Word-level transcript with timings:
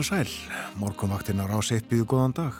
Heil 0.00 0.06
og 0.06 0.24
sæl, 0.24 0.30
morgunvaktin 0.80 1.42
á 1.44 1.44
rási 1.44 1.74
eitt 1.76 1.88
býðu 1.90 2.06
góðan 2.08 2.32
dag. 2.32 2.56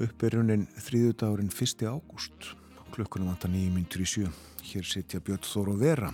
Uppbyrjunin 0.00 0.62
þrýðudagurinn 0.80 1.50
1. 1.52 1.82
ágúst, 1.84 2.46
klukkunum 2.94 3.28
vantar 3.28 3.50
9.37. 3.52 4.30
Hér 4.64 4.86
sitja 4.88 5.18
Björn 5.20 5.44
Þór 5.44 5.68
og 5.68 5.76
Vera. 5.82 6.08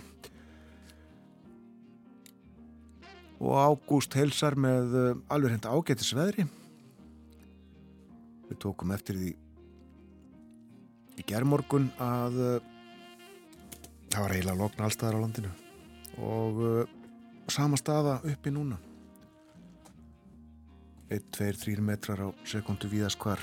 Og 3.38 3.54
ágúst 3.54 4.16
heilsar 4.18 4.56
með 4.58 4.96
uh, 4.98 5.20
alveg 5.30 5.54
henda 5.54 5.70
ágættis 5.70 6.10
veðri. 6.18 6.48
Við 8.48 8.58
tókum 8.64 8.90
eftir 8.96 9.20
því 9.20 9.36
í 11.14 11.26
gerðmorgun 11.28 11.92
að 12.02 12.40
uh, 12.40 12.56
það 14.08 14.18
var 14.18 14.34
eiginlega 14.34 14.58
lokn 14.64 14.82
allstaðar 14.88 15.20
á 15.22 15.22
landinu 15.22 15.54
og 16.18 16.58
uh, 16.58 16.98
sama 17.46 17.78
staða 17.78 18.18
uppi 18.32 18.50
núna. 18.50 18.80
1-2-3 21.10 21.80
metrar 21.84 22.24
á 22.24 22.28
sekundu 22.48 22.88
víðast 22.92 23.20
hvar 23.20 23.40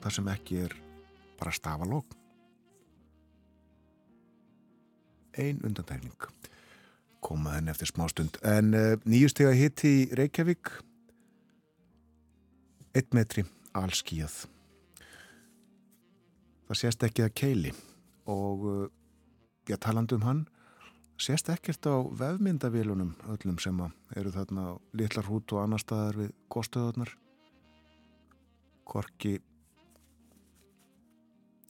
það 0.00 0.16
sem 0.16 0.32
ekki 0.34 0.62
er 0.66 0.76
bara 1.40 1.54
stafalók 1.54 2.16
ein 5.38 5.60
undantækning 5.64 6.28
koma 7.20 7.56
henni 7.56 7.72
eftir 7.72 7.90
smá 7.90 8.08
stund 8.10 8.38
en 8.46 8.74
uh, 8.74 8.94
nýjustega 9.04 9.52
hitti 9.56 9.90
í 10.00 10.06
Reykjavík. 10.16 10.72
1 12.96 13.14
metri 13.14 13.44
allskíjað 13.78 14.40
það 16.70 16.80
sést 16.80 17.04
ekki 17.06 17.26
að 17.26 17.36
keili. 17.38 17.74
Og 18.30 18.64
uh, 18.66 18.88
ég 19.70 19.78
talandi 19.82 20.16
um 20.18 20.26
hann 20.26 20.42
sést 21.20 21.50
ekkert 21.52 21.86
á 21.86 22.00
vefmyndavílunum 22.16 23.12
öllum 23.30 23.58
sem 23.60 23.78
eru 24.16 24.32
þarna 24.32 24.78
litlar 24.96 25.28
hút 25.28 25.52
og 25.52 25.64
annar 25.64 25.82
staðar 25.82 26.16
við 26.22 26.30
góðstöðunar 26.50 27.12
Korki 28.90 29.36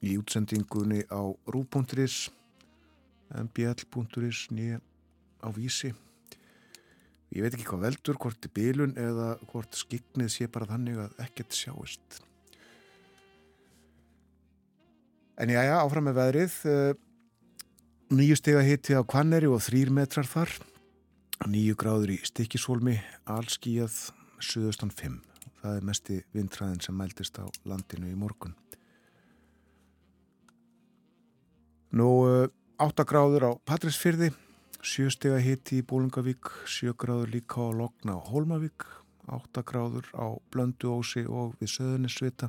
í 0.01 0.15
útsendingunni 0.17 1.03
á 1.13 1.21
rú.is 1.53 2.31
mbl.is 3.31 4.47
nýja 4.51 4.81
á 5.45 5.49
vísi. 5.55 5.93
Ég 7.31 7.45
veit 7.45 7.55
ekki 7.55 7.69
hvað 7.69 7.85
veldur 7.85 8.19
hvort 8.19 8.49
er 8.49 8.55
bílun 8.57 8.97
eða 8.99 9.35
hvort 9.53 9.77
skiknið 9.79 10.33
sé 10.33 10.49
bara 10.51 10.67
þannig 10.73 10.99
að 11.05 11.21
ekkert 11.27 11.55
sjáist. 11.55 12.23
En 15.41 15.53
já 15.53 15.61
já 15.63 15.77
áfram 15.79 16.09
með 16.09 16.19
veðrið. 16.19 16.59
Eh, 16.69 17.07
Nýju 18.11 18.35
steg 18.35 18.57
að 18.59 18.67
hitti 18.67 18.97
á 18.99 19.07
Kvanneri 19.07 19.47
og 19.47 19.61
þrýr 19.63 19.93
metrar 19.95 20.27
þar. 20.27 20.51
Nýju 21.47 21.77
gráður 21.79 22.11
í 22.11 22.17
Stikisólmi, 22.27 22.97
allskíjað, 23.31 23.95
suðustan 24.41 24.91
5. 24.91 25.21
Það 25.61 25.77
er 25.77 25.87
mesti 25.87 26.19
vindræðin 26.35 26.83
sem 26.85 26.97
mæltist 26.97 27.39
á 27.41 27.47
landinu 27.69 28.11
í 28.11 28.17
morgun. 28.19 28.57
Nú 31.91 32.09
8 32.81 33.05
gráður 33.05 33.45
á 33.45 33.53
Patrísfyrði, 33.67 34.31
7 34.81 35.11
steg 35.13 35.35
að 35.37 35.45
hitti 35.45 35.81
í 35.81 35.85
Bólungavík, 35.85 36.49
7 36.65 36.95
gráður 36.97 37.35
líka 37.35 37.61
á 37.61 37.69
Logna 37.77 38.15
og 38.17 38.31
Hólmavík, 38.31 38.87
8 39.29 39.65
gráður 39.67 40.07
á 40.17 40.39
Blönduósi 40.55 41.27
og 41.29 41.57
við 41.61 41.75
Söðunisvita, 41.75 42.49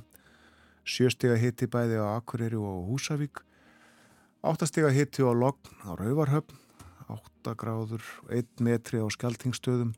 7 0.86 1.12
steg 1.12 1.34
að 1.36 1.42
hitti 1.44 1.68
bæði 1.68 2.00
á 2.00 2.16
Akureyri 2.16 2.60
og 2.62 2.86
Húsavík, 2.92 3.44
Áttastega 4.42 4.90
hitti 4.90 5.22
á 5.22 5.30
logn 5.38 5.84
á 5.86 5.94
Rauvarhöfn, 6.00 6.56
8 7.12 7.54
gráður, 7.54 8.02
1 8.30 8.64
metri 8.64 8.98
á 8.98 9.06
Skeltingstöðum, 9.06 9.92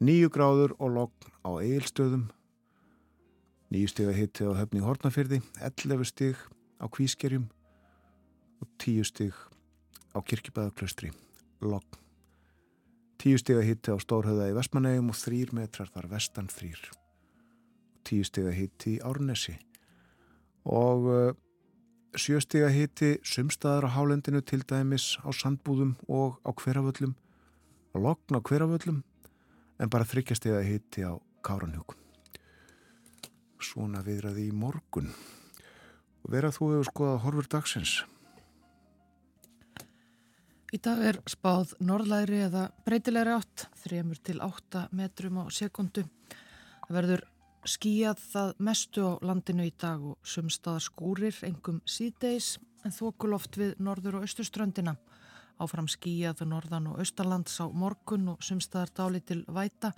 9 0.00 0.30
gráður 0.32 0.72
og 0.80 0.94
logn 0.94 1.32
á 1.44 1.50
Eilstöðum, 1.60 2.30
9 3.68 3.90
stega 3.92 4.14
hitti 4.16 4.46
á 4.48 4.56
höfni 4.56 4.80
Hortnafyrði, 4.80 5.42
11 5.60 6.08
stig 6.08 6.40
á 6.80 6.88
Kvískerjum 6.88 7.44
og 8.64 8.70
10 8.80 9.04
stig 9.04 9.36
á 10.16 10.18
Kirkibæðaklaustri, 10.24 11.12
logn. 11.60 12.00
10 13.20 13.42
stega 13.44 13.60
hitti 13.60 13.92
á 13.92 14.00
Stórhauða 14.00 14.48
í 14.48 14.56
Vestmanægum 14.56 15.12
og 15.12 15.20
3 15.20 15.52
metrar 15.52 15.92
þar 15.92 16.08
vestan 16.14 16.48
3. 16.48 16.72
10 18.08 18.24
stega 18.24 18.56
hitti 18.56 18.96
í 18.96 19.02
Árnesi. 19.04 19.58
Og 20.64 21.36
sjöstiga 22.18 22.70
hiti 22.72 23.18
sumstaðar 23.22 23.86
á 23.86 23.94
hálendinu 23.94 24.40
til 24.42 24.64
dæmis 24.66 25.14
á 25.22 25.30
sandbúðum 25.30 25.94
og 26.08 26.40
á 26.42 26.50
hverjaföllum 26.50 27.14
á 27.94 27.96
lokn 28.00 28.34
á 28.34 28.40
hverjaföllum 28.40 29.02
en 29.80 29.90
bara 29.92 30.08
þryggjastega 30.08 30.60
hiti 30.66 31.02
á 31.08 31.16
káranhjókun 31.44 31.98
svona 33.60 34.00
viðraði 34.04 34.46
í 34.48 34.54
morgun. 34.56 35.10
Og 36.24 36.32
verað 36.32 36.56
þú 36.56 36.70
hefur 36.72 36.88
skoðað 36.88 37.20
horfur 37.24 37.48
dagsins? 37.54 37.92
Í 40.70 40.78
dag 40.78 41.02
er 41.02 41.18
spáð 41.28 41.74
norðlæri 41.82 42.44
eða 42.46 42.68
breytilegri 42.86 43.34
átt 43.34 43.66
3 43.82 44.02
til 44.24 44.38
8 44.44 44.86
metrum 44.96 45.40
á 45.42 45.44
sekundu 45.50 46.04
það 46.90 46.96
verður 46.98 47.24
skíjað 47.70 48.22
það 48.32 48.52
mestu 48.66 49.02
á 49.06 49.12
landinu 49.22 49.66
í 49.68 49.72
dag 49.78 50.02
og 50.12 50.18
sumstaðar 50.26 50.82
skúrir, 50.82 51.36
engum 51.46 51.80
síðdeis 51.86 52.56
en 52.86 52.94
þokuloft 52.94 53.58
við 53.60 53.76
norður 53.78 54.18
og 54.18 54.26
austurströndina. 54.26 54.96
Áfram 55.60 55.88
skíjað 55.90 56.44
norðan 56.48 56.88
og 56.90 57.00
austalands 57.02 57.58
á 57.60 57.68
morgun 57.68 58.32
og 58.32 58.44
sumstaðar 58.44 58.92
dáli 58.96 59.20
til 59.20 59.42
væta 59.48 59.92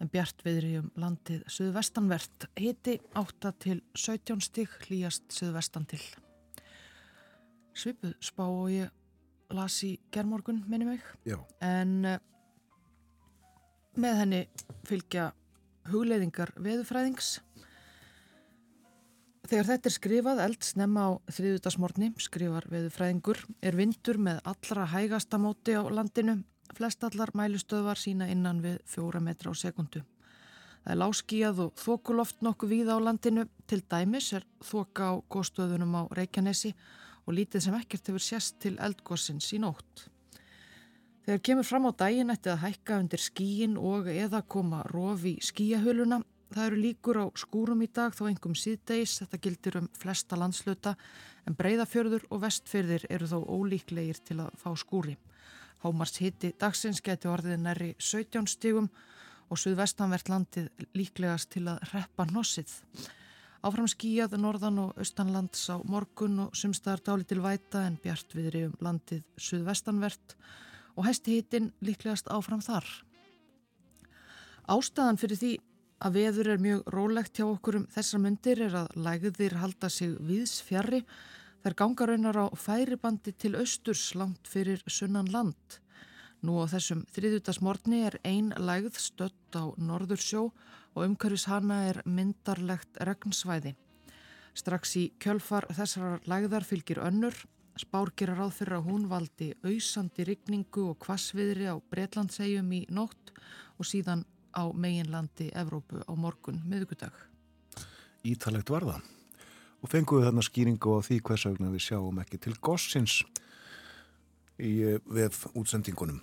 en 0.00 0.10
bjart 0.12 0.42
viðri 0.44 0.76
um 0.80 0.90
landið 1.00 1.44
suðvestanvert. 1.52 2.48
Hiti 2.56 2.98
8 3.16 3.52
til 3.62 3.82
17 3.96 4.44
stík, 4.44 4.72
hlýjast 4.86 5.28
suðvestan 5.32 5.86
til. 5.88 6.02
Svipuð 7.76 8.14
spá 8.24 8.44
og 8.46 8.70
ég 8.72 8.92
las 9.52 9.78
í 9.84 9.94
gerðmorgun, 10.12 10.64
minni 10.68 10.88
mig. 10.88 11.04
Já. 11.28 11.38
En 11.64 11.98
uh, 12.08 12.16
með 14.00 14.22
henni 14.22 14.42
fylgja 14.88 15.30
hugleiðingar 15.90 16.54
veðufræðings. 16.60 17.36
Þegar 19.46 19.68
þetta 19.68 19.86
er 19.86 19.94
skrifað 19.94 20.40
eld 20.42 20.64
snemma 20.66 21.02
á 21.06 21.10
þriðutasmórni, 21.30 22.08
skrifar 22.18 22.64
veðufræðingur, 22.66 23.38
er 23.62 23.76
vindur 23.78 24.18
með 24.18 24.40
allra 24.50 24.86
hægasta 24.90 25.38
móti 25.38 25.76
á 25.78 25.86
landinu. 25.86 26.40
Flest 26.74 27.06
allar 27.06 27.30
mælustöðvar 27.38 28.00
sína 28.00 28.26
innan 28.32 28.58
við 28.64 28.80
fjóra 28.90 29.20
metra 29.22 29.52
á 29.52 29.54
sekundu. 29.54 30.02
Það 30.82 30.92
er 30.96 30.98
láskíjað 30.98 31.62
og 31.62 31.78
þokuloft 31.78 32.42
nokkuð 32.42 32.74
víða 32.74 32.98
á 32.98 33.06
landinu. 33.06 33.46
Til 33.70 33.84
dæmis 33.86 34.32
er 34.34 34.48
þoka 34.66 35.12
á 35.14 35.22
góðstöðunum 35.30 35.94
á 35.94 36.02
Reykjanesi 36.18 36.74
og 37.26 37.38
lítið 37.38 37.68
sem 37.68 37.78
ekkert 37.78 38.10
hefur 38.10 38.26
sérst 38.26 38.58
til 38.62 38.74
eldgossins 38.82 39.52
í 39.54 39.62
nótt. 39.62 40.08
Þegar 41.26 41.42
kemur 41.42 41.66
fram 41.66 41.86
á 41.86 41.92
daginn 42.02 42.34
ætti 42.34 42.50
að 42.50 42.64
hækka 42.66 42.98
undir 43.02 43.22
skíin 43.22 43.78
og 43.78 44.10
eða 44.10 44.42
koma 44.42 44.82
rofi 44.90 45.38
skíahöluna. 45.42 46.24
Það 46.52 46.66
eru 46.66 46.78
líkur 46.78 47.18
á 47.18 47.26
skúrum 47.34 47.82
í 47.82 47.88
dag 47.90 48.14
þó 48.14 48.28
engum 48.30 48.54
síðdeis. 48.54 49.18
Þetta 49.22 49.40
gildir 49.42 49.78
um 49.80 49.88
flesta 49.98 50.38
landsluta 50.38 50.94
en 51.46 51.56
breyðafjörður 51.58 52.28
og 52.30 52.42
vestfjörðir 52.44 53.06
eru 53.10 53.26
þó 53.30 53.38
ólíklegir 53.42 54.22
til 54.22 54.38
að 54.44 54.54
fá 54.60 54.70
skúri. 54.78 55.16
Hámars 55.82 56.16
hitti 56.22 56.52
dagsins 56.58 57.02
geti 57.04 57.28
orðið 57.28 57.60
næri 57.62 57.92
17 57.98 58.46
stígum 58.50 58.88
og 59.50 59.60
suðvestanvert 59.60 60.30
landið 60.30 60.86
líklegast 60.96 61.50
til 61.54 61.66
að 61.70 61.82
reppa 61.92 62.26
hnossið. 62.30 62.72
Áfram 63.66 63.88
skíjað 63.90 64.36
norðan 64.38 64.78
og 64.78 64.98
austanlands 65.00 65.64
á 65.72 65.82
morgun 65.90 66.46
og 66.46 66.54
sumstaðar 66.54 67.02
dáli 67.02 67.26
til 67.26 67.42
væta 67.42 67.86
en 67.86 67.98
bjart 68.02 68.34
viðri 68.36 68.66
um 68.68 68.74
landið 68.84 69.24
suðvestanvert 69.42 70.36
og 70.94 71.06
hæsti 71.08 71.38
hitin 71.38 71.72
líklegast 71.82 72.30
áfram 72.30 72.62
þar. 72.62 72.86
Ástæðan 74.70 75.18
fyrir 75.20 75.40
því 75.40 75.52
að 76.04 76.18
veður 76.18 76.50
er 76.52 76.60
mjög 76.60 76.92
rólegt 76.92 77.38
hjá 77.38 77.46
okkur 77.46 77.80
um 77.80 77.88
þessar 77.92 78.20
myndir 78.20 78.60
er 78.66 78.76
að 78.82 78.92
lægðir 79.00 79.56
halda 79.62 79.88
sig 79.92 80.12
viðs 80.20 80.58
fjarrri 80.66 81.02
þær 81.64 81.76
gangaraunar 81.80 82.36
á 82.36 82.46
færibandi 82.52 83.32
til 83.32 83.56
austurs 83.56 84.12
langt 84.14 84.46
fyrir 84.46 84.82
sunnan 84.86 85.30
land. 85.32 85.80
Nú 86.44 86.60
á 86.60 86.68
þessum 86.68 87.02
þriðutasmortni 87.16 88.02
er 88.06 88.18
ein 88.28 88.52
lægð 88.60 89.00
stött 89.00 89.56
á 89.56 89.72
Norðursjó 89.80 90.50
og 90.94 91.02
umhverfis 91.02 91.48
hana 91.48 91.80
er 91.88 92.02
myndarlegt 92.04 93.00
regnsvæði. 93.00 93.74
Strax 94.56 94.94
í 95.00 95.04
kjölfar 95.20 95.66
þessar 95.74 96.20
lægðar 96.28 96.64
fylgir 96.64 97.00
önnur, 97.02 97.34
spár 97.76 98.12
gera 98.16 98.36
ráð 98.36 98.54
fyrir 98.60 98.78
að 98.78 98.86
hún 98.92 99.08
valdi 99.10 99.50
auðsandi 99.64 100.24
rigningu 100.28 100.86
og 100.92 101.00
kvassviðri 101.02 101.68
á 101.72 101.76
Breitlandsegjum 101.90 102.70
í 102.72 102.84
nótt 102.88 103.34
og 103.76 103.88
síðan 103.88 104.24
á 104.56 104.64
meginlandi 104.72 105.50
Evrópu 105.52 106.00
á 106.00 106.12
morgun 106.16 106.62
miðugudag. 106.64 107.12
Ítalegt 108.24 108.72
var 108.72 108.88
það 108.88 109.12
og 109.84 109.92
fenguðu 109.92 110.24
þarna 110.26 110.44
skýringu 110.44 110.96
á 110.96 111.00
því 111.04 111.18
hvers 111.22 111.44
vegna 111.46 111.72
við 111.74 111.84
sjáum 111.84 112.22
ekki 112.22 112.40
til 112.42 112.54
gossins 112.64 113.20
í 114.56 114.72
eh, 114.82 115.00
veð 115.04 115.42
útsendingunum. 115.52 116.22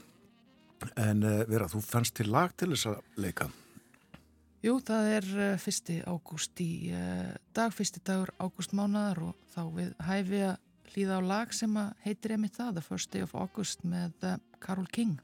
En 0.99 1.23
uh, 1.23 1.43
vera, 1.47 1.69
þú 1.71 1.79
fannst 1.85 2.17
til 2.17 2.27
lag 2.33 2.51
til 2.59 2.73
þess 2.73 2.89
að 2.91 3.21
leika? 3.23 3.47
Jú, 4.65 4.73
það 4.83 5.09
er 5.13 5.27
uh, 5.37 5.45
fyrsti 5.61 6.01
ágúst 6.03 6.59
í 6.59 6.91
dag, 7.55 7.71
fyrsti 7.71 8.03
dagur 8.03 8.33
ágúst 8.41 8.75
mánaðar 8.75 9.29
og 9.29 9.45
þá 9.53 9.61
við 9.77 9.93
hæfi 10.03 10.41
að 10.49 10.57
hlýða 10.91 11.19
á 11.19 11.29
lag 11.29 11.55
sem 11.55 11.77
heitir 12.03 12.35
emitt 12.35 12.57
það, 12.59 12.73
The 12.81 12.83
First 12.89 13.13
Day 13.15 13.23
of 13.23 13.37
August 13.37 13.85
með 13.87 14.27
Carole 14.59 14.91
King. 14.91 15.21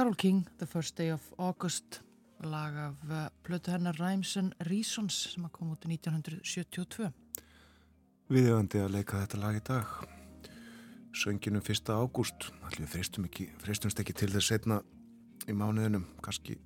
Carole 0.00 0.16
King, 0.16 0.48
The 0.56 0.66
First 0.66 0.96
Day 0.96 1.12
of 1.12 1.20
August 1.36 2.00
lag 2.40 2.76
af 2.76 2.94
uh, 3.10 3.26
plötu 3.44 3.70
hennar 3.70 3.98
Rhymes 4.00 4.36
and 4.36 4.52
Reasons 4.64 5.12
sem 5.12 5.44
kom 5.52 5.74
út 5.74 5.82
í 5.84 5.90
1972 5.92 7.10
Viðjöfandi 8.32 8.80
að 8.80 8.94
leika 8.94 9.20
þetta 9.20 9.40
lag 9.42 9.58
í 9.58 9.60
dag. 9.68 9.90
Sönginum 11.12 11.60
1. 11.60 11.92
ágúst. 11.92 12.48
Allir 12.64 12.88
fristum 12.88 13.26
ekki, 13.28 13.50
til 14.16 14.30
þess 14.32 14.48
setna 14.48 14.78
í 15.44 15.52
mánuðinum. 15.52 16.08
Kannski 16.24 16.56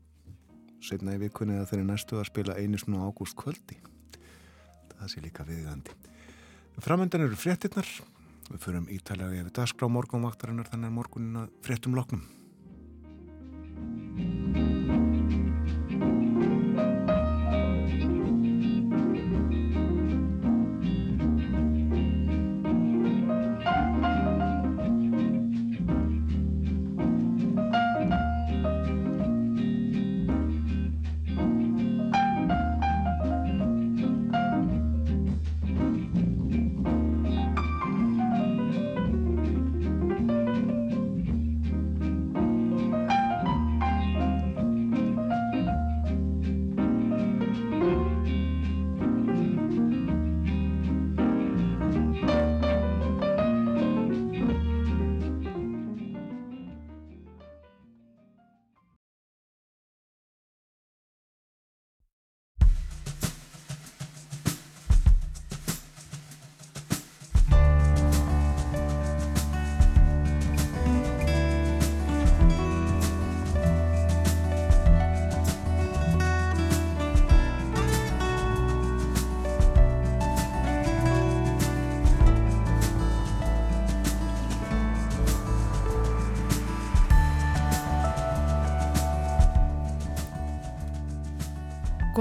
setna 0.78 1.16
í 1.18 1.24
vikunni 1.24 1.58
eða 1.58 1.72
þeirri 1.72 1.88
næstu 1.90 2.20
að 2.22 2.30
spila 2.30 2.54
einu 2.54 2.78
svona 2.78 3.02
ágúst 3.02 3.34
kvöldi 3.34 3.80
það 4.94 5.10
sé 5.10 5.24
líka 5.26 5.48
viðjöfandi 5.50 5.98
Framöndan 6.86 7.26
eru 7.26 7.34
fréttinnar 7.34 7.90
við 8.52 8.62
förum 8.62 8.86
ítalega 8.94 9.42
yfir 9.42 9.58
dagskrá 9.58 9.90
morgunvaktarinnar 9.90 10.70
þannig 10.70 10.92
að 10.92 10.98
morgunin 11.00 11.42
að 11.42 11.52
fréttum 11.66 11.98
loknum 11.98 12.22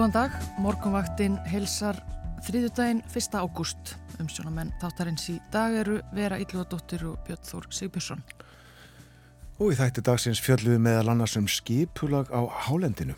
Góðan 0.04 0.18
dag, 0.28 0.34
morgunvaktinn 0.60 1.36
heilsar 1.48 1.96
þriðudaginn 2.44 2.98
1. 3.08 3.38
ágúst. 3.40 3.94
Umsjónamenn 4.20 4.74
þáttarins 4.82 5.30
í 5.32 5.38
dag 5.54 5.72
eru 5.80 6.02
Vera 6.12 6.36
Ílluðadóttir 6.44 7.06
og 7.08 7.22
Björn 7.24 7.46
Þór 7.48 7.70
Sigbjörnsson. 7.72 8.24
Og 9.64 9.72
í 9.72 9.78
þætti 9.80 10.04
dagsins 10.04 10.42
fjöldluðu 10.44 10.82
meðal 10.84 11.14
annars 11.14 11.38
um 11.40 11.48
skipulag 11.48 12.28
á 12.36 12.44
hálendinu. 12.66 13.16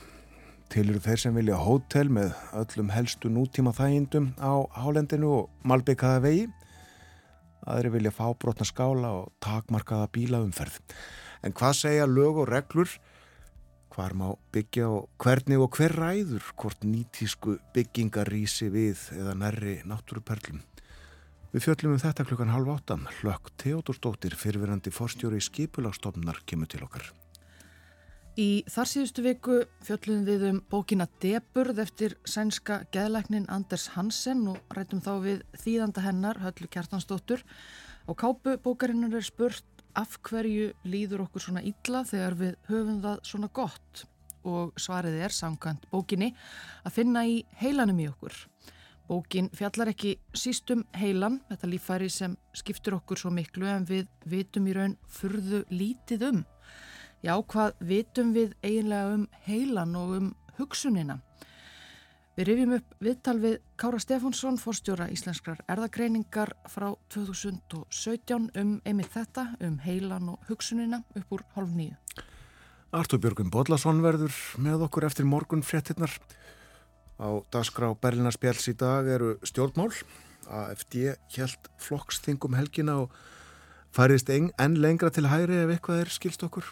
Til 0.70 0.84
eru 0.92 1.02
þeir 1.02 1.24
sem 1.24 1.42
vilja 1.42 1.58
hótel 1.58 2.14
með 2.14 2.38
öllum 2.62 2.94
helstu 2.94 3.34
nútíma 3.34 3.74
þægindum 3.74 4.36
á 4.38 4.54
hálendinu 4.78 5.34
og 5.40 5.66
malbyggkaða 5.66 6.22
vegi. 6.28 6.46
Aðri 7.66 7.96
vilja 7.98 8.14
fá 8.14 8.30
brotna 8.38 8.70
skála 8.70 9.16
og 9.24 9.34
takmarkaða 9.42 10.14
bílaumferð. 10.14 10.78
En 11.42 11.50
hvað 11.58 11.80
segja 11.82 12.06
lög 12.06 12.46
og 12.46 12.52
reglur 12.54 12.94
hvar 13.96 14.14
má 14.14 14.28
byggja 14.52 14.90
og 14.92 15.10
hvernig 15.24 15.60
og 15.62 15.76
hver 15.78 15.96
ræður 15.96 16.44
hvort 16.60 16.84
nýtísku 16.84 17.58
byggingar 17.76 18.28
rýsi 18.28 18.68
við 18.74 19.00
eða 19.16 19.36
nærri 19.40 19.78
náttúruperlum. 19.88 20.60
Við 21.56 21.64
fjöllum 21.64 21.94
um 21.96 22.02
þetta 22.04 22.26
klukkan 22.28 22.52
halv 22.52 22.74
áttan. 22.74 23.06
Hlökk 23.22 23.54
Teodorsdóttir, 23.62 24.36
fyrirverandi 24.36 24.92
forstjóri 24.92 25.40
í 25.40 25.46
skipulagstofnar, 25.46 26.42
kemur 26.44 26.68
til 26.68 26.84
okkar. 26.84 27.14
Í 28.36 28.66
þar 28.68 28.90
síðustu 28.92 29.24
viku 29.24 29.62
fjöllum 29.88 30.26
við 30.28 30.42
um 30.50 30.58
bókina 30.68 31.08
Deburð 31.24 31.80
eftir 31.86 32.18
sænska 32.28 32.82
geðlæknin 32.92 33.48
Anders 33.48 33.88
Hansen 33.94 34.44
og 34.52 34.76
rætum 34.76 35.00
þá 35.00 35.14
við 35.24 35.46
þýðanda 35.62 36.04
hennar, 36.04 36.42
Höllu 36.44 36.68
Kjartansdóttur. 36.68 37.46
Og 38.12 38.20
kápu 38.20 38.58
bókarinnar 38.60 39.16
er 39.16 39.24
spurt 39.24 39.64
af 39.96 40.18
hverju 40.28 40.74
líður 40.88 41.26
okkur 41.26 41.46
svona 41.48 41.64
illa 41.66 42.04
þegar 42.08 42.36
við 42.40 42.58
höfum 42.70 43.00
það 43.04 43.24
svona 43.30 43.50
gott 43.56 44.06
og 44.46 44.76
svarið 44.80 45.18
er 45.26 45.34
samkvæmt 45.34 45.88
bókinni 45.92 46.32
að 46.86 46.98
finna 47.00 47.26
í 47.26 47.40
heilanum 47.62 48.02
í 48.04 48.10
okkur. 48.12 48.36
Bókin 49.06 49.52
fjallar 49.54 49.92
ekki 49.92 50.16
sístum 50.34 50.82
heilan, 50.98 51.38
þetta 51.50 51.70
lífæri 51.70 52.10
sem 52.10 52.34
skiptur 52.58 52.98
okkur 52.98 53.22
svo 53.22 53.32
miklu 53.34 53.68
en 53.70 53.86
við 53.86 54.08
vitum 54.26 54.66
í 54.66 54.74
raun 54.74 54.96
furðu 55.06 55.62
lítið 55.70 56.26
um. 56.32 56.42
Já, 57.22 57.38
hvað 57.38 57.78
vitum 57.86 58.34
við 58.34 58.56
eiginlega 58.66 59.14
um 59.20 59.28
heilan 59.46 59.96
og 59.98 60.18
um 60.18 60.34
hugsunina? 60.58 61.20
Við 62.36 62.50
rifjum 62.50 62.72
upp 62.76 62.96
viðtal 63.00 63.38
við 63.40 63.54
Kára 63.80 64.00
Stefánsson, 64.04 64.58
forstjóra 64.60 65.06
íslenskrar 65.08 65.62
erðagreiningar 65.72 66.50
frá 66.68 66.90
2017 67.14 68.50
um 68.60 68.74
einmitt 68.84 69.14
þetta, 69.14 69.46
um 69.64 69.78
heilan 69.80 70.34
og 70.34 70.50
hugsunina 70.50 71.00
upp 71.16 71.32
úr 71.32 71.46
hálf 71.54 71.72
nýju. 71.72 71.96
Artur 72.92 73.22
Björgun 73.24 73.54
Bodlason 73.54 74.04
verður 74.04 74.36
með 74.60 74.84
okkur 74.90 75.08
eftir 75.08 75.30
morgun 75.32 75.64
fréttinnar. 75.64 76.12
Á 77.24 77.40
dagskrá 77.56 77.94
Berlinarspjáls 78.04 78.68
í 78.68 78.76
dag 78.84 79.08
eru 79.08 79.38
stjórnmál. 79.48 79.94
AFD 80.52 81.16
hjælt 81.32 81.72
flokksþingum 81.80 82.60
helgina 82.60 82.98
og 83.06 83.16
færist 83.96 84.28
enn 84.36 84.76
lengra 84.84 85.08
til 85.08 85.30
hæri 85.32 85.64
ef 85.64 85.72
eitthvað 85.72 86.04
er 86.04 86.12
skilst 86.20 86.44
okkur 86.44 86.68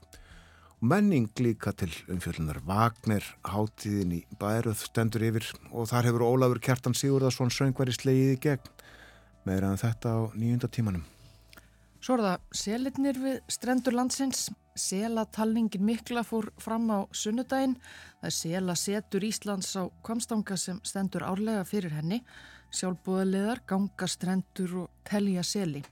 menning 0.83 1.29
líka 1.39 1.71
til 1.71 1.91
umfjöldunar 2.11 2.59
Vagner 2.67 3.23
hátíðin 3.47 4.17
í 4.17 4.21
bæröð 4.39 4.81
stendur 4.83 5.23
yfir 5.23 5.45
og 5.71 5.87
þar 5.87 6.09
hefur 6.09 6.25
Ólafur 6.27 6.59
Kjartan 6.63 6.95
Sigurðarsson 6.97 7.53
söngvari 7.53 7.93
slegið 7.95 8.33
í 8.33 8.39
gegn 8.43 8.71
meðra 9.47 9.69
en 9.71 9.79
þetta 9.79 10.11
á 10.11 10.19
nýjunda 10.35 10.67
tímanum. 10.67 11.05
Svo 12.03 12.17
er 12.17 12.25
það 12.25 12.59
selitnir 12.59 13.19
við 13.21 13.37
strendur 13.55 13.95
landsins. 13.95 14.49
Selatalningin 14.75 15.85
mikla 15.87 16.25
fór 16.27 16.49
fram 16.59 16.89
á 16.91 17.07
sunnudaginn. 17.15 17.77
Það 18.19 18.27
er 18.27 18.35
sela 18.35 18.75
setur 18.75 19.23
Íslands 19.23 19.71
á 19.79 19.87
kvamstanga 20.03 20.57
sem 20.59 20.81
stendur 20.83 21.23
árlega 21.23 21.63
fyrir 21.69 21.95
henni. 21.95 22.19
Sjálfbúðaliðar, 22.73 23.63
ganga 23.69 24.09
strendur 24.09 24.75
og 24.83 24.91
telja 25.07 25.45
seli. 25.47 25.85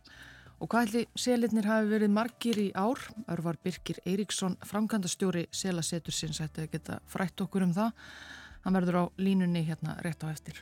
Og 0.62 0.70
hvað 0.70 0.91
ætli 0.91 1.00
selirnir 1.18 1.65
hafi 1.65 1.88
verið 1.89 2.12
margir 2.13 2.58
í 2.62 2.68
ár? 2.77 3.00
Örvar 3.34 3.58
Birkir 3.65 3.98
Eiríksson, 4.06 4.60
framkvæmdastjóri 4.70 5.48
selasetur 5.50 6.13
sinns, 6.13 6.38
ætti 6.44 6.68
að 6.68 6.75
geta 6.75 7.00
frætt 7.10 7.41
okkur 7.41 7.65
um 7.65 7.72
það. 7.74 7.96
Hann 8.62 8.77
verður 8.77 9.00
á 9.01 9.03
línunni 9.18 9.63
hérna 9.65 9.96
rétt 10.06 10.22
á 10.22 10.30
eftir. 10.30 10.60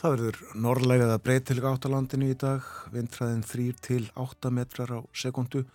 Það 0.00 0.14
verður 0.14 0.38
norrlægað 0.64 1.12
að 1.12 1.22
breytilga 1.26 1.74
áttalandinu 1.74 2.30
í 2.32 2.38
dag, 2.40 2.64
vindræðin 2.94 3.44
3 3.44 3.66
til 3.84 4.00
8 4.16 4.54
metrar 4.56 4.94
á 4.96 5.00
sekundu, 5.12 5.66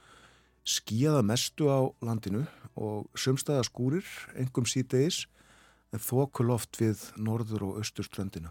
skíaða 0.66 1.22
mestu 1.22 1.70
á 1.70 1.86
landinu 2.02 2.48
og 2.74 3.06
sumstaða 3.14 3.62
skúrir, 3.70 4.10
engum 4.34 4.66
síðdeis, 4.66 5.28
en 5.94 6.02
þokuloft 6.02 6.82
við 6.82 7.06
norður 7.22 7.70
og 7.70 7.78
austurströndina. 7.84 8.50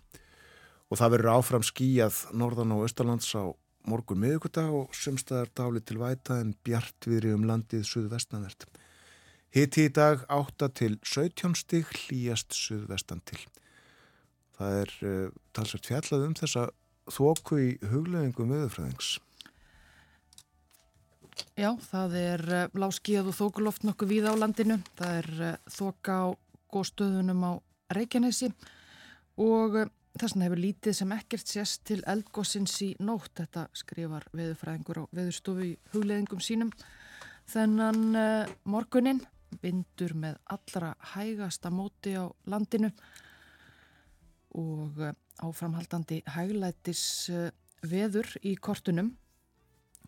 Og 0.87 1.03
það 1.03 1.17
verður 1.17 1.35
áfram 1.35 1.67
skíjað 1.67 2.23
norðan 2.31 2.79
og 2.79 2.87
austalands 2.87 3.35
á 3.35 3.51
morgun 3.89 4.21
miðugudag 4.23 4.73
og 4.73 4.95
sumstaðar 4.97 5.51
dáli 5.57 5.83
til 5.85 5.99
væta 6.01 6.39
en 6.41 6.55
bjart 6.65 7.09
viðri 7.09 7.35
um 7.37 7.45
landið 7.49 7.85
suðvestanvert. 7.89 8.67
Hitti 9.55 9.85
í 9.87 9.93
dag 9.95 10.25
8 10.33 10.71
til 10.75 10.97
17 11.05 11.55
stig 11.59 11.91
hlýjast 11.93 12.57
suðvestan 12.59 13.21
til. 13.29 13.39
Það 14.59 14.79
er 14.81 14.95
uh, 15.07 15.37
talsvært 15.55 15.91
fjallað 15.91 16.27
um 16.29 16.35
þessa 16.39 16.65
þóku 17.13 17.61
í 17.61 17.69
hugleðingum 17.91 18.55
viðfræðings. 18.55 19.13
Já, 21.59 21.71
það 21.91 22.17
er 22.19 22.45
uh, 22.49 22.61
eh, 22.65 22.79
láskíð 22.79 23.31
og 23.31 23.39
þókuloft 23.39 23.87
nokkuð 23.87 24.15
víð 24.15 24.31
á 24.31 24.35
landinu. 24.39 24.81
Það 24.99 25.19
er 25.21 25.31
uh, 25.39 25.55
þóka 25.71 26.19
á 26.19 26.27
góðstöðunum 26.75 27.47
á 27.47 27.53
Reykjanesi 27.95 28.51
og 29.39 29.85
Þess 30.15 30.37
vegna 30.37 30.47
hefur 30.47 30.61
lítið 30.63 30.95
sem 30.95 31.13
ekkert 31.17 31.51
sést 31.51 31.81
til 31.89 31.97
eldgossins 32.07 32.75
í 32.87 32.93
nótt, 33.03 33.33
þetta 33.41 33.65
skrifar 33.75 34.29
veðurfræðingur 34.31 35.01
á 35.03 35.05
veðurstofu 35.11 35.65
í 35.67 35.73
hugleðingum 35.91 36.43
sínum. 36.45 36.71
Þennan 37.51 38.05
uh, 38.15 38.53
morgunin 38.71 39.25
vindur 39.63 40.15
með 40.15 40.39
allra 40.55 40.93
hægasta 41.17 41.73
móti 41.75 42.15
á 42.15 42.31
landinu 42.47 42.93
og 44.55 45.03
uh, 45.03 45.11
áframhaldandi 45.43 46.21
hæglætis 46.37 47.05
uh, 47.35 47.51
veður 47.83 48.31
í 48.47 48.55
kortunum 48.55 49.17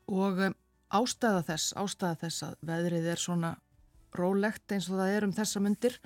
og 0.07 0.39
ástæða 0.95 1.43
þess, 1.51 1.75
ástæða 1.75 2.21
þess 2.23 2.47
að 2.47 2.59
veðrið 2.71 3.11
er 3.11 3.27
svona 3.27 3.57
rólegt 4.15 4.71
eins 4.71 4.87
og 4.87 5.01
það 5.01 5.17
er 5.17 5.27
um 5.27 5.35
þessa 5.35 5.67
myndir 5.67 5.99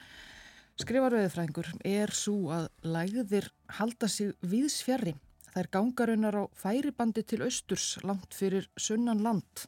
Skrifar 0.81 1.13
veðurfræðingur 1.13 1.67
er 1.85 2.11
svo 2.17 2.35
að 2.55 2.71
lægðir 2.89 3.51
halda 3.77 4.09
sig 4.09 4.31
víðsfjari. 4.41 5.13
Það 5.51 5.59
er 5.61 5.69
gangarunar 5.75 6.39
á 6.41 6.45
færibandi 6.57 7.25
til 7.29 7.43
austurs 7.45 7.99
langt 8.07 8.33
fyrir 8.33 8.69
sunnan 8.81 9.21
land 9.21 9.67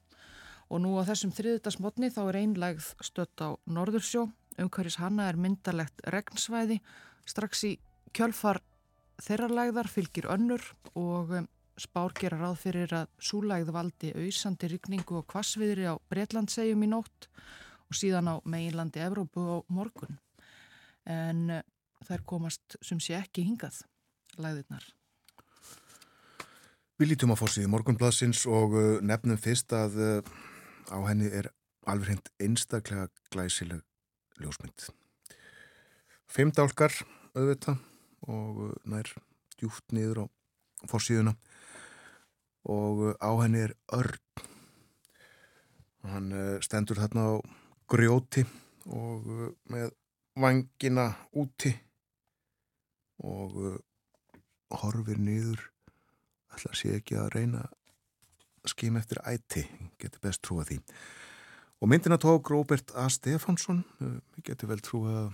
og 0.72 0.80
nú 0.80 0.94
á 0.96 1.04
þessum 1.10 1.34
þriðutasmotni 1.36 2.08
þá 2.14 2.22
er 2.22 2.38
einlægð 2.40 2.88
stött 3.04 3.44
á 3.44 3.52
Norðursjó. 3.68 4.24
Umhverjus 4.56 4.96
hanna 5.02 5.28
er 5.28 5.36
myndalegt 5.36 6.00
regnsvæði. 6.14 6.80
Strax 7.28 7.66
í 7.68 7.74
kjölfar 8.16 8.62
þeirralægðar 9.20 9.92
fylgir 9.92 10.30
önnur 10.32 10.64
og 10.96 11.36
um, 11.42 11.52
spár 11.76 12.16
gera 12.16 12.40
ráð 12.40 12.60
fyrir 12.64 12.98
að 13.02 13.12
súlægð 13.20 13.76
valdi 13.76 14.16
auðsandi 14.16 14.72
rykningu 14.78 15.20
og 15.20 15.28
kvassviðri 15.28 15.92
á 15.92 15.94
Breitlandsegjum 16.08 16.88
í 16.88 16.92
nótt 16.96 17.28
og 17.90 18.00
síðan 18.00 18.32
á 18.32 18.34
meginlandi 18.48 19.04
Evrópu 19.04 19.44
á 19.44 19.56
morgun 19.68 20.21
en 21.08 21.50
eh, 21.50 21.62
þær 22.06 22.24
komast 22.26 22.76
sem 22.84 23.00
sé 23.02 23.16
ekki 23.18 23.44
hingað 23.46 23.82
læðirnar. 24.40 24.84
Við 27.00 27.12
lítum 27.12 27.34
á 27.34 27.36
fórsíði 27.38 27.70
morgunblassins 27.72 28.44
og 28.46 28.76
eh, 28.78 28.98
nefnum 29.02 29.40
fyrst 29.40 29.72
að 29.74 29.98
eh, 30.02 30.32
á 30.92 30.98
henni 31.08 31.30
er 31.30 31.50
alveg 31.88 32.12
hreint 32.12 32.30
einstaklega 32.42 33.08
glæsileg 33.34 33.82
ljósmynd. 34.42 34.90
Fimm 36.30 36.52
dálkar 36.54 36.94
auðvita 37.34 37.76
og 38.30 38.78
nær 38.88 39.08
djúft 39.58 39.92
niður 39.92 40.24
á 40.24 40.86
fórsíðuna 40.90 41.34
og 42.70 43.02
á 43.18 43.30
henni 43.42 43.64
er 43.66 43.74
örn. 43.90 44.20
Hann 46.06 46.30
stendur 46.62 46.98
þarna 46.98 47.26
á 47.26 47.32
grjóti 47.90 48.42
og 48.90 49.26
með 49.70 49.90
vangina 50.38 51.10
úti 51.36 51.72
og 53.22 53.56
uh, 53.58 53.76
horfir 54.82 55.20
niður 55.20 55.60
ætla 56.52 56.72
að 56.72 56.78
sé 56.78 56.94
ekki 56.96 57.18
að 57.20 57.32
reyna 57.36 57.66
að 58.62 58.72
skima 58.72 59.02
eftir 59.02 59.20
æti 59.28 59.66
getur 60.00 60.22
best 60.24 60.42
trúa 60.44 60.64
því 60.68 60.80
og 61.82 61.90
myndina 61.90 62.18
tók 62.20 62.50
Róbert 62.52 62.94
A. 62.94 63.08
Stefánsson 63.12 63.84
við 64.00 64.16
uh, 64.16 64.42
getum 64.46 64.72
vel 64.72 64.80
trúa 64.84 65.12
að, 65.20 65.30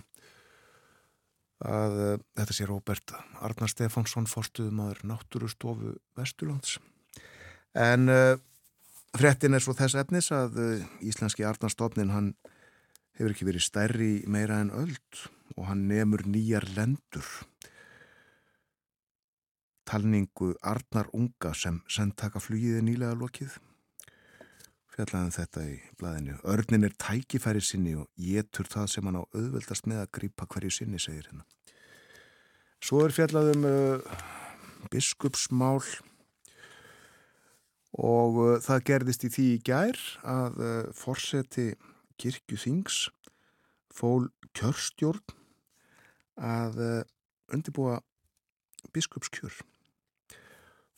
að 1.69 1.97
uh, 2.03 2.13
þetta 2.41 2.57
sé 2.57 2.69
Róbert 2.69 3.15
Arnar 3.39 3.71
Stefánsson 3.71 4.29
fórstuðum 4.29 4.83
aður 4.85 5.03
náttúrustofu 5.13 5.95
Vesturlands 6.19 6.77
en 7.77 8.11
uh, 8.11 8.35
frettin 9.15 9.55
er 9.55 9.63
svo 9.63 9.77
þess 9.77 9.97
efnis 10.03 10.31
að 10.35 10.59
uh, 10.59 10.87
Íslenski 11.05 11.47
Arnarstofnin 11.47 12.13
hann 12.13 12.33
hefur 13.19 13.33
ekki 13.35 13.47
verið 13.49 13.65
stærri 13.65 14.11
meira 14.31 14.61
en 14.63 14.71
öll 14.71 14.95
og 15.57 15.65
hann 15.67 15.87
nefnur 15.89 16.23
nýjar 16.23 16.63
lendur. 16.77 17.27
Talningu 19.89 20.53
Arnar 20.63 21.09
Unga 21.17 21.51
sem 21.57 21.81
sendtaka 21.91 22.39
flugiði 22.39 22.83
nýlega 22.85 23.17
lokið. 23.19 23.57
Fjallaðan 24.93 25.27
um 25.27 25.35
þetta 25.35 25.65
í 25.65 25.75
blæðinu. 25.99 26.37
Örnin 26.53 26.87
er 26.87 26.95
tækifæri 27.01 27.63
sinni 27.63 27.95
og 27.99 28.07
getur 28.15 28.69
það 28.71 28.87
sem 28.93 29.09
hann 29.09 29.19
á 29.19 29.23
auðveldast 29.25 29.89
með 29.89 30.03
að 30.03 30.11
grýpa 30.19 30.47
hverju 30.47 30.71
sinni, 30.75 31.01
segir 31.01 31.27
hérna. 31.27 31.43
Svo 32.79 33.03
er 33.03 33.15
fjallaðum 33.15 33.65
uh, 33.67 34.23
biskupsmál 34.93 35.81
og 37.99 38.39
uh, 38.39 38.57
það 38.63 38.85
gerðist 38.93 39.25
í 39.27 39.33
því 39.33 39.47
í 39.57 39.61
gær 39.67 40.03
að 40.23 40.61
uh, 40.63 40.83
forseti 40.95 41.73
kirkju 42.19 42.59
þings 42.59 43.07
fól 43.93 44.29
kjörstjórn 44.57 45.35
að 46.39 46.79
uh, 46.79 47.01
undibúa 47.53 47.99
biskupskjör. 48.95 49.53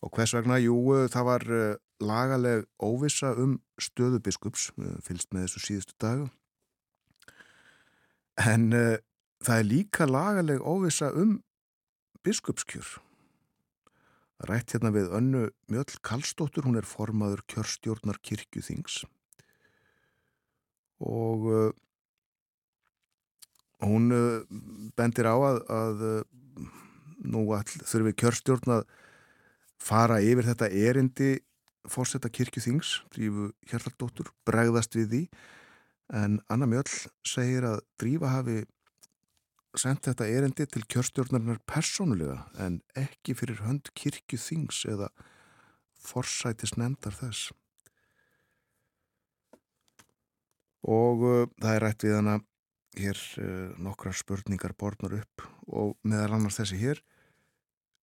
Og 0.02 0.14
hvers 0.16 0.34
vegna, 0.36 0.60
jú, 0.62 0.76
uh, 0.94 1.08
það 1.12 1.28
var 1.28 1.48
uh, 1.50 1.80
lagaleg 2.02 2.66
óvisa 2.82 3.34
um 3.38 3.60
stöðu 3.82 4.22
biskups, 4.24 4.72
fylgst 5.06 5.34
með 5.34 5.48
þessu 5.48 5.66
síðustu 5.68 5.98
dagu 6.02 6.30
en 8.42 8.72
það 9.44 9.60
er 9.60 9.68
líka 9.68 10.08
lagaleg 10.10 10.64
óvisa 10.66 11.12
um 11.14 11.36
biskupskjör. 12.26 12.88
Rætt 14.50 14.74
hérna 14.74 14.90
við 14.96 15.12
önnu 15.14 15.44
Mjöll 15.70 16.00
Kallstóttur, 16.02 16.66
hún 16.66 16.80
er 16.80 16.88
formaður 16.90 17.44
kjörstjórnar 17.52 18.18
kirkjuþings 18.26 19.04
og 21.02 21.48
uh, 21.50 21.70
hún 23.86 24.12
uh, 24.14 24.42
bendir 24.98 25.30
á 25.30 25.36
að, 25.36 25.62
að 25.70 26.04
uh, 26.08 26.68
nú 27.26 27.46
all, 27.56 27.66
þurfi 27.66 28.14
kjörstjórn 28.22 28.76
að 28.80 28.84
fara 29.82 30.22
yfir 30.22 30.46
þetta 30.52 30.70
erindi 30.70 31.32
fórsetta 31.90 32.30
kirkjuþings, 32.30 33.00
Drífu 33.14 33.50
Hjartaldóttur, 33.70 34.30
bregðast 34.46 34.94
við 34.98 35.10
því 35.10 35.24
en 36.14 36.38
Anna 36.52 36.68
Mjöll 36.70 36.92
segir 37.26 37.66
að 37.66 37.82
Drífa 38.02 38.36
hafi 38.36 38.62
sendt 39.80 40.06
þetta 40.10 40.28
erindi 40.28 40.68
til 40.68 40.84
kjörstjórnarinnar 40.92 41.62
personulega 41.70 42.44
en 42.60 42.82
ekki 43.00 43.36
fyrir 43.40 43.64
hönd 43.64 43.90
kirkju 43.98 44.40
þings 44.42 44.84
eða 44.92 45.10
forsætis 46.02 46.76
nefndar 46.78 47.16
þess. 47.16 47.52
Og 50.82 51.26
uh, 51.26 51.44
það 51.62 51.76
er 51.76 51.84
rætt 51.86 52.06
við 52.08 52.16
hana 52.18 52.38
hér 52.98 53.20
uh, 53.40 53.74
nokkra 53.82 54.14
spurningar 54.16 54.74
borðnar 54.78 55.20
upp 55.22 55.46
og 55.68 55.96
meðal 56.04 56.38
annars 56.38 56.60
þessi 56.60 56.80
hér. 56.82 57.04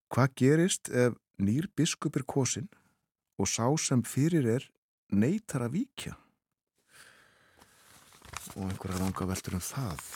Hvað 0.08 0.36
gerist 0.40 0.88
ef 0.88 1.18
nýr 1.42 1.68
biskup 1.76 2.16
er 2.16 2.24
kosin 2.28 2.68
og 3.38 3.50
sá 3.50 3.66
sem 3.82 4.02
fyrir 4.06 4.46
er 4.56 4.70
neytar 5.10 5.66
að 5.66 5.76
víkja? 5.80 6.14
Og 8.56 8.64
einhverja 8.70 9.02
langa 9.02 9.28
veldur 9.28 9.58
um 9.58 9.64
það 9.64 10.06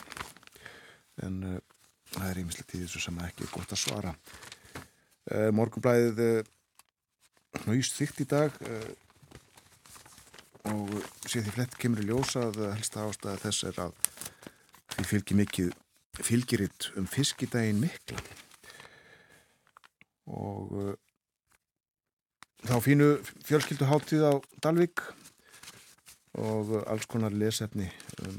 en 1.27 1.37
uh, 1.45 1.61
það 2.15 2.29
er 2.29 2.41
ímislegt 2.41 2.73
í 2.73 2.81
þessu 2.83 3.03
sem 3.03 3.21
ekki 3.27 3.45
er 3.45 3.53
gott 3.53 3.75
að 3.75 3.83
svara 3.83 4.15
uh, 4.15 5.49
Morgunblæðið 5.53 6.23
uh, 6.25 6.51
nýst 7.69 7.99
þygt 7.99 8.23
í 8.23 8.29
dag 8.31 8.55
og 10.71 10.91
sé 11.27 11.41
því 11.43 11.55
flett 11.57 11.77
kemur 11.79 12.03
í 12.03 12.07
ljósa 12.07 12.47
að 12.49 12.59
helsta 12.75 13.07
ástæða 13.07 13.41
þess 13.43 13.65
er 13.69 13.79
að 13.83 13.95
því 14.93 15.07
fylgir 15.09 15.39
mikið 15.41 15.71
fylgiritt 16.23 16.91
um 16.99 17.07
fiskidaginn 17.09 17.81
mikla. 17.81 18.21
Og 20.29 20.95
þá 22.63 22.75
fínu 22.85 23.09
fjölskyldu 23.43 23.89
háttíð 23.89 24.27
á 24.29 24.33
Dalvik 24.63 25.03
og 26.39 26.75
alls 26.87 27.09
konar 27.09 27.33
lesefni 27.35 27.89
um 28.23 28.37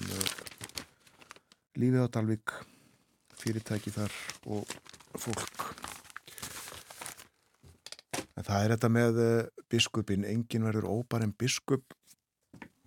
lífið 1.78 2.06
á 2.06 2.14
Dalvik 2.14 2.54
fyrirtæki 3.42 3.92
þar 3.92 4.14
og 4.46 4.70
fólk. 5.18 5.66
En 8.34 8.46
það 8.46 8.62
er 8.62 8.72
þetta 8.74 8.90
með 8.90 9.20
eh, 9.22 9.50
biskupin, 9.70 10.24
engin 10.26 10.66
verður 10.66 10.88
óbar 10.90 11.22
en 11.26 11.34
biskup 11.38 11.94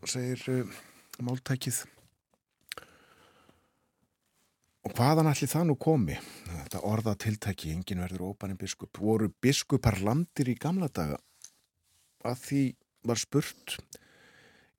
segir 0.10 0.42
uh, 0.52 0.80
máltækið. 1.24 1.84
Og 4.88 4.94
hvaðan 4.96 5.28
allir 5.28 5.52
það 5.52 5.66
nú 5.68 5.76
komi? 5.80 6.16
Þetta 6.48 6.84
orðatiltæki, 6.88 7.74
engin 7.76 8.04
verður 8.06 8.36
en 8.48 8.58
biskup. 8.60 9.00
Voru 9.00 9.30
biskupar 9.44 10.00
landir 10.00 10.50
í 10.50 10.56
gamla 10.56 10.88
daga? 10.88 11.20
Að 12.24 12.38
því 12.46 12.64
var 13.08 13.20
spurt 13.20 13.78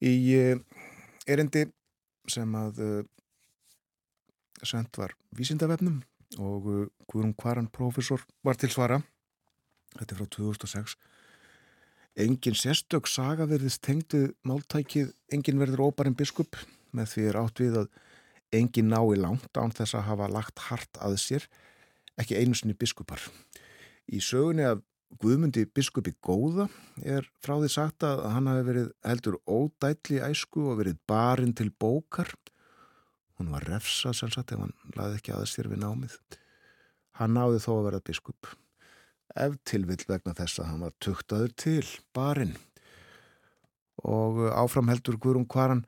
í 0.01 0.15
uh, 0.39 0.57
erindi 1.29 1.67
sem 2.29 2.55
að 2.57 2.81
uh, 2.85 3.05
sendt 4.65 4.97
var 4.99 5.15
vísindavefnum 5.37 6.01
og 6.39 6.91
Guðrún 7.09 7.37
Kvaran 7.37 7.71
profesor 7.73 8.25
var 8.45 8.59
til 8.61 8.69
svara. 8.73 8.99
Þetta 9.97 10.15
er 10.15 10.19
frá 10.19 10.29
2006 10.35 10.97
engin 12.25 12.57
sérstök 12.59 13.09
saga 13.11 13.47
verðist 13.51 13.83
tengdu 13.87 14.33
máltækið 14.49 15.13
engin 15.35 15.61
verður 15.61 15.89
óbarinn 15.89 16.19
biskup 16.19 16.59
með 16.97 17.15
því 17.15 17.25
er 17.31 17.41
átt 17.43 17.63
við 17.63 17.79
að 17.83 17.89
engin 18.59 18.91
nái 18.93 19.17
langt 19.21 19.61
án 19.61 19.75
þess 19.75 19.99
að 19.99 20.07
hafa 20.11 20.29
lagt 20.33 20.67
hart 20.69 21.01
að 21.05 21.19
sér 21.23 21.49
ekki 22.19 22.39
einu 22.39 22.59
sinni 22.59 22.77
biskupar 22.79 23.23
í 24.09 24.23
sögunni 24.25 24.67
af 24.69 24.85
Guðmundi 25.23 25.63
biskupi 25.73 26.13
góða 26.21 26.67
er 27.01 27.25
frá 27.41 27.55
því 27.57 27.69
sagt 27.73 28.05
að 28.05 28.27
hann 28.29 28.49
hafi 28.51 28.65
verið 28.67 28.91
heldur 29.09 29.39
ódætli 29.49 30.19
æsku 30.21 30.67
og 30.69 30.83
verið 30.83 30.99
barinn 31.09 31.55
til 31.57 31.71
bókar 31.73 32.35
Hún 33.39 33.53
var 33.55 33.63
refsað 33.71 34.17
sannsagt 34.19 34.53
ef 34.55 34.63
hann 34.65 34.75
laði 34.99 35.21
ekki 35.21 35.31
aðeins 35.31 35.53
þér 35.55 35.69
við 35.71 35.81
námið. 35.85 36.15
Hann 37.21 37.37
náði 37.39 37.61
þó 37.63 37.71
að 37.77 37.85
vera 37.87 38.01
biskup. 38.09 38.49
Ef 39.37 39.59
tilvill 39.69 40.05
vegna 40.09 40.35
þess 40.39 40.63
að 40.63 40.71
hann 40.71 40.83
var 40.87 40.97
tuktaður 41.05 41.53
til 41.59 41.85
barinn. 42.17 42.57
Og 44.07 44.41
áframheldur 44.55 45.19
Guðrún 45.19 45.49
Kvaran 45.51 45.85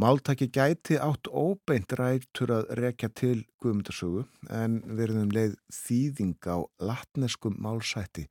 máltaki 0.00 0.50
gæti 0.52 0.98
átt 1.00 1.30
óbeint 1.30 1.92
rættur 1.98 2.52
að 2.54 2.70
rekja 2.80 3.10
til 3.14 3.44
Guðmundarsögu 3.62 4.26
en 4.50 4.80
verðum 4.98 5.32
leið 5.34 5.56
þýðing 5.74 6.38
á 6.50 6.58
latneskum 6.82 7.58
málsætti 7.62 8.26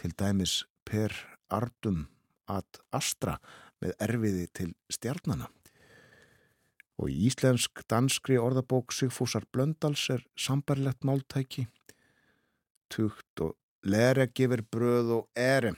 til 0.00 0.12
dæmis 0.16 0.60
per 0.84 1.14
ardum 1.50 2.06
ad 2.50 2.82
astra 2.96 3.38
með 3.80 3.96
erfiði 4.06 4.46
til 4.56 4.70
stjarnana 4.92 5.48
og 7.00 7.08
í 7.08 7.16
íslensk 7.30 7.84
danskri 7.88 8.36
orðabók 8.40 8.92
Sigfúsar 8.92 9.46
Blöndals 9.54 10.04
er 10.12 10.24
sambarlegt 10.36 11.06
máltæki 11.06 11.66
tugt 12.90 13.44
og 13.44 13.56
lere 13.86 14.28
gefur 14.34 14.64
bröð 14.66 15.14
og 15.20 15.28
ere. 15.38 15.74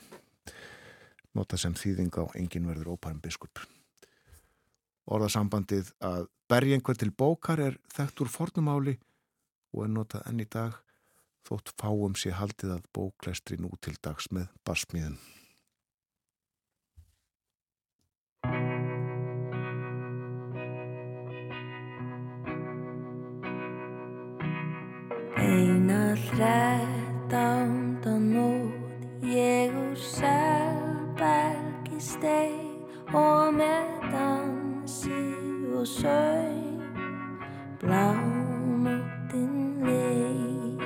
Nota 1.36 1.56
sem 1.56 1.76
þýðing 1.76 2.12
á 2.18 2.24
engin 2.36 2.68
verður 2.68 2.94
óparum 2.96 3.22
biskup. 3.22 3.62
Orðasambandið 5.08 5.92
að 6.04 6.26
berja 6.50 6.76
einhver 6.76 6.98
til 6.98 7.10
bókar 7.10 7.60
er 7.60 7.78
þekkt 7.94 8.24
úr 8.24 8.30
fornumáli 8.32 8.98
og 9.72 9.86
er 9.86 9.92
notað 9.92 10.26
enn 10.28 10.42
í 10.44 10.48
dag 10.52 10.76
þótt 11.48 11.72
fáum 11.80 12.16
sér 12.18 12.38
haldið 12.38 12.76
að 12.76 12.90
bóklæstri 12.96 13.58
nú 13.60 13.72
til 13.82 13.96
dags 14.02 14.30
með 14.34 14.50
basmiðum 14.66 15.18
Eina 25.42 26.02
þrettánda 26.28 26.71
og 33.12 33.52
með 33.54 33.88
dansi 34.12 35.24
og 35.76 35.86
sög 35.86 36.80
blámóttin 37.82 39.56
leið. 39.84 40.80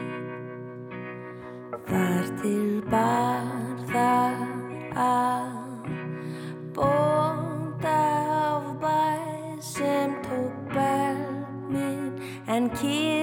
Þar 1.86 2.24
til 2.42 2.82
bar 2.90 3.78
þar 3.92 4.42
að 5.06 5.90
bónda 6.74 8.00
af 8.42 8.66
bæ 8.82 9.06
sem 9.62 10.18
tók 10.26 10.56
belg 10.74 11.46
minn 11.70 12.18
en 12.50 12.70
kýðin 12.74 13.15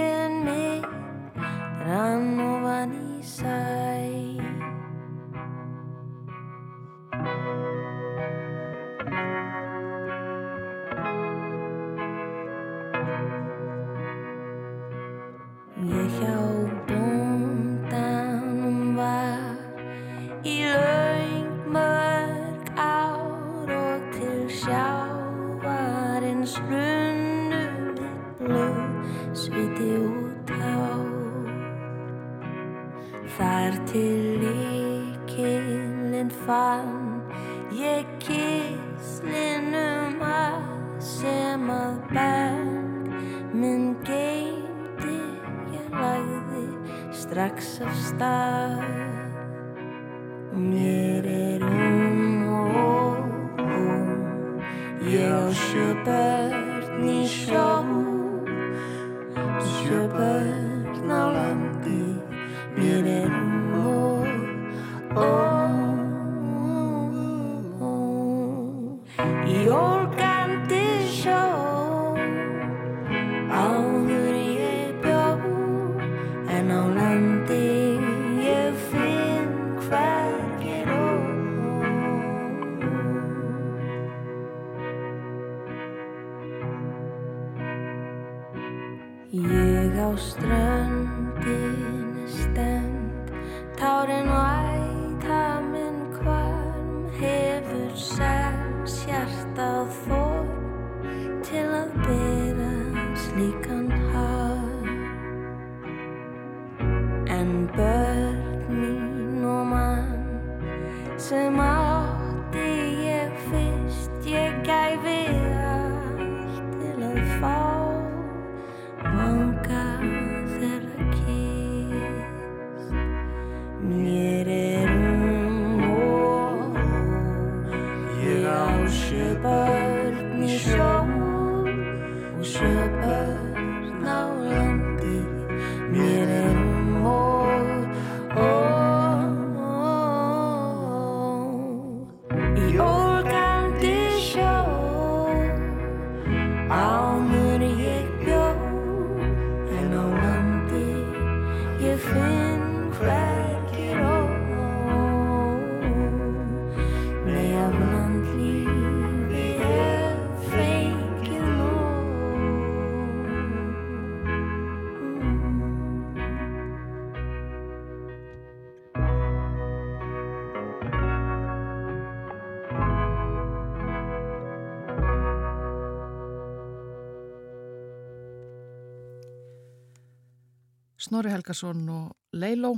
Snorri 181.14 181.30
Helgason 181.30 181.82
og 181.94 182.38
Leiló 182.42 182.72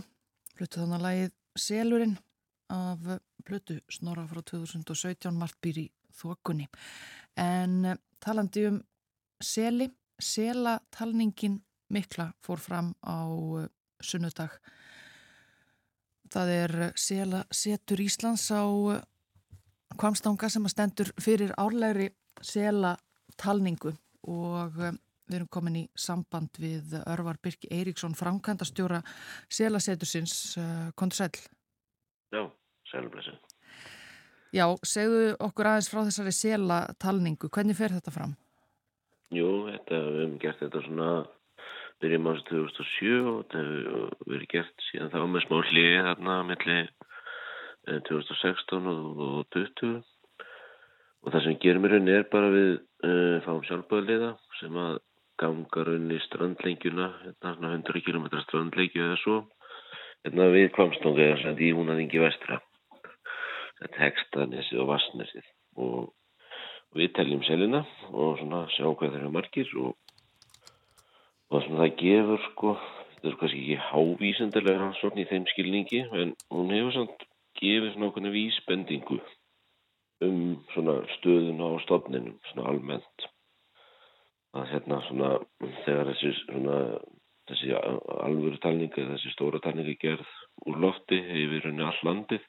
fluttu 0.57 0.81
þannig 0.81 0.95
að 0.97 1.03
lagið 1.05 1.29
Selurinn 1.55 2.15
af 2.75 3.05
plötu 3.47 3.77
Snorra 3.87 4.25
frá 4.27 4.41
2017 4.51 5.37
margt 5.39 5.55
býr 5.63 5.79
í 5.79 5.83
þokunni. 6.19 6.65
En 7.39 7.77
eh, 7.87 8.01
talandi 8.19 8.65
um 8.67 8.81
seli, 9.39 9.87
selatalningin 10.19 11.55
mikla 11.95 12.25
fór 12.43 12.59
fram 12.59 12.91
á 13.07 13.23
eh, 13.61 13.71
sunnudag. 14.03 14.59
Það 16.35 16.53
er 16.57 16.77
eh, 16.89 16.93
sela 16.99 17.45
setur 17.55 18.03
Íslands 18.03 18.49
á 18.51 18.67
kvamstanga 19.95 20.51
sem 20.51 20.67
að 20.67 20.75
stendur 20.75 21.15
fyrir 21.23 21.55
árlegri 21.55 22.11
selatalningu 22.43 23.95
og 24.27 24.83
við 25.25 25.39
erum 25.39 25.49
komin 25.51 25.79
í 25.81 25.83
samband 25.97 26.59
við 26.61 26.95
Örvar 27.03 27.39
Birki 27.43 27.69
Eiríksson, 27.73 28.15
framkvæmdastjóra 28.17 29.01
selasetursins, 29.49 30.55
kontur 30.95 31.25
sæl. 31.25 31.43
Já, 32.33 32.43
sælblessu. 32.91 33.35
Já, 34.55 34.65
segðu 34.88 35.33
okkur 35.43 35.67
aðeins 35.67 35.89
frá 35.91 36.03
þessari 36.05 36.31
selatalningu, 36.35 37.49
hvernig 37.51 37.75
fer 37.75 37.95
þetta 37.95 38.13
fram? 38.13 38.35
Jú, 39.33 39.65
þetta, 39.67 39.97
við 40.05 40.21
hefum 40.21 40.38
gert 40.43 40.61
þetta 40.61 40.83
svona 40.85 41.09
byrjum 42.03 42.29
ásins 42.29 42.45
2007 42.51 43.15
og 43.31 43.39
þetta 43.41 43.63
hefur 43.63 44.13
verið 44.29 44.49
gert 44.53 44.85
síðan 44.89 45.11
þá 45.13 45.19
með 45.31 45.45
smá 45.45 45.57
hlið 45.71 45.97
þarna 46.09 46.35
melli 46.51 46.77
2016 48.09 48.89
og, 48.91 49.23
og 49.25 49.41
20 49.55 49.95
og 51.25 51.33
það 51.33 51.43
sem 51.45 51.59
gerum 51.63 51.88
í 51.88 51.91
rauninni 51.91 52.15
er 52.19 52.27
bara 52.31 52.51
við 52.53 52.71
uh, 52.77 53.38
fáum 53.45 53.63
sjálfböðliða 53.65 54.31
sem 54.59 54.79
að 54.81 54.99
ganga 55.41 55.83
rauninni 55.87 56.19
strandlengjuna 56.25 57.07
hérna 57.23 57.53
svona 57.55 57.73
100 57.77 58.03
km 58.05 58.27
strandlengju 58.45 59.03
eða 59.05 59.17
svo. 59.23 59.37
Hérna 60.25 60.47
við 60.53 60.71
kvamstónga 60.77 61.25
eða 61.25 61.41
sem 61.43 61.61
í 61.61 61.71
húnaðingi 61.77 62.21
vestra. 62.23 62.61
Þetta 63.81 64.03
hekstanesið 64.05 64.81
og 64.83 64.91
vassnesið 64.93 65.49
og 65.85 66.95
við 66.95 67.11
teljum 67.17 67.43
selina 67.43 67.83
og 68.13 68.39
svona 68.39 68.63
sjá 68.73 68.87
hvað 68.87 69.11
þeir 69.11 69.21
eru 69.21 69.31
margir 69.35 69.71
og, 69.83 69.95
og 71.51 71.65
svona 71.65 71.81
það 71.83 71.97
gefur 72.01 72.43
sko, 72.49 72.75
þetta 73.11 73.31
er 73.31 73.39
kannski 73.41 73.63
ekki 73.63 73.79
hávísendilega 73.89 74.81
rannsókn 74.81 75.23
í 75.23 75.27
þeim 75.31 75.47
skilningi 75.51 76.03
en 76.07 76.35
hún 76.55 76.71
hefur 76.71 76.95
samt 76.95 77.27
gefið 77.59 77.91
svona 77.93 78.11
okkur 78.11 78.31
vísbendingu 78.37 79.19
um 80.23 80.39
svona 80.71 81.01
stöðuna 81.17 81.75
á 81.75 81.83
stofninum 81.83 82.39
svona 82.51 82.69
almennt 82.71 83.27
að 84.55 84.71
hérna 84.71 85.01
svona 85.09 85.29
þegar 85.85 86.11
þessi 86.11 86.33
svona 86.41 86.79
þessi 87.49 87.71
alvöru 87.75 88.57
talninga, 88.63 89.07
þessi 89.13 89.33
stóra 89.35 89.61
talninga 89.61 89.95
gerð 90.01 90.29
úr 90.65 90.79
lofti 90.81 91.19
yfir 91.19 91.67
henni 91.67 91.85
all 91.85 91.99
landið 92.07 92.45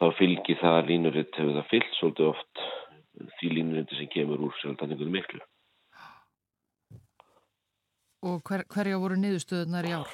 þá 0.00 0.06
fylgir 0.18 0.58
það 0.60 0.80
línuritt 0.90 1.38
hefur 1.38 1.56
það 1.58 1.70
fyllt 1.70 1.96
svolítið 1.98 2.30
oft 2.32 2.64
því 3.38 3.52
línurindi 3.54 3.98
sem 3.98 4.10
kemur 4.12 4.44
úr 4.46 4.56
sjálfdanningunum 4.60 5.16
miklu. 5.18 5.40
Og 8.24 8.42
hver, 8.48 8.66
hverja 8.68 8.98
voru 9.00 9.16
niðurstöðunar 9.20 9.88
í 9.88 9.94
ár? 9.96 10.10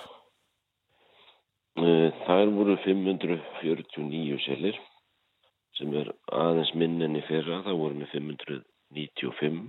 Það 2.26 2.52
voru 2.56 2.76
549 2.84 4.38
selir 4.46 4.78
sem 5.76 5.92
er 6.00 6.12
aðeins 6.32 6.70
minn 6.78 7.02
enn 7.04 7.18
í 7.18 7.24
fyrra, 7.26 7.60
það 7.66 7.80
voru 7.82 7.98
með 7.98 8.14
595 8.14 9.66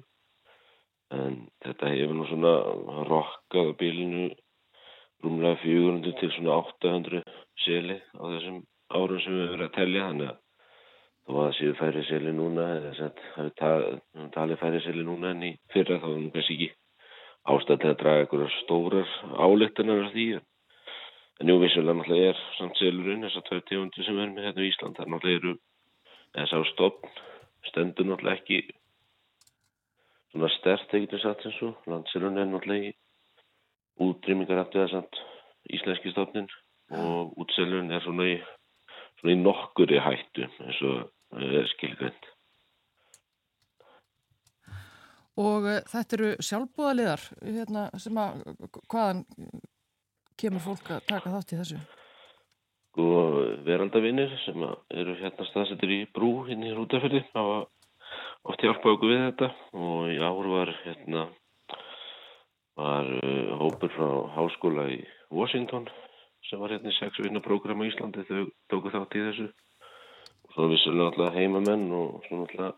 en 1.15 1.38
þetta 1.63 1.93
hefur 1.93 2.17
nú 2.17 2.26
svona 2.28 2.54
rokkað 3.08 3.72
á 3.72 3.80
bílinu 3.80 4.26
rúmlega 5.24 5.62
400 5.63 6.17
til 6.20 6.32
svona 6.36 6.58
800 6.63 7.24
seli 7.63 7.98
á 7.98 8.24
þessum 8.34 8.60
árum 8.93 9.22
sem 9.24 9.38
við 9.38 9.50
verðum 9.54 9.70
að 9.70 9.78
telja 9.78 10.10
þannig 10.10 10.34
að 10.34 10.43
þó 11.28 11.32
að 11.36 11.39
það 11.39 11.56
séu 11.60 11.78
færri 11.80 12.04
seli 12.08 12.34
núna 12.36 12.67
eða 12.76 12.91
það 12.98 13.46
er 13.46 14.30
talið 14.36 14.62
færri 14.62 14.84
seli 14.84 15.08
núna 15.08 15.32
en 15.34 15.48
í 15.48 15.54
fyrra 15.74 16.00
þá 16.04 16.08
er 16.12 16.22
nú 16.24 16.34
kannski 16.36 16.58
ekki 16.58 16.70
ástæð 17.48 17.82
til 17.82 17.89
að 17.91 18.00
draga 18.02 18.24
einhverjar 18.24 18.56
stórar 18.62 19.15
álíktanar 19.39 20.06
af 20.06 20.13
því 20.13 20.28
en 21.38 21.52
jú 21.52 21.58
vissulega 21.62 21.98
náttúrulega 22.00 22.34
er 22.34 22.43
samt 22.58 22.80
selurinn 22.82 23.26
þessar 23.28 23.48
tvö 23.48 23.60
tíundir 23.70 24.08
sem 24.08 24.20
er 24.20 24.32
með 24.34 24.48
hérna 24.48 24.65
í 24.65 24.72
Ísland 24.72 25.00
það 25.00 25.12
náttúrulega 25.13 25.41
eru 25.41 25.54
þess 26.38 26.58
að 26.58 26.67
stopn 26.72 27.15
stendur 27.70 28.10
náttúrulega 28.10 28.39
ekki 28.41 28.62
svona 30.38 30.54
stert 30.54 30.93
ekkert 30.93 31.23
satt 31.23 31.41
sem 31.41 31.54
svo. 31.58 31.73
Landselun 31.89 32.38
er 32.38 32.45
náttúrulega 32.45 32.93
útrýmingar 33.97 34.62
eftir 34.62 34.86
þess 34.86 34.97
að 35.00 35.21
íslenski 35.73 36.13
stofnin 36.13 36.50
og 36.93 37.34
útselun 37.41 37.91
er 37.91 38.04
svona 38.06 38.28
í, 38.30 38.36
svona 39.19 39.34
í 39.34 39.39
nokkur 39.41 39.91
í 39.91 40.02
hættu 40.02 40.45
eins 40.45 40.82
og 40.86 41.41
er 41.41 41.69
skilgrind. 41.73 42.28
Og 45.38 45.65
uh, 45.69 45.82
þetta 45.89 46.17
eru 46.17 46.30
sjálfbúðaliðar 46.41 47.23
hérna, 47.41 47.88
sem 48.02 48.17
að 48.17 48.45
hvaðan 48.89 49.26
kemur 50.38 50.63
fólk 50.63 50.93
að 50.93 51.06
taka 51.10 51.34
þátt 51.34 51.54
í 51.54 51.60
þessu? 51.62 51.82
Og 52.97 53.02
sko, 53.04 53.10
veraldavinnir 53.65 54.32
sem 54.41 54.63
eru 54.97 55.17
hérna 55.19 55.45
staðsettir 55.50 55.93
í 55.93 56.00
brú 56.13 56.47
hinn 56.47 56.65
í 56.65 56.73
Rútafjörði 56.73 57.21
hafa 57.36 57.60
oft 58.48 58.64
hjálpað 58.64 58.96
okkur 58.96 59.14
við 59.14 59.24
þetta 59.26 59.52
og 59.84 60.10
í 60.14 60.18
ár 60.24 60.50
var 60.54 60.74
hérna 60.86 61.28
var 62.78 63.14
uh, 63.20 63.54
hópur 63.62 63.94
frá 63.94 64.10
háskóla 64.38 64.88
í 64.94 65.00
Washington 65.34 65.88
sem 66.48 66.60
var 66.62 66.76
hérna 66.76 66.94
í 66.94 66.98
sex 67.00 67.20
vinnaprógram 67.20 67.82
á 67.84 67.90
Íslandi. 67.90 68.24
Þau 68.28 68.52
tóku 68.72 68.94
þátt 68.94 69.18
í 69.18 69.24
þessu. 69.30 69.48
Og 70.48 70.54
svo 70.56 70.68
vissulega 70.72 71.10
alltaf 71.12 71.36
heimamenn 71.36 71.90
og 71.92 72.22
svona 72.28 72.46
alltaf 72.48 72.78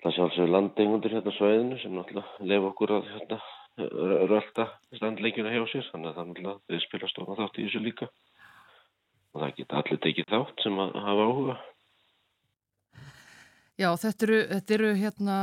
Það 0.00 0.14
sjálfsögur 0.16 0.52
landingundir 0.54 1.12
hérna 1.12 1.32
svæðinu 1.36 1.76
sem 1.82 1.92
náttúrulega 1.92 2.46
lefa 2.48 2.68
okkur 2.70 2.92
að 2.94 3.08
hérna, 3.10 3.36
rölda 4.30 4.64
standleikjuna 4.96 5.52
hjá 5.52 5.66
sér. 5.68 5.88
Þannig 5.90 6.08
að 6.08 6.14
það 6.16 6.28
náttúrulega 6.30 6.60
þau 6.70 6.84
spila 6.86 7.10
stóma 7.10 7.36
þátt 7.40 7.58
í 7.60 7.66
þessu 7.66 7.82
líka. 7.84 8.08
Og 9.34 9.42
það 9.42 9.52
geta 9.58 9.82
allir 9.82 10.00
tekið 10.06 10.32
þátt 10.32 10.64
sem 10.64 10.80
að 10.80 10.96
hafa 11.04 11.26
áhuga. 11.28 11.58
Já, 13.80 13.94
þetta 13.96 14.26
eru, 14.26 14.40
þetta 14.50 14.74
eru 14.76 14.88
hérna 14.98 15.36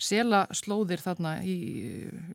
sela 0.00 0.46
slóðir 0.56 1.02
þarna 1.02 1.34
í, 1.44 1.56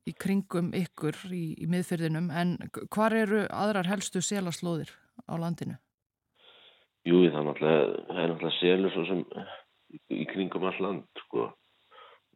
í 0.06 0.14
kringum 0.14 0.70
ykkur 0.78 1.18
í, 1.34 1.56
í 1.58 1.66
miðfyrðinum 1.72 2.30
en 2.30 2.54
hvar 2.94 3.16
eru 3.18 3.48
aðrar 3.50 3.90
helstu 3.90 4.22
sela 4.22 4.54
slóðir 4.54 4.94
á 5.26 5.34
landinu? 5.42 5.80
Jú, 7.06 7.24
það 7.32 7.40
er 7.40 7.48
náttúrulega, 7.48 8.06
náttúrulega 8.14 8.60
selur 8.60 8.94
svo 8.94 9.06
sem 9.10 9.24
í 10.14 10.24
kringum 10.30 10.70
all 10.70 10.80
land 10.82 11.22
sko. 11.26 11.50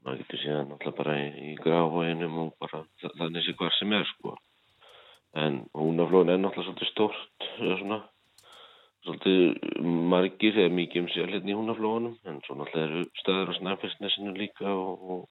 Maður 0.05 0.21
getur 0.23 0.41
síðan 0.41 0.73
alltaf 0.73 0.97
bara 0.97 1.17
í, 1.21 1.29
í 1.51 1.55
gráhóinum 1.62 2.38
og 2.45 2.53
bara 2.62 2.81
þannig 3.19 3.45
sé 3.45 3.53
hvað 3.59 3.75
sem 3.77 3.97
er 3.97 4.05
sko. 4.15 4.38
En 5.38 5.65
húnaflóðin 5.77 6.33
er 6.33 6.41
náttúrulega 6.41 6.71
svolítið 6.71 6.93
stort 6.95 7.49
svona 7.59 7.99
svolítið 9.05 9.81
margir 10.12 10.59
eða 10.59 10.75
mikið 10.75 11.03
um 11.03 11.09
sér 11.13 11.33
hérna 11.33 11.53
í 11.53 11.57
húnaflóðunum 11.57 12.15
en 12.29 12.39
svo 12.45 12.57
náttúrulega 12.59 12.88
eru 12.89 13.03
stöður 13.21 13.51
á 13.51 13.59
snæfellsnesinu 13.59 14.35
líka 14.35 14.69
og, 14.73 15.03
og, 15.13 15.25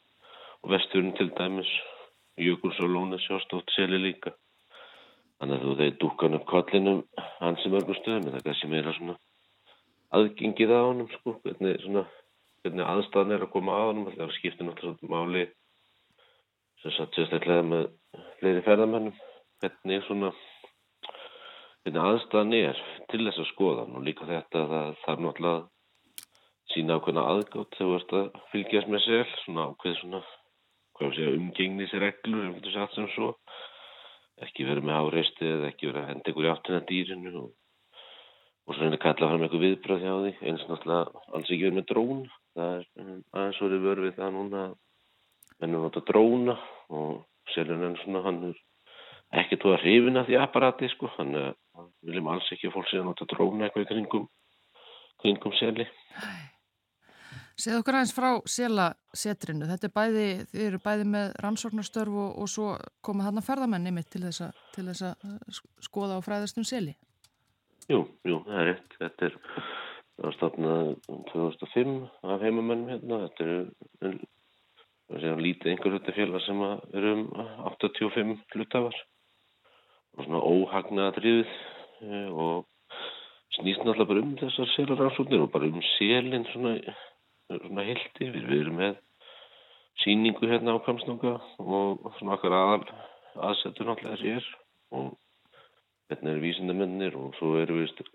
og 0.63 0.75
vesturinn 0.75 1.17
til 1.19 1.31
dæmis 1.39 1.71
Jökuls 2.39 2.79
og 2.79 2.93
Lóna 2.95 3.19
sjóstótt 3.19 3.73
seli 3.75 3.99
líka. 3.99 4.31
Þannig 5.39 5.57
að 5.57 5.65
þú 5.65 5.73
þeir 5.81 5.97
dúkan 6.03 6.37
upp 6.39 6.47
kollinum 6.51 7.01
hans 7.41 7.65
sem 7.65 7.75
örgur 7.75 7.99
stöðum 7.99 8.31
það 8.31 8.45
kannski 8.47 8.71
meira 8.71 8.95
svona 8.95 9.17
aðgengið 10.17 10.73
á 10.73 10.81
honum 10.87 11.09
sko, 11.13 11.35
hvernig, 11.45 11.81
svona, 11.85 12.05
hvernig 12.63 12.87
aðstæðan 12.87 13.35
er 13.37 13.45
að 13.45 13.53
koma 13.53 13.77
á 13.77 13.83
honum 13.91 14.09
það 14.15 14.37
skiptir 14.39 14.69
náttúrulega 14.69 15.11
máli 15.13 15.45
sem 16.83 16.95
satt 16.95 17.19
sérstaklega 17.19 17.67
með 17.67 17.89
fleiri 18.39 18.63
ferðamennum 18.65 19.19
hvernig 19.61 20.07
svona 20.07 20.33
hvernig 21.89 22.05
aðstæðan 22.05 22.55
er 22.59 22.81
til 23.09 23.23
þess 23.25 23.41
að 23.41 23.51
skoða 23.53 23.85
og 23.89 24.05
líka 24.05 24.27
þetta 24.29 24.65
það 24.73 24.89
þarf 25.05 25.23
náttúrulega 25.25 25.61
sína 26.69 26.99
ákveðna 26.99 27.23
aðgátt 27.33 27.79
þegar 27.79 27.89
þú 27.89 27.95
ert 27.97 28.13
að 28.19 28.43
fylgjast 28.53 28.91
með 28.93 29.05
sér 29.07 29.33
svona 29.45 29.69
ákveð 29.71 29.97
svona 30.03 30.23
um 30.99 32.55
þetta 32.59 32.75
satt 32.75 32.95
sem 32.95 33.09
svo. 33.15 33.31
Ekki 34.45 34.67
verið 34.69 34.85
með 34.87 34.99
áreisti 35.01 35.47
eða 35.49 35.71
ekki 35.71 35.89
verið 35.89 36.03
að 36.03 36.11
henda 36.13 36.31
ykkur 36.31 36.47
í 36.47 36.53
áttina 36.53 36.83
dýrinu 36.89 37.33
og 37.41 37.49
og 38.69 38.77
svo 38.77 38.85
reynir 38.85 38.99
að 38.99 39.05
kalla 39.07 39.29
fram 39.31 39.45
eitthvað 39.47 39.63
viðbröð 39.65 40.03
hjá 40.05 40.13
því. 40.13 40.33
Eins 40.45 40.65
og 40.65 40.73
náttúrulega 40.75 41.23
alls 41.33 41.49
ekki 41.49 41.65
verið 41.65 41.79
með 41.79 41.87
drón. 41.89 42.19
Það 42.59 42.75
er 42.75 42.83
um, 43.01 43.23
aðeins 43.33 43.61
verið 43.65 43.87
verið 43.87 44.17
það 44.19 44.35
núna 44.35 44.65
mennum 45.59 45.87
nota 45.87 46.03
dróna 46.05 46.57
og 46.93 47.15
selur 47.55 47.81
henn 47.81 47.97
svona 48.03 48.23
hann 48.27 48.43
er 48.51 48.59
ekki 49.41 49.57
tóða 49.63 49.81
hrifin 49.81 50.21
að 50.21 50.29
því 50.29 50.39
apparati 50.43 50.91
sko. 50.93 51.09
Hann 51.17 51.33
viljum 52.07 52.31
alls 52.33 52.53
ekki 52.55 52.69
að 52.69 52.77
fólk 52.77 52.95
að 52.95 53.09
nota 53.09 53.29
dróna 53.33 53.67
eitthvað 53.67 53.91
kringum 53.93 54.29
kringum 55.23 55.59
seli 55.61 55.89
Segð 57.59 57.81
okkur 57.81 57.97
aðeins 57.99 58.15
frá 58.15 58.29
selasetrinu 58.47 59.67
þetta 59.67 59.89
er 59.89 59.95
bæði, 59.97 60.27
þið 60.53 60.61
eru 60.69 60.79
bæði 60.85 61.07
með 61.11 61.33
rannsóknarstörf 61.43 62.15
og, 62.15 62.31
og 62.39 62.51
svo 62.53 62.69
koma 63.03 63.27
þarna 63.27 63.43
ferðamenni 63.43 63.93
mitt 63.97 64.13
til 64.15 64.23
þess 64.29 65.03
að 65.11 65.63
skoða 65.83 66.21
á 66.23 66.27
fræðastum 66.27 66.67
seli 66.69 66.95
Jú, 67.89 68.03
jú, 68.29 68.43
það 68.45 68.59
er 68.61 68.67
rétt. 68.69 68.97
Þetta 69.01 69.29
er, 69.29 69.37
stofnað 70.37 70.89
2005 71.31 71.93
af 72.35 72.43
heimamennum 72.45 72.91
hérna. 72.93 73.21
Þetta 73.25 73.47
er, 74.11 74.19
það 75.09 75.29
að 75.31 75.45
lítið 75.47 75.73
einhver 75.73 75.95
hlutafélag 75.95 76.45
sem 76.45 76.65
eru 76.67 77.15
um 77.15 77.23
85 77.71 78.35
hlutafar. 78.53 78.99
Svona 80.19 80.41
óhagnaða 80.43 81.15
drifið 81.19 81.53
eh, 82.05 82.31
og 82.33 82.67
snýst 83.59 83.85
náttúrulega 83.85 84.11
bara 84.11 84.25
um 84.25 84.35
þessar 84.41 84.73
selaransóknir 84.75 85.45
og 85.45 85.53
bara 85.55 85.71
um 85.71 85.85
selin 85.95 86.47
svona, 86.53 86.75
svona 87.53 87.87
hildi. 87.87 88.33
Við, 88.35 88.49
við 88.51 88.65
erum 88.65 88.81
með 88.83 88.99
síningu 90.03 90.51
hérna 90.51 90.77
á 90.79 90.85
Kamsnanga 90.87 91.39
og 91.59 92.11
svona 92.19 92.37
okkar 92.37 92.55
aðal 92.55 92.85
aðsetur 93.49 93.89
náttúrulega 93.89 94.37
er 94.39 94.53
og 94.95 95.17
hérna 96.11 96.35
eru 96.35 96.45
vísindamennir 96.45 97.17
og 97.19 97.35
svo 97.39 97.57
eru 97.61 97.83
við 97.83 98.07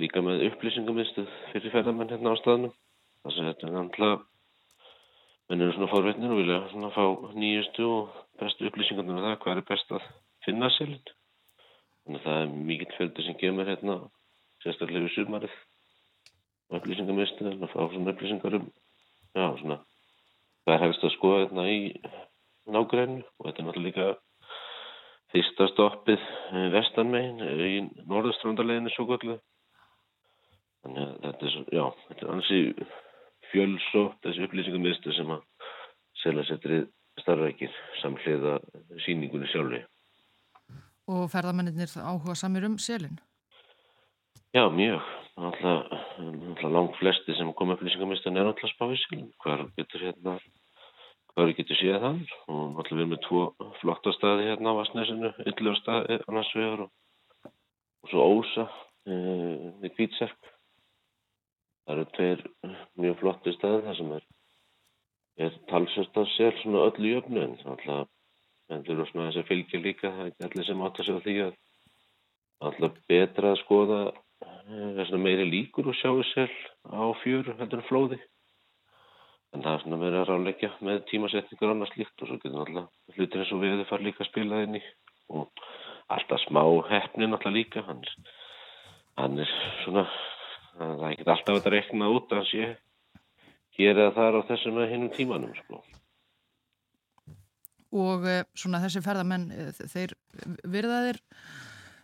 líka 0.00 0.22
með 0.24 0.46
upplýsingamistuð 0.48 1.30
fyrir 1.52 1.74
ferðamenn 1.74 2.10
hérna 2.12 2.34
á 2.34 2.40
staðnum 2.40 2.74
þess 3.24 3.38
að 3.40 3.48
þetta 3.50 3.68
er 3.68 3.76
náttúrulega 3.76 4.18
menn 5.50 5.64
eru 5.64 5.76
svona 5.76 5.90
fórveitnir 5.92 6.34
og 6.34 6.40
vilja 6.40 6.58
svona 6.72 6.92
fá 6.94 7.04
nýjustu 7.36 7.86
og 7.86 8.18
bestu 8.40 8.68
upplýsingarnir 8.70 9.18
um 9.18 9.24
það 9.26 9.38
hvað 9.44 9.62
er 9.62 9.68
best 9.70 9.94
að 9.96 10.10
finna 10.46 10.70
selin 10.76 11.00
þannig 12.04 12.20
að 12.20 12.26
það 12.26 12.40
er 12.42 12.54
mikill 12.70 12.94
fjöldi 12.96 13.26
sem 13.26 13.38
kemur 13.40 13.68
hérna 13.68 13.98
sérstaklega 14.64 15.06
við 15.06 15.14
sumarið. 15.16 15.58
Upplýsingamistuð 16.70 17.54
að 17.56 17.72
fá 17.72 17.80
svona 17.90 18.12
upplýsingar 18.14 18.60
um 18.60 18.68
já 19.34 19.46
svona 19.60 19.78
hvað 20.64 20.74
er 20.74 20.82
hefist 20.84 21.06
að 21.06 21.14
skoða 21.16 21.44
hérna 21.44 21.64
í 21.70 21.78
nágrænu 22.70 23.22
og 23.22 23.46
þetta 23.46 23.62
er 23.62 23.66
náttúrulega 23.66 23.86
líka 23.86 24.08
fyrsta 25.30 25.68
stoppið 25.70 26.18
eh, 26.20 26.66
vestanmegin 26.74 27.44
eh, 27.46 27.62
í 27.76 28.06
norðustrandarleginu 28.10 28.92
svo 28.94 29.06
gullu 29.10 29.38
þannig 30.84 31.04
að 31.04 31.14
þetta 31.26 31.50
er, 31.50 31.56
já, 31.78 31.84
þetta 32.08 32.26
er 32.26 32.32
ansi 32.34 32.60
fjölsótt 33.52 34.26
þessi 34.26 34.46
upplýsingamistu 34.46 35.14
sem 35.16 35.32
að 35.36 35.46
selasettrið 36.24 36.88
starfækir 37.20 37.80
samhliða 38.02 38.58
síningunni 39.06 39.50
sjálfi 39.50 39.84
Og 41.10 41.26
ferðamennir 41.32 41.90
áhuga 41.98 42.36
samir 42.38 42.68
um 42.68 42.78
selin? 42.78 43.18
Já, 44.54 44.68
mjög. 44.70 45.02
Alltaf 45.40 46.64
langt 46.70 46.96
flesti 47.00 47.34
sem 47.38 47.52
kom 47.58 47.72
upplýsingamistu 47.74 48.30
er 48.30 48.46
alltaf 48.46 48.70
spáið 48.74 48.98
selin. 49.04 49.30
Hver 49.42 49.66
getur 49.78 50.08
hérna 50.08 50.38
hvað 51.30 51.50
við 51.50 51.58
getum 51.60 51.78
séð 51.78 51.98
þann 52.04 52.20
og 52.50 52.62
náttúrulega 52.74 52.90
við 52.90 53.00
erum 53.00 53.12
með 53.14 53.20
tvo 53.26 53.42
flotta 53.80 54.12
staði 54.16 54.46
hérna 54.48 54.74
á 54.74 54.78
Vasnesinu, 54.80 55.30
yllu 55.46 55.74
staði 55.78 56.18
annars 56.26 56.50
vegar 56.56 56.82
og, 56.84 56.90
og 58.04 58.12
svo 58.12 58.26
Ósa 58.34 58.66
e, 59.06 59.14
við 59.82 59.94
Kvítserk 59.96 60.50
það 61.86 61.94
eru 61.94 62.06
tveir 62.16 62.44
mjög 63.00 63.18
flotti 63.22 63.54
staði 63.56 63.84
þar 63.86 63.98
sem 64.00 64.14
er, 64.18 64.26
er 65.46 65.58
talsast 65.70 66.20
að 66.20 66.32
sér 66.34 66.58
svona 66.62 66.86
öllu 66.90 67.14
jöfnu 67.14 67.44
en 67.46 67.56
alltaf 67.64 68.10
en 68.70 68.82
eru 68.86 69.06
svona 69.08 69.28
þess 69.28 69.42
að 69.42 69.48
fylgja 69.50 69.82
líka 69.82 70.10
það 70.16 70.48
allir 70.48 70.66
sem 70.66 70.82
átt 70.86 71.00
að 71.00 71.08
segja 71.08 71.24
því 71.26 71.36
að 71.44 71.54
alltaf 72.68 72.98
betra 73.10 73.52
að 73.54 73.60
skoða 73.62 74.00
e, 74.10 75.16
meiri 75.24 75.46
líkur 75.48 75.90
og 75.90 75.98
sjáu 75.98 76.20
sér 76.32 76.52
á 76.86 77.04
fjöru 77.22 77.56
heldur 77.58 77.82
en 77.82 77.88
flóði 77.88 78.20
en 79.50 79.64
það 79.64 79.72
er 79.72 79.84
svona 79.84 80.00
verið 80.04 80.20
að 80.20 80.28
ráleggja 80.30 80.72
með 80.86 81.00
tímasetningur 81.10 81.68
og 81.68 81.74
annað 81.74 81.94
slíkt 81.94 82.22
og 82.22 82.30
svo 82.30 82.38
getur 82.38 82.58
náttúrulega 82.58 83.16
hlutir 83.16 83.42
eins 83.42 83.54
og 83.54 83.64
við 83.64 83.86
fara 83.88 84.06
líka 84.06 84.24
að 84.24 84.30
spila 84.30 84.60
í 84.66 84.82
og 85.30 85.64
alltaf 86.10 86.44
smá 86.44 86.62
hefni 86.90 87.26
náttúrulega 87.26 87.56
líka 87.56 87.86
hann, 87.86 88.04
hann 89.18 89.42
er 89.42 89.56
svona 89.84 90.06
það 90.76 90.94
er 90.94 91.08
ekki 91.10 91.28
alltaf 91.34 91.58
að 91.58 91.72
rekna 91.74 92.12
út 92.14 92.36
að 92.36 92.46
sé 92.50 92.70
hér 93.78 93.96
eða 93.96 94.14
þar 94.16 94.38
á 94.38 94.48
þessum 94.50 94.78
með 94.78 94.92
hinnum 94.94 95.12
tímanum 95.16 95.56
sko. 95.58 95.82
Og 97.90 98.26
eh, 98.28 98.44
svona 98.54 98.82
þessi 98.84 99.02
ferðamenn 99.02 99.48
eh, 99.54 99.72
þeir 99.90 100.14
virðaðir 100.70 101.18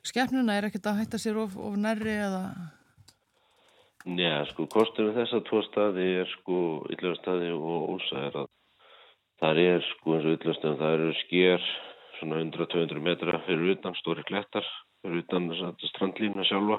skefnuna 0.06 0.56
er 0.56 0.68
ekkert 0.68 0.90
að 0.90 1.00
hætta 1.02 1.20
sér 1.20 1.38
of, 1.42 1.54
of 1.58 1.78
nærri 1.78 2.16
eða 2.26 2.42
Njá, 4.06 4.44
sko, 4.52 4.68
kostur 4.70 5.08
við 5.08 5.16
þessa 5.18 5.40
tvo 5.48 5.60
staði 5.66 6.04
er 6.20 6.28
sko, 6.30 6.58
yllega 6.94 7.16
staði 7.18 7.48
og 7.56 7.88
ósa 7.96 8.20
er 8.28 8.36
að 8.38 8.50
það 9.42 9.60
er 9.64 9.86
sko 9.88 10.14
eins 10.14 10.28
og 10.28 10.36
yllastöðum, 10.36 10.76
það 10.78 10.94
eru 10.96 11.08
sker 11.24 11.64
svona 12.20 12.38
100-200 12.44 13.02
metra 13.02 13.40
fyrir 13.48 13.74
utan, 13.74 13.96
stóri 13.98 14.22
klettar 14.28 14.68
fyrir 15.02 15.24
utan 15.24 15.50
strandlínu 15.90 16.46
sjálfa 16.46 16.78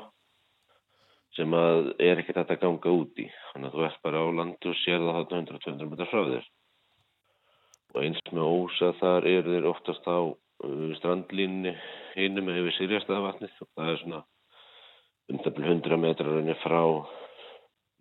sem 1.35 1.51
að 1.53 1.91
er 2.01 2.21
ekkert 2.21 2.39
að 2.47 2.61
ganga 2.63 2.95
út 2.95 3.19
í. 3.21 3.27
Þannig 3.51 3.69
að 3.69 3.75
þú 3.75 3.85
ert 3.89 3.99
bara 4.07 4.23
á 4.23 4.27
landu 4.39 4.71
og 4.71 4.79
sér 4.85 5.03
það 5.03 5.19
þarna 5.19 5.41
100-200 5.43 5.91
metra 5.91 6.09
frá 6.13 6.23
þér. 6.31 6.47
Og 7.97 8.03
eins 8.05 8.19
með 8.29 8.45
ósa 8.45 8.91
þar 8.99 9.25
eru 9.25 9.53
þeir 9.55 9.65
oftast 9.71 10.05
á 10.05 10.21
uh, 10.21 10.89
strandlínni 10.99 11.71
einu 12.13 12.43
með 12.45 12.59
hefur 12.59 12.75
sirjastaðavatnið 12.75 13.61
og 13.63 13.69
það 13.73 13.87
er 13.89 14.01
svona 14.03 14.19
100 15.33 15.97
metra 16.03 16.27
raunir 16.27 16.59
frá 16.61 16.81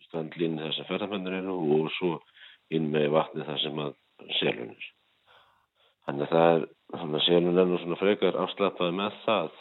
strandlínni 0.04 0.66
þess 0.66 0.82
að 0.82 0.90
ferðarmennir 0.90 1.38
eru 1.38 1.54
og 1.78 1.88
svo 1.96 2.18
inn 2.76 2.90
með 2.92 3.08
vatnið 3.14 3.48
þar 3.48 3.62
sem 3.62 3.80
að 3.86 3.96
selunir. 4.42 4.90
Þannig 6.04 6.26
að 6.26 6.34
það 6.34 6.50
er, 6.50 6.68
þannig 6.98 7.18
að 7.18 7.24
selun 7.30 7.62
er 7.62 7.70
nú 7.70 7.80
svona 7.80 8.00
frekar 8.02 8.38
afslappaði 8.44 8.98
með 9.00 9.18
það 9.24 9.56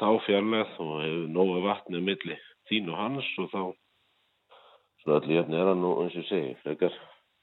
þá 0.00 0.08
fjarlæð 0.26 0.74
og 0.82 0.92
hefur 1.04 1.30
nóga 1.36 1.62
vatnið 1.68 2.04
milli 2.10 2.40
þín 2.66 2.90
og 2.90 3.00
hans 3.04 3.30
og 3.38 3.54
þá 3.54 3.62
svona 5.04 5.20
allir 5.20 5.38
jöfn 5.38 5.58
er 5.62 5.72
hann 5.72 5.88
og 5.92 6.04
eins 6.08 6.18
og 6.18 6.28
segi 6.34 6.52
frekar 6.64 7.00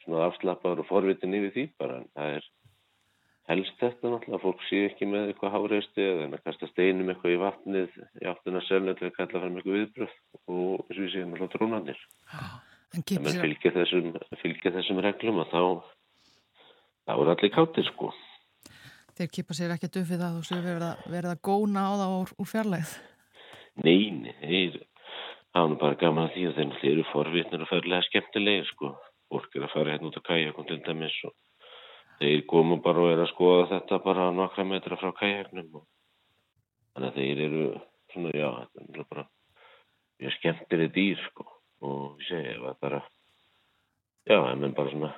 svona 0.07 0.29
afslappaður 0.31 0.83
og 0.83 0.89
forvitin 0.89 1.35
yfir 1.37 1.53
því 1.55 1.65
bara 1.81 1.99
en 2.01 2.07
það 2.15 2.37
er 2.37 2.47
helst 3.47 3.77
þetta 3.79 4.11
náttúrulega, 4.11 4.41
fólk 4.43 4.63
sé 4.67 4.79
ekki 4.89 5.07
með 5.07 5.29
eitthvað 5.31 5.53
háreisti 5.55 6.03
eða 6.03 6.23
en 6.25 6.35
að 6.35 6.43
kasta 6.47 6.67
steinum 6.71 7.11
eitthvað 7.11 7.35
í 7.35 7.41
vatnið 7.43 7.99
í 8.19 8.25
áttina 8.27 8.63
selnöldlega 8.67 9.11
að 9.13 9.19
kalla 9.19 9.43
fram 9.43 9.59
eitthvað 9.59 9.77
viðbröð 9.77 10.15
og 10.47 10.81
eins 10.81 10.97
og 10.97 11.03
við 11.03 11.13
séum 11.13 11.35
alltaf 11.35 11.53
trónanir 11.53 12.01
en 12.97 13.05
sér... 13.07 13.39
fylgja 13.45 13.73
þessum, 13.77 14.09
fylgja 14.41 14.73
þessum 14.75 15.01
reglum 15.05 15.39
og 15.43 15.53
þá 15.53 15.61
þá 17.07 17.13
er 17.15 17.31
allir 17.33 17.53
káttir 17.55 17.87
sko. 17.87 18.11
Þeir 19.17 19.31
kipa 19.33 19.55
sér 19.55 19.73
ekki 19.77 19.89
döfið 19.95 20.25
að 20.27 20.35
þú 20.37 20.47
séu 20.49 20.63
verið 20.67 21.31
að 21.31 21.43
góna 21.47 21.87
á 21.87 21.91
það 22.03 22.15
úr, 22.17 22.35
úr 22.35 22.51
fjarlæð 22.51 22.95
þeir 24.43 24.79
það 25.55 25.69
nú 25.71 25.77
bara 25.81 25.99
gaman 26.01 26.27
að 26.27 26.33
því 26.35 26.47
að 26.49 26.57
þeir 26.81 26.91
eru 26.91 27.05
forvitnir 27.13 27.63
og 27.63 27.71
ferlega 27.71 28.07
skemmtilegir 28.09 28.67
sko 28.73 28.91
fólk 29.31 29.55
er 29.55 29.67
að 29.67 29.73
fara 29.73 29.93
hérna 29.93 30.09
út 30.09 30.19
á 30.19 30.27
kajakon 30.29 30.67
til 30.69 30.79
dæmis 30.85 31.17
og 31.27 31.35
þeir 32.21 32.43
komu 32.49 32.79
bara 32.83 33.03
og 33.03 33.11
er 33.13 33.23
að 33.23 33.31
skoða 33.33 33.67
þetta 33.73 33.99
bara 34.05 34.31
nokkra 34.35 34.65
metra 34.67 34.97
frá 34.99 35.11
kajaknum 35.19 35.81
og 35.81 35.85
þannig 36.93 37.09
að 37.09 37.19
þeir 37.19 37.43
eru 37.47 37.65
svona 38.13 38.33
já, 38.33 38.49
þetta 38.73 39.01
er 39.01 39.09
bara 39.11 39.27
mjög 40.17 40.37
skemmtileg 40.37 40.93
dýr 40.95 41.23
sko 41.29 41.47
og 41.87 42.21
ég 42.23 42.29
segi 42.31 42.55
að 42.57 42.77
bara 42.81 43.01
já, 44.27 44.37
það 44.37 44.67
er 44.69 44.77
bara 44.81 44.93
svona 44.95 45.13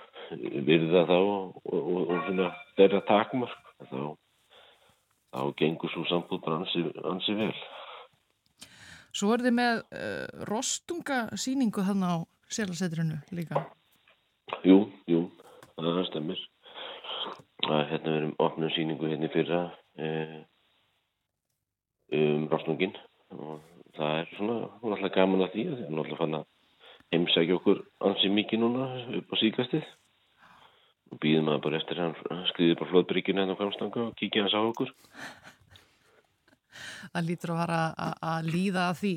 virða 0.69 1.05
þá 1.09 1.17
og, 1.19 1.61
og, 1.65 2.01
og 2.03 2.25
svona 2.27 2.49
þeirra 2.77 3.03
takmark 3.07 3.73
þá 3.79 4.01
þá 5.29 5.41
gengur 5.61 5.93
svo 5.93 6.07
sambúð 6.09 6.41
bara 6.45 6.63
ansi, 6.63 6.83
ansi 7.05 7.37
vel 7.37 7.53
Svo 9.09 9.33
er 9.33 9.41
þið 9.41 9.55
með 9.57 9.79
uh, 9.81 10.43
rostungasýningu 10.49 11.81
þannig 11.87 12.11
á 12.13 12.17
selasetrinu 12.53 13.17
líka. 13.33 13.63
Jú, 14.67 14.77
jú, 15.09 15.23
það 15.77 15.99
stemmir. 16.09 16.39
Það 17.65 17.75
er 17.75 17.89
hérna 17.89 18.13
við 18.13 18.19
erum 18.19 18.35
opnum 18.45 18.71
síningu 18.75 19.09
hérna 19.11 19.29
fyrra 19.33 19.59
eh, 19.99 20.37
um 22.15 22.47
rostungin 22.51 22.95
og 23.35 23.59
það 23.97 24.21
er 24.21 24.31
svona 24.37 24.57
alltaf 24.81 25.13
gaman 25.15 25.45
að 25.45 25.53
því 25.55 25.65
að 25.67 25.77
það 25.79 25.89
er 25.89 26.01
alltaf 26.03 26.21
fann 26.23 26.39
að 26.39 26.47
heimsækja 27.13 27.57
okkur 27.59 27.83
ansið 28.09 28.35
mikið 28.37 28.63
núna 28.63 28.89
upp 29.19 29.33
á 29.33 29.35
síkastið 29.41 29.87
og 31.09 31.21
býðum 31.23 31.51
að 31.53 31.61
bara 31.65 31.81
eftir 31.81 32.01
hann 32.01 32.15
skriðið 32.53 32.79
bara 32.79 32.91
flóðbryggina 32.93 33.43
hérna 33.43 33.57
á 33.57 33.59
kvamstanga 33.59 34.05
og 34.07 34.17
kíkja 34.19 34.45
hans 34.45 34.55
á 34.55 34.61
okkur 34.61 34.93
það 37.13 37.25
lítur 37.27 37.53
að 37.53 37.61
vara 37.63 37.81
að 38.21 38.51
líða 38.53 38.85
að 38.89 39.01
því. 39.01 39.13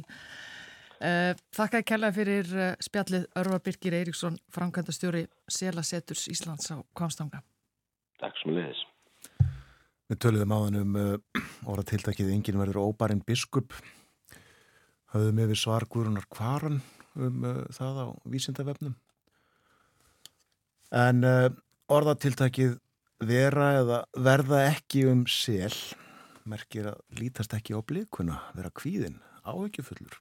Eh, 1.02 1.32
Þakka 1.56 1.80
að 1.80 1.86
kella 1.88 2.08
fyrir 2.14 2.50
eh, 2.54 2.74
spjallið 2.82 3.24
Örvar 3.40 3.62
Birgir 3.66 3.94
Eiríksson, 3.98 4.36
framkvæmdastjóri 4.54 5.24
Selaseturs 5.50 6.28
Íslands 6.30 6.70
á 6.70 6.78
Kvamstanga. 6.94 7.40
Takk 8.22 8.38
sem 8.38 8.54
leðis. 8.54 8.84
Við 10.12 10.20
töluðum 10.22 10.54
á 10.54 10.58
hann 10.62 10.78
um 10.78 10.98
uh, 11.00 11.08
eh, 11.16 11.48
orðatiltakið 11.72 12.30
Engin 12.36 12.60
verður 12.60 12.84
óbarinn 12.84 13.24
biskup. 13.26 13.74
Hauðum 15.10 15.42
yfir 15.42 15.58
svar 15.58 15.88
Guðrunar 15.90 16.28
Kvaran 16.30 16.78
um 17.18 17.48
uh, 17.50 17.58
það 17.74 17.98
á 17.98 18.06
vísindavefnum. 18.36 18.94
En 21.02 21.26
uh, 21.26 21.48
orðatiltakið 21.90 22.78
vera 23.26 23.72
eða 23.80 24.00
verða 24.22 24.62
ekki 24.68 25.08
um 25.10 25.26
sel 25.26 25.74
merkir 26.46 26.92
að 26.92 27.02
lítast 27.18 27.58
ekki 27.58 27.74
á 27.74 27.82
blikuna, 27.82 28.38
vera 28.54 28.70
kvíðin, 28.70 29.18
áhengjufullur. 29.42 30.20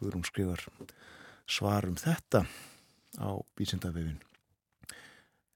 Guðrún 0.00 0.26
skrifar 0.26 0.62
svar 1.50 1.86
um 1.88 1.96
þetta 1.98 2.44
á 3.20 3.30
vísindavefin. 3.58 4.20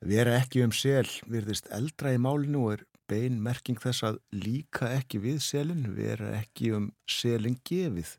Vera 0.05 0.37
ekki 0.37 0.65
um 0.65 0.75
sel 0.75 1.09
virðist 1.31 1.71
eldra 1.73 2.13
í 2.13 2.21
málinu 2.21 2.67
og 2.67 2.77
er 2.77 2.85
bein 3.09 3.41
merking 3.43 3.81
þess 3.81 4.05
að 4.05 4.21
líka 4.37 4.91
ekki 4.99 5.21
við 5.25 5.41
selin, 5.45 5.87
vera 5.97 6.35
ekki 6.39 6.73
um 6.77 6.91
selin 7.09 7.57
gefið. 7.65 8.17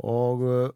Og 0.00 0.44
uh, 0.46 0.70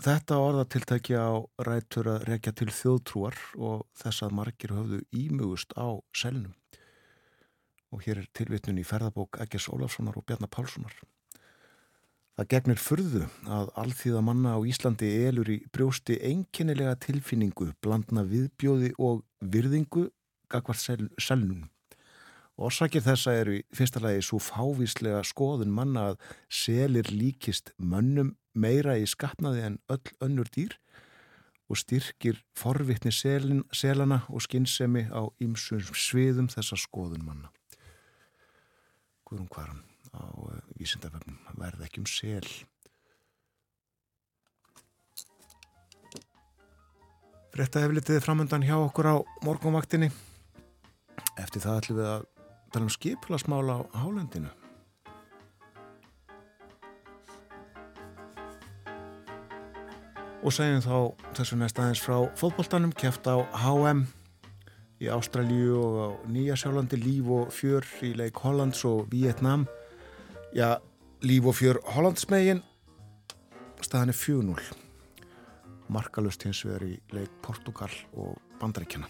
þetta 0.00 0.40
orðatiltækja 0.40 1.20
á 1.20 1.36
rættur 1.68 2.08
að 2.14 2.24
rekja 2.30 2.54
til 2.56 2.70
þjóðtrúar 2.72 3.36
og 3.60 3.84
þess 4.00 4.24
að 4.24 4.36
margir 4.40 4.72
höfðu 4.76 5.02
ímugust 5.12 5.76
á 5.76 6.00
selnum 6.16 6.56
og 7.90 8.04
hér 8.06 8.20
er 8.22 8.28
tilvitnun 8.36 8.78
í 8.78 8.86
ferðabók 8.86 9.40
Egges 9.42 9.66
Ólafssonar 9.66 10.14
og 10.18 10.22
Bjarnar 10.26 10.50
Pálssonar. 10.52 10.94
Það 12.40 12.48
gegnir 12.54 12.78
furðu 12.80 13.26
að 13.52 13.66
alþýða 13.82 14.20
manna 14.24 14.54
á 14.56 14.64
Íslandi 14.64 15.08
elur 15.26 15.48
í 15.52 15.58
brjósti 15.76 16.14
einkennilega 16.24 16.94
tilfinningu 17.04 17.66
blandna 17.84 18.22
viðbjóði 18.24 18.94
og 18.96 19.18
virðingu 19.44 20.06
gagvart 20.48 20.80
sel 20.80 21.10
selnun. 21.20 21.66
Orsakir 22.56 23.04
þessa 23.04 23.34
eru 23.42 23.58
í 23.58 23.60
fyrsta 23.76 24.00
lagi 24.00 24.24
svo 24.24 24.40
fávíslega 24.40 25.20
skoðun 25.28 25.74
manna 25.76 26.06
að 26.14 26.24
selir 26.62 27.12
líkist 27.12 27.74
mönnum 27.76 28.32
meira 28.56 28.96
í 28.96 29.04
skatnaði 29.04 29.66
en 29.68 29.78
öll 29.92 30.16
önnur 30.24 30.48
dýr 30.56 30.78
og 31.68 31.76
styrkir 31.76 32.40
forvittni 32.56 33.12
selin, 33.12 33.66
selana 33.68 34.22
og 34.32 34.48
skinnsemi 34.48 35.10
á 35.12 35.28
ýmsum 35.44 35.84
sviðum 35.92 36.48
þessa 36.48 36.80
skoðun 36.88 37.28
manna. 37.28 37.52
Guðrún 39.28 39.52
Kvaran 39.52 39.84
á 40.16 40.24
eh, 40.24 40.64
vísindaföfnum 40.80 41.36
verð 41.60 41.84
ekki 41.86 42.02
um 42.02 42.08
sel. 42.08 42.46
Fretta 47.50 47.82
heflitiði 47.82 48.22
framöndan 48.22 48.64
hjá 48.64 48.76
okkur 48.78 49.10
á 49.10 49.16
morgunvaktinni. 49.44 50.10
Eftir 51.40 51.64
það 51.64 51.80
ætlum 51.80 51.98
við 51.98 52.10
að 52.12 52.26
tala 52.70 52.86
um 52.86 52.92
skiplasmála 52.94 53.76
á 53.82 53.98
hálendinu. 54.04 54.52
Og 60.40 60.54
segjum 60.56 60.80
þá 60.80 60.96
þessu 61.36 61.58
næst 61.60 61.80
aðeins 61.82 62.00
frá 62.00 62.16
fótbolltanum 62.38 62.94
kæft 62.96 63.26
á 63.28 63.44
HM 63.60 64.06
í 65.00 65.10
Ástralju 65.12 65.74
og 65.80 65.96
á 66.00 66.08
Nýjasjálandi 66.32 66.96
líf 67.00 67.28
og 67.28 67.52
fjör 67.52 67.84
í 68.06 68.14
leik 68.16 68.40
Hollands 68.40 68.84
og 68.88 69.10
Vietnam 69.12 69.66
já, 70.56 70.80
líf 71.20 71.44
og 71.44 71.56
fjör 71.58 71.80
Hollandsmegin 71.84 72.62
staðan 73.84 74.12
er 74.12 74.16
4-0 74.16 74.62
markalust 75.92 76.46
hins 76.46 76.62
vegar 76.64 76.86
í 76.86 76.94
leik 77.12 77.32
Portugal 77.44 77.92
og 78.16 78.38
Bandaríkjana 78.60 79.08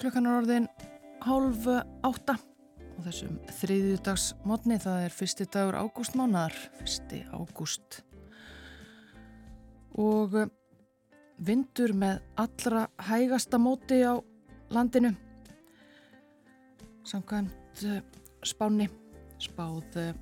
klukkan 0.00 0.24
er 0.24 0.38
orðin 0.40 0.66
hálf 1.26 1.66
átta 2.06 2.38
og 2.96 3.02
þessum 3.04 3.36
þriðjudags 3.58 4.30
mótni, 4.48 4.78
það 4.80 5.02
er 5.06 5.12
fyrsti 5.14 5.46
dagur 5.52 5.76
ágústmánaðar, 5.80 6.56
fyrsti 6.78 7.20
ágúst. 7.32 8.00
Og 10.00 10.36
eh, 10.40 10.48
vindur 11.40 11.92
með 11.96 12.22
allra 12.40 12.86
hægasta 13.10 13.60
móti 13.60 14.00
á 14.04 14.16
landinu, 14.72 15.12
samkvæmt 17.08 17.84
eh, 17.88 18.00
spáni, 18.46 18.88
spáð 19.40 20.00
eh, 20.00 20.12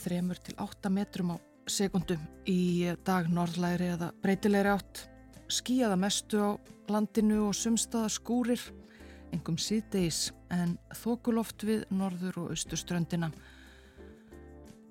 þremur 0.00 0.40
til 0.44 0.56
átta 0.60 0.92
metrum 0.92 1.34
á 1.34 1.36
sekundum 1.70 2.20
í 2.48 2.88
dag 3.04 3.28
norðlæri 3.32 3.94
eða 3.98 4.12
breytilegri 4.24 4.76
átt. 4.76 5.06
Skíaða 5.50 5.96
mestu 6.00 6.40
á 6.40 6.50
landinu 6.88 7.48
og 7.48 7.56
sumstaða 7.58 8.08
skúrir, 8.12 8.60
engum 9.34 9.58
síðdeis 9.60 10.30
en 10.52 10.76
þokuloft 11.02 11.64
við 11.66 11.86
norður 11.94 12.44
og 12.44 12.54
austurströndina. 12.54 13.30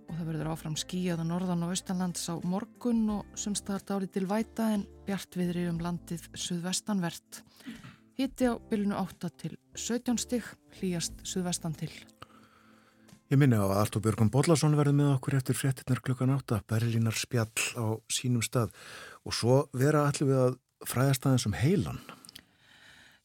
Og 0.10 0.16
það 0.18 0.30
verður 0.32 0.52
áfram 0.54 0.78
skíaða 0.80 1.26
norðan 1.28 1.66
og 1.68 1.74
austanlands 1.76 2.26
á 2.32 2.36
morgun 2.42 3.04
og 3.20 3.38
sumstaðar 3.38 3.86
dáli 3.86 4.10
til 4.10 4.26
væta 4.30 4.72
en 4.76 4.88
bjartviðri 5.06 5.68
um 5.70 5.82
landið 5.84 6.30
suðvestanvert. 6.34 7.44
Hitti 8.20 8.50
á 8.50 8.58
bylunu 8.72 8.98
8 9.00 9.30
til 9.40 9.54
17 9.78 10.18
stig, 10.20 10.48
hlýjast 10.80 11.22
suðvestan 11.24 11.78
til. 11.78 11.92
Ég 13.30 13.38
minni 13.38 13.56
á 13.56 13.62
að 13.62 13.78
Artur 13.78 14.02
Björgum 14.02 14.32
Bodlason 14.34 14.74
verði 14.74 14.96
með 14.98 15.12
okkur 15.14 15.36
eftir 15.38 15.54
fréttinnar 15.54 16.02
klukkan 16.02 16.34
átta, 16.34 16.64
Berlínar 16.66 17.14
spjall 17.14 17.54
á 17.78 18.02
sínum 18.10 18.42
stað 18.42 18.74
og 19.22 19.36
svo 19.38 19.60
vera 19.78 20.08
allir 20.10 20.32
við 20.32 20.40
að 20.48 20.58
fræðast 20.90 21.28
aðeins 21.30 21.46
um 21.46 21.60
heilan. 21.60 22.02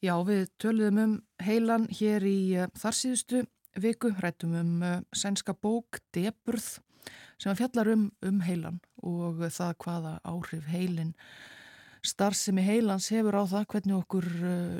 Já, 0.04 0.18
við 0.20 0.50
töluðum 0.60 0.98
um 1.00 1.12
heilan 1.40 1.84
hér 1.88 2.24
í 2.28 2.38
uh, 2.60 2.66
þarsíðustu 2.76 3.38
viku, 3.80 4.10
rættum 4.20 4.52
um 4.58 4.72
uh, 4.84 4.98
sænska 5.16 5.54
bók 5.56 5.96
Deburð 6.12 6.66
sem 7.40 7.56
fjallar 7.56 7.88
um, 7.94 8.02
um 8.20 8.42
heilan 8.44 8.82
og 9.00 9.40
það 9.54 9.70
hvaða 9.80 10.12
áhrif 10.28 10.66
heilin 10.68 11.14
starfsemi 12.04 12.60
heilans 12.66 13.06
hefur 13.14 13.38
á 13.40 13.44
það 13.48 13.64
hvernig 13.72 13.96
okkur 13.96 14.26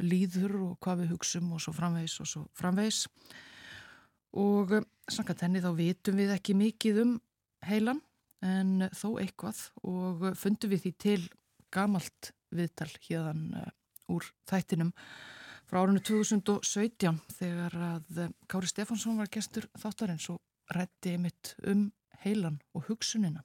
líður 0.05 0.57
og 0.61 0.75
hvað 0.85 1.01
við 1.01 1.15
hugsum 1.15 1.55
og 1.57 1.63
svo 1.65 1.73
framvegs 1.77 2.17
og 2.21 2.29
svo 2.29 2.43
framvegs 2.59 3.07
og 4.37 4.75
samkvæmt 5.09 5.47
henni 5.47 5.63
þá 5.65 5.71
vitum 5.79 6.21
við 6.21 6.35
ekki 6.37 6.57
mikið 6.59 7.01
um 7.05 7.15
heilan 7.65 8.03
en 8.45 8.91
þó 8.93 9.15
eitthvað 9.23 9.65
og 9.89 10.29
fundum 10.37 10.75
við 10.75 10.85
því 10.85 10.95
til 11.07 11.23
gamalt 11.73 12.35
viðtal 12.53 12.91
hérðan 13.07 13.49
uh, 13.63 13.73
úr 14.13 14.27
þættinum 14.51 14.93
frá 15.69 15.81
árunnu 15.83 16.03
2017 16.05 17.21
þegar 17.39 17.77
að 17.89 18.21
uh, 18.27 18.33
Kári 18.51 18.71
Stefánsson 18.71 19.19
var 19.21 19.31
gestur 19.33 19.69
þáttarins 19.81 20.29
og 20.33 20.41
rætti 20.75 21.17
mitt 21.21 21.55
um 21.67 21.89
heilan 22.25 22.61
og 22.75 22.89
hugsunina. 22.89 23.45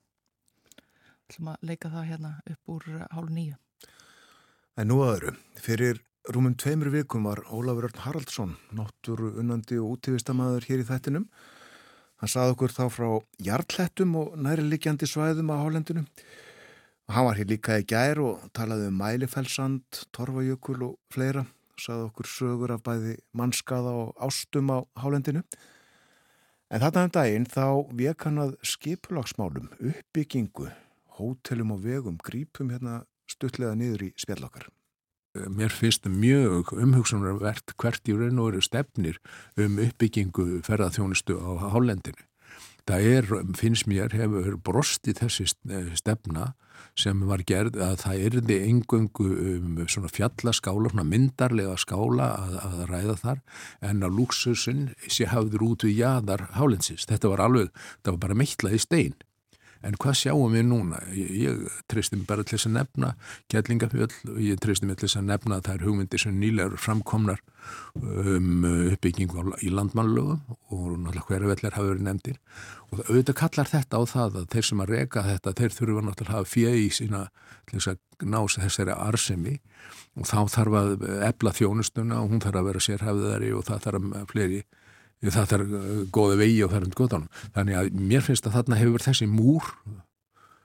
Það 0.76 1.26
ætlum 1.30 1.50
að 1.54 1.66
leika 1.72 1.92
það 1.94 2.10
hérna 2.12 2.36
upp 2.54 2.76
úr 2.76 2.92
uh, 2.96 3.08
hálf 3.16 3.34
nýju. 3.34 3.58
En 4.80 4.88
nú 4.88 5.02
aðru, 5.04 5.34
fyrir 5.60 6.02
rúmum 6.30 6.56
tveimur 6.60 6.92
vikum 6.94 7.26
var 7.28 7.42
Ólafur 7.52 7.90
Örn 7.90 8.04
Haraldsson, 8.06 8.54
náttúru 8.76 9.34
unnandi 9.42 9.80
og 9.82 9.98
útífistamæður 9.98 10.68
hér 10.70 10.84
í 10.84 10.88
þættinum. 10.88 11.26
Hann 12.20 12.32
saði 12.32 12.54
okkur 12.54 12.76
þá 12.76 12.84
frá 12.92 13.10
jarlættum 13.44 14.16
og 14.20 14.38
næri 14.40 14.66
likjandi 14.68 15.08
svæðum 15.08 15.52
á 15.52 15.56
hálendinu. 15.60 16.06
Hann 17.10 17.26
var 17.26 17.40
hér 17.40 17.50
líka 17.50 17.80
í 17.82 17.86
gær 17.90 18.20
og 18.22 18.44
talaði 18.54 18.92
um 18.92 19.00
mælifelsand, 19.02 20.04
torfajökul 20.14 20.84
og 20.86 20.96
fleira. 21.10 21.46
Saði 21.80 22.06
okkur 22.10 22.30
sögur 22.30 22.74
af 22.76 22.84
bæði 22.86 23.16
mannskaða 23.34 23.96
og 24.04 24.26
ástum 24.28 24.70
á 24.70 24.78
hálendinu. 25.02 25.42
En 26.70 26.84
þarna 26.84 27.08
um 27.08 27.14
daginn 27.18 27.48
þá 27.50 27.66
vek 27.98 28.28
hann 28.28 28.44
að 28.44 28.58
skipulagsmálum, 28.62 29.72
uppbyggingu, 29.80 30.70
hótelum 31.18 31.74
og 31.74 31.82
vegum, 31.88 32.20
grípum 32.22 32.70
hérna 32.70 33.02
stuttlega 33.32 33.74
niður 33.80 34.12
í 34.12 34.14
spjallokkar 34.20 34.70
mér 35.48 35.74
finnst 35.74 36.08
mjög 36.10 36.74
umhugsunarvert 36.74 37.76
hvert 37.80 38.10
í 38.10 38.16
raun 38.18 38.42
og 38.42 38.50
veru 38.50 38.64
stefnir 38.66 39.20
um 39.60 39.78
uppbyggingu 39.84 40.62
ferðarþjónustu 40.66 41.38
á 41.38 41.70
hálendinu. 41.74 42.29
Það 42.88 43.10
er, 43.16 43.30
finnst 43.58 43.88
mér, 43.90 44.14
hefur 44.16 44.58
brostið 44.64 45.24
þessi 45.24 45.50
stefna 46.00 46.54
sem 47.00 47.22
var 47.28 47.44
gerð 47.48 47.78
að 47.84 47.96
það 48.04 48.24
erði 48.28 48.58
engöngu 48.68 49.28
um 49.54 49.80
svona 49.88 50.12
fjallaskála, 50.12 50.92
svona 50.92 51.08
myndarlega 51.08 51.76
skála 51.80 52.30
að, 52.36 52.58
að 52.66 52.84
ræða 52.90 53.16
þar 53.24 53.42
en 53.92 54.04
að 54.08 54.20
luxusun 54.20 54.86
sé 55.08 55.30
hafður 55.32 55.68
út 55.70 55.88
við 55.88 56.02
jæðar 56.04 56.48
hálensins. 56.58 57.08
Þetta 57.10 57.34
var 57.36 57.46
alveg, 57.48 57.74
það 58.04 58.16
var 58.16 58.24
bara 58.28 58.40
meittlaði 58.42 58.82
stein. 58.84 59.18
En 59.86 59.96
hvað 59.96 60.18
sjáum 60.20 60.56
við 60.56 60.66
núna? 60.68 61.00
Ég, 61.16 61.30
ég 61.40 61.78
treysti 61.88 62.18
mig 62.20 62.28
bara 62.28 62.44
til 62.44 62.58
þess 62.58 62.68
að 62.68 62.76
nefna 62.76 63.12
Gjellingafjöld 63.52 64.16
og 64.34 64.42
ég 64.44 64.60
treysti 64.60 64.90
mig 64.90 65.00
til 65.00 65.08
þess 65.08 65.20
að 65.22 65.30
nefna 65.30 65.60
að 65.60 65.70
það 65.70 65.78
er 65.78 65.86
hugmyndir 65.88 66.24
sem 66.24 66.42
nýlegar 66.42 66.76
framkomnar 66.84 67.40
um 68.00 68.66
uppbyggingu 68.66 69.46
í 69.64 69.72
landmannlögum 69.72 70.42
og 70.74 70.84
náttúrulega 71.00 71.26
hverja 71.30 71.52
vellar 71.52 71.78
hafa 71.78 71.92
verið 71.92 72.06
nefndir 72.08 72.38
og 72.90 73.02
auðvitað 73.06 73.40
kallar 73.40 73.70
þetta 73.70 74.00
á 74.00 74.04
það 74.10 74.38
að 74.42 74.48
þeir 74.54 74.68
sem 74.70 74.84
að 74.84 74.94
reyka 74.96 75.26
þetta, 75.28 75.56
þeir 75.60 75.76
þurfa 75.78 76.04
náttúrulega 76.08 76.30
að 76.30 76.40
hafa 76.40 76.52
fjegi 76.54 76.86
í 76.86 76.94
sína 77.00 77.24
til 77.70 77.78
þess 77.78 77.92
að 77.94 78.30
nása 78.34 78.64
þessari 78.66 78.96
arsemi 78.96 79.56
og 80.20 80.28
þá 80.28 80.40
þarf 80.56 80.78
að 80.80 81.08
ebla 81.30 81.56
þjónustuna 81.56 82.20
og 82.24 82.34
hún 82.34 82.44
þarf 82.44 82.62
að 82.62 82.70
vera 82.72 82.84
sérhæfðari 82.84 83.52
og 83.56 83.68
það 83.70 83.86
þarf 83.86 84.10
að 84.10 84.28
fleiri 84.34 84.62
það 85.26 85.56
er 85.58 85.64
uh, 85.66 86.04
góða 86.16 86.40
vegi 86.40 86.62
og 86.64 86.72
það 86.72 86.80
er 86.80 86.88
um 86.88 86.98
gotanum. 86.98 87.30
Þannig 87.56 87.80
að 87.80 87.90
mér 88.12 88.26
finnst 88.26 88.48
að 88.48 88.58
þarna 88.60 88.80
hefur 88.80 89.06
þessi 89.06 89.30
múr 89.30 89.72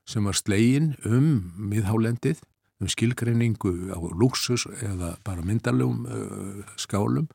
sem 0.08 0.26
var 0.28 0.36
slegin 0.36 0.92
um 1.08 1.28
miðhálendið, 1.70 2.42
um 2.82 2.90
skilgreiningu 2.90 3.72
á 3.94 3.98
luxus 4.12 4.66
eða 4.84 5.14
bara 5.26 5.44
myndalum 5.46 6.04
uh, 6.06 6.64
skálum, 6.80 7.28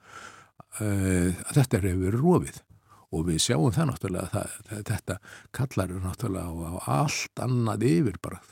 uh, 0.79 1.31
þetta 1.55 1.81
hefur 1.81 2.03
verið 2.05 2.19
rofið 2.23 2.63
og 3.09 3.25
við 3.25 3.41
sjáum 3.41 3.73
það 3.73 3.89
náttúrulega 3.89 4.29
það, 4.33 4.57
þetta 4.85 5.15
kallar 5.57 5.93
náttúrulega 6.03 6.45
á, 6.45 6.53
á 6.53 6.71
allt 7.01 7.41
annað 7.41 7.87
yfirbarað. 7.89 8.51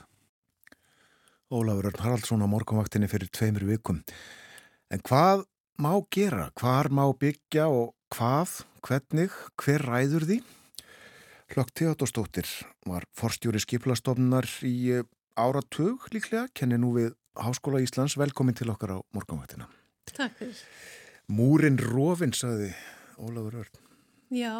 Ólafur 1.47 1.87
Örn 1.91 2.01
Haraldsson 2.03 2.43
á 2.43 2.47
morgunvaktinni 2.49 3.07
fyrir 3.07 3.29
tveimur 3.31 3.67
vikum. 3.69 4.01
En 4.91 5.03
hvað 5.05 5.45
má 5.79 5.93
gera? 6.11 6.49
Hvar 6.57 6.89
má 6.91 7.05
byggja 7.15 7.69
og 7.71 7.93
hvað, 8.13 8.61
hvernig, 8.85 9.33
hver 9.59 9.83
ræður 9.87 10.25
því? 10.27 10.37
Hlökk 11.53 11.71
Teodóstóttir 11.79 12.47
var 12.87 13.05
forstjóri 13.15 13.59
skiplastofnar 13.63 14.47
í 14.67 14.75
eh, 14.97 15.05
áratug 15.39 16.07
líklega, 16.11 16.47
kenni 16.57 16.79
nú 16.79 16.93
við 16.97 17.13
Háskóla 17.37 17.79
Íslands. 17.83 18.17
Velkomin 18.19 18.57
til 18.57 18.71
okkar 18.73 18.97
á 18.97 18.99
morgunvættina. 19.15 19.69
Takk 20.11 20.35
fyrir. 20.39 20.63
Múrin 21.31 21.77
Rófin, 21.79 22.33
saði 22.35 22.71
Ólafur 23.19 23.61
Örn. 23.61 23.79
Já, 24.33 24.55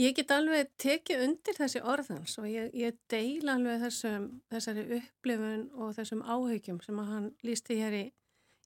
ég 0.00 0.16
get 0.16 0.32
alveg 0.34 0.70
tekið 0.80 1.26
undir 1.26 1.58
þessi 1.58 1.82
orðans 1.82 2.38
og 2.40 2.48
ég, 2.50 2.72
ég 2.74 2.96
deila 3.10 3.58
alveg 3.58 3.84
þessum, 3.84 4.26
þessari 4.50 4.86
upplifun 4.98 5.68
og 5.78 5.94
þessum 5.98 6.24
áhaugjum 6.26 6.80
sem 6.82 6.98
að 7.02 7.12
hann 7.14 7.30
lísti 7.46 7.78
hér 7.78 7.98
í, 8.00 8.04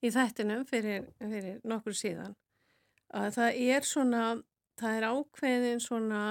í 0.05 0.12
þættinum 0.14 0.64
fyrir, 0.68 1.11
fyrir 1.20 1.61
nokkur 1.64 1.96
síðan 1.96 2.36
að 3.12 3.30
það 3.36 3.61
er 3.74 3.86
svona, 3.88 4.24
það 4.80 4.98
er 4.98 5.07
ákveðin 5.11 5.82
svona 5.82 6.22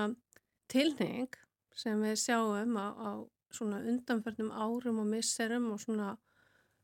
tilning 0.71 1.30
sem 1.78 2.01
við 2.01 2.17
sjáum 2.21 2.78
á, 2.78 2.88
á 2.93 3.11
svona 3.53 3.82
undanförnum 3.86 4.51
árum 4.51 5.01
og 5.03 5.09
misserum 5.09 5.71
og 5.74 5.82
svona 5.82 6.15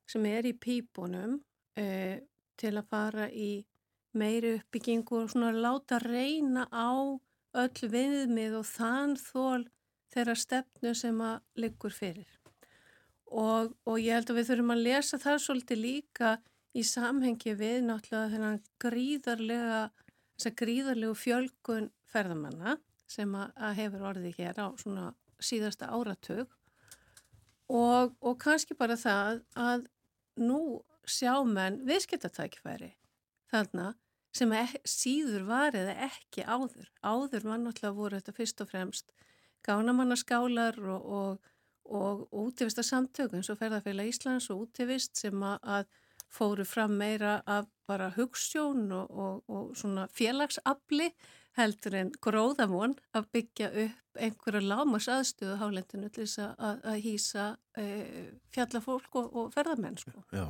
sem 0.09 0.25
er 0.25 0.47
í 0.49 0.53
pípunum 0.57 1.39
e, 1.77 2.21
til 2.59 2.75
að 2.77 2.89
fara 2.89 3.29
í 3.29 3.65
meiri 4.17 4.55
uppbyggingu 4.57 5.23
og 5.23 5.31
svona 5.33 5.51
láta 5.53 5.99
reyna 6.01 6.65
á 6.73 7.17
öll 7.59 7.89
viðmið 7.93 8.57
og 8.59 8.67
þann 8.69 9.15
þól 9.19 9.67
þeirra 10.13 10.35
stefnu 10.37 10.93
sem 10.97 11.17
að 11.21 11.41
liggur 11.61 11.93
fyrir. 11.93 12.29
Og, 13.29 13.75
og 13.85 13.99
ég 14.01 14.17
held 14.17 14.31
að 14.31 14.39
við 14.39 14.47
þurfum 14.49 14.73
að 14.73 14.85
lesa 14.87 15.19
það 15.21 15.43
svolítið 15.43 15.81
líka 15.83 16.31
í 16.77 16.83
samhengi 16.85 17.55
við 17.57 17.85
náttúrulega 17.87 18.33
þennan 18.33 18.59
gríðarlega, 18.81 19.79
þessa 20.37 20.55
gríðarlegu 20.61 21.17
fjölgun 21.17 21.89
ferðamanna 22.09 22.77
sem 23.09 23.33
að, 23.35 23.51
að 23.57 23.79
hefur 23.81 24.05
orðið 24.11 24.41
hér 24.41 24.61
á 24.61 24.67
svona 24.77 25.07
síðasta 25.41 25.89
áratug 25.89 26.45
og, 27.69 28.13
og 28.19 28.37
kannski 28.41 28.77
bara 28.77 28.97
það 28.99 29.41
að 29.57 29.87
nú 30.39 30.61
sjá 31.09 31.33
menn 31.47 31.81
viðskiptatækifæri 31.87 32.93
þarna 33.49 33.93
sem 34.35 34.51
ek, 34.53 34.75
síður 34.85 35.47
var 35.47 35.73
eða 35.73 35.95
ekki 36.05 36.43
áður. 36.45 36.89
Áður 37.01 37.47
var 37.49 37.61
náttúrulega 37.63 37.97
voru 37.97 38.19
þetta 38.19 38.35
fyrst 38.37 38.61
og 38.61 38.69
fremst 38.69 39.13
gánamannaskálar 39.65 40.77
og, 40.85 41.07
og, 41.09 41.47
og 41.89 42.43
útivista 42.45 42.85
samtökun, 42.85 43.43
svo 43.43 43.57
ferðarfélag 43.59 44.11
Íslands 44.11 44.49
og 44.53 44.67
útivist 44.67 45.17
sem 45.19 45.43
að 45.49 45.89
fóru 46.33 46.65
fram 46.67 46.97
meira 46.99 47.39
af 47.47 47.67
bara 47.89 48.11
hugssjón 48.15 48.91
og, 48.93 49.43
og 49.49 49.75
svona 49.77 50.07
félagsabli 50.13 51.09
heldur 51.57 51.95
en 51.97 52.11
gróðamón 52.21 52.95
að 53.17 53.29
byggja 53.33 53.69
upp 53.85 54.19
einhverja 54.19 54.61
lámas 54.63 55.09
aðstöðu 55.11 55.57
hálendinu 55.59 56.09
til 56.13 56.25
þess 56.25 56.41
að, 56.45 56.81
að 56.91 57.01
hýsa 57.03 57.45
e, 57.77 57.85
fjallafólk 58.53 59.17
og 59.19 59.51
ferðarmenn. 59.53 59.97
Sko. 59.99 60.23
Já. 60.35 60.47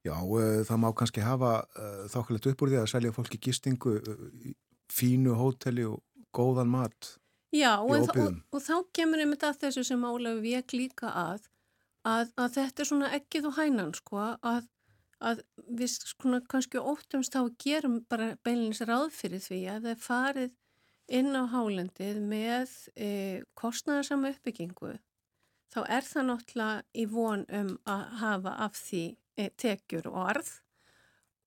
Já, 0.00 0.14
uh, 0.16 0.62
það 0.64 0.78
má 0.80 0.88
kannski 0.96 1.20
hafa 1.20 1.56
uh, 1.76 2.04
þokkulegt 2.08 2.46
upp 2.48 2.62
úr 2.64 2.70
því 2.72 2.78
að 2.80 2.92
selja 2.94 3.12
fólki 3.12 3.40
gistingu, 3.44 3.98
uh, 4.00 4.52
fínu 4.88 5.34
hóteli 5.36 5.84
og 5.84 6.00
góðan 6.32 6.70
mat 6.72 7.16
Já, 7.52 7.82
í 7.82 7.98
óbyðum. 7.98 8.38
Og, 8.40 8.56
og 8.56 8.62
þá 8.64 8.74
kemur 8.96 9.20
einmitt 9.20 9.44
að 9.44 9.58
þessu 9.66 9.84
sem 9.90 10.06
Ólafur 10.06 10.40
vek 10.44 10.72
líka 10.72 11.10
að, 11.12 11.48
að, 12.06 12.30
að 12.40 12.56
þetta 12.56 12.84
er 12.84 12.88
svona 12.88 13.10
ekkið 13.18 13.48
og 13.50 13.56
hænan 13.58 13.92
sko 13.98 14.22
að, 14.22 14.68
að 15.20 15.44
við 15.68 15.92
svona 15.94 16.40
kannski 16.48 16.80
óttumst 16.80 17.36
þá 17.36 17.52
gerum 17.60 18.00
bara 18.08 18.32
beinleins 18.44 18.82
ráð 18.88 19.10
fyrir 19.14 19.44
því 19.44 19.60
að 19.68 19.86
það 19.86 19.92
er 19.92 20.02
farið 20.06 20.56
inn 21.20 21.36
á 21.36 21.42
hálendið 21.50 22.20
með 22.22 22.74
e, 22.96 23.10
kostnæðarsama 23.58 24.30
uppbyggingu 24.34 24.94
þá 25.70 25.80
er 25.86 26.06
það 26.06 26.28
náttúrulega 26.28 26.84
í 26.94 27.06
von 27.10 27.44
um 27.60 27.74
að 27.90 28.04
hafa 28.22 28.54
af 28.66 28.78
því 28.78 29.04
E, 29.40 29.48
tekjur 29.56 30.08
og 30.10 30.18
arð 30.32 30.48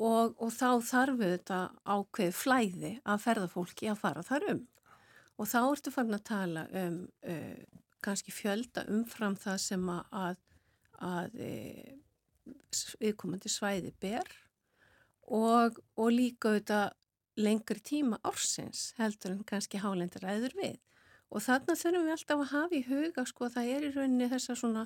og, 0.02 0.34
og 0.42 0.52
þá 0.54 0.70
þarf 0.88 1.20
þetta 1.22 1.60
ákveð 1.86 2.38
flæði 2.38 2.94
að 3.04 3.26
ferðarfólki 3.26 3.90
að 3.92 4.00
fara 4.02 4.24
þar 4.26 4.48
um. 4.54 4.62
Og 5.38 5.50
þá 5.50 5.60
ertu 5.62 5.94
farin 5.94 6.18
að 6.18 6.26
tala 6.30 6.64
um 6.80 6.98
uh, 7.30 7.62
kannski 8.04 8.34
fjölda 8.34 8.86
umfram 8.92 9.36
það 9.40 9.60
sem 9.64 9.86
að, 9.94 10.40
að 11.02 11.38
uh, 11.42 11.94
viðkomandi 13.02 13.52
svæði 13.52 13.94
ber 14.02 14.28
og, 15.28 15.80
og 15.96 16.10
líka 16.12 16.56
þetta 16.58 16.82
lengri 17.40 17.82
tíma 17.82 18.20
ársins 18.28 18.92
heldur 19.00 19.34
en 19.34 19.46
kannski 19.48 19.82
hálendur 19.82 20.26
æður 20.28 20.58
við 20.60 20.76
og 21.34 21.42
þarna 21.42 21.78
þurfum 21.80 22.06
við 22.06 22.16
alltaf 22.18 22.44
að 22.44 22.52
hafa 22.52 22.78
í 22.78 22.84
huga 22.90 23.26
sko 23.26 23.48
að 23.48 23.56
það 23.56 23.72
er 23.76 23.88
í 23.88 23.94
rauninni 23.96 24.30
þessa 24.34 24.58
svona 24.60 24.86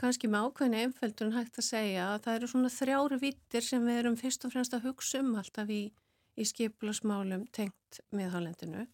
kannski 0.00 0.30
með 0.30 0.46
ákveðinu 0.46 0.80
einföldur 0.86 1.28
en 1.28 1.36
hægt 1.36 1.58
að 1.60 1.66
segja 1.66 2.06
að 2.12 2.24
það 2.24 2.38
eru 2.38 2.50
svona 2.52 2.72
þrjáru 2.72 3.18
vittir 3.22 3.66
sem 3.66 3.84
við 3.86 4.00
erum 4.00 4.18
fyrst 4.20 4.46
og 4.46 4.54
fremst 4.54 4.76
að 4.76 4.86
hugsa 4.88 5.20
um 5.20 5.34
alltaf 5.40 5.72
í, 5.72 5.82
í 6.38 6.46
skipilasmálum 6.48 7.44
tengt 7.52 8.00
meðhálendinu. 8.14 8.86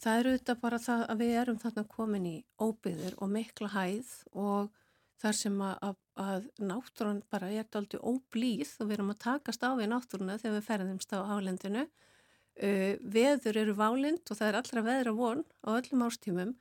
Það 0.00 0.20
eru 0.20 0.34
þetta 0.36 0.56
bara 0.62 0.78
það 0.80 1.02
að 1.12 1.22
við 1.24 1.34
erum 1.42 1.58
þarna 1.60 1.86
komin 1.96 2.28
í 2.30 2.36
óbyður 2.62 3.16
og 3.18 3.32
mikla 3.34 3.72
hæð 3.74 4.12
og 4.32 4.70
þar 5.20 5.36
sem 5.36 5.58
að, 5.64 5.96
að, 6.16 6.46
náttúrun 6.64 7.22
bara 7.32 7.50
er 7.52 7.68
aldrei 7.76 8.00
óblíð 8.00 8.72
og 8.80 8.88
við 8.88 8.96
erum 8.98 9.12
að 9.14 9.22
takast 9.26 9.64
á 9.66 9.70
við 9.76 9.92
náttúruna 9.92 10.38
þegar 10.40 10.56
við 10.56 10.68
ferðumst 10.68 11.12
á 11.16 11.18
hálendinu. 11.28 11.86
Uh, 12.60 12.96
veður 13.00 13.56
eru 13.62 13.76
válind 13.78 14.26
og 14.28 14.36
það 14.36 14.48
er 14.48 14.58
allra 14.58 14.82
veðra 14.84 15.12
von 15.16 15.44
á 15.64 15.68
öllum 15.78 16.02
ástímum 16.04 16.56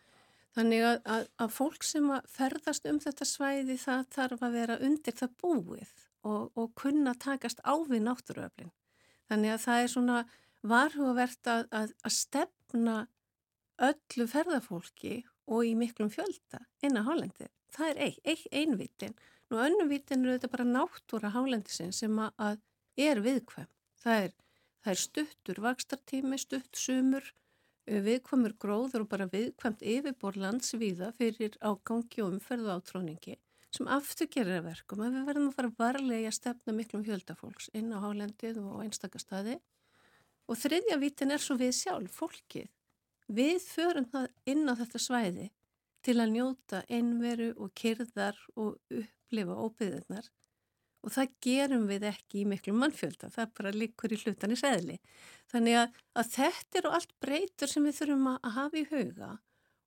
Þannig 0.57 0.83
að, 0.83 0.99
að, 1.05 1.25
að 1.43 1.51
fólk 1.53 1.85
sem 1.85 2.07
að 2.13 2.29
ferðast 2.33 2.87
um 2.89 2.99
þetta 3.03 3.27
svæði 3.27 3.75
það 3.79 4.05
þarf 4.15 4.45
að 4.45 4.55
vera 4.57 4.77
undir 4.85 5.15
það 5.19 5.35
búið 5.43 5.91
og, 6.25 6.49
og 6.57 6.71
kunna 6.79 7.13
takast 7.21 7.61
á 7.61 7.73
við 7.87 8.03
náttúruöflin. 8.07 8.73
Þannig 9.29 9.53
að 9.53 9.63
það 9.67 9.83
er 9.83 9.91
svona 9.93 10.17
varhugavert 10.69 11.51
að, 11.53 11.67
að 11.77 12.15
stefna 12.15 12.97
öllu 13.89 14.27
ferðarfólki 14.27 15.21
og 15.49 15.69
í 15.69 15.75
miklum 15.77 16.09
fjölda 16.11 16.65
inn 16.83 16.97
á 16.97 17.05
hálendi. 17.05 17.47
Það 17.75 17.89
er 17.91 18.01
ein, 18.05 18.15
ein, 18.25 18.45
einvitin. 18.61 19.17
Nú 19.49 19.59
önnumvitin 19.65 20.25
eru 20.25 20.35
þetta 20.37 20.51
bara 20.53 20.67
náttúra 20.67 21.33
hálendisin 21.33 21.93
sem 21.95 22.15
að 22.19 22.61
er 22.99 23.21
viðkvæm. 23.25 23.69
Það 24.03 24.23
er, 24.25 24.33
það 24.83 24.93
er 24.93 25.01
stuttur 25.03 25.61
vakstartími, 25.65 26.39
stutt 26.41 26.77
sumur 26.77 27.33
viðkvæmur 27.89 28.53
gróður 28.61 29.05
og 29.05 29.11
bara 29.11 29.29
viðkvæmt 29.31 29.81
yfirbor 29.81 30.37
landsvíða 30.37 31.13
fyrir 31.17 31.55
ágangi 31.61 32.21
og 32.21 32.35
umferðu 32.35 32.73
átróningi 32.75 33.37
sem 33.75 33.89
aftur 33.91 34.29
gerir 34.33 34.59
að 34.59 34.69
verkum 34.71 35.03
að 35.05 35.15
við 35.15 35.27
verðum 35.27 35.49
að 35.51 35.57
fara 35.57 35.71
varlega 35.77 36.29
að 36.29 36.37
stefna 36.39 36.73
miklum 36.73 37.05
hjöldafólks 37.05 37.69
inn 37.77 37.91
á 37.93 38.01
hálendið 38.01 38.57
og 38.63 38.81
einstakastadi 38.85 39.59
og 40.49 40.57
þriðja 40.57 40.97
vítin 41.01 41.33
er 41.33 41.43
svo 41.43 41.57
við 41.59 41.75
sjálf, 41.77 42.15
fólkið. 42.17 42.69
Við 43.29 43.59
förum 43.61 44.07
það 44.09 44.29
inn 44.49 44.65
á 44.65 44.73
þetta 44.73 45.01
svæði 45.03 45.49
til 46.05 46.17
að 46.19 46.33
njóta 46.35 46.83
einveru 46.87 47.53
og 47.57 47.71
kyrðar 47.77 48.37
og 48.55 48.77
upplifa 48.89 49.55
óbyðunar 49.65 50.29
og 51.05 51.13
það 51.15 51.35
gerum 51.45 51.85
við 51.87 52.05
ekki 52.09 52.41
í 52.41 52.47
miklu 52.49 52.73
mannfjölda, 52.75 53.29
það 53.31 53.53
bara 53.59 53.75
líkur 53.75 54.13
í 54.15 54.19
hlutan 54.19 54.51
í 54.51 54.57
segli. 54.59 54.97
Þannig 55.51 55.77
að, 55.79 55.99
að 56.19 56.31
þetta 56.33 56.79
eru 56.81 56.91
allt 56.97 57.13
breytur 57.23 57.71
sem 57.71 57.87
við 57.87 58.01
þurfum 58.01 58.27
að 58.33 58.51
hafa 58.57 58.81
í 58.81 58.85
huga 58.89 59.29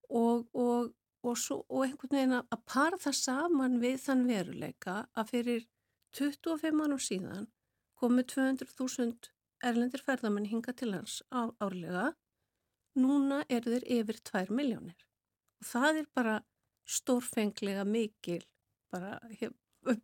og, 0.09 0.47
og, 0.53 0.93
og, 1.23 1.37
svo, 1.39 1.61
og 1.69 1.85
einhvern 1.87 2.17
veginn 2.17 2.39
að 2.41 2.65
para 2.69 3.01
það 3.03 3.19
saman 3.21 3.79
við 3.83 4.01
þann 4.07 4.25
veruleika 4.31 4.97
að 5.13 5.35
fyrir 5.35 5.69
25 6.17 6.83
árum 6.87 7.01
síðan 7.01 7.47
komu 8.01 8.25
200.000 8.33 9.31
erlendir 9.63 10.03
ferðamenn 10.03 10.49
hinga 10.51 10.75
til 10.75 10.91
hans 10.97 11.21
á, 11.31 11.53
árlega, 11.63 12.11
núna 12.99 13.45
eru 13.49 13.77
þeir 13.77 13.87
yfir 14.01 14.19
2 14.33 14.49
miljónir 14.53 15.07
og 15.63 15.69
það 15.71 16.03
er 16.03 16.07
bara 16.15 16.37
stórfenglega 16.89 17.87
mikil 17.87 18.43
bara 18.93 19.21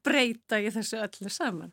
breyta 0.04 0.60
í 0.62 0.70
þessu 0.72 1.00
öllu 1.02 1.30
saman. 1.32 1.72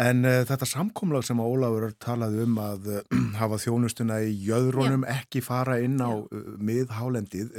En 0.00 0.24
uh, 0.24 0.40
þetta 0.46 0.68
samkomlag 0.68 1.26
sem 1.26 1.40
Ólafur 1.42 1.90
talaði 2.00 2.44
um 2.46 2.56
að 2.62 2.88
uh, 2.94 3.20
hafa 3.40 3.58
þjónustuna 3.60 4.20
í 4.24 4.32
jöðrónum 4.46 5.04
Já. 5.04 5.20
ekki 5.20 5.44
fara 5.44 5.80
inn 5.82 5.98
á 6.00 6.14
uh, 6.14 6.26
miðhálendið, 6.62 7.52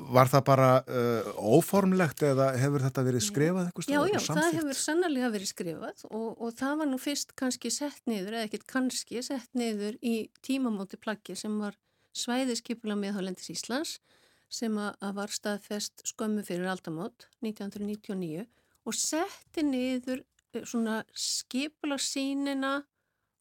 var 0.00 0.30
það 0.32 0.42
bara 0.46 0.68
óformlegt 1.36 2.22
eða 2.24 2.46
hefur 2.56 2.80
þetta 2.86 3.02
verið 3.04 3.24
skrifað? 3.26 3.66
Já, 3.84 3.98
já, 4.08 4.20
það 4.22 4.54
hefur 4.56 4.78
sannarlega 4.78 5.28
verið 5.34 5.50
skrifað 5.50 6.04
og, 6.08 6.30
og 6.40 6.54
það 6.56 6.78
var 6.80 6.88
nú 6.88 7.00
fyrst 7.02 7.34
kannski 7.36 7.72
sett 7.74 8.00
niður, 8.08 8.38
eða 8.38 8.46
ekkert 8.46 8.64
kannski 8.70 9.20
sett 9.26 9.50
niður 9.52 9.98
í 10.00 10.14
tímamóti 10.46 10.96
plaggi 10.96 11.36
sem 11.36 11.58
var 11.60 11.76
svæðiskipula 12.16 12.96
miðhálendis 12.98 13.50
Íslands 13.54 13.98
sem 14.50 14.74
að 14.82 15.14
var 15.18 15.32
staðfest 15.32 16.02
skömmu 16.10 16.42
fyrir 16.46 16.70
aldamót 16.70 17.28
1999 17.44 18.46
og 18.88 18.96
setti 18.96 19.64
niður 19.66 20.24
eh, 20.54 20.64
svona 20.66 21.02
skipularsýnina 21.14 22.80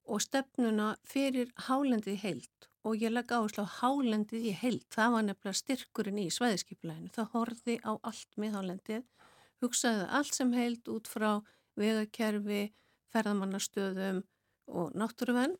og 0.10 0.22
stefnuna 0.26 0.94
fyrir 1.08 1.50
hálendið 1.68 2.22
heilt 2.24 2.70
og 2.88 3.02
ég 3.02 3.12
legg 3.14 3.32
áherslu 3.34 3.66
á 3.68 3.76
hálendið 3.82 4.46
í 4.50 4.54
heilt. 4.56 4.86
Það 4.94 5.16
var 5.16 5.26
nefnilega 5.28 5.60
styrkurinn 5.60 6.22
í 6.22 6.30
svæðiskipulæðinu. 6.32 7.12
Það 7.14 7.32
horfi 7.34 7.76
á 7.84 7.92
allt 7.98 8.38
með 8.40 8.56
hálendið, 8.56 9.04
hugsaði 9.60 10.06
allt 10.16 10.38
sem 10.38 10.54
heilt 10.56 10.88
út 10.90 11.10
frá 11.12 11.42
vegakerfi, 11.80 12.70
ferðamannastöðum 13.12 14.24
og 14.70 14.96
náttúruvend 14.98 15.60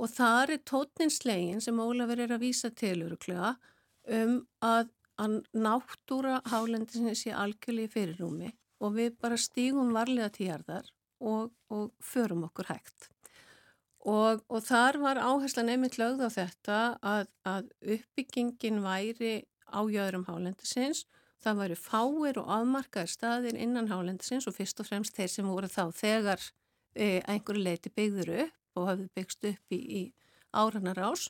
og 0.00 0.08
það 0.08 0.54
er 0.54 0.62
tótninslegin 0.70 1.60
sem 1.64 1.80
Ólafur 1.82 2.22
er 2.24 2.32
að 2.34 2.46
vísa 2.46 2.70
til 2.72 2.96
öruglega 3.04 3.54
um 4.10 4.40
að, 4.64 4.88
að 5.20 5.36
náttúra 5.52 6.40
hálendin 6.48 7.12
sé 7.18 7.34
algjörlega 7.36 7.90
í 7.90 7.94
fyrirrúmi 7.94 8.50
og 8.80 8.96
við 8.96 9.16
bara 9.20 9.36
stígum 9.40 9.92
varlega 9.92 10.30
tíjarðar 10.32 10.88
og, 11.20 11.50
og 11.68 11.90
förum 12.00 12.46
okkur 12.48 12.70
hægt. 12.72 13.10
Og, 14.00 14.40
og 14.48 14.62
þar 14.64 14.96
var 15.02 15.20
áherslan 15.20 15.68
einmitt 15.68 15.98
lögð 16.00 16.24
á 16.24 16.30
þetta 16.32 16.78
að, 17.04 17.26
að 17.44 17.66
uppbyggingin 17.96 18.80
væri 18.80 19.34
á 19.68 19.84
jöðrum 19.84 20.24
hálendisins, 20.24 21.04
það 21.44 21.60
væri 21.60 21.76
fáir 21.76 22.40
og 22.40 22.48
afmarkaðir 22.56 23.12
staðir 23.12 23.60
innan 23.60 23.90
hálendisins 23.92 24.48
og 24.48 24.56
fyrst 24.56 24.80
og 24.80 24.88
fremst 24.88 25.16
þeir 25.16 25.28
sem 25.34 25.52
voru 25.52 25.68
þá 25.68 25.92
þegar 25.92 26.40
e, 26.96 27.20
einhverju 27.28 27.66
leiti 27.68 27.92
byggður 27.92 28.32
upp 28.46 28.59
og 28.78 28.88
hafði 28.90 29.08
byggst 29.16 29.46
upp 29.50 29.76
í, 29.76 29.80
í 29.80 30.02
áranar 30.50 30.98
ás 31.10 31.28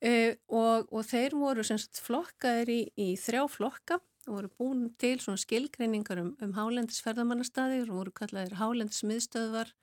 e, 0.00 0.36
og, 0.48 0.90
og 0.90 1.06
þeir 1.08 1.36
voru 1.38 1.64
semst 1.66 2.00
flokkaðir 2.04 2.72
í, 2.72 2.80
í 2.96 3.08
þrjá 3.20 3.46
flokka 3.50 4.00
og 4.26 4.36
voru 4.38 4.50
búin 4.58 4.84
til 5.00 5.18
skilgreiningar 5.20 6.20
um, 6.22 6.32
um 6.42 6.54
hálendisferðamannastæðir 6.56 7.90
og 7.90 8.00
voru 8.00 8.14
kallaðir 8.16 8.56
hálendismiðstöðvar, 8.60 9.74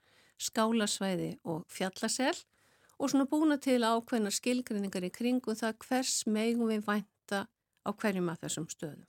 skálasvæði 0.42 1.36
og 1.46 1.62
fjallasel 1.70 2.34
og 2.98 3.10
svona 3.10 3.28
búin 3.30 3.54
til 3.62 3.80
ákveðnar 3.82 4.34
skilgreiningar 4.34 5.06
í 5.06 5.12
kringum 5.14 5.58
það 5.58 5.78
hvers 5.86 6.16
megum 6.26 6.70
við 6.70 6.84
vænta 6.86 7.46
á 7.82 7.90
hverjum 7.90 8.30
af 8.30 8.42
þessum 8.42 8.68
stöðum. 8.70 9.06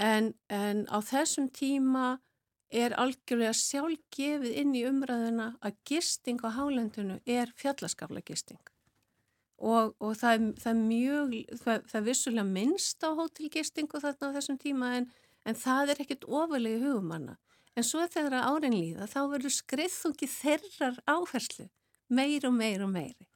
En, 0.00 0.32
en 0.48 0.86
á 0.88 0.98
þessum 1.04 1.50
tíma 1.52 2.20
er 2.70 2.94
algjörlega 2.98 3.54
sjálf 3.56 4.02
gefið 4.14 4.58
inn 4.62 4.74
í 4.78 4.84
umræðuna 4.86 5.54
að 5.60 5.78
gisting 5.88 6.42
á 6.46 6.48
hálendinu 6.54 7.18
er 7.26 7.50
fjallaskafla 7.58 8.22
gisting 8.26 8.60
og, 9.60 9.94
og 10.00 10.16
það, 10.18 10.32
er, 10.32 10.44
það 10.62 10.72
er 10.72 10.80
mjög, 10.80 11.34
það, 11.60 11.86
það 11.90 11.98
er 12.00 12.06
vissulega 12.08 12.48
minnst 12.48 13.04
á 13.04 13.10
hótelgistingu 13.18 14.02
þarna 14.02 14.32
á 14.32 14.36
þessum 14.38 14.60
tíma 14.60 14.92
en, 14.98 15.08
en 15.44 15.58
það 15.58 15.94
er 15.94 16.04
ekkert 16.04 16.28
ofalegi 16.28 16.80
hugumanna. 16.84 17.36
En 17.78 17.86
svo 17.86 18.02
þegar 18.10 18.48
árin 18.48 18.74
líða 18.74 19.06
þá 19.08 19.20
verður 19.30 19.54
skriðþungi 19.54 20.28
þerrar 20.32 21.02
áherslu 21.08 21.68
meir 22.10 22.46
og 22.48 22.56
meir 22.56 22.82
og 22.84 22.90
meiri. 22.92 23.28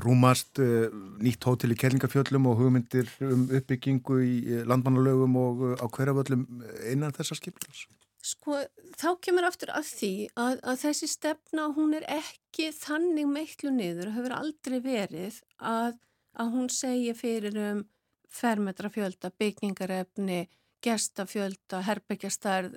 Rúmast 0.00 0.60
uh, 0.62 0.90
nýtt 1.18 1.46
hótel 1.48 1.74
í 1.74 1.78
Kellingafjöllum 1.78 2.46
og 2.46 2.60
hugmyndir 2.60 3.08
um 3.26 3.48
uppbyggingu 3.48 4.20
í 4.22 4.34
landmannalögum 4.68 5.34
og 5.40 5.64
uh, 5.72 5.72
á 5.82 5.86
hverjaföllum 5.90 6.44
innan 6.92 7.16
þessar 7.16 7.40
skiplas? 7.40 7.88
Sko, 8.20 8.58
þá 9.00 9.08
kemur 9.24 9.46
aftur 9.48 9.72
að 9.72 9.86
því 9.88 10.12
að, 10.36 10.58
að 10.68 10.80
þessi 10.82 11.08
stefna, 11.08 11.70
hún 11.76 11.94
er 11.96 12.04
ekki 12.12 12.68
þannig 12.76 13.30
meitlu 13.30 13.72
niður, 13.72 14.12
hefur 14.12 14.34
aldrei 14.36 14.76
verið 14.84 15.38
að, 15.56 15.96
að 16.36 16.52
hún 16.56 16.68
segja 16.74 17.14
fyrir 17.16 17.56
um 17.64 17.82
fermetrafjölda, 18.30 19.32
byggingarefni, 19.40 20.44
gestafjölda, 20.84 21.80
herbyggjastarð, 21.88 22.76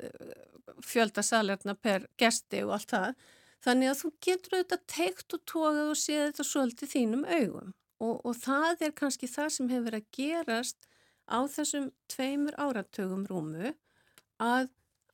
fjöldasalerna 0.83 1.75
per 1.79 2.07
gesti 2.19 2.63
og 2.63 2.77
allt 2.77 2.95
það. 2.95 3.19
Þannig 3.63 3.91
að 3.91 3.99
þú 3.99 4.11
getur 4.27 4.57
auðvitað 4.57 4.85
teikt 4.91 5.35
og 5.35 5.43
tókað 5.47 5.83
og 5.83 5.99
séð 5.99 6.23
þetta 6.25 6.45
svolítið 6.47 6.93
þínum 6.93 7.27
augum 7.27 7.69
og, 8.03 8.15
og 8.27 8.33
það 8.35 8.87
er 8.87 8.95
kannski 8.97 9.29
það 9.31 9.51
sem 9.55 9.69
hefur 9.71 9.97
að 9.99 10.09
gerast 10.17 10.87
á 11.31 11.39
þessum 11.47 11.91
tveimur 12.11 12.57
áratögum 12.59 13.23
rúmu 13.29 13.71
að 14.43 14.67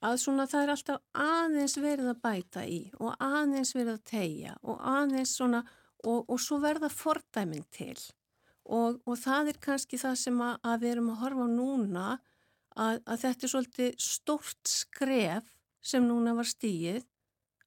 að 0.05 0.15
svona 0.21 0.47
það 0.47 0.63
er 0.63 0.71
alltaf 0.73 1.01
aðeins 1.25 1.75
verið 1.81 2.11
að 2.13 2.21
bæta 2.23 2.63
í 2.63 2.79
og 2.99 3.15
aðeins 3.19 3.73
verið 3.75 3.93
að 3.97 4.05
tegja 4.11 4.55
og 4.63 4.79
aðeins 4.93 5.35
svona 5.35 5.63
og, 6.07 6.23
og 6.29 6.39
svo 6.39 6.59
verða 6.63 6.89
fordæminn 6.93 7.67
til 7.75 7.97
og, 8.63 8.99
og 9.03 9.15
það 9.19 9.53
er 9.53 9.61
kannski 9.63 9.99
það 9.99 10.17
sem 10.21 10.41
að, 10.45 10.57
að 10.63 10.83
við 10.83 10.93
erum 10.93 11.13
að 11.13 11.21
horfa 11.23 11.47
á 11.47 11.49
núna 11.51 12.07
að, 12.79 13.01
að 13.03 13.23
þetta 13.25 13.45
er 13.45 13.53
svolítið 13.53 13.95
stort 14.03 14.71
skref 14.71 15.55
sem 15.83 16.05
núna 16.05 16.35
var 16.37 16.47
stíið 16.47 17.03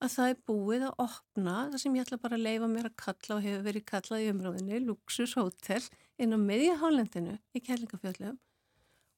að 0.02 0.14
það 0.16 0.32
er 0.32 0.40
búið 0.48 0.86
að 0.88 1.02
opna 1.04 1.56
það 1.72 1.82
sem 1.82 1.96
ég 1.96 2.06
ætla 2.06 2.22
bara 2.22 2.38
að 2.38 2.46
leifa 2.46 2.70
mér 2.70 2.88
að 2.88 2.96
kalla 3.04 3.36
og 3.36 3.44
hefur 3.44 3.66
verið 3.68 3.84
kallað 3.92 4.24
í 4.24 4.30
umröðinu, 4.32 4.80
Luxus 4.88 5.36
Hotel 5.38 5.82
inn 6.18 6.34
á 6.34 6.38
miðjahálendinu 6.42 7.36
í 7.52 7.62
Kjellingafjöldum 7.62 8.38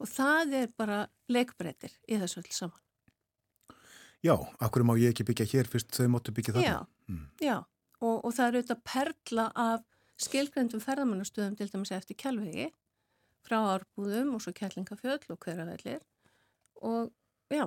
og 0.03 0.11
það 0.11 0.57
er 0.61 0.73
bara 0.77 1.05
leikbreytir 1.31 1.95
í 2.11 2.19
þessu 2.21 2.43
öll 2.43 2.53
saman. 2.53 2.84
Já, 4.25 4.35
akkur 4.65 4.87
má 4.89 4.95
ég 4.97 5.13
ekki 5.13 5.27
byggja 5.29 5.47
hér 5.53 5.69
fyrst 5.69 5.93
þau 5.93 6.09
móttu 6.15 6.33
byggja 6.33 6.57
þarna? 6.57 6.69
Já, 6.69 7.13
mm. 7.13 7.27
já. 7.45 7.57
Og, 8.01 8.17
og 8.25 8.33
það 8.33 8.47
eru 8.47 8.61
auðvitað 8.61 8.81
perla 8.89 9.45
af 9.55 9.85
skilgrendum 10.21 10.83
ferðamannastöðum 10.83 11.59
til 11.59 11.69
dæmis 11.69 11.93
eftir 11.95 12.17
kjálfegi 12.21 12.71
frá 13.45 13.59
árbúðum 13.75 14.35
og 14.37 14.43
svo 14.43 14.55
kjallingafjöld 14.57 15.27
og 15.33 15.41
hveravellir 15.45 16.01
og 16.85 17.11
já, 17.53 17.67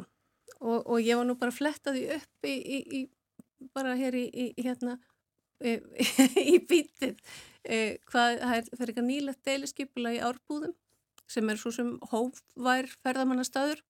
og, 0.60 0.80
og 0.82 0.98
ég 1.04 1.20
var 1.20 1.28
nú 1.28 1.36
bara 1.40 1.54
flettaði 1.54 2.08
upp 2.16 2.48
í, 2.48 2.56
í, 2.56 2.80
í 3.02 3.70
bara 3.76 3.94
hér 4.00 4.18
í, 4.18 4.26
í 4.58 4.66
hérna 4.66 4.98
í 5.62 6.58
bítið 6.70 7.18
hvað, 8.08 8.42
það 8.42 8.56
er 8.56 8.68
fyrir 8.72 8.92
eitthvað 8.92 9.10
nýlegt 9.10 9.46
deiliskypula 9.46 10.16
í 10.16 10.22
árbúðum 10.24 10.76
sem 11.28 11.50
er 11.52 11.60
svo 11.60 11.74
sem 11.76 11.96
hófvær 12.12 12.90
ferðamannastöður 13.04 13.82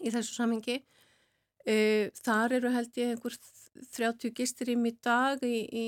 í 0.00 0.12
þessu 0.12 0.36
samengi 0.36 0.80
þar 1.66 2.52
eru 2.60 2.70
held 2.70 2.98
ég 3.00 3.14
einhver 3.14 3.34
30 3.96 4.32
gistirím 4.36 4.86
í 4.88 4.92
dag 5.02 5.42
í, 5.44 5.56
í 5.66 5.86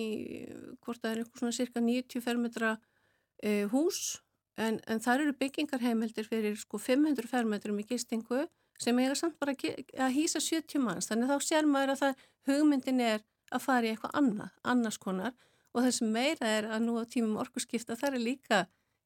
hvort 0.83 1.01
það 1.03 1.11
er 1.11 1.21
einhver 1.23 1.43
svona 1.43 1.57
cirka 1.57 1.83
90 1.83 2.25
fermetra 2.25 2.73
uh, 2.77 3.65
hús. 3.73 4.19
En, 4.59 4.81
en 4.91 5.01
þar 5.01 5.25
eru 5.25 5.37
byggingarheimildir 5.39 6.27
fyrir 6.27 6.57
sko 6.59 6.81
500 6.83 7.31
fermetrum 7.31 7.79
í 7.79 7.87
gistingu 7.87 8.47
sem 8.79 8.99
eiga 8.99 9.15
samt 9.19 9.39
bara 9.39 9.55
að 9.55 10.17
hýsa 10.17 10.43
70 10.43 10.83
manns. 10.83 11.11
Þannig 11.11 11.31
þá 11.31 11.47
sér 11.47 11.69
maður 11.71 11.95
að 11.95 12.03
það 12.03 12.25
hugmyndin 12.51 13.05
er 13.05 13.23
að 13.55 13.65
fara 13.65 13.87
í 13.87 13.93
eitthvað 13.93 14.19
annað, 14.19 14.51
annars 14.67 14.99
konar. 15.03 15.37
Og 15.75 15.85
það 15.85 15.95
sem 15.95 16.11
meira 16.13 16.51
er 16.59 16.69
að 16.75 16.85
nú 16.87 16.99
á 16.99 17.05
tímum 17.07 17.39
orkusskipta 17.39 17.97
þar 17.99 18.19
er 18.19 18.25
líka 18.25 18.61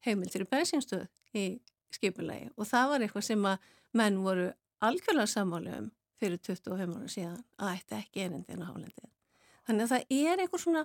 heimildir 0.07 0.47
í 0.47 0.51
bensinstöð 0.51 1.07
í 1.37 1.47
skipulegi 1.93 2.49
og 2.57 2.69
það 2.69 2.93
var 2.93 3.05
eitthvað 3.05 3.27
sem 3.27 3.49
að 3.49 3.67
menn 3.99 4.23
voru 4.25 4.47
algjörlega 4.83 5.31
sammálu 5.31 5.75
um 5.77 5.91
fyrir 6.23 6.41
25 6.47 6.97
ára 6.97 7.11
síðan 7.11 7.39
að 7.59 7.77
ætti 7.77 7.99
ekki 7.99 8.25
einindin 8.27 8.65
á 8.65 8.71
hálendið. 8.71 9.13
Þannig 9.69 9.87
að 9.87 9.95
það 9.95 10.17
er 10.19 10.43
einhver 10.43 10.63
svona, 10.63 10.83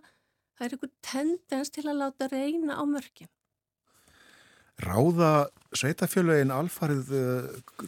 það 0.57 0.67
er 0.67 0.77
einhver 0.77 0.93
tendens 1.05 1.73
til 1.73 1.85
að 1.87 1.99
láta 2.03 2.29
reyna 2.31 2.77
á 2.77 2.83
mörgjum. 2.89 3.31
Ráða 4.77 5.29
sveitafjölögin 5.73 6.53
alfarið 6.53 7.13
uh, 7.17 7.45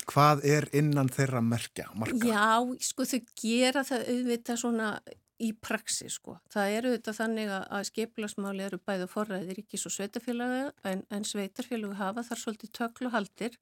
hvað 0.10 0.42
er 0.50 0.66
innan 0.74 1.12
þeirra 1.14 1.42
merkja? 1.46 1.86
Marka? 1.94 2.18
Já, 2.26 2.66
sko 2.82 3.06
þau 3.06 3.20
gera 3.38 3.84
það 3.86 4.08
auðvitað 4.10 4.62
svona 4.64 4.88
í 5.40 5.52
praksi 5.56 6.10
sko. 6.12 6.40
Það 6.52 6.76
eru 6.78 6.92
auðvitað 6.92 7.20
þannig 7.20 7.52
að 7.56 7.86
skeipilagsmáli 7.92 8.66
eru 8.66 8.80
bæðu 8.90 9.08
forræðir 9.12 9.60
ríkis 9.62 9.86
og 9.88 9.94
sveitafjölögu 9.96 10.64
en, 10.90 11.06
en 11.14 11.28
sveitarfjölögu 11.30 12.00
hafa 12.00 12.26
þar 12.28 12.42
svolítið 12.42 12.74
töklu 12.82 13.14
haldir 13.14 13.56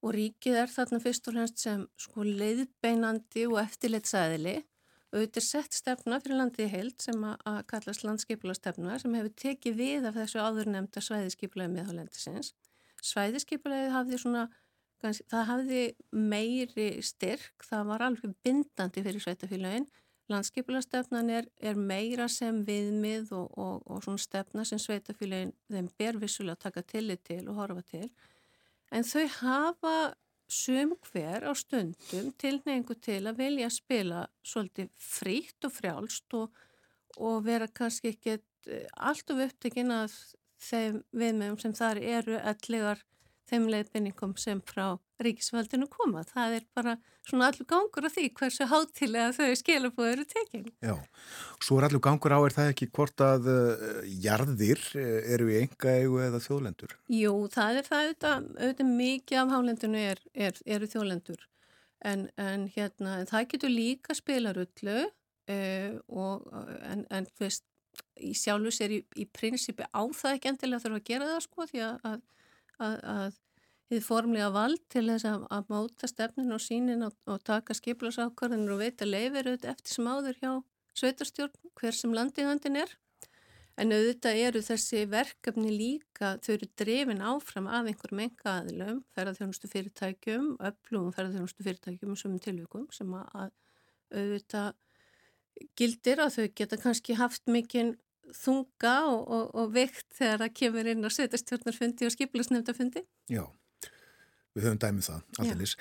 og 0.00 0.14
ríkið 0.16 0.58
er 0.62 0.72
þarna 0.72 1.00
fyrst 1.02 1.28
og 1.28 1.36
hljóðast 1.36 1.62
sem 1.64 1.86
sko 2.00 2.24
leiðbeinandi 2.24 3.46
og 3.50 3.60
eftirleitsaðili 3.62 4.60
auðvitað 5.10 5.44
sett 5.44 5.74
stefna 5.74 6.20
fyrir 6.22 6.38
landið 6.38 6.70
heilt 6.70 7.04
sem 7.04 7.22
að 7.26 7.60
kallast 7.70 8.04
landskipulastefna 8.06 8.98
sem 9.02 9.14
hefur 9.18 9.32
tekið 9.42 9.78
við 9.80 10.08
af 10.08 10.18
þessu 10.18 10.42
áðurnemnda 10.42 11.02
svæðiskipulaði 11.02 11.74
miðhálendisins. 11.74 12.52
Svæðiskipulaði 13.02 13.90
hafði 13.94 14.20
svona, 14.22 14.44
það 15.02 15.48
hafði 15.50 15.82
meiri 16.14 16.90
styrk, 17.02 17.66
það 17.66 17.90
var 17.90 18.06
alveg 18.06 18.36
bindandi 18.44 19.04
fyrir 19.06 19.24
sveitafélagin. 19.24 19.88
Landskipulastefnan 20.30 21.30
er, 21.34 21.48
er 21.58 21.74
meira 21.74 22.28
sem 22.30 22.60
viðmið 22.62 23.32
og, 23.34 23.48
og, 23.58 23.80
og 23.90 24.04
svona 24.04 24.22
stefna 24.22 24.66
sem 24.68 24.78
sveitafélagin 24.78 25.56
þeim 25.72 25.90
ber 25.98 26.20
vissulega 26.22 26.54
að 26.54 26.68
taka 26.68 26.86
tillit 26.86 27.24
til 27.26 27.42
og 27.50 27.58
horfa 27.58 27.82
til 27.90 28.06
en 28.90 29.06
þau 29.06 29.26
hafa 29.40 29.94
sum 30.50 30.96
hver 31.06 31.46
á 31.46 31.52
stundum 31.54 32.32
tilneingu 32.40 32.96
til 32.98 33.22
að 33.30 33.38
velja 33.38 33.68
að 33.68 33.76
spila 33.76 34.24
svolítið 34.42 34.90
frítt 34.98 35.66
og 35.68 35.74
frjálst 35.76 36.36
og, 36.38 36.50
og 37.22 37.44
vera 37.46 37.70
kannski 37.70 38.14
ekkert 38.14 38.66
eh, 38.66 38.88
allt 38.98 39.30
of 39.30 39.44
upptekinn 39.46 39.94
að 39.94 40.16
þeim 40.60 41.00
viðmjögum 41.16 41.60
sem 41.62 41.76
þar 41.78 42.02
eru 42.02 42.40
allir 42.42 43.04
þeim 43.48 43.68
leiðbenningum 43.70 44.34
sem 44.38 44.60
frá 44.66 44.98
ríkisvaldinu 45.24 45.88
koma. 45.90 46.22
Það 46.28 46.56
er 46.58 46.66
bara 46.76 46.94
svona 47.26 47.50
allur 47.50 47.66
gangur 47.68 48.06
af 48.08 48.14
því 48.14 48.26
hversu 48.38 48.66
hátilega 48.70 49.34
þau 49.36 49.56
skilabóð 49.60 50.10
eru 50.14 50.26
tekinn. 50.30 50.66
Já, 50.84 50.94
svo 51.62 51.78
er 51.78 51.88
allur 51.88 52.02
gangur 52.04 52.34
á, 52.34 52.40
er 52.40 52.56
það 52.56 52.72
ekki 52.72 52.90
hvort 52.96 53.24
að 53.24 53.48
uh, 53.52 54.00
jarðir 54.24 54.82
eh, 54.98 55.32
eru 55.34 55.50
í 55.52 55.60
enga 55.62 55.94
eigu 56.00 56.20
eða 56.24 56.42
þjóðlendur? 56.44 56.96
Jú, 57.12 57.34
það 57.52 57.80
er 57.80 57.88
það 57.90 58.04
auðvitað, 58.04 58.50
auðvitað 58.58 58.92
mikið 59.02 59.42
af 59.42 59.54
hálendinu 59.54 60.04
er, 60.10 60.22
er, 60.48 60.60
eru 60.76 60.90
þjóðlendur 60.94 61.46
en, 62.00 62.28
en 62.40 62.68
hérna, 62.74 63.18
en 63.20 63.28
það 63.28 63.48
getur 63.54 63.74
líka 63.74 64.16
spilarullu 64.16 65.00
uh, 65.04 65.10
eh, 65.50 65.92
og 66.08 66.48
en, 66.86 67.04
en 67.12 67.28
veist, 67.40 67.66
í 68.20 68.32
sjálfus 68.38 68.80
er 68.84 68.94
í, 68.94 69.00
í 69.18 69.26
prinsipi 69.28 69.84
á 69.90 70.02
það 70.14 70.36
ekki 70.36 70.52
endilega 70.52 70.84
þurfa 70.84 71.00
að 71.00 71.08
gera 71.08 71.30
það 71.32 71.42
sko 71.46 71.66
því 71.70 71.82
að, 71.86 72.20
að 72.80 73.38
þið 73.90 74.02
formlega 74.06 74.50
vald 74.54 74.82
til 74.92 75.06
þess 75.08 75.26
að, 75.26 75.44
að 75.50 75.70
móta 75.72 76.08
stefnin 76.10 76.54
og 76.54 76.62
sínin 76.62 77.06
og, 77.06 77.14
og 77.26 77.40
taka 77.46 77.74
skiplasákvarðinir 77.74 78.74
og 78.74 78.82
veita 78.84 79.08
auðvitað 79.08 79.70
eftir 79.72 79.96
sem 79.96 80.10
áður 80.10 80.38
hjá 80.38 80.50
sveitarstjórn 81.00 81.70
hver 81.80 81.96
sem 81.96 82.14
landiðandin 82.14 82.82
er. 82.84 82.92
En 83.80 83.94
auðvitað 83.96 84.42
eru 84.44 84.60
þessi 84.60 85.06
verkefni 85.08 85.70
líka, 85.72 86.34
þau 86.44 86.52
eru 86.56 86.68
drefin 86.76 87.22
áfram 87.24 87.68
af 87.70 87.88
einhverjum 87.88 88.22
enga 88.26 88.56
aðilum, 88.58 88.98
ferðarþjónustu 89.16 89.70
fyrirtækjum, 89.72 90.50
öflugum 90.68 91.14
ferðarþjónustu 91.16 91.64
fyrirtækjum 91.64 92.12
og 92.12 92.20
svömmun 92.20 92.44
tilvíkum 92.44 92.86
sem 92.92 93.14
að 93.16 93.54
auðvitað 94.10 94.74
gildir 95.78 96.20
að 96.20 96.36
þau 96.36 96.46
geta 96.60 96.78
kannski 96.82 97.16
haft 97.18 97.48
mikinn 97.50 97.94
þunga 98.36 98.94
og, 99.10 99.20
og, 99.26 99.50
og 99.54 99.74
vikt 99.74 100.06
þegar 100.18 100.44
það 100.44 100.54
kemur 100.60 100.90
inn 100.92 101.06
á 101.06 101.10
setjastjórnarfundi 101.16 102.08
og 102.08 102.14
skiplusnefndafundi. 102.14 103.04
Já, 103.30 103.44
við 104.56 104.68
höfum 104.68 104.80
dæmið 104.84 105.10
það, 105.10 105.26
alldeles. 105.38 105.76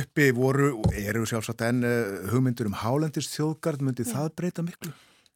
Uppi 0.00 0.28
voru, 0.34 0.68
eru 0.94 1.24
sjálfsagt 1.26 1.64
enn 1.66 1.82
uh, 1.86 2.28
hugmyndur 2.30 2.70
um 2.70 2.76
hálendist 2.78 3.34
þjóðgard, 3.34 3.82
myndi 3.82 4.06
Já. 4.06 4.12
það 4.12 4.28
breyta 4.38 4.66
miklu? 4.66 4.92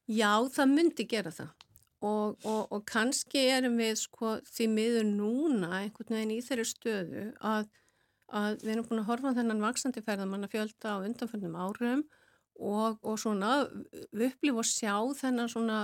Já, 0.09 0.31
það 0.55 0.77
myndi 0.77 1.09
gera 1.11 1.33
það 1.35 1.57
og, 2.05 2.37
og, 2.47 2.63
og 2.71 2.85
kannski 2.89 3.43
erum 3.51 3.79
við 3.81 3.97
sko 4.05 4.37
því 4.47 4.69
miður 4.75 5.09
núna 5.09 5.83
einhvern 5.83 6.15
veginn 6.15 6.37
í 6.37 6.45
þeirri 6.45 6.67
stöðu 6.69 7.25
að, 7.45 7.67
að 8.31 8.63
við 8.63 8.73
erum 8.75 8.87
búin 8.89 9.03
að 9.03 9.11
horfa 9.11 9.35
þennan 9.39 9.65
vaksandi 9.65 10.05
ferðamann 10.07 10.47
að 10.47 10.55
fjölda 10.55 10.95
á 10.95 10.97
undanfjöndum 11.03 11.59
árum 11.59 12.05
og, 12.59 12.99
og 13.07 13.19
svona 13.23 13.63
upplif 13.67 14.59
og 14.59 14.67
sjá 14.67 14.95
þennan 15.21 15.51
svona 15.51 15.79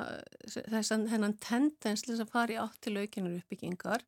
þessan 0.47 1.07
hennan 1.13 1.37
tendens 1.43 2.03
til 2.03 2.19
að 2.19 2.31
fara 2.33 2.57
í 2.57 2.61
átt 2.61 2.81
til 2.83 2.97
aukinar 2.99 3.39
uppbyggingar 3.39 4.05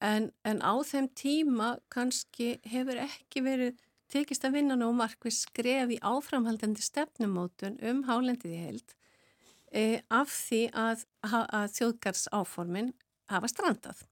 en, 0.00 0.30
en 0.48 0.62
á 0.64 0.74
þeim 0.88 1.10
tíma 1.18 1.74
kannski 1.92 2.56
hefur 2.68 3.00
ekki 3.04 3.44
verið 3.44 3.76
tekist 4.12 4.44
að 4.44 4.58
vinna 4.58 4.76
ná 4.76 4.88
markvið 4.96 5.36
skref 5.36 5.92
í 5.94 6.00
áframhaldandi 6.04 6.84
stefnumótun 6.84 7.78
um 7.88 8.02
hálendið 8.08 8.56
í 8.56 8.62
heild 8.66 8.96
e, 9.72 9.84
af 10.12 10.32
því 10.32 10.62
að, 10.76 11.04
að 11.24 11.68
þjóðgars 11.78 12.26
áformin 12.34 12.92
hafa 13.32 13.48
strandað. 13.48 14.02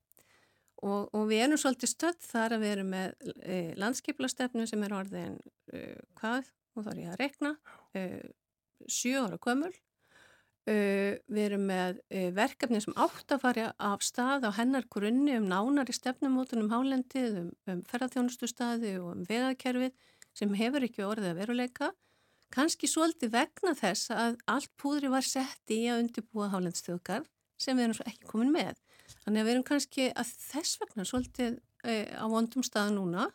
Og, 0.81 1.11
og 1.13 1.27
við 1.29 1.45
erum 1.45 1.61
svolítið 1.61 1.93
stödd 1.93 2.23
þar 2.25 2.57
að 2.57 2.63
við 2.63 2.75
erum 2.75 2.95
með 2.95 3.35
e, 3.45 3.59
landskiplastefnu 3.81 4.65
sem 4.69 4.87
er 4.87 4.97
orðin 4.97 5.37
e, 5.75 5.83
hvað, 6.21 6.49
þá 6.85 6.91
er 6.93 7.01
ég 7.03 7.15
að 7.15 7.23
rekna, 7.23 7.55
e, 7.95 8.03
sjö 8.91 9.25
ára 9.27 9.39
kömul. 9.43 9.73
E, 10.69 10.75
við 11.27 11.47
erum 11.47 11.65
með 11.71 12.03
e, 12.13 12.27
verkefni 12.37 12.83
sem 12.85 12.95
átt 13.01 13.33
að 13.33 13.43
fara 13.47 13.71
af 13.81 14.05
stað 14.05 14.45
á 14.47 14.51
hennar 14.59 14.85
grunni 14.93 15.39
um 15.39 15.49
nánari 15.49 15.95
stefnumótun 15.97 16.67
um 16.67 16.71
hálendið, 16.75 17.41
um, 17.41 17.51
um 17.73 17.81
ferðarþjónustu 17.89 18.51
staði 18.51 18.99
og 19.01 19.15
um 19.15 19.25
veðakerfið 19.29 19.97
sem 20.37 20.53
hefur 20.61 20.85
ekki 20.87 21.07
orðið 21.07 21.33
að 21.33 21.41
veruleika 21.41 21.91
kannski 22.55 22.89
svolítið 22.91 23.33
vegna 23.35 23.75
þess 23.79 24.11
að 24.15 24.39
allt 24.51 24.71
púðri 24.81 25.11
var 25.13 25.27
sett 25.27 25.73
í 25.73 25.85
að 25.91 26.05
undirbúa 26.05 26.51
hálendstjókar 26.53 27.27
sem 27.61 27.77
við 27.77 27.87
erum 27.87 27.99
svo 27.99 28.07
ekki 28.11 28.31
komin 28.31 28.55
með. 28.55 28.79
Þannig 29.25 29.41
að 29.41 29.47
við 29.47 29.55
erum 29.55 29.67
kannski 29.69 30.09
að 30.11 30.33
þess 30.51 30.81
vegna 30.81 31.07
svolítið 31.07 31.59
e, 31.85 31.95
á 32.17 32.27
vondum 32.31 32.65
stað 32.67 32.95
núna 32.97 33.29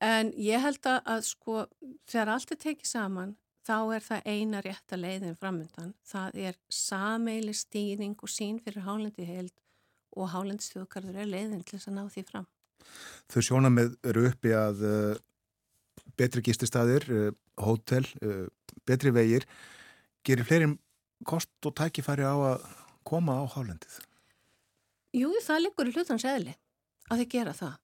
en 0.00 0.32
ég 0.40 0.62
held 0.62 0.86
að, 0.88 1.00
að 1.04 1.22
sko 1.28 1.62
þegar 2.08 2.34
allt 2.34 2.54
er 2.54 2.60
tekið 2.64 2.90
saman 2.90 3.36
þá 3.66 3.76
er 3.94 4.04
það 4.04 4.28
eina 4.32 4.60
rétt 4.64 4.94
að 4.94 5.02
leiðin 5.04 5.38
framöndan. 5.38 5.92
Það 6.08 6.38
er 6.48 6.58
sameili 6.72 7.54
stýring 7.56 8.16
og 8.18 8.32
sín 8.32 8.58
fyrir 8.64 8.86
hálendi 8.86 9.26
heild 9.28 9.54
og 10.16 10.30
hálendstjókarður 10.32 11.20
er 11.22 11.30
leiðin 11.30 11.62
til 11.62 11.76
þess 11.76 11.90
að 11.90 11.98
ná 11.98 12.04
því 12.10 12.24
fram. 12.30 12.48
Þau 13.30 13.40
sjóna 13.44 13.70
með 13.72 13.94
eru 14.10 14.24
uppi 14.30 14.54
að 14.56 14.84
uh, 14.88 15.18
betri 16.18 16.42
gístistæðir, 16.46 17.06
uh, 17.12 17.32
hótel, 17.60 18.06
uh, 18.24 18.46
betri 18.88 19.12
vegir, 19.14 19.46
gerir 20.26 20.48
fleirin 20.48 20.78
kost 21.28 21.52
og 21.68 21.76
tækifæri 21.76 22.24
á 22.24 22.34
að 22.34 22.64
koma 23.06 23.36
á 23.36 23.44
hálendið? 23.52 24.00
Jú, 25.16 25.30
það 25.44 25.64
liggur 25.66 25.90
í 25.90 25.94
hlutans 25.94 26.26
eðli 26.26 26.56
að 27.10 27.22
þið 27.22 27.32
gera 27.34 27.54
það. 27.56 27.78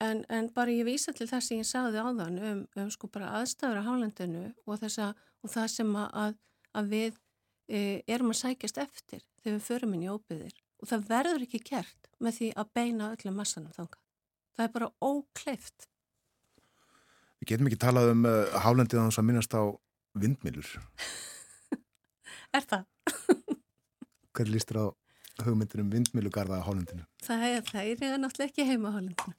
En, 0.00 0.22
en 0.32 0.48
bara 0.56 0.72
ég 0.72 0.86
vísa 0.88 1.12
til 1.12 1.26
þess 1.28 1.50
að 1.50 1.58
ég 1.60 1.66
sagði 1.68 2.00
áðan 2.00 2.38
um, 2.40 2.60
um 2.80 2.92
sko 2.92 3.08
bara 3.12 3.34
aðstæður 3.40 3.82
á 3.84 3.88
hálendinu 3.88 4.44
og, 4.64 4.78
þessa, 4.80 5.10
og 5.44 5.52
það 5.52 5.66
sem 5.74 5.90
að, 6.00 6.38
að 6.72 6.88
við 6.94 7.18
e, 7.68 7.80
erum 8.08 8.32
að 8.32 8.40
sækjast 8.40 8.80
eftir 8.80 9.20
þegar 9.42 9.58
við 9.58 9.66
förum 9.66 9.96
inn 9.96 10.06
í 10.06 10.12
óbyðir 10.12 10.54
og 10.80 10.88
það 10.88 11.04
verður 11.10 11.44
ekki 11.44 11.60
kert 11.68 12.08
með 12.20 12.38
því 12.38 12.48
að 12.62 12.70
beina 12.78 13.10
öllum 13.12 13.36
massanum 13.36 13.74
þanga. 13.76 14.00
Það 14.56 14.64
er 14.66 14.72
bara 14.78 14.90
ókleift. 15.04 15.86
Við 17.40 17.52
getum 17.52 17.68
ekki 17.68 17.80
talað 17.80 18.14
um 18.14 18.24
uh, 18.28 18.56
að 18.56 18.64
þess 18.96 19.20
að 19.20 19.28
minnast 19.28 19.56
á 19.56 19.62
vindmilur. 20.20 20.72
er 22.56 22.66
það? 22.72 22.88
Hver 24.32 24.52
lístur 24.52 24.80
á 24.80 24.86
hugmyndir 25.44 25.84
um 25.84 25.92
vindmilugarða 25.92 26.60
á 26.60 26.66
hálendinu? 26.66 27.04
Það 27.24 27.46
er, 27.50 27.62
það 27.68 27.92
er 27.92 28.20
náttúrulega 28.20 28.50
ekki 28.50 28.68
heima 28.68 28.92
á 28.92 28.96
hálendinu. 28.96 29.36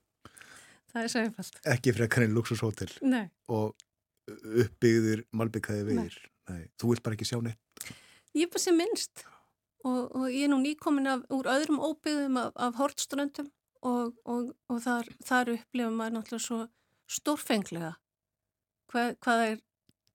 Það 0.91 1.03
er 1.03 1.13
svo 1.13 1.23
einfalt. 1.25 1.59
Ekki 1.71 1.95
frekar 1.95 2.25
einn 2.25 2.35
luxushótel. 2.35 2.91
Og 3.51 3.75
uppbyggðir 4.65 5.25
malbyggðaði 5.35 5.87
vegir. 5.87 6.17
Nei. 6.51 6.65
Þú 6.79 6.91
vilt 6.91 7.03
bara 7.05 7.17
ekki 7.17 7.29
sjá 7.29 7.39
neitt. 7.43 7.91
Ég 8.35 8.47
er 8.47 8.51
bara 8.51 8.63
sem 8.63 8.77
minnst. 8.77 9.23
Og, 9.87 10.11
og 10.13 10.27
ég 10.29 10.45
er 10.45 10.51
nú 10.51 10.59
nýkomin 10.61 11.09
af, 11.09 11.23
úr 11.33 11.49
öðrum 11.49 11.81
óbyggðum 11.81 12.37
af, 12.37 12.51
af 12.67 12.77
hortströndum 12.77 13.49
og, 13.81 14.13
og, 14.29 14.51
og 14.69 14.81
þar, 14.83 15.09
þar 15.25 15.55
upplifum 15.55 15.97
maður 15.97 16.19
náttúrulega 16.19 16.45
svo 16.45 16.59
stórfenglega 17.11 17.95
hvað, 18.91 19.15
hvað 19.25 19.43
er 19.47 19.63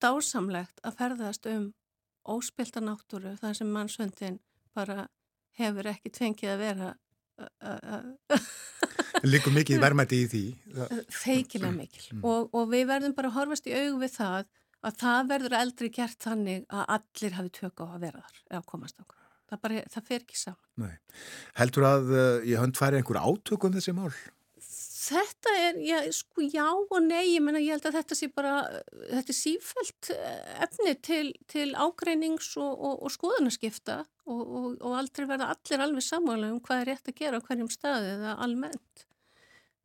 dásamlegt 0.03 0.81
að 0.87 0.97
ferðast 1.01 1.49
um 1.51 1.67
óspilta 2.27 2.83
náttúru 2.83 3.35
þar 3.41 3.59
sem 3.59 3.73
mannsvöndin 3.73 4.39
bara 4.77 5.07
hefur 5.59 5.91
ekki 5.91 6.13
tvengið 6.15 6.53
að 6.53 6.63
vera 6.63 6.93
Líkur 9.25 9.55
mikið 9.55 9.81
verðmætti 9.81 10.21
í 10.23 10.29
því 10.31 10.43
Feikilega 11.13 11.73
mikil 11.73 12.05
mm. 12.13 12.23
og, 12.27 12.53
og 12.53 12.69
við 12.71 12.87
verðum 12.91 13.17
bara 13.17 13.31
að 13.31 13.39
horfast 13.39 13.69
í 13.69 13.75
aug 13.75 13.99
við 14.03 14.13
það 14.17 14.49
að 14.87 14.97
það 15.01 15.29
verður 15.31 15.57
eldri 15.57 15.91
gert 15.93 16.23
þannig 16.23 16.65
að 16.69 16.83
allir 16.97 17.37
hafi 17.39 17.53
tök 17.57 17.81
á 17.81 17.85
að 17.87 18.01
vera 18.05 18.23
þar 18.23 18.41
eða 18.51 18.63
komast 18.69 19.01
á 19.01 19.03
það, 19.49 19.59
bara, 19.63 19.83
það 19.93 20.09
fer 20.11 20.23
ekki 20.23 20.39
saman 20.39 20.87
Nei. 20.87 20.95
Heldur 21.57 21.87
að 21.89 22.09
uh, 22.13 22.25
ég 22.45 22.61
hönd 22.61 22.79
færi 22.79 22.99
einhver 22.99 23.21
átök 23.21 23.67
um 23.67 23.77
þessi 23.77 23.95
mál? 23.97 24.11
Þetta 25.07 25.51
er, 25.55 25.77
já, 25.87 25.97
sko, 26.11 26.43
já 26.43 26.65
og 26.67 26.97
nei, 27.05 27.29
ég 27.31 27.43
menna, 27.43 27.61
ég 27.63 27.77
held 27.77 27.85
að 27.87 27.95
þetta 28.01 28.17
sé 28.17 28.27
bara, 28.35 28.55
þetta 29.07 29.31
er 29.31 29.37
sífælt 29.37 30.09
efni 30.65 30.95
til, 31.05 31.29
til 31.47 31.67
ágreinings 31.79 32.49
og, 32.59 32.73
og, 32.75 33.05
og 33.07 33.13
skoðanaskipta 33.13 34.01
og, 34.27 34.41
og 34.75 34.97
aldrei 34.99 35.29
verða 35.29 35.53
allir 35.53 35.85
alveg 35.85 36.03
samála 36.03 36.51
um 36.51 36.59
hvað 36.59 36.83
er 36.83 36.91
rétt 36.91 37.11
að 37.13 37.21
gera 37.21 37.39
á 37.39 37.45
hverjum 37.45 37.71
staði 37.71 38.11
eða 38.17 38.35
almennt. 38.43 39.06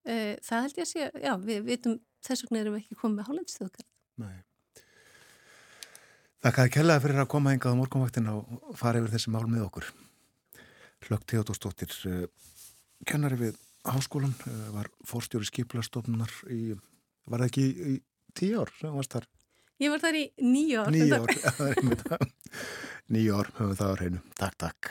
E, 0.02 0.14
það 0.42 0.64
held 0.66 0.80
ég 0.80 0.86
að 0.86 0.90
sé, 0.90 1.10
já, 1.22 1.32
við 1.42 1.66
vitum 1.68 1.98
þess 2.26 2.46
vegna 2.46 2.62
erum 2.62 2.76
við 2.76 2.84
ekki 2.84 2.98
komið 2.98 3.18
með 3.18 3.28
hálendstjóðkar. 3.30 3.86
Nei. 4.22 4.38
Þakkaði 6.42 6.72
kellaði 6.74 7.04
fyrir 7.04 7.22
að 7.22 7.28
koma 7.30 7.52
engað 7.54 7.76
á 7.76 7.78
morgunvaktin 7.78 8.30
og 8.32 8.72
fara 8.78 8.98
yfir 8.98 9.12
þessi 9.14 9.30
mál 9.30 9.44
með 9.46 9.66
okkur. 9.68 9.90
Hlögt 11.06 11.28
Teodórsdóttir, 11.30 11.94
eh, 12.10 12.26
kennari 13.06 13.38
við 13.38 13.60
háskólan, 13.86 14.34
eh, 14.46 14.70
var 14.74 14.90
fórstjóri 15.06 15.46
skipulastofnunar 15.46 16.34
í, 16.50 16.74
var 17.26 17.42
það 17.42 17.50
ekki 17.50 17.66
í, 17.94 17.94
tíu 18.34 18.60
ár 18.62 18.74
sem 18.80 18.94
varst 18.94 19.14
þar? 19.14 19.26
Ég 19.82 19.90
var 19.90 20.02
þar 20.02 20.18
í 20.18 20.24
nýju 20.38 20.82
ár. 20.82 20.90
Nýju 20.94 21.14
ár, 21.22 22.26
nýju 23.10 23.38
ár 23.38 23.50
höfum 23.58 23.78
það 23.78 23.90
á 23.90 23.98
hreinu. 23.98 24.22
Takk, 24.38 24.58
takk. 24.58 24.90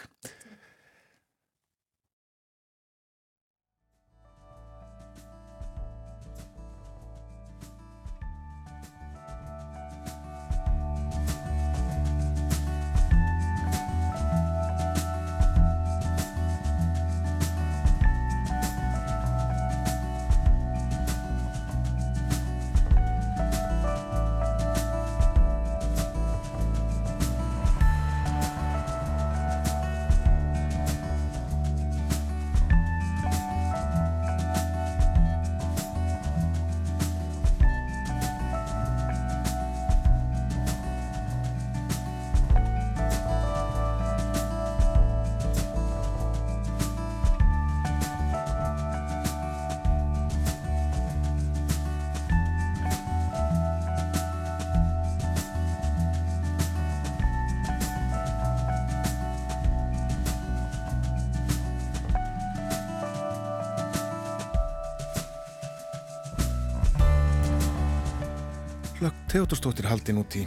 Theodorsdóttir 69.31 69.85
haldin 69.87 70.17
út 70.19 70.35
í 70.35 70.41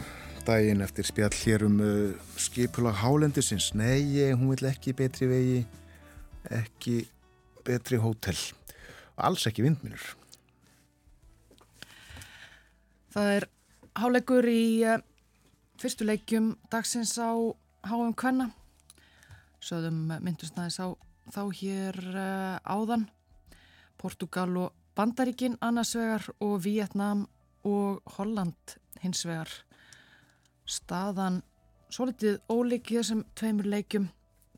daginn 0.45 0.83
eftir 0.85 1.07
spjall 1.07 1.33
hér 1.33 1.63
um 1.65 1.79
uh, 1.81 2.11
skipulag 2.37 2.99
hálendisins. 2.99 3.71
Nei, 3.73 4.29
hún 4.37 4.51
vil 4.51 4.67
ekki 4.69 4.93
betri 4.93 5.25
vegi, 5.25 5.63
ekki 6.53 6.99
betri 7.65 7.97
hótel. 7.97 8.37
Alls 9.17 9.47
ekki 9.49 9.65
vindminur. 9.65 10.05
Það 13.15 13.33
er 13.39 13.49
háleikur 13.97 14.51
í 14.53 14.61
uh, 14.85 15.01
fyrstu 15.81 16.05
leikjum 16.05 16.53
dagsins 16.69 17.17
á 17.17 17.33
háum 17.89 18.13
kvenna. 18.13 18.51
Sögðum 19.65 20.11
myndusnæðis 20.13 20.77
á 20.77 20.93
þá 21.33 21.43
hér 21.57 22.03
uh, 22.13 22.61
áðan. 22.61 23.09
Portugal 23.97 24.51
og 24.67 24.77
Bandaríkin 24.93 25.57
annars 25.65 25.97
vegar 25.97 26.29
og 26.37 26.59
Vietnam 26.69 27.25
og 27.65 28.01
Holland 28.17 28.77
hins 29.03 29.25
vegar. 29.27 29.49
Staðan 30.65 31.41
svo 31.89 32.07
litið 32.09 32.39
í 32.75 32.79
þessum 32.87 33.25
tveimur 33.37 33.69
leikum 33.69 34.09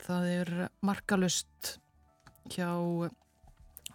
það 0.02 0.28
er 0.32 0.52
markalust 0.86 1.78
hjá 2.52 2.70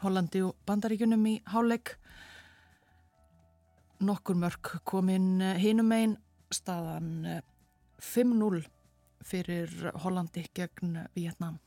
Hollandi 0.04 0.44
og 0.44 0.56
Bandaríkunum 0.68 1.26
í 1.32 1.36
háleik 1.54 1.96
nokkur 4.04 4.36
mörg 4.36 4.74
kominn 4.84 5.42
hinum 5.62 5.92
einn 5.96 6.18
staðan 6.54 7.42
5-0 8.04 8.64
fyrir 9.24 9.92
Hollandi 10.04 10.44
gegn 10.54 10.98
Vietnam 11.16 11.62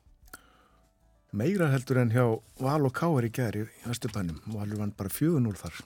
Meira 1.36 1.68
heldur 1.72 1.98
en 2.00 2.12
hjá 2.12 2.24
Val 2.62 2.86
og 2.86 2.94
Káar 2.96 3.26
í 3.26 3.32
gæri 3.34 3.66
í 3.66 3.90
Östubænum. 3.90 4.38
Valur 4.54 4.78
vann 4.80 4.94
bara 4.96 5.10
4-0 5.12 5.58
þar 5.58 5.82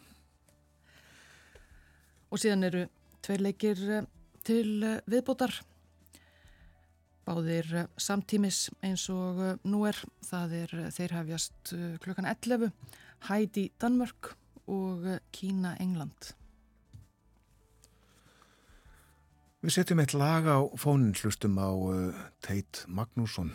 og 2.31 2.39
síðan 2.39 2.67
eru 2.69 2.87
tveir 3.25 3.45
leikir 3.45 3.83
eh, 3.91 4.09
til 4.47 4.81
eh, 4.87 5.01
viðbótar. 5.11 5.53
Báðir 7.27 7.71
eh, 7.83 7.89
samtímis 8.01 8.69
eins 8.87 9.09
og 9.13 9.43
nú 9.67 9.85
er. 9.89 9.99
Það 10.25 10.57
er 10.63 10.75
þeir 10.95 11.17
hefjast 11.19 11.75
klukkan 12.05 12.29
11 12.31 12.71
Hædi 13.29 13.71
Danmörk 13.81 14.35
og 14.71 15.09
Kína 15.35 15.75
England. 15.83 16.35
Við 19.61 19.75
setjum 19.75 20.01
eitt 20.01 20.15
lag 20.17 20.47
á 20.49 20.65
fónin 20.81 21.13
hlustum 21.13 21.59
á 21.61 21.69
Teit 22.41 22.87
Magnússon. 22.89 23.53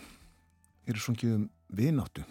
Eru 0.86 1.02
svongið 1.02 1.34
um 1.40 1.48
vináttu. 1.66 2.22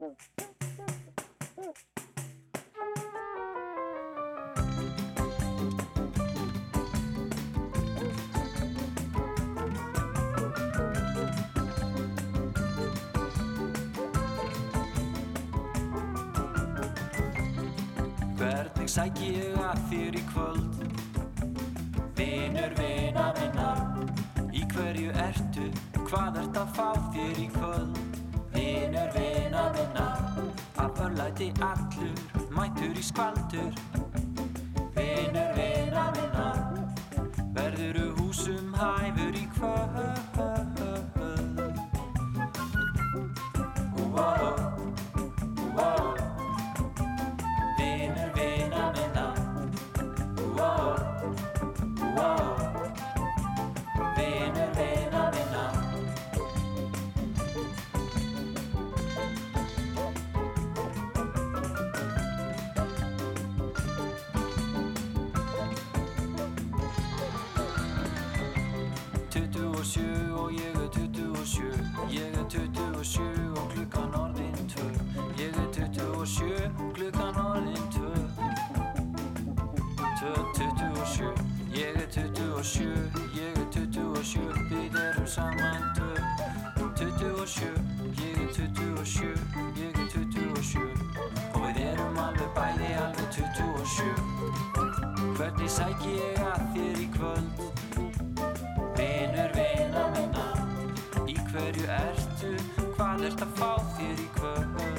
Hvernig 0.00 0.63
sæk 18.94 19.18
ég 19.26 19.56
að 19.58 19.78
þér 19.90 20.16
í 20.18 20.20
kvöld. 20.28 20.82
Vinur, 22.14 22.74
vina, 22.78 23.24
vinna 23.38 23.70
Í 24.54 24.62
hverju 24.70 25.14
ertu, 25.24 25.64
hvað 26.04 26.38
ert 26.44 26.58
að 26.60 26.70
fá 26.76 26.90
þér 27.16 27.40
í 27.42 27.48
kvöld? 27.56 28.20
Vinur, 28.54 29.10
vina, 29.16 29.64
vinna 29.74 30.06
Af 30.84 31.00
örlæti 31.08 31.50
allur, 31.58 32.22
mætur 32.54 32.94
í 32.94 33.02
skvaldur. 33.02 33.74
Vinur, 34.94 35.50
vina, 35.58 36.06
vinna 36.20 36.48
Verðuru 37.56 38.12
húsum 38.20 38.76
hæfur 38.78 39.33
27 69.84 70.38
og 70.40 70.52
ég 70.52 70.74
er 70.74 70.88
27 70.92 71.64
Ég 72.10 72.20
er 72.40 72.44
27 72.48 73.58
og 73.60 73.68
klukkan 73.74 74.14
orðin 74.14 74.54
2 74.68 74.80
Ég 75.38 75.52
er 75.60 75.68
27 75.72 76.70
klukkan 76.94 77.36
orðin 77.36 77.84
2 77.92 78.00
27 80.20 81.32
Ég 81.74 81.96
er 82.00 82.08
27 82.10 82.88
Ég 83.36 83.52
er 83.60 83.66
27 83.72 84.40
Við 84.70 84.96
erum 85.02 85.26
saman 85.26 85.82
2 85.96 86.02
27 86.96 87.68
Ég 88.24 88.36
er 88.40 88.48
27 88.56 89.36
Ég 89.76 89.92
er 90.00 90.08
27 90.08 90.80
Og 91.54 91.60
við 91.66 91.76
erum 91.92 92.16
alveg 92.24 92.50
bæði 92.56 92.90
alveg 93.04 93.28
27 93.36 94.16
Hvernig 95.36 95.70
sæk 95.70 95.98
ég 96.08 96.40
að 96.40 96.60
þér 96.74 96.96
í 97.04 97.08
kvöld? 97.18 97.93
Í 100.04 101.36
hverju 101.48 101.86
ertu? 101.88 102.52
Hvað 102.96 103.24
ert 103.30 103.46
að 103.46 103.56
fá 103.56 103.70
þér 103.96 104.20
í 104.20 104.28
kvöld? 104.36 104.93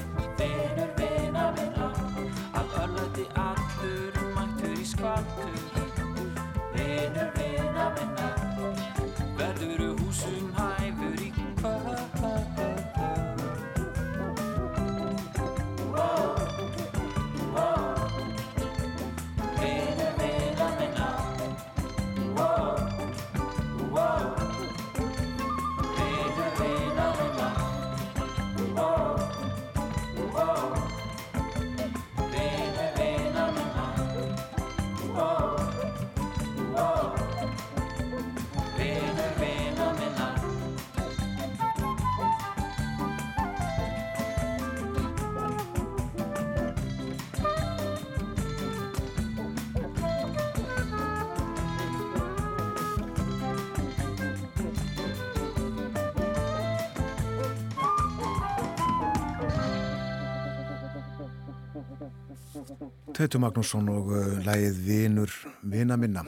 Teitur 63.36 63.50
Magnússon 63.50 63.90
og 63.92 64.12
uh, 64.16 64.36
lægið 64.46 64.78
Vinur, 64.86 65.32
Vina 65.68 65.98
minna. 66.00 66.22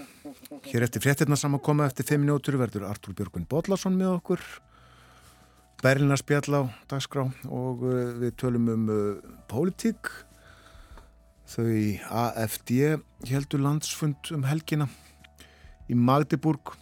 Hér 0.66 0.84
eftir 0.84 1.00
fréttirna 1.00 1.38
saman 1.40 1.62
koma 1.64 1.86
eftir 1.88 2.04
5 2.04 2.20
minútur 2.20 2.58
verður 2.60 2.84
Artúr 2.90 3.14
Björgun 3.16 3.46
Bodlason 3.48 3.96
með 3.96 4.18
okkur. 4.18 4.42
Berlina 5.80 6.18
spjall 6.20 6.52
á 6.52 6.62
dagskrá 6.92 7.24
og 7.48 7.86
uh, 7.88 8.12
við 8.20 8.34
tölum 8.44 8.68
um 8.74 8.84
uh, 8.92 9.38
pólitík. 9.48 10.12
Þau 11.48 11.72
AFD 12.12 12.74
heldur 13.32 13.64
landsfund 13.64 14.34
um 14.36 14.44
helgina 14.44 14.90
í 15.88 15.96
Magdeburg 15.96 16.74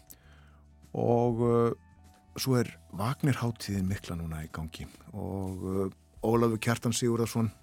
og 0.97 1.45
svo 2.33 2.57
er 2.63 2.73
Vagnirháttíðin 2.97 3.85
mikla 3.93 4.17
núna 4.17 4.41
í 4.41 4.49
gangi 4.49 4.89
og 5.13 5.93
Ólafur 6.25 6.57
Kjartan 6.57 6.97
Sigurðarsson 6.97 7.53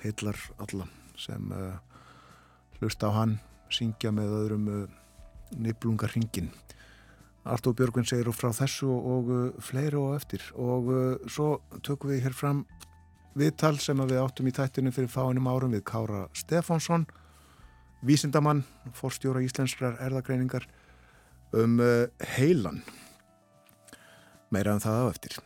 heillar 0.00 0.40
alla 0.56 0.88
sem 1.22 1.54
uh, 1.54 1.78
hlusta 2.80 3.10
á 3.10 3.16
hann 3.20 3.38
syngja 3.72 4.12
með 4.14 4.34
öðrum 4.40 4.68
uh, 4.68 4.84
niblungar 5.54 6.12
hringin 6.14 6.50
Artur 7.42 7.74
Björgvin 7.74 8.06
segir 8.06 8.30
frá 8.34 8.52
þessu 8.54 8.90
og, 8.90 9.08
og 9.14 9.32
uh, 9.32 9.62
fleiri 9.62 9.98
og 9.98 10.16
eftir 10.18 10.44
og 10.54 10.90
svo 11.30 11.56
tökum 11.82 12.12
við 12.12 12.26
hér 12.26 12.36
fram 12.36 12.64
viðtal 13.38 13.76
sem 13.80 13.98
við 14.04 14.20
áttum 14.22 14.50
í 14.50 14.54
tættinu 14.54 14.92
fyrir 14.94 15.10
fáinum 15.10 15.50
árum 15.50 15.74
við 15.74 15.84
Kára 15.88 16.26
Stefánsson 16.36 17.06
vísindamann, 18.02 18.64
forstjóra 18.98 19.44
íslenskrar 19.46 19.94
erðagreiningar 20.02 20.66
um 21.54 21.78
heilan. 22.34 22.82
Meira 24.50 24.74
um 24.74 24.82
það 24.82 24.98
á 24.98 25.04
eftir. 25.12 25.38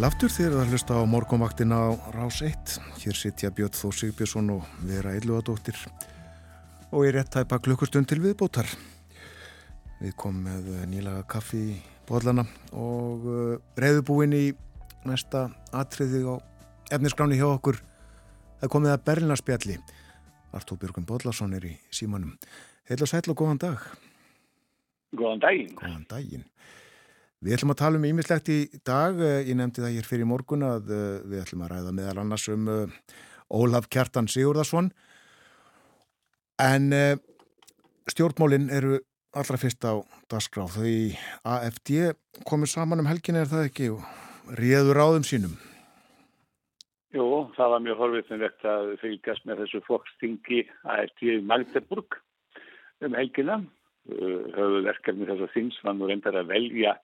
Sæl 0.00 0.06
aftur 0.08 0.32
þegar 0.32 0.54
það 0.54 0.70
hlusta 0.72 0.96
á 0.96 1.04
morgumvaktina 1.12 1.76
á 1.76 1.88
Rás 2.14 2.38
1. 2.40 2.70
Hér 3.02 3.16
sitja 3.20 3.50
Björn 3.52 3.74
Þó 3.76 3.90
Sigbjörnsson 3.92 4.46
og 4.54 4.62
Vera 4.88 5.10
Eilúadóttir 5.12 5.76
og 6.88 7.04
ég 7.04 7.12
rétt 7.18 7.28
tæpa 7.34 7.58
klukkustund 7.60 8.08
til 8.08 8.22
viðbótar. 8.24 8.64
Við 10.00 10.14
komum 10.16 10.48
með 10.48 10.86
nýlaga 10.88 11.26
kaffi 11.28 11.60
í 11.74 11.76
bollana 12.08 12.46
og 12.72 13.28
uh, 13.28 13.60
reyðubúin 13.76 14.32
í 14.38 14.46
næsta 15.04 15.50
atriði 15.68 16.24
á 16.32 16.40
efniskráni 16.96 17.36
hjá 17.36 17.50
okkur. 17.50 17.82
Það 18.62 18.72
komið 18.72 18.94
að 18.94 19.06
Berlinarspjalli. 19.10 19.76
Artúr 20.56 20.80
Björgun 20.80 21.10
Bollarsson 21.12 21.52
er 21.60 21.68
í 21.68 21.76
símanum. 21.92 22.38
Heil 22.88 23.04
og 23.04 23.12
sæl 23.12 23.26
og 23.28 23.36
góðan 23.36 23.60
dag. 23.68 23.84
Góðan 25.12 25.44
daginn. 25.44 25.76
Góðan 25.76 26.08
daginn. 26.08 26.48
Við 27.40 27.54
ætlum 27.56 27.70
að 27.72 27.78
tala 27.80 27.96
um 27.96 28.02
ímislegt 28.04 28.48
í 28.52 28.58
dag, 28.84 29.16
ég 29.16 29.56
nefndi 29.56 29.80
það 29.80 29.94
hér 29.94 30.08
fyrir 30.10 30.28
morgun 30.28 30.64
að 30.66 30.90
við 31.24 31.38
ætlum 31.40 31.62
að 31.64 31.70
ræða 31.72 31.94
meðal 31.96 32.18
annars 32.20 32.44
um 32.52 32.68
Ólaf 33.48 33.88
Kjartan 33.88 34.28
Sigurðarsson 34.28 34.90
en 36.60 36.92
stjórnmólinn 38.12 38.68
eru 38.68 39.00
allra 39.32 39.56
fyrst 39.56 39.88
á 39.88 40.04
dasgrá 40.28 40.68
því 40.68 41.16
AFD 41.48 42.12
komur 42.44 42.68
saman 42.68 43.00
um 43.00 43.08
helgin 43.08 43.40
er 43.40 43.48
það 43.48 43.70
ekki 43.70 43.90
og 43.94 44.04
réður 44.60 45.00
áðum 45.00 45.24
sínum. 45.24 45.56
Jú, 47.16 47.24
það 47.56 47.72
var 47.72 47.84
mjög 47.88 48.02
horfiðnilegt 48.04 48.68
að 48.68 48.96
fylgjast 49.00 49.48
með 49.48 49.64
þessu 49.64 49.86
flokkstingi 49.88 50.66
AFD 50.84 51.30
í 51.38 51.42
Magdeburg 51.48 52.20
um 53.00 53.16
helgina. 53.16 53.62
Höfuð 54.10 54.82
verkefni 54.92 55.28
þess 55.28 55.48
að 55.48 55.54
þins 55.56 55.86
var 55.86 55.96
nú 55.96 56.08
reyndar 56.10 56.36
að 56.36 56.52
velja 56.52 57.00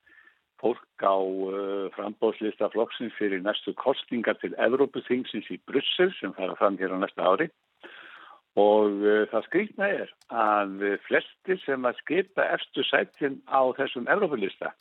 fólk 0.63 1.05
á 1.05 1.17
uh, 1.17 1.89
frambóðslista 1.97 2.71
flokksins 2.73 3.15
fyrir 3.19 3.43
næstu 3.45 3.75
kostningar 3.77 4.39
til 4.41 4.55
Evrópuþingsins 4.57 5.51
í 5.53 5.59
Brussel 5.69 6.13
sem 6.21 6.35
fara 6.37 6.57
fram 6.57 6.79
hér 6.81 6.97
á 6.97 6.99
næsta 7.01 7.27
ári 7.27 7.49
og 8.57 9.05
uh, 9.05 9.27
það 9.33 9.47
skrikna 9.51 9.91
er 10.01 10.13
að 10.33 10.87
flestir 11.09 11.61
sem 11.65 11.85
að 11.85 12.01
skipa 12.01 12.49
eftir 12.57 12.89
sætin 12.89 13.41
á 13.49 13.61
þessum 13.77 14.09
Evrópulista 14.09 14.73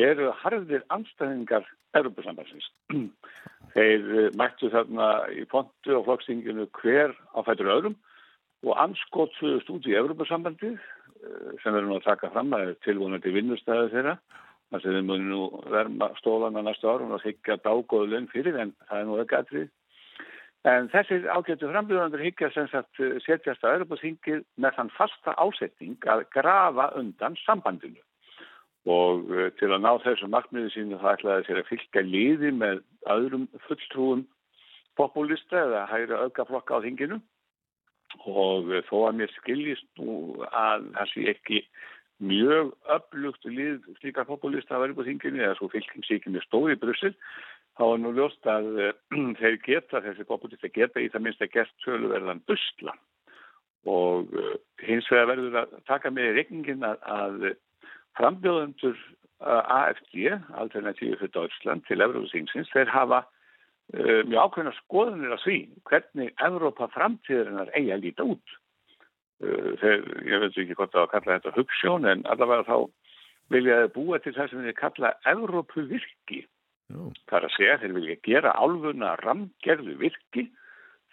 eru 0.00 0.32
harðir 0.40 0.82
anstæðingar 0.90 1.68
Evrópusambansins. 1.94 2.66
Þeir 3.76 4.08
uh, 4.08 4.30
mættu 4.40 4.72
þarna 4.72 5.12
í 5.36 5.44
pontu 5.50 5.98
og 6.00 6.08
flokkstinginu 6.08 6.70
hver 6.80 7.12
á 7.36 7.38
fætur 7.44 7.72
öðrum 7.76 7.98
og 8.64 8.78
anskotsuðust 8.80 9.68
út 9.68 9.86
í 9.90 9.98
Evrópusambandið 10.00 10.80
sem 11.62 11.72
verður 11.72 11.88
nú 11.88 11.98
að 11.98 12.06
taka 12.08 12.30
fram 12.32 12.52
að 12.56 12.74
tilvonandi 12.84 13.32
vinnustæðu 13.32 13.90
þeirra 13.92 14.14
þar 14.74 14.82
sem 14.82 14.94
við 14.96 15.04
munum 15.06 15.30
nú 15.30 15.64
verma 15.70 16.08
stólana 16.18 16.64
næstu 16.66 16.88
árum 16.90 17.14
og 17.14 17.22
higgja 17.22 17.60
dágóðu 17.62 18.10
laun 18.10 18.30
fyrir 18.32 18.56
en 18.58 18.72
það 18.88 19.00
er 19.00 19.06
nú 19.06 19.18
ekki 19.22 19.36
aðrið. 19.38 19.68
En 20.66 20.88
þessir 20.90 21.28
ágættu 21.30 21.68
frambjöðandur 21.70 22.24
higgja 22.24 22.48
sem 22.50 22.66
sagt 22.72 23.02
setjast 23.22 23.62
að 23.62 23.76
Europasingið 23.78 24.42
með 24.58 24.78
þann 24.78 24.90
fasta 24.96 25.36
ásetning 25.38 26.08
að 26.10 26.24
grafa 26.34 26.88
undan 26.98 27.36
sambandinu. 27.44 28.02
Og 28.90 29.30
til 29.60 29.70
að 29.70 29.84
ná 29.84 29.92
þessu 30.02 30.28
markmiðu 30.32 30.72
sínu 30.74 30.98
það 31.00 31.18
ætlaði 31.18 31.46
sér 31.46 31.60
að 31.60 31.70
fylgja 31.70 32.04
liði 32.08 32.50
með 32.56 32.82
öðrum 33.14 33.46
fulltrúum 33.68 34.26
populista 34.98 35.62
eða 35.62 35.86
hægra 35.92 36.24
öðgaflokka 36.26 36.80
á 36.80 36.84
þinginu 36.84 37.20
og 38.30 38.74
þó 38.88 38.96
að 39.08 39.16
mér 39.20 39.32
skiljist 39.38 39.86
nú 40.00 40.42
að 40.50 40.90
það 40.96 41.12
sé 41.12 41.28
ekki 41.34 41.62
mjög 42.24 42.72
öflugt 42.94 43.48
lið 43.48 43.88
slíka 44.00 44.24
populista 44.28 44.76
að 44.76 44.84
vera 44.84 44.94
upp 44.94 45.02
á 45.04 45.08
þinginu 45.08 45.42
eða 45.42 45.58
svo 45.58 45.68
fylgjingsíkinu 45.72 46.42
stóði 46.44 46.76
í 46.76 46.80
Brussel. 46.82 47.12
Þá 47.78 47.84
er 47.86 48.00
nú 48.02 48.12
ljóst 48.16 48.48
að 48.50 48.70
þeir 49.40 49.58
geta, 49.66 50.02
þessi 50.04 50.28
populista 50.28 50.70
geta 50.72 51.02
í 51.02 51.10
það 51.12 51.26
minnst 51.26 51.44
að 51.44 51.52
gert 51.58 51.86
söluverðan 51.86 52.44
busla 52.48 52.96
og 53.84 54.30
hins 54.80 55.08
vegar 55.12 55.28
verður 55.34 55.58
að 55.60 55.72
taka 55.84 56.08
með 56.08 56.30
í 56.30 56.36
regningin 56.38 56.86
að, 56.88 57.02
að 57.04 57.50
frambjóðendur 58.16 58.96
AFD, 59.44 60.30
Alternatífi 60.56 61.18
fyrir 61.20 61.32
Deutschland 61.34 61.84
til 61.84 62.00
Evrópusíngsins, 62.00 62.70
þeir 62.72 62.88
hafa 62.88 63.24
mjög 63.92 64.38
ákveðna 64.40 64.72
skoðunir 64.78 65.34
að 65.36 65.42
því 65.44 65.56
hvernig 65.90 66.30
Evrópa 66.46 66.88
framtíðarinnar 66.94 67.72
eigi 67.76 67.92
að 67.92 68.06
líta 68.06 68.24
út 68.24 68.54
þeir, 69.80 70.04
ég 70.28 70.42
veit 70.42 70.58
ekki 70.62 70.78
hvort 70.78 70.96
að 70.98 71.10
kalla 71.12 71.38
þetta 71.38 71.54
hugssjón 71.58 72.08
en 72.10 72.24
allavega 72.30 72.66
þá 72.68 72.76
viljaði 73.52 73.92
búa 73.94 74.18
til 74.24 74.34
það 74.36 74.50
sem 74.50 74.66
þeir 74.66 74.78
kalla 74.78 75.14
Evrópu 75.30 75.84
virki 75.90 76.44
það 76.90 77.38
er 77.38 77.46
að 77.46 77.54
segja 77.56 77.78
þeir 77.82 77.94
vilja 77.96 78.16
gera 78.26 78.52
álfuna 78.60 79.14
ramgerðu 79.22 79.96
virki 80.00 80.48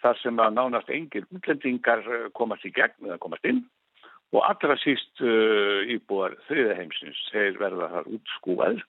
þar 0.02 0.18
sem 0.20 0.40
að 0.42 0.56
nánast 0.58 0.90
engir 0.90 1.28
útlendingar 1.30 2.02
komast 2.36 2.66
í 2.66 2.72
gegn 2.74 3.08
eða 3.08 3.20
komast 3.22 3.46
inn. 3.46 3.62
Og 4.32 4.42
allra 4.46 4.76
síst 4.80 5.20
uh, 5.20 5.84
íbúar 5.92 6.34
þriðaheimsins 6.48 7.20
þeir 7.30 7.58
verða 7.60 7.90
þar 7.92 8.10
útskúaður 8.16 8.84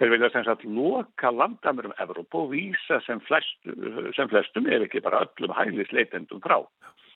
þeir 0.00 0.14
vilja 0.14 0.30
sem 0.32 0.46
sagt 0.46 0.64
loka 0.64 1.30
landamörum 1.34 1.92
Evrópu 2.00 2.46
og 2.46 2.50
vísa 2.54 3.00
sem 3.04 3.20
flestum, 3.28 4.10
sem 4.16 4.30
flestum 4.32 4.68
er 4.70 4.86
ekki 4.86 5.02
bara 5.04 5.26
öllum 5.26 5.54
hælisleitendum 5.56 6.42
frá 6.44 6.58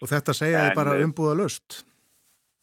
Og 0.03 0.11
þetta 0.11 0.35
segja 0.37 0.65
þið 0.67 0.79
bara 0.79 0.97
umbúða 1.01 1.37
löst? 1.39 1.83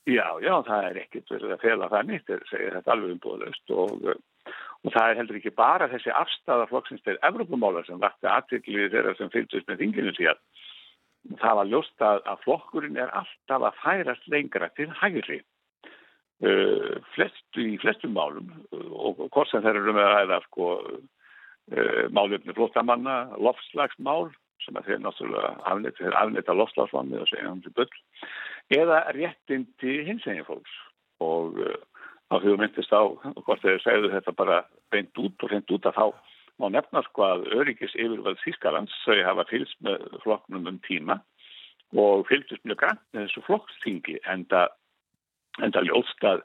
Já, 0.09 0.26
já, 0.41 0.53
það 0.65 0.88
er 0.88 0.99
ekkert 1.03 1.32
verið 1.36 1.53
að 1.55 1.63
fela 1.63 1.88
það 1.91 2.07
nýtt, 2.09 2.28
þeir 2.28 2.43
segja 2.49 2.74
þetta 2.76 2.93
alveg 2.95 3.13
umbúða 3.15 3.45
löst 3.45 3.74
og, 3.78 4.07
og 4.82 4.93
það 4.95 5.07
er 5.07 5.19
heldur 5.19 5.39
ekki 5.39 5.53
bara 5.57 5.89
þessi 5.91 6.13
afstæða 6.17 6.67
flokksins 6.72 7.05
til 7.05 7.17
Evrópumála 7.30 7.84
sem 7.88 8.01
vakti 8.01 8.30
aðtryggli 8.30 8.89
þeirra 8.93 9.15
sem 9.17 9.32
fylgist 9.34 9.69
með 9.69 9.84
þinginu 9.84 10.13
síðan. 10.17 10.41
Það 11.38 11.57
var 11.59 11.69
ljóst 11.69 12.05
að, 12.05 12.22
að 12.34 12.45
flokkurinn 12.47 12.97
er 12.97 13.13
alltaf 13.13 13.67
að 13.69 13.82
færast 13.84 14.30
lengra 14.34 14.72
til 14.78 14.89
hægri 15.01 15.41
uh, 16.48 16.94
flestu, 17.16 17.66
í 17.74 17.80
flestum 17.82 18.16
málum 18.18 18.52
og 18.72 19.24
hvort 19.30 19.52
sem 19.52 19.64
þeir 19.64 19.82
eru 19.82 19.96
með 19.98 20.08
að 20.08 20.16
ræða 20.16 20.39
sko, 20.48 20.70
uh, 21.76 22.04
málefni 22.14 22.56
flottamanna, 22.58 23.18
lofslagsmál 23.38 24.30
sem 24.62 24.78
að 24.78 24.92
þeir 24.92 25.00
náttúrulega 25.02 25.54
afnita, 25.72 25.98
þeir 25.98 26.18
afnita 26.20 26.58
lofslagsvanni 26.58 27.18
og 27.18 27.30
segja 27.32 27.50
um 27.50 27.62
til 27.64 27.74
bull, 27.78 27.94
eða 28.78 29.00
réttindi 29.18 29.96
hinsegin 30.06 30.46
fólks. 30.46 30.76
Og 31.22 31.58
þá 32.32 32.36
hefur 32.39 32.60
myndist 32.62 32.94
á 32.96 33.04
hvort 33.44 33.64
þeir 33.66 33.82
segðu 33.84 34.12
þetta 34.14 34.34
bara 34.38 34.60
beint 34.94 35.18
út 35.20 35.44
og 35.44 35.52
hreint 35.52 35.74
út 35.74 35.88
að 35.89 35.98
þá 35.98 36.06
má 36.62 36.70
nefna 36.72 37.02
sko 37.08 37.26
að 37.26 37.48
öryggis 37.58 37.96
yfirvöld 37.98 38.39
Þískalands 38.44 38.94
þau 39.04 39.18
hafa 39.26 39.48
fylgst 39.50 39.80
með 39.84 40.06
flokknum 40.24 40.70
um 40.70 40.78
tíma 40.86 41.18
og 41.98 42.28
fylgst 42.30 42.64
mjög 42.64 42.80
grann 42.84 43.02
með 43.12 43.26
þessu 43.26 43.44
flokkstingi 43.48 44.20
en 44.32 44.46
það 44.52 44.78
ljóst 45.60 46.24
að, 46.24 46.43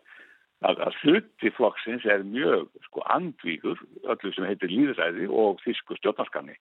að, 0.66 0.80
að 0.88 1.00
hluti 1.02 1.52
flokksins 1.56 2.04
er 2.04 2.24
mjög 2.24 2.68
sko 2.88 3.04
andvíkur 3.12 3.78
öllu 4.04 4.32
sem 4.34 4.48
heitir 4.48 4.72
líðræði 4.72 5.28
og 5.28 5.60
þísku 5.64 5.98
stjórnarskanni 6.00 6.56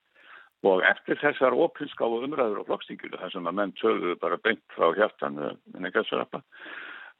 og 0.65 0.81
eftir 0.87 1.19
þessar 1.21 1.53
opinskáðu 1.53 2.23
umræður 2.25 2.63
og 2.63 2.69
flokkstinginu 2.69 3.19
þar 3.19 3.31
sem 3.33 3.47
að 3.47 3.57
menn 3.59 3.75
töluðu 3.81 4.15
bara 4.21 4.41
beint 4.41 4.63
frá 4.73 4.93
hjartan 4.97 5.37
en 5.37 5.85
ekki 5.85 6.01
að 6.01 6.09
sörapa 6.09 6.41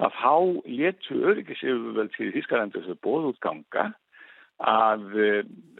að 0.03 0.15
þá 0.19 0.35
letu 0.67 1.19
öryggis 1.23 1.63
yfirvöld 1.63 2.13
til 2.15 2.31
Þískalandi 2.35 2.81
þessu 2.81 2.97
bóðútganga 3.05 3.85
að 4.65 5.05
uh, 5.15 5.37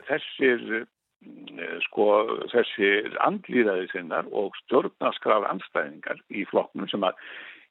þessir 0.07 0.63
uh, 0.75 1.79
sko 1.87 2.07
þessir 2.53 3.17
andlýðaði 3.25 3.89
sinnar 3.91 4.29
og 4.31 4.55
stjórnaskráð 4.63 5.49
anstæðingar 5.51 6.21
í 6.31 6.45
flokknum 6.51 6.87
sem 6.91 7.03
að 7.07 7.19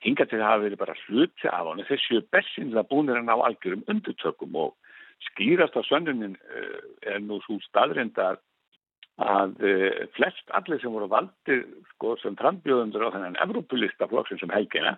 hinga 0.04 0.26
til 0.28 0.40
að 0.40 0.48
hafa 0.48 0.64
verið 0.64 0.80
bara 0.80 0.96
hluti 1.04 1.50
af 1.50 1.68
hann 1.68 1.84
þessu 1.88 2.20
bessinlega 2.34 2.88
búinir 2.90 3.20
en 3.20 3.32
á 3.32 3.36
algjörum 3.36 3.84
undirtökum 3.90 4.56
og 4.60 4.74
skýrast 5.30 5.76
á 5.78 5.82
söndunin 5.88 6.36
uh, 6.36 6.80
er 7.08 7.22
nú 7.24 7.40
svo 7.44 7.58
staðrindar 7.68 8.40
að 9.22 9.56
uh, 9.62 10.04
flest 10.16 10.52
allir 10.58 10.82
sem 10.82 10.92
voru 10.92 11.08
valdir 11.10 11.64
sko, 11.94 12.16
sem 12.22 12.36
frambjóðundur 12.40 13.06
á 13.08 13.14
þennan 13.14 13.40
Evrópulista 13.46 14.08
flokksinn 14.10 14.42
sem 14.42 14.52
helgina 14.52 14.96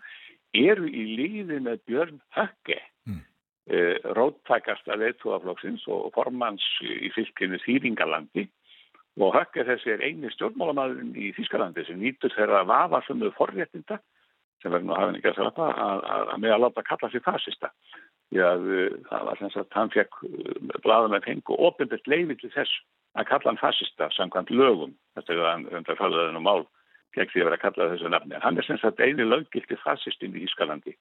eru 0.57 0.88
í 0.88 1.07
líði 1.18 1.61
með 1.62 1.82
Björn 1.86 2.20
Högge 2.34 2.80
mm. 3.07 3.22
uh, 3.70 3.96
róttækasta 4.18 4.98
leittóaflokksins 4.98 5.86
og 5.92 6.11
formans 6.16 6.64
í 6.82 7.12
fylginu 7.14 7.61
Þýringalandi 7.62 8.48
og 9.20 9.36
Högge 9.36 9.64
þessi 9.70 9.94
er 9.94 10.04
eini 10.04 10.32
stjórnmálamæðurinn 10.34 11.14
í 11.14 11.30
Þýskalandi 11.36 11.86
sem 11.86 12.00
nýtur 12.00 12.34
þeirra 12.34 12.66
vafarsömmu 12.68 13.30
forréttinda 13.38 14.00
sem 14.62 14.72
verður 14.72 14.88
nú 14.88 14.96
hafinn 14.96 15.18
ekki 15.18 15.32
að 15.32 15.38
slappa 15.40 15.70
að, 15.70 16.02
að, 16.16 16.28
að 16.34 16.42
með 16.44 16.54
að 16.57 16.62
láta 16.64 16.86
kalla 16.86 17.11
sig 17.12 17.24
fasista. 17.24 17.72
Því 18.26 18.42
að 18.42 18.64
það 19.11 19.26
var 19.28 19.40
þess 19.42 19.61
að 19.61 19.76
hann 19.78 19.92
fekk 19.94 20.22
blaða 20.84 21.11
með 21.12 21.28
fengu 21.28 21.59
ofinbært 21.68 22.09
leiði 22.11 22.38
til 22.40 22.52
þess 22.57 22.80
að 23.16 23.28
kalla 23.30 23.52
hann 23.52 23.61
fascista 23.61 24.09
samkvæmt 24.16 24.50
lögum, 24.52 24.96
þetta 25.16 25.32
er 25.32 25.44
að 25.44 25.52
hann 25.52 25.68
reyndar 25.72 26.00
fáðaðin 26.00 26.40
og 26.40 26.44
mál 26.44 26.66
gegn 27.16 27.30
því 27.32 27.40
að 27.40 27.48
vera 27.48 27.57
að 27.57 27.62
kalla 27.62 27.88
þessu 27.92 28.11
nafni. 28.12 28.40
Hann 28.42 28.59
er 28.61 28.66
sem 28.66 28.78
sagt 28.82 29.00
eini 29.00 29.24
löggilti 29.24 29.78
fascistinn 29.80 30.36
í 30.36 30.42
Ískalandi 30.44 30.92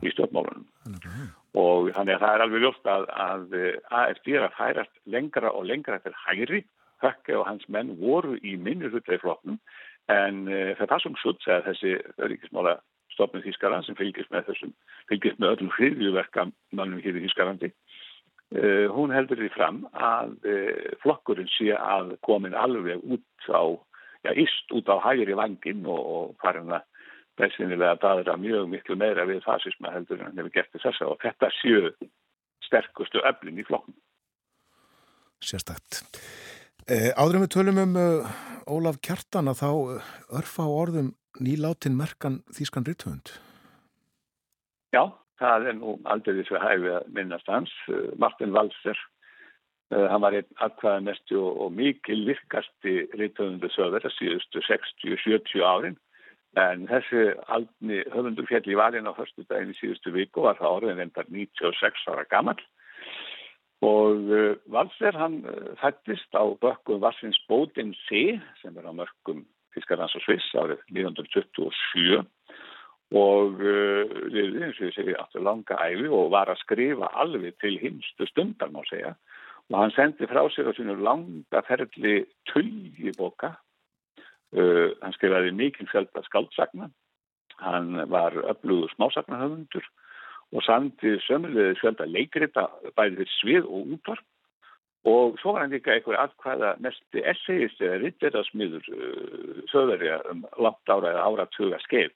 í 0.00 0.12
stjórnmálunum. 0.14 0.64
Mm. 0.88 1.28
og 1.60 1.90
þannig 1.96 2.16
að 2.16 2.22
það 2.22 2.34
er 2.34 2.44
alveg 2.44 2.64
ljótt 2.64 2.88
að, 2.88 3.04
að 3.26 3.56
AFD 3.98 4.30
er 4.32 4.46
að 4.46 4.56
færast 4.56 5.00
lengra 5.04 5.52
og 5.52 5.66
lengra 5.68 5.98
eftir 5.98 6.16
hægri, 6.24 6.64
Hökke 6.98 7.36
og 7.38 7.44
hans 7.46 7.62
menn 7.70 7.92
voru 8.00 8.34
í 8.42 8.56
minni 8.58 8.88
hlutlega 8.90 9.20
í 9.20 9.22
floknum 9.22 9.58
en 10.10 10.40
uh, 10.50 10.72
það 10.78 10.90
passum 10.90 11.18
sutt 11.20 11.44
að 11.46 11.68
þessi 11.68 11.92
öryggismála 12.18 12.78
stofnum 13.18 13.44
Þískaland 13.44 13.84
sem 13.84 13.98
fylgist 13.98 14.30
með 14.32 14.52
þessum, 14.52 14.74
fylgist 15.10 15.42
með 15.42 15.56
öllum 15.56 15.74
hriðjuverka 15.76 16.48
mannum 16.78 17.02
hér 17.02 17.18
í 17.18 17.26
Þískalandi 17.26 17.74
Uh, 18.48 18.88
hún 18.88 19.12
heldur 19.12 19.36
því 19.36 19.48
fram 19.52 19.82
að 19.92 20.30
uh, 20.48 20.92
flokkurinn 21.02 21.50
sé 21.52 21.74
að 21.76 22.14
komin 22.24 22.54
alveg 22.56 23.02
út 23.04 23.48
á, 23.52 23.76
já, 24.24 24.30
íst 24.40 24.72
út 24.72 24.88
á 24.88 24.96
hægri 25.04 25.36
vangin 25.36 25.82
og, 25.84 26.00
og 26.00 26.30
farin 26.40 26.72
að 26.72 26.86
besinilega 27.36 27.98
að 27.98 28.00
daðra 28.06 28.38
mjög 28.40 28.70
miklu 28.72 28.96
meira 28.96 29.26
við 29.28 29.42
fasisma 29.44 29.92
heldur 29.92 30.24
en 30.24 30.40
hefur 30.40 30.54
gert 30.54 30.72
þess 30.80 31.04
að 31.04 31.12
þetta 31.26 31.50
séu 31.58 31.92
sterkustu 32.64 33.20
öflin 33.28 33.60
í 33.60 33.66
flokknum. 33.68 33.98
Sérstakt. 35.44 36.00
Eh, 36.88 37.12
áðurum 37.20 37.44
við 37.44 37.52
tölum 37.52 37.82
um 37.84 37.96
uh, 38.00 38.32
Ólaf 38.64 38.96
Kjartan 39.04 39.52
að 39.52 39.60
þá 39.60 39.70
örfa 40.40 40.64
á 40.64 40.70
orðum 40.72 41.12
nýláttinn 41.42 41.96
merkan 41.98 42.40
Þískan 42.54 42.86
Ritthund. 42.86 43.32
Já, 44.94 45.04
það 45.40 45.68
er 45.70 45.78
nú 45.78 45.94
aldrei 46.08 46.38
þessu 46.40 46.60
hæfi 46.62 46.92
að 46.96 47.08
minnast 47.14 47.48
hans. 47.50 47.72
Eh, 47.92 48.10
Martin 48.20 48.54
Walser, 48.56 48.98
uh, 49.92 50.06
hann 50.10 50.24
var 50.24 50.36
einn 50.38 50.48
aðkvæða 50.64 51.04
mestu 51.06 51.38
og, 51.42 51.60
og 51.66 51.74
mikil 51.76 52.24
virkasti 52.28 52.96
rítöfundu 53.18 53.70
söður 53.74 54.08
að 54.08 54.16
síðustu 54.16 54.64
60-70 54.68 55.64
árin. 55.64 55.98
En 56.56 56.86
þessi 56.88 57.28
aldni 57.52 58.00
höfundur 58.14 58.48
fjall 58.48 58.64
í 58.72 58.78
valin 58.78 59.06
á 59.06 59.12
förstu 59.12 59.44
daginn 59.44 59.74
í 59.74 59.78
síðustu 59.78 60.14
viku 60.14 60.46
var 60.46 60.56
það 60.58 60.78
orðin 60.78 61.04
endar 61.04 61.28
96 61.28 62.08
ára 62.08 62.24
gammal. 62.32 62.58
Og 63.84 64.32
uh, 64.32 64.56
Walser 64.72 65.14
hann 65.14 65.42
fættist 65.78 66.32
á 66.34 66.42
bökkum 66.58 67.04
Vassins 67.04 67.38
Bódin 67.46 67.92
C 68.08 68.40
sem 68.62 68.74
er 68.80 68.88
á 68.88 68.92
mörgum 68.96 69.44
Fiskarlands 69.76 70.16
og 70.18 70.24
Sviss 70.24 70.54
árið 70.58 70.82
1927 70.94 72.22
og 73.18 73.60
liðið 73.62 74.64
eins 74.66 74.80
og 74.80 74.88
ég 74.88 74.94
segi 74.96 75.14
aftur 75.16 75.44
langa 75.46 75.78
æfi 75.80 76.10
og 76.12 76.32
var 76.34 76.50
að 76.52 76.60
skrifa 76.60 77.08
alveg 77.22 77.56
til 77.62 77.78
hinstu 77.80 78.28
stundar 78.28 78.72
má 78.74 78.82
segja. 78.88 79.14
Og 79.72 79.78
hann 79.80 79.94
sendi 79.96 80.28
frá 80.28 80.42
sér 80.52 80.68
á 80.68 80.72
sínu 80.76 80.96
langa 81.00 81.62
ferli 81.68 82.20
tulli 82.50 83.12
boka 83.16 83.54
uh, 84.56 84.88
hann 85.02 85.16
skrifaði 85.16 85.54
mikil 85.56 85.88
fjölda 85.92 86.24
skaldsagna 86.28 86.90
hann 87.58 87.96
var 88.10 88.32
öflugur 88.32 88.92
smásagnahöfundur 88.94 89.84
og 90.54 90.64
sandi 90.64 91.16
sömulegði 91.26 91.78
fjölda 91.80 92.06
leikrita 92.08 92.66
bæði 92.96 93.16
fyrir 93.18 93.32
svið 93.34 93.66
og 93.68 93.94
útvar 93.96 94.22
og 95.08 95.38
svo 95.40 95.54
var 95.54 95.64
hann 95.64 95.72
líka 95.72 95.94
einhver 95.94 96.18
aðkvæða 96.20 96.74
mesti 96.84 97.22
essayist 97.32 97.80
eða 97.84 98.00
ritterasmiður 98.02 98.88
uh, 98.92 99.60
söðverja 99.70 100.18
um 100.32 100.44
langt 100.60 100.92
ára 100.92 101.12
eða 101.14 101.26
áratuga 101.28 101.78
skeið. 101.84 102.12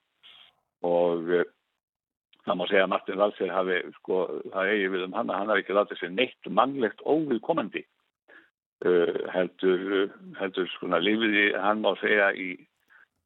Og 0.89 1.31
uh, 1.39 1.47
það 2.47 2.59
má 2.59 2.65
segja 2.69 2.85
að 2.87 2.93
Martin 2.93 3.23
Valsir 3.23 3.55
hafi, 3.55 3.79
sko, 4.01 4.19
það 4.51 4.75
eigi 4.75 4.91
við 4.97 5.07
um 5.07 5.17
hann 5.19 5.31
að 5.31 5.41
hann 5.41 5.55
hafi 5.55 5.65
ekki 5.65 5.79
látið 5.79 6.03
sér 6.03 6.15
neitt 6.17 6.53
mannlegt 6.61 7.07
óviðkomandi. 7.07 7.87
Uh, 8.83 9.17
heldur, 9.31 10.13
heldur 10.41 10.69
svona 10.77 11.01
lifiði 11.01 11.49
hann 11.63 11.85
má 11.85 11.93
segja 12.03 12.33
í, 12.35 12.51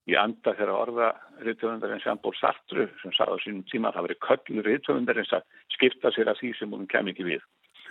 í 0.06 0.18
anda 0.20 0.52
þeirra 0.58 0.80
orða 0.84 1.12
rítöfundarinn 1.46 2.02
Sjambór 2.04 2.36
Sartru 2.36 2.90
sem 3.00 3.14
sagði 3.16 3.40
á 3.40 3.44
sínum 3.44 3.68
tíma 3.72 3.88
að 3.88 3.98
það 3.98 4.08
veri 4.10 4.22
köllur 4.28 4.68
rítöfundarinn 4.74 5.38
að 5.38 5.46
skipta 5.72 6.12
sér 6.12 6.30
að 6.30 6.42
því 6.42 6.52
sem 6.58 6.76
hún 6.76 6.90
kem 6.92 7.08
ekki 7.10 7.30
við 7.32 7.46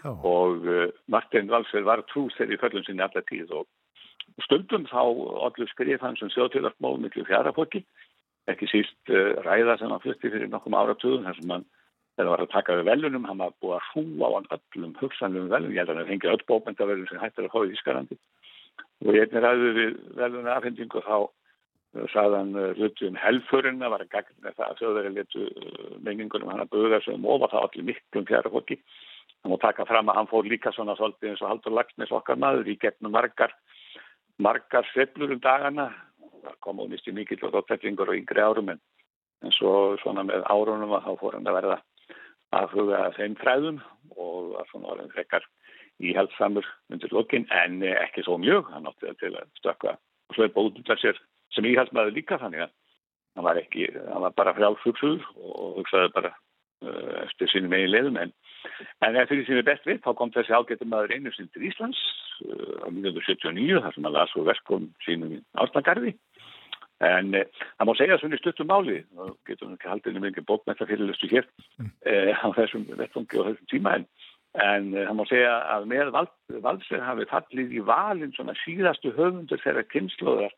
Já. 0.05 0.11
og 0.13 0.67
uh, 0.69 0.91
Martin 1.09 1.49
Valsir 1.49 1.85
var 1.85 2.03
trú 2.11 2.27
þeirri 2.35 2.59
í 2.59 2.61
köllum 2.61 2.83
sinni 2.85 3.01
allar 3.01 3.23
tíð 3.25 3.53
og 3.57 3.65
stundum 4.45 4.85
þá 4.85 5.01
allir 5.47 5.71
skrif 5.71 6.03
hann 6.05 6.17
sem 6.19 6.29
þjóðtíðarmál 6.29 6.99
miklu 7.01 7.25
fjárafokki 7.25 7.81
ekki 8.51 8.69
síst 8.69 9.09
uh, 9.09 9.33
ræða 9.47 9.79
sem 9.79 9.89
hann 9.89 10.03
flutti 10.03 10.29
fyrir 10.29 10.51
nokkum 10.51 10.77
áratugum 10.77 11.25
þar 11.25 11.39
sem 11.39 11.53
hann 11.55 11.65
þegar 12.15 12.29
var 12.31 12.43
að 12.43 12.51
taka 12.53 12.75
við 12.77 12.89
velunum, 12.91 13.25
hann 13.25 13.41
var 13.41 13.55
búið 13.63 13.79
að 13.79 13.87
hrúa 13.87 14.29
á 14.29 14.35
hann 14.35 14.51
öllum 14.57 14.93
hugsanlum 15.01 15.49
velunum, 15.49 15.73
ég 15.73 15.81
held 15.81 15.95
að 15.95 16.01
hann 16.03 16.11
fengi 16.11 16.31
öll 16.35 16.45
bókmyndavelun 16.51 17.09
sem 17.09 17.23
hættir 17.23 17.47
að 17.47 17.55
fá 17.55 17.65
í 17.65 17.73
Ískarandi 17.73 18.19
og 19.05 19.17
ég 19.17 19.25
einnig 19.25 19.43
ræði 19.47 19.73
við 19.79 19.97
velunum 20.21 20.53
afhendingu 20.53 21.01
og 21.01 21.09
þá 21.09 21.17
uh, 21.17 22.05
sagði 22.13 22.43
hann 22.43 22.53
hluti 22.77 23.09
um 23.09 23.19
helfurinn 23.25 23.81
að 23.81 23.95
var 23.95 24.05
að 24.05 24.13
gagna 24.13 24.53
það 24.53 24.69
að 24.69 24.79
þjóðveri 24.83 25.15
letu 25.17 25.49
menningunum 26.05 26.53
hann 26.53 26.63
að 26.67 26.71
buga 26.77 27.01
sig 27.01 27.17
um 27.17 27.27
ofa 27.33 27.49
það 27.55 27.69
allir 27.71 27.89
miklum 27.89 28.29
fjara 28.29 28.53
hann 29.45 29.53
múið 29.53 29.61
taka 29.61 29.85
fram 29.85 30.09
að 30.09 30.17
hann 30.17 30.29
fór 30.31 30.47
líka 30.49 30.71
svona 30.73 30.95
svolítið 30.97 31.31
eins 31.31 31.41
og 31.43 31.51
Haldur 31.51 31.73
Lagsnes 31.77 32.13
okkar 32.17 32.39
maður 32.41 32.71
í 32.71 32.77
gegnum 32.81 33.13
margar 33.13 33.53
margar 34.41 34.87
sveplur 34.91 35.35
um 35.35 35.41
dagana. 35.41 35.91
Kommunist 36.65 37.07
í 37.09 37.13
mikill 37.13 37.43
og 37.45 37.53
þóttettingur 37.53 38.09
og 38.09 38.17
yngri 38.17 38.41
árum 38.41 38.71
en, 38.73 38.81
en 39.45 39.53
svo 39.53 39.95
svona 40.01 40.25
með 40.25 40.45
árunum 40.49 40.93
að 40.97 41.05
þá 41.05 41.21
fór 41.21 41.37
hann 41.37 41.49
að 41.49 41.57
verða 41.59 41.77
að 42.57 42.73
huga 42.73 42.99
þeim 43.17 43.37
fræðum 43.41 43.79
og 44.15 44.51
var 44.55 44.69
svona 44.69 44.91
orðin 44.93 45.13
frekar 45.13 45.45
íhaldsamur 46.05 46.67
undir 46.93 47.13
lokin 47.13 47.47
en 47.53 47.79
ekki 47.89 48.25
svo 48.25 48.37
mjög, 48.41 48.69
hann 48.73 48.89
átti 48.89 49.13
til 49.21 49.33
að 49.33 49.49
stökka 49.61 49.95
og 49.95 50.37
sveipa 50.37 50.65
út 50.67 50.91
af 50.93 51.01
sér 51.01 51.21
sem 51.55 51.65
íhaldsmaður 51.65 52.17
líka 52.17 52.37
þannig 52.41 52.65
að 52.65 52.73
hann 53.35 53.47
var 53.47 53.61
ekki, 53.61 53.87
hann 53.93 54.25
var 54.25 54.35
bara 54.37 54.53
frjálfugsuður 54.57 55.25
og 55.37 55.79
hugsaði 55.81 56.13
bara 56.13 56.33
eftir 57.25 57.51
sínum 57.51 57.73
eigin 57.73 57.93
leiðum 57.93 58.19
en 58.21 58.33
en 59.05 59.15
eftir 59.15 59.39
því 59.39 59.45
sem 59.47 59.61
er 59.61 59.67
best 59.69 59.87
við 59.87 60.01
þá 60.03 60.11
kom 60.17 60.33
þessi 60.33 60.55
ágættum 60.55 60.91
maður 60.91 61.15
einu 61.15 61.33
sinn 61.33 61.49
til 61.53 61.65
Íslands 61.69 62.01
uh, 62.45 62.83
á 62.83 62.87
1979 62.91 63.81
þar 63.81 63.95
sem 63.95 64.07
hann 64.07 64.17
las 64.17 64.35
og 64.35 64.49
verkum 64.49 64.89
sínum 65.05 65.39
áslagarði 65.61 66.15
En 67.03 67.33
e, 67.35 67.41
það 67.75 67.87
má 67.89 67.93
segja 67.99 68.17
svona 68.21 68.37
í 68.37 68.39
stuttum 68.39 68.69
máli, 68.71 69.01
þá 69.11 69.25
getum 69.49 69.71
við 69.71 69.75
ekki 69.75 69.89
haldið 69.91 70.19
um 70.19 70.27
einhver 70.29 70.45
bókmættar 70.47 70.87
fyrirlustu 70.87 71.27
hér 71.27 71.47
mm. 71.75 71.89
e, 72.07 72.13
á 72.31 72.47
þessum 72.55 72.85
vettfungi 72.87 73.41
og 73.41 73.49
þessum 73.49 73.67
tíma 73.73 73.95
en, 73.99 74.05
en 74.63 74.87
það 74.95 75.17
má 75.17 75.23
segja 75.27 75.57
að 75.73 75.89
með 75.91 76.11
vald, 76.15 76.31
valdsverð 76.63 77.03
hafi 77.09 77.27
fallið 77.33 77.73
í 77.75 77.81
valin 77.89 78.31
svona 78.37 78.55
síðastu 78.61 79.11
höfundur 79.17 79.59
þeirra 79.65 79.83
kynnslóðar 79.91 80.55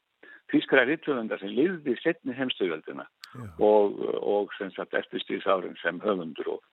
fískara 0.54 0.86
ritthöfundar 0.86 1.42
sem 1.42 1.56
liði 1.58 1.98
setni 2.04 2.38
heimstöðvöldina 2.38 3.08
yeah. 3.08 3.17
Og, 3.36 4.00
og 4.22 4.54
sem 4.58 4.72
sagt 4.76 4.96
eftirstíðsárin 4.98 5.78
sem 5.82 6.00
höfundur 6.04 6.56
og, 6.58 6.64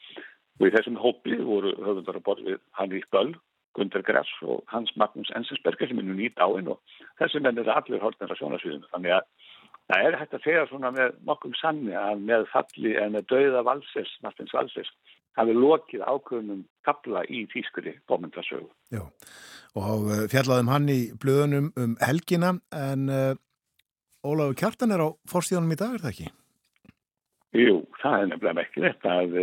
og 0.60 0.68
í 0.68 0.72
þessum 0.74 1.00
hópi 1.00 1.40
voru 1.42 1.74
höfundar 1.80 2.20
að 2.20 2.26
borðið 2.28 2.62
Hanri 2.78 3.02
Böll, 3.14 3.34
Gunder 3.74 4.04
Grass 4.06 4.30
og 4.46 4.62
Hans 4.70 4.92
Magnús 5.00 5.32
Ensensberger 5.34 5.90
sem 5.90 5.98
er 5.98 6.06
nú 6.06 6.16
nýtt 6.18 6.38
áinn 6.38 6.70
og 6.70 6.80
þessi 7.18 7.42
menn 7.42 7.58
er 7.58 7.72
allir 7.74 8.02
hórnir 8.02 8.30
að 8.30 8.40
sjónasviðinu 8.42 8.92
þannig 8.92 9.18
að 9.18 9.28
Það 9.84 10.06
er 10.06 10.14
hægt 10.16 10.36
að 10.36 10.44
segja 10.46 10.68
svona 10.70 10.90
með 10.94 11.16
nokkum 11.28 11.54
sanni 11.58 11.92
að 11.98 12.22
með 12.24 12.46
falli 12.52 12.94
en 12.96 13.12
með 13.12 13.26
dauða 13.32 13.64
valsers, 13.66 14.12
Martins 14.24 14.54
valsers, 14.56 14.88
hafi 15.36 15.56
lokið 15.56 16.04
ákveðnum 16.08 16.62
kapla 16.86 17.24
í 17.28 17.42
tískuri 17.52 17.92
bómyndasögu. 18.08 18.70
Já, 18.94 19.02
og 19.76 20.06
eh, 20.14 20.24
fjallaðum 20.32 20.72
hann 20.72 20.88
í 20.92 21.00
blöðunum 21.20 21.68
um 21.80 21.98
helgina 22.00 22.54
en 22.72 23.10
uh, 23.12 23.34
Ólafur 24.24 24.56
Kjartan 24.62 24.94
er 24.96 25.04
á 25.04 25.08
fórstíðanum 25.28 25.76
í 25.76 25.80
dag, 25.82 25.98
er 25.98 26.06
það 26.06 26.14
ekki? 26.14 26.32
Jú, 27.54 27.80
það 28.02 28.20
er 28.20 28.30
nefnilega 28.32 28.66
ekki 28.66 28.82
þetta 28.84 29.16
að, 29.22 29.34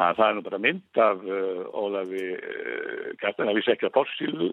Það 0.00 0.20
er 0.24 0.36
nú 0.36 0.42
bara 0.46 0.60
mynd 0.62 0.98
af 1.02 1.24
uh, 1.26 1.64
Ólafi 1.76 2.22
uh, 2.32 3.08
Kjartan, 3.20 3.50
það 3.50 3.58
vissi 3.58 3.72
ekki 3.74 3.88
að 3.88 3.96
fórsíðu 3.98 4.46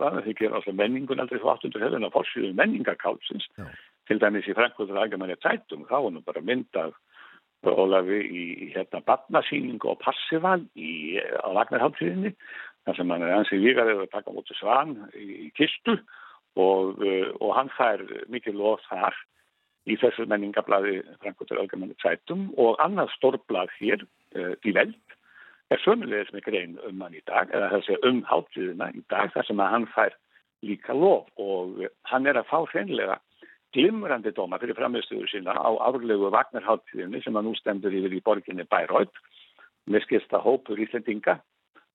það 0.00 0.18
þykir 0.26 0.56
alltaf 0.56 0.76
menningun 0.76 1.22
aldrei 1.22 1.38
800 1.40 1.84
hefðin 1.84 2.08
að 2.08 2.16
fórsíðu 2.16 2.50
menningakálsins 2.58 3.46
til 4.10 4.18
dæmis 4.20 4.48
í 4.50 4.56
Frankfurtur 4.58 4.98
Algemanni 5.00 5.38
Zeitung, 5.40 5.86
þá 5.88 5.96
var 5.96 6.12
nú 6.12 6.24
bara 6.26 6.42
mynd 6.44 6.80
af 6.80 6.92
Ólafi 7.70 8.18
í 8.24 8.44
hérna 8.74 9.02
badnasýningu 9.06 9.92
og 9.92 10.00
passival 10.02 10.62
í, 10.74 11.20
á 11.20 11.48
Lagnarhálsíðinni, 11.54 12.32
þar 12.88 12.96
sem 12.98 13.12
hann 13.14 13.24
er 13.24 13.34
ansið 13.36 13.64
líkaður 13.66 14.04
að 14.04 14.14
taka 14.14 14.34
mútið 14.34 14.60
svan 14.60 14.94
í, 15.14 15.26
í 15.46 15.50
kistu 15.56 15.96
og, 16.60 17.00
uh, 17.00 17.30
og 17.40 17.56
hann 17.56 17.72
fær 17.78 18.04
mikið 18.32 18.60
loð 18.60 18.84
þar 18.90 19.16
í 19.88 19.96
þessu 20.00 20.26
menningablaði 20.28 21.00
Frankfurtur 21.22 21.60
Algemanni 21.62 21.96
Zeitung 22.02 22.50
og 22.60 22.80
annað 22.84 23.14
stórblad 23.16 23.72
hér 23.78 24.04
uh, 24.04 24.54
í 24.64 24.74
veld 24.76 25.16
er 25.70 25.80
sömulegis 25.84 26.32
með 26.34 26.46
grein 26.48 26.76
um 26.88 27.00
hann 27.04 27.14
í 27.14 27.22
dag, 27.30 27.50
eða 27.54 27.70
þessi 27.76 27.98
um 28.08 28.22
hátíðina 28.26 28.90
í 28.96 29.02
dag 29.12 29.32
þar 29.34 29.46
sem 29.46 29.62
að 29.62 29.74
hann 29.74 29.88
fær 29.94 30.16
líka 30.66 30.96
lof 30.96 31.28
og 31.40 31.84
hann 32.10 32.26
er 32.28 32.40
að 32.40 32.48
fá 32.50 32.58
hreinlega 32.72 33.20
glimrandi 33.74 34.32
dóma 34.34 34.58
fyrir 34.60 34.76
framistuður 34.76 35.30
sína 35.30 35.54
á 35.54 35.70
árlegu 35.86 36.32
Vagnarháttíðinni 36.34 37.22
sem 37.24 37.38
að 37.38 37.46
nú 37.46 37.54
stendur 37.58 37.94
yfir 37.94 38.16
í 38.18 38.24
borginni 38.26 38.66
Bæróið 38.66 39.12
með 39.90 40.04
skilsta 40.06 40.42
hópur 40.42 40.80
Íslandinga 40.82 41.38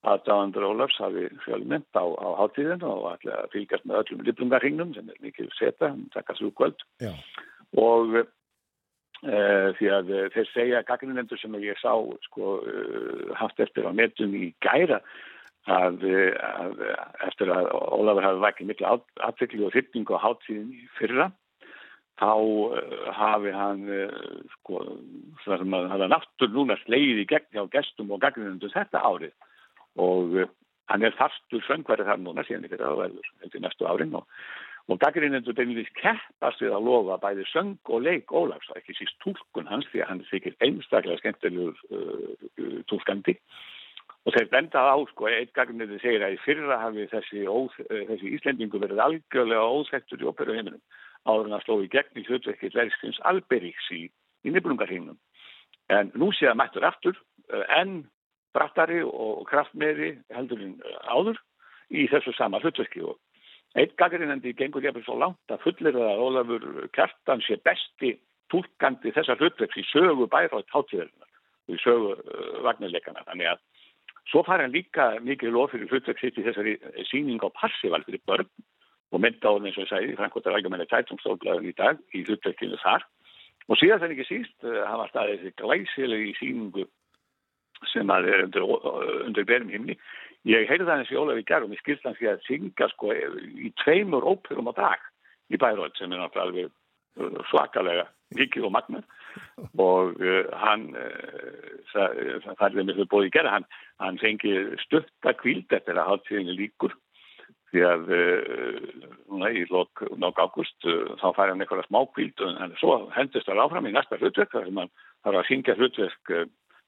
að 0.05 0.23
Dáandur 0.27 0.67
Ólafs 0.69 0.97
hafi 1.01 1.27
fjölmynd 1.43 1.87
á, 1.97 2.05
á 2.05 2.27
háttíðinu 2.39 2.87
og 2.87 3.09
ætla 3.15 3.41
að 3.41 3.51
fylgjast 3.55 3.87
með 3.89 4.01
öllum 4.01 4.23
liplungarhingnum 4.27 4.93
sem 4.95 5.09
er 5.11 5.19
mikið 5.25 5.51
seta, 5.57 5.91
takka 6.13 6.37
svo 6.37 6.51
kvöld 6.55 6.85
og 7.81 8.25
Uh, 9.23 9.71
því 9.79 9.87
að 9.89 10.09
uh, 10.11 10.25
þeir 10.35 10.49
segja 10.51 10.79
gaggrinendur 10.85 11.39
sem 11.39 11.53
ég 11.63 11.79
sá 11.79 11.95
sko, 12.27 12.57
uh, 12.59 13.31
haft 13.39 13.61
eftir 13.63 13.87
á 13.87 13.91
netum 13.95 14.35
í 14.37 14.49
gæra 14.61 14.99
að, 15.71 16.03
að 16.45 16.83
eftir 17.25 17.49
að 17.55 17.71
Ólafur 17.95 18.27
hafi 18.27 18.43
vækið 18.43 18.69
miklu 18.69 18.89
aftekli 19.25 19.63
og 19.65 19.73
þyrning 19.73 20.11
og 20.11 20.21
hátíðin 20.21 20.67
í 20.75 20.83
fyrra 20.99 21.29
þá 22.19 22.35
hafi 23.15 23.55
hann 23.55 23.87
sko, 24.59 24.83
það 25.41 25.63
sem 25.63 25.79
að 25.79 25.89
hafa 25.95 26.11
náttúr 26.11 26.53
núna 26.53 26.77
sleið 26.83 27.23
í 27.23 27.25
gegn 27.31 27.49
hjá 27.55 27.65
gestum 27.79 28.13
og 28.13 28.21
gaggrinendur 28.21 28.75
þetta 28.75 29.01
árið. 29.09 29.33
Og 30.05 30.37
hann 30.91 31.07
er 31.07 31.17
fastur 31.17 31.65
söngverið 31.65 32.11
þar 32.11 32.21
núna 32.21 32.45
síðan 32.45 32.69
ykkur 32.69 32.85
að 32.91 33.01
verður 33.07 33.33
eftir 33.47 33.65
næstu 33.65 33.89
árin 33.89 34.15
og 34.21 34.29
Og 34.85 34.99
gaggrinnendur 35.01 35.55
beinilís 35.57 35.87
keppast 35.97 36.61
við 36.61 36.75
að 36.77 36.85
lofa 36.85 37.15
bæði 37.23 37.45
söng 37.49 37.77
og 37.89 38.03
leik 38.05 38.29
Ólafs, 38.29 38.69
ekki 38.77 38.93
síst 38.93 39.15
tólkun 39.23 39.69
hans 39.69 39.87
því 39.89 40.03
að 40.03 40.11
hann 40.11 40.21
sikir 40.29 40.57
einstaklega 40.61 41.17
skemmtilegur 41.23 41.79
uh, 41.89 42.35
uh, 42.61 42.75
tólkandi. 42.91 43.33
Og 44.25 44.35
þeir 44.35 44.51
bendað 44.51 44.91
á, 44.93 44.97
sko, 45.09 45.29
eitt 45.29 45.55
gaggrinnendur 45.57 46.01
segir 46.03 46.21
að 46.25 46.37
í 46.37 46.39
fyrra 46.43 46.77
hafi 46.83 47.07
þessi, 47.09 47.47
óð, 47.49 47.73
uh, 47.87 48.03
þessi 48.11 48.35
Íslendingu 48.37 48.81
verið 48.83 49.01
algjörlega 49.07 49.73
óþektur 49.73 50.21
í 50.21 50.29
óperu 50.29 50.57
heiminum 50.59 50.83
áður 51.25 51.49
en 51.49 51.57
að 51.57 51.65
sló 51.65 51.79
í 51.81 51.89
gegn 51.89 52.21
í 52.21 52.27
hlutverkið 52.27 52.77
verðskins 52.77 53.21
Alberíks 53.25 53.89
í, 53.93 54.03
í 54.45 54.53
nefnungarhinnum. 54.53 55.17
En 55.89 56.13
nú 56.13 56.29
sé 56.33 56.45
það 56.45 56.59
mættur 56.61 56.85
aftur 56.85 57.17
uh, 57.17 57.65
en 57.73 58.03
brattari 58.53 59.01
og 59.05 59.47
kraftmeiri 59.49 60.13
heldur 60.33 60.61
en 60.61 60.77
uh, 60.85 60.99
áður 61.09 61.41
í 61.89 62.05
þessu 62.13 62.33
sama 62.37 62.61
hlutverki 62.61 63.01
og 63.01 63.17
Eitt 63.75 63.95
gaggrinnandi 63.99 64.53
gengur 64.55 64.83
jafnveg 64.85 65.03
svo 65.03 65.17
langt 65.19 65.51
að 65.51 65.63
fullir 65.65 65.97
að 65.99 66.21
Ólafur 66.23 66.65
Kjartan 66.95 67.41
sé 67.43 67.57
besti 67.67 68.13
tólkandi 68.53 69.11
þessar 69.15 69.41
hlutverks 69.41 69.81
í 69.81 69.83
sögu 69.89 70.29
bærátt 70.31 70.71
hátíðarinnar 70.71 71.31
og 71.67 71.75
í 71.75 71.81
sögu 71.83 72.13
uh, 72.13 72.61
vagnarleikana. 72.63 73.25
Þannig 73.27 73.51
að 73.51 73.63
svo 74.31 74.45
fara 74.47 74.63
hann 74.63 74.75
líka 74.75 75.09
mikið 75.25 75.51
lof 75.57 75.73
fyrir 75.73 75.91
hlutverk 75.91 76.23
sitt 76.23 76.39
í 76.39 76.45
þessari 76.45 76.77
síning 77.09 77.43
á 77.43 77.51
passival 77.51 77.99
fyrir 78.07 78.23
börn 78.29 78.47
og 79.11 79.21
mynda 79.21 79.51
á 79.51 79.59
eins 79.59 79.75
og 79.75 79.83
ég 79.83 79.91
sagði, 79.91 80.15
Frankóttar 80.21 80.55
Algemenni 80.55 80.87
Tætumstoflaður 80.87 81.67
í 81.67 81.75
dag 81.75 81.99
í 82.15 82.23
hlutverkinu 82.23 82.79
þar. 82.79 83.03
Og 83.67 83.79
síðan 83.81 83.99
það 83.99 84.15
ekki 84.15 84.29
síst, 84.29 84.55
uh, 84.63 84.85
hann 84.87 85.01
var 85.03 85.11
staðið 85.11 85.43
þessi 85.43 85.59
glæsilegi 85.59 86.37
síningu 86.39 86.87
sem 87.91 88.07
að 88.07 88.29
er 88.31 88.45
undir, 88.45 88.63
undir 89.27 89.45
berum 89.49 89.67
himni 89.73 89.97
Ég 90.45 90.67
heyrði 90.69 90.85
það 90.85 90.99
eins 91.01 91.11
í 91.11 91.17
Ólaf 91.17 91.39
í 91.41 91.45
gerðum 91.49 91.73
í 91.73 91.79
skilstanski 91.79 92.27
að 92.29 92.43
syngja 92.45 92.89
sko 92.91 93.13
í 93.15 93.71
tveimur 93.81 94.27
óperum 94.29 94.69
á 94.69 94.73
dag 94.77 95.05
í 95.49 95.57
Bæróð 95.61 95.95
sem 95.97 96.11
er 96.13 96.21
náttúrulega 96.21 96.69
uh, 96.69 97.39
svakalega 97.49 98.05
mikið 98.37 98.67
og 98.67 98.75
magna 98.75 99.01
og 99.81 100.19
uh, 100.21 100.45
hann 100.61 100.91
uh, 100.93 101.79
það 101.95 102.67
er 102.67 102.77
með 102.77 102.99
þau 102.99 103.09
bóði 103.15 103.31
í 103.31 103.33
gerða 103.33 103.55
hann, 103.55 103.65
hann 104.03 104.21
fengi 104.21 104.53
stötta 104.83 105.33
kvíld 105.39 105.73
eftir 105.73 105.97
að 105.97 106.11
háttíðinni 106.11 106.57
líkur 106.59 106.93
því 107.73 107.85
að 107.89 108.13
uh, 108.13 109.09
núna 109.31 109.49
í 109.49 109.65
lok, 109.73 110.05
águst 110.37 110.85
uh, 110.85 111.15
þá 111.23 111.27
fær 111.39 111.55
hann 111.55 111.65
eitthvað 111.65 111.87
smá 111.89 112.03
kvíld 112.13 112.45
og 112.45 112.77
svo 112.83 112.99
hendist 113.17 113.49
það 113.49 113.63
áfram 113.65 113.89
í 113.89 113.95
næsta 113.95 114.21
hlutverk 114.21 114.53
þar 114.53 114.69
sem 114.69 114.83
hann 114.83 114.93
þarf 115.25 115.41
að 115.41 115.49
syngja 115.49 115.77
hlutverk 115.79 116.35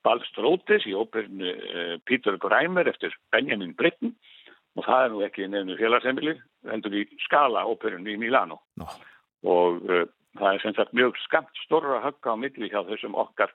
uh, 0.08 0.10
Balstrótis 0.10 0.88
í 0.88 0.96
óperinu 0.96 1.52
uh, 1.52 1.94
Peter 2.08 2.38
Greimer 2.42 2.88
eftir 2.88 3.16
Benjamin 3.32 3.76
Britten 3.78 4.16
og 4.78 4.86
það 4.86 5.04
er 5.04 5.14
nú 5.14 5.24
ekki 5.26 5.48
nefnu 5.50 5.78
félagsemmili, 5.80 6.36
hendur 6.70 6.96
í 6.96 7.06
Skala 7.26 7.66
óperinu 7.68 8.14
í 8.14 8.20
Milano 8.22 8.62
no. 8.80 8.90
og 9.44 9.84
uh, 9.90 10.06
það 10.38 10.54
er 10.54 10.64
sem 10.64 10.76
sagt 10.78 10.98
mjög 10.98 11.18
skamt 11.26 11.64
storra 11.66 12.02
högga 12.04 12.36
á 12.36 12.36
milli 12.40 12.70
hjá 12.72 12.84
þessum 12.88 13.18
okkar 13.18 13.54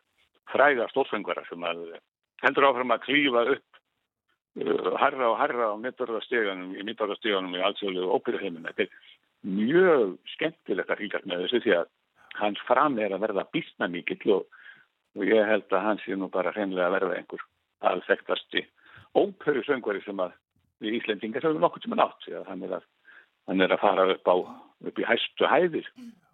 fræða 0.52 0.88
stórfengvara 0.90 1.44
sem 1.48 1.62
að 1.64 1.84
hendur 2.42 2.68
áfram 2.68 2.94
að 2.94 3.04
klífa 3.06 3.44
upp 3.56 3.80
uh, 4.62 4.92
harra 5.00 5.30
og 5.30 5.38
harra 5.40 5.72
á 5.72 5.76
mittarðasteganum 5.80 6.76
í 6.76 6.86
mittarðasteganum 6.86 7.56
í 7.56 7.62
allsjóðlegu 7.64 8.16
óperuheiminu. 8.18 8.72
Þetta 8.72 8.88
er 8.88 9.52
mjög 9.52 10.16
skemmtilegt 10.36 10.90
að 10.90 11.04
fylgjast 11.04 11.28
með 11.30 11.46
þessu 11.46 11.62
því 11.64 11.76
að 11.80 11.92
hans 12.40 12.60
fram 12.66 12.98
er 13.02 13.14
að 13.14 13.24
verða 13.26 13.48
bísna 13.54 13.88
mikill 13.92 14.36
og 14.38 14.60
og 15.16 15.26
ég 15.28 15.48
held 15.48 15.68
að 15.70 15.84
hans 15.86 16.05
sé 16.06 16.16
nú 16.16 16.28
bara 16.32 16.52
hreinlega 16.55 16.89
að 16.89 16.97
verða 16.97 17.18
einhver 17.18 17.44
alþektasti 17.90 18.64
óperu 19.18 19.62
söngvari 19.66 20.02
sem 20.05 20.20
að 20.22 20.34
við 20.82 20.98
Íslendingar 20.98 21.44
höfum 21.47 21.62
nokkur 21.62 21.84
sem 21.84 21.94
er 21.94 22.01
nátt 22.01 22.28
hann 22.48 22.62
er 22.66 22.76
að, 22.78 22.86
hann 23.51 23.64
er 23.64 23.74
að 23.74 23.82
fara 23.82 24.06
upp, 24.14 24.28
á, 24.28 24.36
upp 24.89 24.98
í 24.98 25.06
hæstu 25.06 25.48
hæðir. 25.48 25.89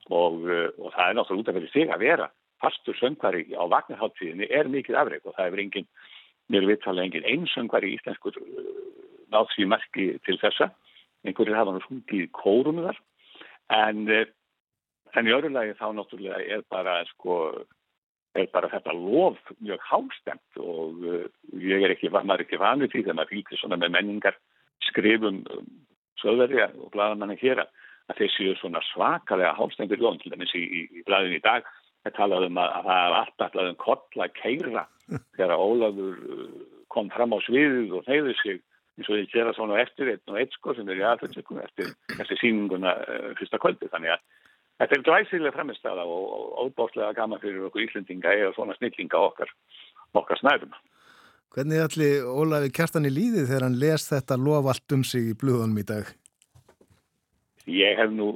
Og, 0.08 0.44
uh, 0.48 0.68
og 0.80 0.94
það 0.94 1.04
er 1.04 1.16
náttúrulega 1.18 1.42
út 1.42 1.48
af 1.50 1.56
fyrir 1.58 1.72
sig 1.74 1.90
að 1.92 2.04
vera 2.06 2.28
fastur 2.62 2.96
söngvari 2.96 3.42
á 3.52 3.64
vagnarháttíðinni 3.68 4.48
er 4.48 4.70
mikið 4.72 4.96
afreg 4.96 5.26
og 5.28 5.34
það 5.36 5.52
er 5.52 5.62
engin 5.62 5.88
mér 6.48 6.64
viðtalega 6.70 7.10
engin 7.10 7.28
einsöngvari 7.28 7.90
í 7.90 7.98
íslenskur 7.98 8.38
uh, 8.40 8.70
nátt 9.34 9.52
því 9.52 9.68
merki 9.74 10.06
til 10.24 10.38
þessa. 10.40 10.70
Einhverjir 11.26 11.58
hafa 11.58 11.74
nú 11.74 11.82
sungið 11.84 12.30
kórunu 12.32 12.86
þar. 12.86 13.02
En, 13.76 14.06
uh, 14.08 14.24
en 15.12 15.28
í 15.28 15.34
öðru 15.36 15.52
lagi 15.52 15.76
þá 15.76 15.90
náttúrulega 15.98 16.40
er 16.56 16.64
bara 16.72 17.02
sko 17.12 17.42
er 18.42 18.52
bara 18.52 18.70
þetta 18.72 18.94
lof 18.96 19.38
mjög 19.58 19.84
hástemt 19.90 20.60
og 20.62 21.02
uh, 21.04 21.26
ég 21.58 21.84
er 21.84 21.94
ekki, 21.94 22.12
maður 22.12 22.38
er 22.38 22.46
ekki 22.46 22.62
vanið 22.62 22.92
því 22.92 23.02
þegar 23.02 23.18
maður 23.18 23.34
fylgir 23.34 23.62
svona 23.62 23.80
með 23.80 23.94
menningar 23.96 24.38
skrifum 24.88 25.42
um, 25.54 25.68
söðverja 26.22 26.70
og 26.78 26.92
bladamanni 26.94 27.38
hér 27.40 27.64
að 27.64 28.22
þeir 28.22 28.32
séu 28.34 28.54
svona 28.58 28.82
svakalega 28.92 29.56
hástengur 29.58 30.00
jón 30.00 30.18
til 30.22 30.32
dæmis 30.32 30.54
í, 30.56 30.64
í, 30.64 30.86
í 31.00 31.04
bladin 31.06 31.36
í 31.36 31.42
dag 31.44 31.66
það 32.06 32.16
talaðum 32.16 32.56
um 32.56 32.62
að, 32.62 32.72
að 32.78 32.88
það 32.88 33.04
er 33.04 33.18
alltaf 33.18 33.46
alltaf 33.48 33.68
um 33.68 33.78
kolla 33.82 34.28
keira 34.38 34.86
þegar 35.36 35.58
Ólafur 35.58 36.24
uh, 36.24 36.48
kom 36.92 37.12
fram 37.12 37.36
á 37.36 37.38
sviðið 37.44 37.94
og 37.98 38.08
neyði 38.08 38.34
sig 38.42 38.60
eins 38.98 39.08
og 39.08 39.14
þið 39.14 39.32
gera 39.32 39.54
svona 39.54 39.78
eftir 39.78 40.10
einn 40.10 40.32
og 40.32 40.40
eitt 40.40 40.54
sko 40.56 40.74
sem 40.74 40.88
er 40.90 40.98
í 40.98 41.06
aðfjöldsökum 41.06 41.60
eftir, 41.62 41.92
eftir 42.18 42.40
síninguna 42.40 42.96
uh, 43.04 43.28
fyrsta 43.38 43.60
kvöldi. 43.62 43.90
Þannig 43.92 44.16
að 44.16 44.24
Þetta 44.78 44.94
er 44.94 45.02
glæsilega 45.06 45.54
fremistæða 45.56 46.04
og 46.06 46.58
óbáslega 46.62 47.16
gama 47.16 47.40
fyrir 47.42 47.66
okkur 47.66 47.82
Íslendinga 47.82 48.30
eða 48.36 48.52
svona 48.54 48.76
snillinga 48.78 49.18
okkar, 49.18 49.50
okkar 50.14 50.38
snæðum. 50.38 50.76
Hvernig 51.54 51.82
allir 51.82 52.28
Ólafi 52.28 52.70
Kjartan 52.76 53.08
í 53.08 53.10
líði 53.10 53.46
þegar 53.48 53.66
hann 53.66 53.78
les 53.80 54.06
þetta 54.06 54.38
lof 54.38 54.68
allt 54.70 54.94
um 54.94 55.02
sig 55.10 55.32
í 55.32 55.36
blöðunum 55.40 55.82
í 55.82 55.86
dag? 55.88 56.12
Ég 57.68 57.98
hef 57.98 58.12
nú 58.14 58.30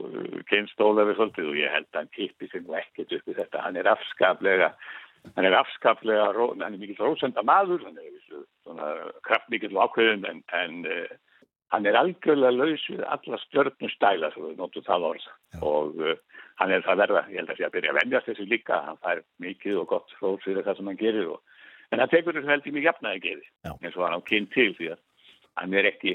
genst 0.50 0.80
Ólafi 0.82 1.14
svolítið 1.16 1.52
og 1.52 1.60
ég 1.60 1.72
held 1.76 1.88
að 1.92 2.00
hann 2.00 2.12
kippi 2.16 2.50
nú 2.64 2.74
ekkert 2.80 3.14
upp 3.16 3.30
í 3.30 3.36
þetta. 3.38 3.62
Hann 3.62 3.78
er 3.78 3.90
afskaplega, 3.92 4.72
hann 5.36 5.48
er 5.48 5.58
afskaplega, 5.60 6.32
hann 6.34 6.66
er 6.66 6.80
mikill 6.80 6.98
rósenda 7.04 7.44
maður, 7.46 7.86
hann 7.86 8.00
er 8.02 8.42
svona 8.64 8.90
kraftmikill 9.28 9.78
ákveðin 9.78 10.26
en, 10.26 10.42
en 10.58 10.82
hann 11.72 11.88
er 11.88 11.96
algjörlega 11.96 12.52
laus 12.52 12.82
við 12.90 13.04
alla 13.08 13.38
stjörnustæla, 13.46 14.32
við 14.36 14.58
notum 14.60 14.84
það 14.86 15.08
orð. 15.12 15.28
Já. 15.52 15.60
og 15.60 16.02
uh, 16.02 16.18
hann 16.60 16.74
er 16.74 16.84
það 16.84 17.00
verða, 17.04 17.22
ég 17.32 17.40
held 17.40 17.54
að 17.54 17.60
sé 17.60 17.68
að 17.68 17.76
byrja 17.76 17.92
að 17.92 18.00
vendjast 18.00 18.28
þessu 18.28 18.48
líka, 18.50 18.82
hann 18.88 19.00
fær 19.04 19.22
mikið 19.42 19.80
og 19.82 19.88
gott 19.94 20.12
fróðs 20.18 20.44
fyrir 20.44 20.66
það 20.66 20.78
sem 20.78 20.90
hann 20.92 21.00
gerir 21.00 21.32
og, 21.32 21.62
en 21.90 22.02
hann 22.02 22.12
tekur 22.12 22.36
þessu 22.36 22.52
heldur 22.52 22.76
mjög 22.76 22.88
jafnaði 22.90 23.24
geði 23.24 23.48
eins 23.72 23.96
og 23.96 24.04
hann 24.04 24.20
á 24.20 24.28
kyn 24.28 24.50
til 24.52 24.68
því 24.76 24.92
að 24.92 25.00
hann 25.60 25.76
er 25.76 25.88
ekki, 25.90 26.14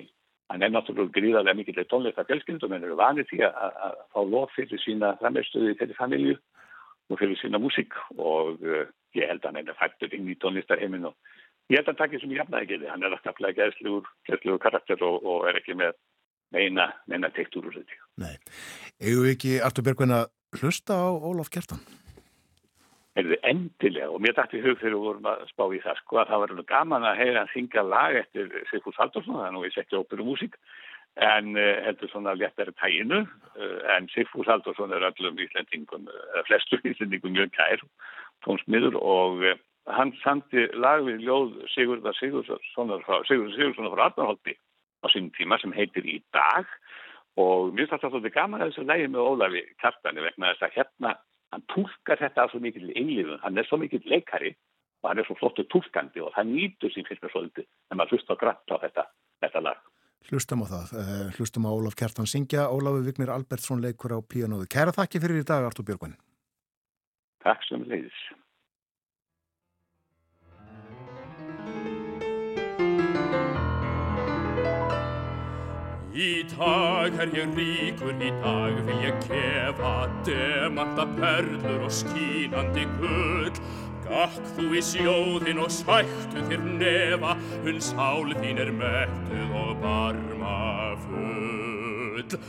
hann 0.52 0.64
er 0.66 0.74
náttúrulega 0.74 1.16
gríðarlega 1.18 1.58
mikilvægt 1.60 1.92
tónleika 1.92 2.26
fjölskyldum. 2.28 2.74
En 2.74 2.86
eru 2.88 3.00
vanið 3.00 3.30
því 3.32 3.42
að, 3.48 3.58
að, 3.66 3.82
að 3.88 3.98
fá 4.14 4.22
lof 4.34 4.54
fyrir 4.56 4.84
sína 4.84 5.14
frammerstöði 5.22 5.76
til 5.80 5.98
familju 5.98 6.38
og 7.12 7.20
fyrir 7.22 7.40
sína 7.42 7.62
músík. 7.62 7.98
Og 8.18 8.64
uh, 8.66 8.86
ég 9.18 9.30
held 9.30 9.44
að 9.44 9.60
hann 9.60 9.74
er 9.74 9.80
fættur 9.80 10.16
inn 10.16 10.32
í 10.32 10.38
tónlistarheimin 10.42 11.10
og 11.12 11.36
Ég 11.68 11.82
held 11.82 11.90
að 11.92 12.00
takja 12.00 12.20
sem 12.22 12.32
ég 12.32 12.42
jafnaði 12.42 12.64
ekki 12.64 12.80
þið. 12.80 12.90
Hann 12.94 13.04
er 13.04 13.16
alltaf 13.18 13.40
gæðslugur 13.44 14.60
karakter 14.64 15.02
og, 15.04 15.20
og 15.28 15.48
er 15.50 15.60
ekki 15.60 15.76
með 15.76 15.98
meina, 16.56 16.90
meina 17.12 17.30
teikt 17.36 17.58
úr 17.60 17.68
úr 17.68 17.80
þetta. 17.82 18.02
Nei. 18.24 18.36
Egu 19.04 19.28
ekki 19.28 19.58
Artur 19.64 19.84
Björgvin 19.88 20.16
að 20.16 20.30
hlusta 20.62 20.96
á 20.96 21.08
Ólaf 21.12 21.52
Kjartan? 21.52 21.82
Er 23.18 23.26
þið 23.26 23.48
endilega 23.50 24.12
og 24.14 24.22
mér 24.22 24.36
dætti 24.38 24.62
hug 24.62 24.78
þegar 24.78 24.94
við 24.94 25.06
vorum 25.08 25.28
að 25.32 25.48
spá 25.50 25.64
í 25.74 25.80
það 25.84 26.00
sko 26.04 26.20
að 26.22 26.30
það 26.30 26.42
var 26.44 26.54
alveg 26.54 26.68
gaman 26.70 27.08
að 27.10 27.20
heyra 27.24 27.44
að 27.44 27.54
syngja 27.56 27.84
lag 27.84 28.18
eftir 28.20 28.52
Sigfús 28.70 29.00
Haldursson, 29.02 29.40
það 29.40 29.48
er 29.48 29.56
nú 29.56 29.64
ég 29.66 29.74
setti 29.74 29.98
óperu 29.98 30.28
músík 30.28 30.60
en 31.28 31.58
uh, 31.58 31.72
heldur 31.88 32.12
svona 32.12 32.36
léttari 32.38 32.76
tæginu 32.78 33.24
uh, 33.26 33.80
en 33.96 34.06
Sigfús 34.14 34.48
Haldursson 34.48 34.94
er 34.94 35.08
öllum 35.10 35.42
íslendingum, 35.42 36.06
eða 36.06 36.44
uh, 36.44 36.46
flestur 36.46 36.86
íslendingum 36.86 37.34
mjög 37.34 37.56
kær, 37.58 37.82
tónsmiður 38.46 39.00
og 39.02 39.42
hann 39.96 40.14
sandi 40.24 40.68
lag 40.76 41.04
við 41.06 41.24
ljóð 41.28 41.58
Sigurðar 41.74 42.16
Sigurðssonar 42.20 43.04
frá, 43.06 43.22
Sigurðar 43.28 43.76
frá 43.78 44.06
Arnarholti 44.10 44.58
á 45.04 45.06
sín 45.14 45.32
tíma 45.38 45.60
sem 45.62 45.74
heitir 45.76 46.08
Í 46.08 46.20
dag 46.36 46.68
og 47.38 47.74
mér 47.74 47.90
finnst 47.90 48.08
þetta 48.08 48.34
gaman 48.34 48.64
að 48.64 48.72
þessu 48.72 48.88
lægi 48.88 49.10
með 49.14 49.30
Ólafi 49.32 49.64
Kartani 49.82 50.24
vegna 50.26 50.54
þess 50.54 50.68
að 50.68 50.78
hérna 50.80 51.14
hann 51.54 51.64
tólkar 51.72 52.20
þetta 52.20 52.44
af 52.44 52.52
svo 52.52 52.62
mikill 52.64 52.90
einlífun, 52.92 53.40
hann 53.44 53.58
er 53.58 53.68
svo 53.68 53.80
mikill 53.80 54.04
leikari 54.06 54.56
og 55.04 55.12
hann 55.12 55.22
er 55.22 55.28
svo 55.28 55.38
flottu 55.40 55.64
tólkandi 55.72 56.24
og 56.24 56.34
það 56.36 56.50
nýtur 56.56 56.94
sín 56.94 57.06
fyrst 57.08 57.24
með 57.24 57.36
svolítið 57.36 57.68
en 57.68 58.00
maður 58.00 58.18
hlusta 58.18 58.38
grætt 58.42 58.74
á 58.74 58.78
þetta, 58.84 59.06
þetta 59.46 59.64
lag. 59.64 59.86
Hlustum 60.28 60.66
á 60.66 60.68
það, 60.68 60.96
uh, 61.00 61.28
hlustum 61.38 61.68
á 61.70 61.72
Ólaf 61.72 61.96
Kjartan 61.96 62.28
syngja, 62.28 62.66
Ólafi 62.74 63.06
Vignir 63.06 63.32
Albertsson 63.32 63.84
leikur 63.84 64.18
á 64.18 64.20
píanóðu. 64.20 64.68
Kæra 64.68 64.92
þakki 64.92 65.22
fyrir 65.24 65.40
í 65.40 65.48
dag 65.48 65.70
Artur 65.70 65.88
Björgvin. 65.88 66.18
Takk 67.46 67.64
sem 67.70 67.86
leiðis. 67.88 68.18
Í 76.18 76.42
dag 76.50 77.14
er 77.22 77.30
ég 77.38 77.52
ríkur, 77.54 78.16
í 78.18 78.32
dag 78.42 78.78
vil 78.88 79.04
ég 79.04 79.18
kefa 79.22 80.08
demanta 80.26 81.04
perlur 81.12 81.84
og 81.86 81.92
skínandi 81.94 82.88
gull. 82.96 83.60
Gakk 84.08 84.48
þú 84.56 84.66
í 84.80 84.82
sjóðin 84.88 85.62
og 85.62 85.70
sættu 85.76 86.42
þér 86.48 86.64
nefa, 86.80 87.36
hún 87.68 87.78
sál 87.86 88.34
þín 88.40 88.64
er 88.64 88.72
mettuð 88.80 89.54
og 89.62 89.76
barma 89.84 90.58
full. 91.04 92.40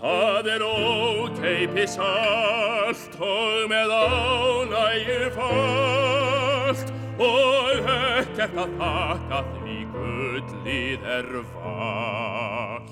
Það 0.00 0.50
er 0.56 0.66
ókeipis 0.66 1.94
allt 2.02 3.14
og 3.22 3.70
með 3.70 3.94
ánægju 4.00 5.20
fallt 5.38 6.90
og 7.22 7.86
ekkert 7.86 8.64
að 8.64 8.74
þakka 8.82 9.44
því 9.52 9.71
gullið 10.02 11.04
er 11.06 11.30
vald. 11.54 12.90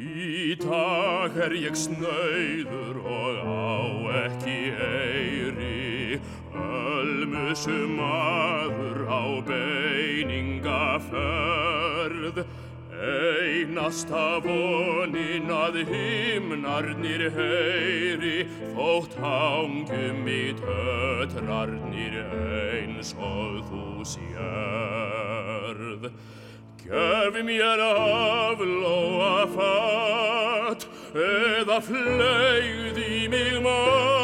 Í 0.00 0.54
dag 0.62 1.36
er 1.46 1.52
ég 1.58 1.76
snöyður 1.78 2.96
og 3.02 3.36
á 3.46 3.50
ekki 4.24 4.58
eyri 4.74 6.20
Ölmusum 6.54 7.90
maður 7.98 8.98
á 9.10 9.22
beiningaförð 9.50 12.36
Einasta 13.00 14.44
vonin 14.44 15.48
að 15.48 15.78
himnarnir 15.88 17.22
heyri 17.32 18.44
Þótt 18.74 19.14
hangum 19.22 20.28
í 20.28 20.52
tötrarnir 20.58 22.18
eins 22.20 23.14
og 23.16 23.64
þú 23.70 24.04
sérð 24.12 26.02
Gef 26.84 27.34
mér 27.46 27.80
aflóa 27.86 29.48
fatt 29.56 30.82
eða 31.16 31.78
flegð 31.88 32.98
í 33.00 33.28
mig 33.32 33.56
mat 33.64 34.20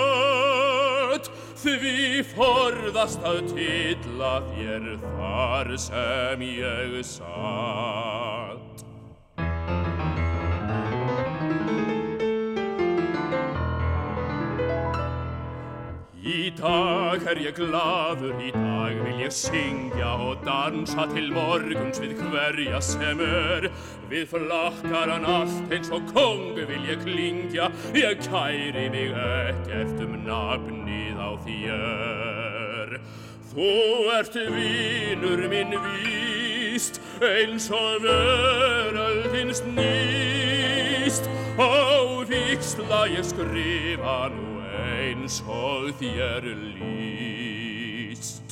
því 1.62 2.23
forðast 2.35 3.24
að 3.24 3.39
tilla 3.55 4.35
þér 4.53 4.85
þar 5.03 5.69
sem 5.89 6.43
ég 6.47 7.01
satt. 7.09 8.36
Í 16.27 16.48
dag 16.59 17.23
er 17.31 17.39
ég 17.39 17.55
gladur, 17.55 18.32
í 18.43 18.48
dag 18.51 18.97
vil 18.98 19.20
ég 19.23 19.31
syngja 19.31 20.09
og 20.24 20.40
dansa 20.43 21.05
til 21.12 21.28
morguns 21.31 22.01
við 22.03 22.16
hverja 22.19 22.81
sem 22.82 23.20
er. 23.23 23.69
Við 24.11 24.24
flakkaran 24.32 25.23
allt 25.31 25.70
eins 25.70 25.93
og 25.94 26.09
kongu 26.11 26.65
vil 26.66 26.89
ég 26.89 27.05
klingja, 27.05 27.69
ég 27.94 28.19
kæri 28.27 28.89
mig 28.90 29.15
ekkert 29.15 30.03
um 30.03 30.16
nafnið 30.27 31.23
á 31.23 31.31
þér. 31.47 32.97
Þú 33.53 33.70
ert 34.16 34.40
vínur 34.57 35.47
minn 35.55 35.78
víst, 35.86 36.98
eins 37.23 37.70
og 37.70 38.03
veröldin 38.03 39.55
snýst, 39.55 41.31
á 41.55 41.70
viksla 42.27 43.07
ég 43.15 43.31
skrifa 43.31 44.19
nú 44.35 44.56
eins 44.87 45.43
og 45.49 45.91
þér 46.01 46.45
líst. 46.77 48.43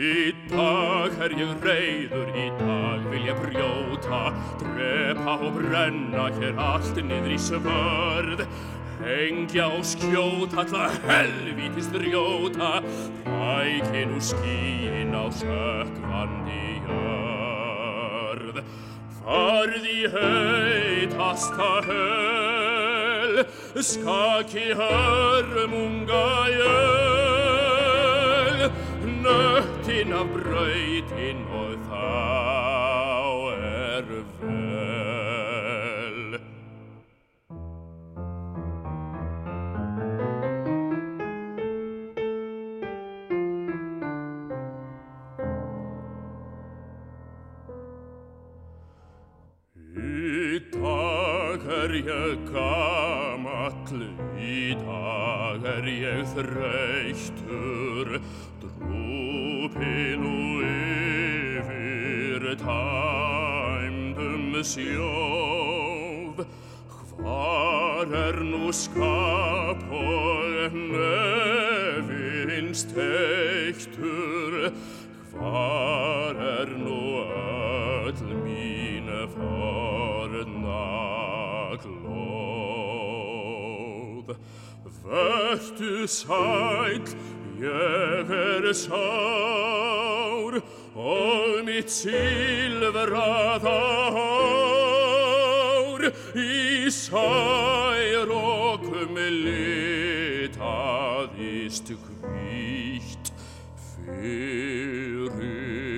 Í 0.00 0.32
dag 0.48 1.12
er 1.20 1.32
ég 1.36 1.50
reyður, 1.64 2.28
í 2.32 2.48
dag 2.60 3.00
vil 3.10 3.24
ég 3.28 3.36
brjóta, 3.42 4.22
drepa 4.62 5.34
og 5.36 5.52
brenna 5.58 6.26
hér 6.38 6.54
allt 6.56 6.96
niður 7.04 7.34
í 7.36 7.40
svörð. 7.40 8.40
Hengja 9.00 9.66
og 9.72 9.84
skjóta, 9.88 10.64
alla 10.64 10.88
helvítist 11.08 11.92
rjóta, 12.00 12.72
rækin 13.28 14.16
úr 14.16 14.24
skíin 14.24 15.12
á 15.16 15.24
sökvandi. 15.32 16.69
far 19.24 19.68
di 19.84 20.00
hei 20.14 21.06
tasta 21.16 21.72
hel 21.88 23.34
skaki 23.90 24.68
her 24.80 25.46
munga 25.72 26.30
jel 26.58 27.80
nöttina 29.22 30.20
bröjtin 30.32 31.38
ég 56.10 56.26
þreyttur, 56.34 58.08
drúpin 58.62 60.22
og 60.26 60.62
yfir 60.66 62.42
tæmdum 62.62 64.44
sjóf. 64.66 66.36
Hvar 67.20 68.08
er 68.16 68.36
nú 68.48 68.72
skap 68.74 69.82
og 69.92 70.72
nefins 70.90 72.80
teiktur, 72.90 74.52
hvar 75.34 76.34
er 76.56 76.68
nú 76.80 77.02
öll 77.28 78.22
mín 78.42 79.08
forna 79.36 81.09
Vertu 85.04 86.06
sæll, 86.06 87.08
ég 87.60 88.30
er 88.30 88.72
sár 88.72 90.52
og 90.94 91.64
mitt 91.64 91.90
silfraða 91.90 93.80
hár 94.16 96.02
í 96.36 96.90
særokum 96.92 97.80
litaðist 100.36 101.16
hvítt 101.96 103.32
fyrir 103.96 105.89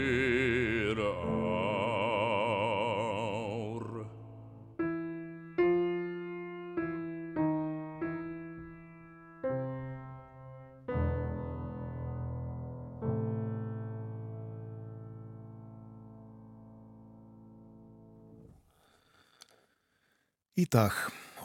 Í 20.62 20.66
dag, 20.70 20.94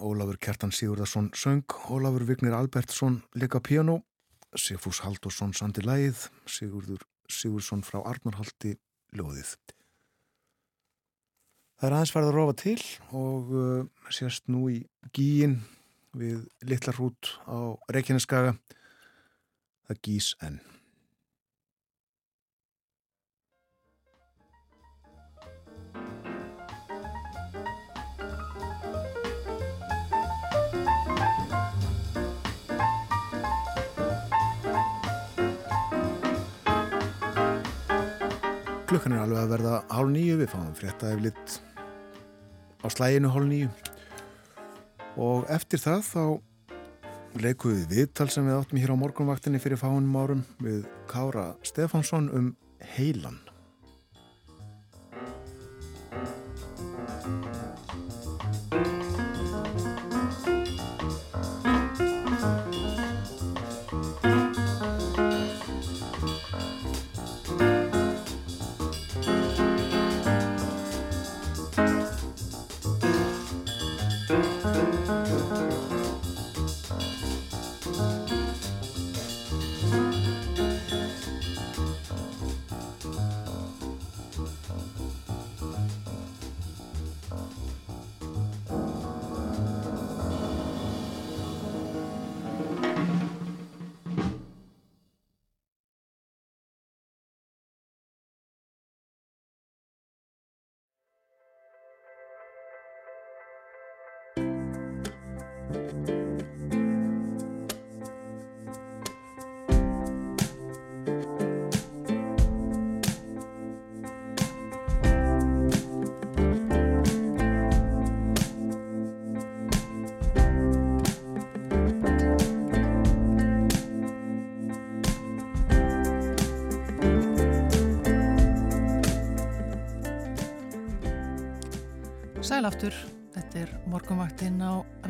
Ólafur 0.04 0.38
Kjartan 0.38 0.70
Sigurðarsson 0.76 1.32
söng, 1.34 1.64
Ólafur 1.90 2.22
Vignir 2.28 2.54
Albertsson 2.54 3.16
leika 3.34 3.58
piano, 3.66 4.04
Sigfús 4.54 5.00
Haldursson 5.02 5.56
sandi 5.58 5.82
lægið, 5.82 6.28
Sigurður 6.46 7.02
Sigurðsson 7.26 7.82
frá 7.88 8.04
Arnarhaldi 8.04 8.76
ljóðið. 9.18 9.56
Það 11.80 11.90
er 11.90 11.98
aðeins 11.98 12.14
farið 12.14 12.30
að 12.30 12.38
rofa 12.38 12.58
til 12.62 12.78
og 13.24 13.52
uh, 13.58 13.82
sérst 14.14 14.46
nú 14.54 14.68
í 14.76 14.80
gíin 15.18 15.64
við 16.14 16.46
Littlarhút 16.70 17.34
á 17.50 17.74
Reykjaneskaga. 17.90 18.54
Það 19.88 20.04
gís 20.06 20.34
enn. 20.46 20.62
Klukkan 38.88 39.12
er 39.18 39.20
alveg 39.20 39.42
að 39.42 39.50
verða 39.52 39.72
hálf 39.92 40.12
nýju, 40.14 40.36
við 40.40 40.48
fáum 40.54 40.76
frétta 40.78 41.10
eflitt 41.12 41.56
á 42.80 42.88
slæginu 42.88 43.32
hálf 43.34 43.50
nýju 43.50 43.68
og 45.20 45.50
eftir 45.52 45.82
það 45.84 46.06
þá 46.08 46.24
leikum 47.44 47.74
við 47.76 47.92
viðtal 47.92 48.30
sem 48.32 48.48
við 48.48 48.56
áttum 48.56 48.80
hér 48.80 48.94
á 48.96 49.02
morgunvaktinni 49.02 49.60
fyrir 49.60 49.82
fáinum 49.82 50.16
árum 50.16 50.46
við 50.64 50.88
Kára 51.12 51.50
Stefánsson 51.68 52.32
um 52.32 52.48
heilan. 52.96 53.42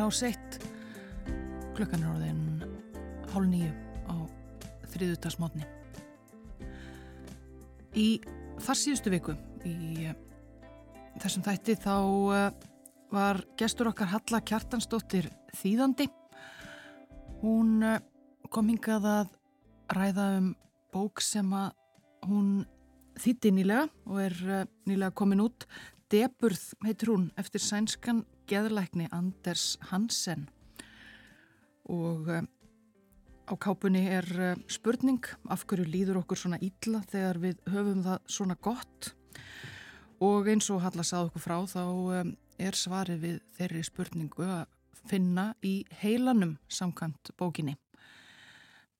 Rás 0.08 0.24
1 0.24 0.62
klukkan 1.76 2.04
er 2.04 2.12
orðin 2.14 2.44
hálf 3.34 3.50
nýju 3.52 3.74
á 4.08 4.16
þriðutarsmotni 4.94 5.68
Í 7.98 8.20
farsíðustu 8.62 9.10
viku 9.10 9.34
í 9.66 10.06
eh, 10.06 10.14
þessum 11.18 11.44
þætti 11.48 11.76
þá 11.82 11.96
eh, 12.36 12.52
var 13.10 13.40
gestur 13.58 13.90
okkar 13.90 14.12
Halla 14.12 14.42
Kjartansdóttir 14.46 15.32
þýðandi. 15.58 16.06
Hún 17.42 17.82
eh, 17.82 17.98
kom 18.54 18.70
hingað 18.70 19.10
að 19.12 19.34
ræða 19.98 20.30
um 20.38 20.54
bók 20.94 21.26
sem 21.26 21.50
að 21.58 21.74
hún 22.30 22.52
þýtti 23.18 23.56
nýlega 23.58 23.88
og 24.06 24.22
er 24.28 24.40
nýlega 24.86 25.16
komin 25.18 25.42
út. 25.48 25.66
Deburð 26.14 26.70
heitir 26.86 27.16
hún 27.16 27.32
eftir 27.40 27.66
sænskan 27.66 28.22
geðlækni 28.48 29.10
Anders 29.16 29.76
Hansen. 29.92 30.48
Og 31.88 32.28
uh, 32.32 32.44
á 33.48 33.54
kápunni 33.60 34.06
er 34.12 34.28
uh, 34.36 34.56
spurning 34.72 35.24
af 35.52 35.66
hverju 35.68 35.88
líður 35.88 36.22
okkur 36.24 36.40
svona 36.40 36.60
ítla 36.64 37.04
þegar 37.12 37.42
við 37.44 37.62
höfum 37.72 38.04
það 38.06 38.34
svona 38.38 38.58
gott? 38.60 39.12
Og 40.24 40.50
eins 40.50 40.70
og 40.74 40.82
Halla 40.82 41.06
sað 41.06 41.30
okkur 41.30 41.46
frá 41.46 41.58
þá 41.70 41.84
um, 41.86 42.34
er 42.58 42.78
svarið 42.78 43.24
við 43.24 43.38
þeirri 43.60 43.84
spurningu 43.86 44.48
að 44.48 44.66
finna 45.08 45.52
í 45.64 45.82
heilanum 46.02 46.58
samkvæmt 46.68 47.32
bókinni. 47.40 47.78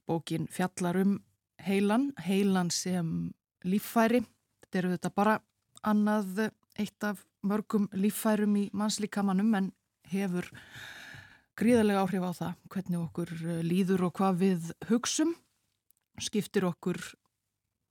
Bókin 0.08 0.48
fjallar 0.48 1.02
um 1.02 1.18
heilan, 1.66 2.12
heilan 2.24 2.70
sem 2.72 3.32
líffæri, 3.68 4.22
þetta 4.64 4.80
eru 4.80 4.94
þetta 4.96 5.12
bara 5.16 5.40
annað 5.88 6.48
eitt 6.78 7.04
af 7.04 7.27
mörgum 7.46 7.88
líffærum 7.94 8.56
í 8.58 8.68
mannslíkamannum 8.74 9.54
en 9.60 9.72
hefur 10.12 10.48
gríðarlega 11.58 12.04
áhrif 12.06 12.26
á 12.26 12.32
það 12.38 12.56
hvernig 12.74 13.02
okkur 13.02 13.34
eh, 13.38 13.62
líður 13.66 14.08
og 14.08 14.16
hvað 14.20 14.40
við 14.44 14.72
hugsum 14.92 15.34
skiptir 16.22 16.68
okkur 16.68 17.00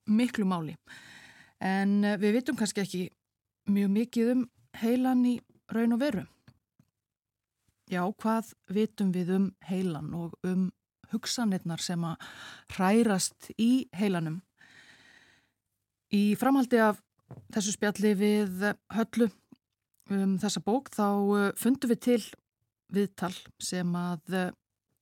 miklu 0.07 0.47
máli. 0.49 0.77
En 1.63 2.03
eh, 2.05 2.19
við 2.21 2.41
vitum 2.41 2.59
kannski 2.59 2.85
ekki 2.85 3.03
mjög 3.71 3.93
mikið 3.97 4.33
um 4.35 4.47
heilan 4.81 5.25
í 5.27 5.37
raun 5.73 5.97
og 5.97 6.03
veru. 6.03 6.25
Já, 7.87 8.03
hvað 8.03 8.51
vitum 8.75 9.13
við 9.15 9.31
um 9.37 9.47
heilan 9.69 10.11
og 10.15 10.35
um 10.47 10.71
hugsanirnar 11.13 11.83
sem 11.83 12.03
að 12.03 12.23
hrærast 12.75 13.53
í 13.63 13.87
heilanum? 13.95 14.41
Í 16.15 16.35
framhaldi 16.39 16.81
af 16.83 17.03
þessu 17.55 17.75
spjalli 17.75 18.15
við 18.19 18.75
höllu 18.95 19.31
um 20.15 20.37
þessa 20.39 20.63
bók 20.63 20.91
þá 20.95 21.09
uh, 21.09 21.53
fundum 21.59 21.91
við 21.91 22.01
til 22.07 22.23
viðtal 22.95 23.35
sem 23.63 23.95
að 23.99 24.35
uh, 24.35 24.51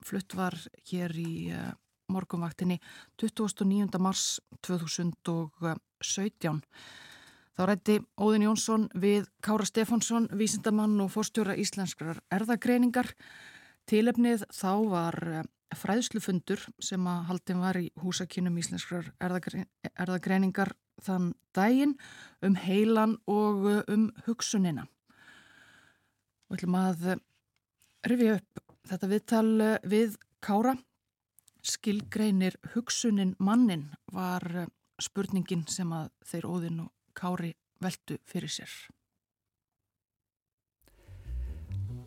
flutt 0.04 0.34
var 0.36 0.56
hér 0.88 1.12
í 1.20 1.52
uh, 1.52 1.72
morgunvaktinni 2.12 2.78
29. 3.20 3.98
mars 4.00 4.40
2017. 4.64 6.60
Þá 7.54 7.62
rætti 7.70 8.00
Óðin 8.18 8.46
Jónsson 8.48 8.88
við 8.98 9.28
Kára 9.44 9.64
Stefánsson, 9.68 10.28
vísindamann 10.34 11.00
og 11.04 11.12
fórstjóra 11.14 11.54
íslenskrar 11.60 12.18
erðagreiningar. 12.34 13.12
Tilefnið 13.86 14.42
þá 14.50 14.72
var 14.90 15.16
fræðslufundur 15.78 16.60
sem 16.82 17.06
að 17.06 17.24
haldin 17.28 17.62
var 17.62 17.78
í 17.78 17.92
húsakynum 18.02 18.58
íslenskrar 18.58 19.12
erðagreiningar 19.22 20.74
þann 21.02 21.32
daginn 21.56 21.96
um 22.44 22.56
heilan 22.60 23.16
og 23.30 23.66
uh, 23.66 23.80
um 23.88 24.10
hugsunina. 24.26 24.86
Við 26.48 26.58
ætlum 26.58 26.78
að 26.78 27.06
uh, 27.14 27.20
rifja 28.10 28.38
upp 28.38 28.64
þetta 28.90 29.10
viðtal 29.12 29.52
uh, 29.60 29.76
við 29.82 30.18
Kára. 30.44 30.76
Skilgreinir 31.64 32.58
hugsunin 32.74 33.32
mannin 33.40 33.86
var 34.12 34.66
spurningin 35.00 35.64
sem 35.72 35.88
að 35.96 36.10
þeir 36.28 36.50
óðinn 36.50 36.82
og 36.84 36.92
Kári 37.16 37.54
veldu 37.80 38.18
fyrir 38.28 38.52
sér. 38.52 38.74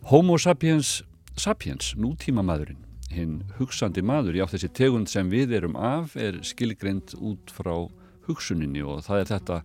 Homo 0.08 0.38
sapiens 0.38 1.00
sapiens, 1.38 1.94
nútíma 1.94 2.42
maðurinn, 2.42 2.82
hinn 3.12 3.38
hugsandi 3.58 4.02
maður, 4.02 4.36
já 4.40 4.46
þessi 4.50 4.70
tegund 4.74 5.10
sem 5.10 5.30
við 5.30 5.54
erum 5.60 5.76
af 5.78 6.16
er 6.18 6.40
skilgreynd 6.46 7.14
út 7.18 7.52
frá 7.54 7.74
hugsuninni 8.28 8.84
og 8.84 9.02
það 9.06 9.22
er 9.22 9.30
þetta 9.32 9.60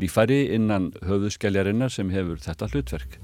lífæri 0.00 0.40
innan 0.54 0.90
höfuðskelljarinnar 1.04 1.92
sem 1.92 2.10
hefur 2.14 2.40
þetta 2.42 2.70
hlutverk. 2.72 3.18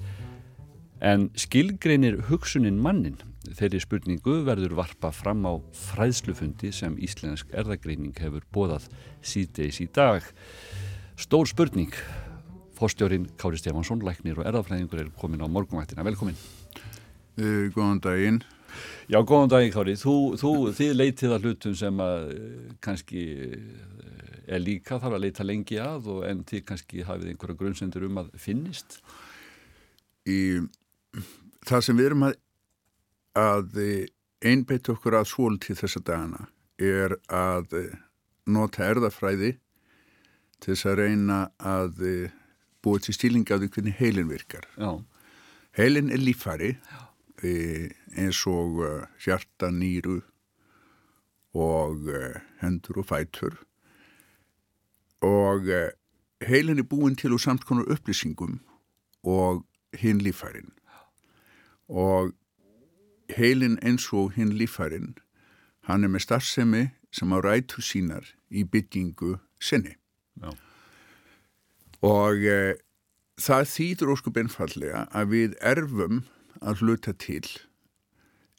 En 1.05 1.29
skilgreynir 1.37 2.23
hugsunin 2.31 2.79
mannin, 2.81 3.19
þeirri 3.59 3.83
spurningu 3.83 4.39
verður 4.47 4.79
varpa 4.79 5.11
fram 5.13 5.45
á 5.45 5.61
fræðslufundi 5.77 6.73
sem 6.75 6.97
Íslensk 7.03 7.53
erðagreining 7.53 8.17
hefur 8.21 8.47
bóðað 8.55 8.89
síðdeis 9.21 9.83
í 9.85 9.89
dag. 9.93 10.25
Stór 11.21 11.49
spurning, 11.49 11.93
fórstjórin 12.77 13.29
Kári 13.41 13.61
Stefansson, 13.61 14.03
læknir 14.05 14.41
og 14.41 14.49
erðafræðingur 14.49 15.05
er 15.05 15.13
komin 15.21 15.45
á 15.45 15.49
morgunvættina. 15.49 16.05
Velkomin. 16.05 16.37
Uh, 17.37 17.69
góðan 17.77 18.01
daginn. 18.01 18.43
Já, 19.09 19.21
góðan 19.21 19.53
daginn 19.53 19.73
Kári. 19.73 19.97
Þú, 20.01 20.17
þú, 20.41 20.53
þið 20.77 20.97
leitið 20.97 21.37
að 21.37 21.47
hlutum 21.47 21.77
sem 21.77 22.01
að 22.03 22.31
eh, 22.33 22.73
kannski 22.85 23.23
eh, 23.47 24.16
er 24.47 24.63
líka 24.63 25.01
þarf 25.03 25.19
að 25.19 25.25
leita 25.27 25.47
lengi 25.47 25.79
að 25.83 26.11
og 26.15 26.25
en 26.29 26.43
þið 26.49 26.65
kannski 26.71 27.05
hafið 27.07 27.33
einhverja 27.33 27.61
grunnsendur 27.61 28.07
um 28.09 28.21
að 28.23 28.33
finnist? 28.41 28.99
Í 30.27 30.41
það 31.67 31.87
sem 31.87 31.99
við 31.99 32.11
erum 32.11 32.27
að, 32.29 32.37
að 33.41 33.79
einbeitt 34.47 34.91
okkur 34.93 35.19
að 35.21 35.31
svól 35.33 35.59
til 35.63 35.77
þessa 35.79 36.03
dagana 36.07 36.47
er 36.83 37.17
að 37.33 37.73
nota 38.47 38.85
erðafræði 38.87 39.57
til 40.61 40.73
þess 40.73 40.89
að 40.91 41.01
reyna 41.03 41.41
að 41.59 42.03
búa 42.85 43.03
til 43.03 43.17
stílinga 43.17 43.57
á 43.57 43.61
því 43.61 43.71
hvernig 43.75 43.99
heilin 43.99 44.31
virkar. 44.31 44.67
Já. 44.77 45.03
Heilin 45.77 46.13
er 46.15 46.23
lífari 46.23 46.75
E, 47.45 47.91
eins 48.17 48.39
og 48.49 48.81
hjarta, 49.21 49.69
nýru 49.69 50.23
og 51.57 52.07
hendur 52.63 53.03
og 53.03 53.09
fætur 53.11 53.59
og 55.27 55.71
heilin 56.47 56.79
er 56.79 56.89
búin 56.91 57.17
til 57.17 57.35
úr 57.35 57.43
samt 57.43 57.65
konar 57.67 57.89
upplýsingum 57.95 58.59
og 59.25 59.65
hinn 59.99 60.21
lífærin 60.23 60.73
og 61.89 62.33
heilin 63.37 63.79
eins 63.83 64.13
og 64.13 64.33
hinn 64.37 64.53
lífærin 64.61 65.15
hann 65.89 66.05
er 66.05 66.13
með 66.13 66.27
starfsemi 66.27 66.87
sem 67.11 67.33
á 67.33 67.39
rætu 67.41 67.83
sínar 67.83 68.27
í 68.51 68.65
byggingu 68.65 69.37
sinni 69.61 69.95
Já. 70.43 70.51
og 72.03 72.45
e, 72.45 72.77
það 73.41 73.71
þýður 73.75 74.13
óskup 74.15 74.43
einfallega 74.43 75.07
að 75.11 75.33
við 75.33 75.57
erfum 75.61 76.25
að 76.61 76.83
hluta 76.83 77.13
til 77.13 77.45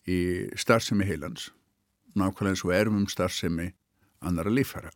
í 0.07 0.19
starfsemi 0.55 1.05
heilans 1.05 1.51
nákvæmlega 2.17 2.55
eins 2.55 2.65
og 2.65 2.73
erfum 2.73 3.07
starfsemi 3.07 3.71
annara 4.21 4.49
lífhæra. 4.49 4.89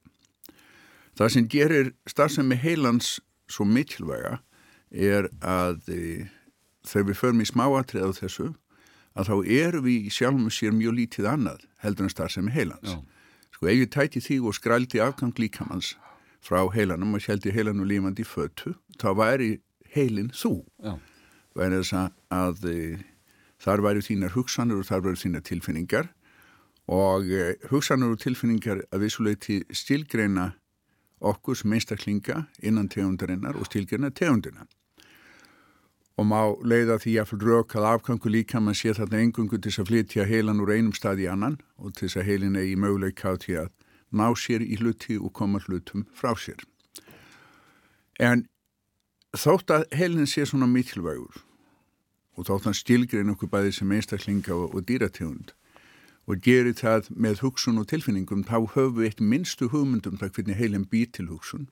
Það 1.21 1.33
sem 1.35 1.47
gerir 1.53 1.91
starfsemi 2.09 2.57
heilans 2.57 3.19
svo 3.51 3.67
mikilvæga 3.69 4.39
er 4.89 5.27
að 5.45 5.85
e, 5.93 6.01
þegar 6.87 7.07
við 7.11 7.19
förum 7.19 7.43
í 7.43 7.49
smáatrið 7.49 8.07
á 8.09 8.11
þessu 8.17 8.47
að 9.13 9.29
þá 9.29 9.35
erum 9.61 9.85
við 9.85 10.09
sjálfum 10.15 10.49
sér 10.49 10.73
mjög 10.73 10.97
lítið 10.97 11.27
annað 11.29 11.67
heldur 11.83 12.07
en 12.07 12.13
starfsemi 12.13 12.53
heilans. 12.55 12.95
Já. 12.95 13.03
Sko 13.53 13.69
ef 13.69 13.83
ég 13.83 13.93
tæti 13.93 14.23
því 14.23 14.39
og 14.49 14.57
skrældi 14.57 15.03
afgang 15.03 15.37
líkamanns 15.37 15.93
frá 16.41 16.63
heilanum 16.73 17.13
og 17.13 17.27
heldi 17.27 17.53
heilanum 17.53 17.85
lífandi 17.85 18.25
föttu, 18.25 18.73
þá 18.97 19.13
væri 19.19 19.51
heilin 19.93 20.33
þú. 20.33 20.63
Já 20.81 20.97
verður 21.57 21.83
þess 21.83 21.97
að, 21.97 22.09
að 22.35 22.65
e, 22.71 22.79
þar 23.61 23.85
væri 23.85 24.05
þínar 24.05 24.35
hugsanur 24.35 24.81
og 24.81 24.87
þar 24.87 25.05
væri 25.05 25.21
þínar 25.23 25.45
tilfinningar 25.47 26.09
og 26.91 27.27
e, 27.31 27.55
hugsanur 27.71 28.15
og 28.15 28.21
tilfinningar 28.23 28.83
að 28.89 29.05
vissuleiti 29.05 29.61
stilgreina 29.75 30.51
okkur 31.21 31.57
sem 31.57 31.73
einstaklinga 31.73 32.45
innan 32.61 32.89
tegundarinnar 32.89 33.57
og 33.59 33.69
stilgreina 33.69 34.09
tegundina 34.09 34.67
og 36.19 36.27
má 36.27 36.41
leiða 36.67 36.99
því 37.01 37.13
að 37.21 37.45
röka 37.45 37.79
að 37.79 37.87
afgangu 37.95 38.29
líka 38.29 38.59
mann 38.61 38.77
sé 38.77 38.93
þarna 38.93 39.21
engungu 39.25 39.57
til 39.57 39.71
þess 39.71 39.81
að 39.81 39.89
flytja 39.89 40.25
heilan 40.29 40.59
úr 40.61 40.73
einum 40.75 40.93
stað 40.93 41.23
í 41.23 41.29
annan 41.31 41.57
og 41.77 41.95
til 41.95 42.07
þess 42.07 42.19
að 42.21 42.27
heilin 42.29 42.59
eigi 42.59 42.75
möguleika 42.77 43.31
á 43.31 43.35
því 43.41 43.55
að 43.63 43.69
ná 44.11 44.27
sér 44.35 44.65
í 44.65 44.77
hluti 44.81 45.17
og 45.17 45.31
koma 45.33 45.61
hlutum 45.63 46.05
frá 46.13 46.35
sér. 46.35 46.59
En 48.19 48.45
þótt 49.33 49.71
að 49.71 49.87
heilin 49.95 50.27
sé 50.27 50.45
svona 50.45 50.67
mikilvægur 50.67 51.41
og 52.37 52.47
þótt 52.47 52.67
hann 52.67 52.77
stilgrein 52.77 53.33
okkur 53.33 53.49
bæði 53.49 53.73
sem 53.79 53.91
einstaklinga 53.95 54.53
og, 54.53 54.75
og 54.75 54.85
dýrategund 54.85 55.55
og 56.31 56.39
gerir 56.45 56.77
það 56.79 57.11
með 57.11 57.43
hugsun 57.43 57.81
og 57.81 57.89
tilfinningum 57.91 58.45
þá 58.47 58.57
höfum 58.73 58.97
við 59.01 59.09
eitt 59.09 59.21
minnstu 59.33 59.67
hugmyndum 59.73 60.19
það 60.21 60.37
hvernig 60.37 60.59
heilin 60.61 60.87
býr 60.87 61.09
til 61.17 61.27
hugsun. 61.27 61.67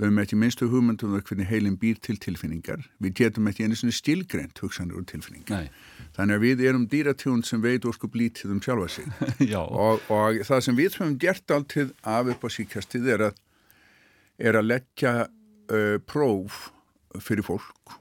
Við 0.00 0.08
höfum 0.08 0.18
eitt 0.22 0.34
minnstu 0.42 0.68
hugmyndum 0.72 1.14
það 1.14 1.22
hvernig 1.28 1.50
heilin 1.52 1.76
býr 1.78 2.00
til 2.02 2.16
tilfinningar. 2.18 2.82
Við 2.98 3.14
getum 3.20 3.46
eitt 3.46 3.60
einu 3.62 3.78
svona 3.78 3.94
stilgreint 3.94 4.58
hugsanur 4.64 5.02
og 5.02 5.06
tilfinningar. 5.12 5.68
Nei. 5.68 6.08
þannig 6.16 6.40
að 6.40 6.46
við 6.46 6.64
erum 6.66 6.88
dýrategund 6.90 7.46
sem 7.46 7.62
veit 7.62 7.86
okkur 7.86 8.10
blítið 8.10 8.56
um 8.56 8.64
sjálfa 8.64 8.88
sig. 8.96 9.06
Og, 9.60 10.02
og 10.10 10.42
það 10.48 10.64
sem 10.66 10.76
við 10.76 10.98
höfum 10.98 11.14
gert 11.20 11.54
alltið 11.54 11.94
af 12.02 12.32
upp 12.34 12.42
á 12.42 12.48
síkastið 12.50 13.14
er 13.14 13.26
að 13.30 13.38
er 14.40 14.56
að 14.56 14.70
leggja 14.70 15.14
uh, 15.28 15.96
próf 16.08 16.70
fyrir 17.20 17.44
fólk 17.44 17.99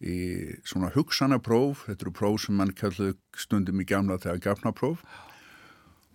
í 0.00 0.16
svona 0.68 0.90
hugsanapróf, 0.92 1.86
þetta 1.88 2.04
eru 2.04 2.12
próf 2.12 2.40
sem 2.44 2.56
mann 2.58 2.74
kallu 2.76 3.14
stundum 3.36 3.80
í 3.80 3.86
gamla 3.88 4.18
þegar 4.20 4.42
gafnapróf 4.50 5.04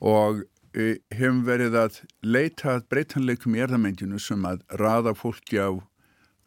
og 0.01 0.43
uh, 0.43 0.95
hefum 1.13 1.43
verið 1.47 1.77
að 1.79 2.01
leita 2.21 2.79
breytanleikum 2.89 3.57
í 3.57 3.63
erðamendinu 3.65 4.21
sem 4.21 4.45
að 4.45 4.61
raða 4.81 5.15
fólki 5.17 5.61
á 5.61 5.81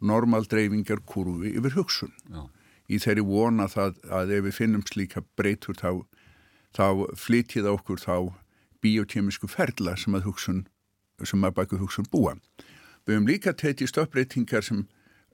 normaldreyfingar 0.05 1.01
kurvi 1.07 1.55
yfir 1.55 1.75
hugsun. 1.79 2.13
Já. 2.29 2.47
í 2.85 2.99
þeirri 3.01 3.23
vona 3.25 3.65
það 3.65 3.95
að 4.13 4.31
ef 4.35 4.43
við 4.45 4.53
finnum 4.59 4.83
slíka 4.85 5.23
breytur 5.39 5.73
þá, 5.79 6.05
þá 6.77 7.09
flytið 7.17 7.69
okkur 7.71 7.97
þá 7.97 8.35
biokémisku 8.85 9.49
ferla 9.49 9.95
sem 9.97 10.13
að 10.13 10.27
hugsun 10.29 10.67
sem 11.25 11.47
að 11.47 11.55
baka 11.57 11.79
hugsun 11.79 12.05
búa. 12.11 12.35
Við 13.05 13.15
höfum 13.15 13.29
líka 13.29 13.53
tekið 13.57 13.89
stöppbreytingar 13.89 14.65
sem 14.65 14.85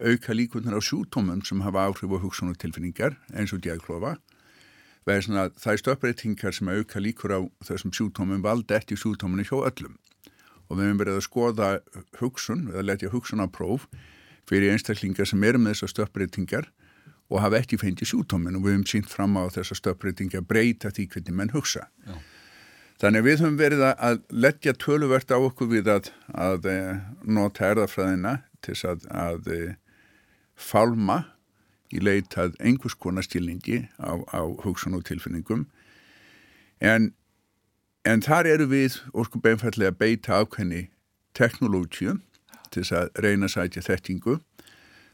auka 0.01 0.33
líkunar 0.33 0.77
á 0.77 0.81
sjútómum 0.81 1.41
sem 1.45 1.61
hafa 1.61 1.85
áhrif 1.87 2.11
á 2.11 2.17
hugsun 2.21 2.51
og 2.51 2.59
tilfinningar 2.61 3.17
eins 3.33 3.53
og 3.53 3.61
djæðklofa. 3.63 4.17
Það 5.05 5.71
er 5.73 5.81
stöppbreytingar 5.81 6.53
sem 6.53 6.69
auka 6.69 7.01
líkur 7.01 7.33
á 7.33 7.39
þessum 7.65 7.93
sjútómum 7.93 8.43
valda 8.45 8.77
eftir 8.77 8.99
sjútóminu 9.01 9.45
hjá 9.47 9.57
öllum. 9.57 9.97
Og 10.69 10.77
við 10.77 10.87
höfum 10.87 11.01
verið 11.01 11.17
að 11.19 11.25
skoða 11.25 11.69
hugsun, 12.21 12.67
eða 12.71 12.85
letja 12.85 13.11
hugsun 13.11 13.43
á 13.43 13.47
próf 13.49 13.87
fyrir 14.49 14.71
einstaklingar 14.73 15.27
sem 15.27 15.43
eru 15.43 15.59
með 15.59 15.75
þessar 15.75 15.93
stöppbreytingar 15.95 16.69
og 17.31 17.41
hafa 17.41 17.61
ekki 17.61 17.79
fengið 17.79 18.11
sjútómin 18.11 18.57
og 18.59 18.65
við 18.65 18.77
höfum 18.77 18.87
sínt 18.91 19.09
fram 19.11 19.37
á 19.39 19.47
þessar 19.51 19.79
stöppbreytingar 19.79 20.45
breyta 20.47 20.91
því 20.91 21.07
hvernig 21.13 21.37
menn 21.37 21.53
hugsa. 21.55 21.87
Já. 22.05 22.15
Þannig 23.01 23.23
við 23.25 23.39
höfum 23.41 23.57
verið 23.57 23.83
að 23.89 24.19
leggja 24.29 24.73
töluvert 24.77 25.31
á 25.33 25.37
okkur 25.41 25.71
við 25.71 25.87
að, 25.89 26.11
að 26.37 26.67
eh, 26.69 26.99
nota 27.25 27.71
erðafræðina 27.71 28.35
til 28.61 28.75
að, 28.85 29.07
að 29.09 29.47
falma 30.61 31.23
í 31.91 31.99
leitað 31.99 32.55
einhvers 32.63 32.95
konar 32.95 33.25
stilningi 33.25 33.83
á, 33.99 34.15
á 34.31 34.41
hugsun 34.63 34.95
og 34.95 35.05
tilfinningum. 35.09 35.65
En, 36.79 37.11
en 38.07 38.23
þar 38.23 38.49
eru 38.53 38.69
við 38.71 39.01
orkum 39.13 39.43
beinfallega 39.43 39.91
að 39.91 39.99
beita 39.99 40.39
ákveðni 40.39 40.85
teknológiu 41.37 42.19
til 42.71 42.85
að 42.95 43.11
reyna 43.19 43.49
að 43.49 43.55
sætja 43.57 43.83
þettingu 43.89 44.39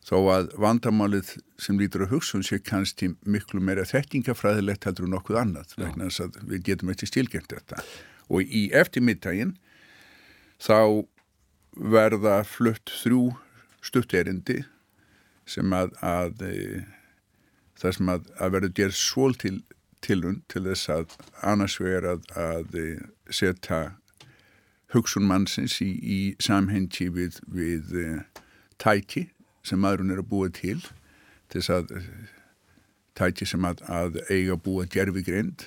þó 0.08 0.18
að 0.32 0.52
vandamálið 0.62 1.34
sem 1.60 1.80
lítur 1.80 2.06
að 2.06 2.14
hugsun 2.16 2.46
sé 2.46 2.62
kannski 2.64 3.12
miklu 3.28 3.60
meira 3.60 3.84
þektingafræðilegt 3.88 4.88
heldur 4.88 5.08
en 5.08 5.16
nokkuð 5.18 5.42
annað 5.42 5.74
vegna 5.80 6.08
þess 6.08 6.24
að 6.28 6.38
við 6.54 6.64
getum 6.70 6.94
eftir 6.94 7.12
stilgjent 7.12 7.52
þetta. 7.52 7.82
Og 8.32 8.46
í 8.48 8.68
eftirmiddaginn 8.76 9.58
þá 10.64 11.04
verða 11.78 12.40
flutt 12.48 12.94
þrjú 13.02 13.34
stutterindi 13.84 14.62
sem 15.48 15.74
að, 15.76 15.94
að 16.04 16.44
e, 16.48 16.56
það 17.80 17.96
sem 17.98 18.12
að, 18.14 18.28
að 18.38 18.54
verður 18.58 18.76
gerð 18.82 19.00
svól 19.00 19.38
til 19.40 19.56
tilund 20.06 20.44
til 20.52 20.64
þess 20.68 20.92
að 20.94 21.16
annars 21.42 21.80
vegar 21.82 22.10
að, 22.14 22.28
að 22.38 22.78
e, 22.78 22.88
setja 23.34 23.82
hugsun 24.94 25.26
mannsins 25.28 25.80
í, 25.84 25.90
í 25.98 26.20
samhengi 26.44 27.10
við, 27.14 27.42
við 27.52 27.96
e, 27.98 28.10
tæki 28.82 29.28
sem 29.68 29.82
maðurinn 29.84 30.14
er 30.16 30.22
að 30.22 30.30
búa 30.32 30.52
til 30.54 30.80
þess 31.52 31.72
að 31.74 31.96
tæki 33.18 33.48
sem 33.50 33.66
að, 33.66 33.82
að 33.90 34.22
eiga 34.30 34.56
að 34.56 34.64
búa 34.68 34.86
gerfigrind 34.92 35.66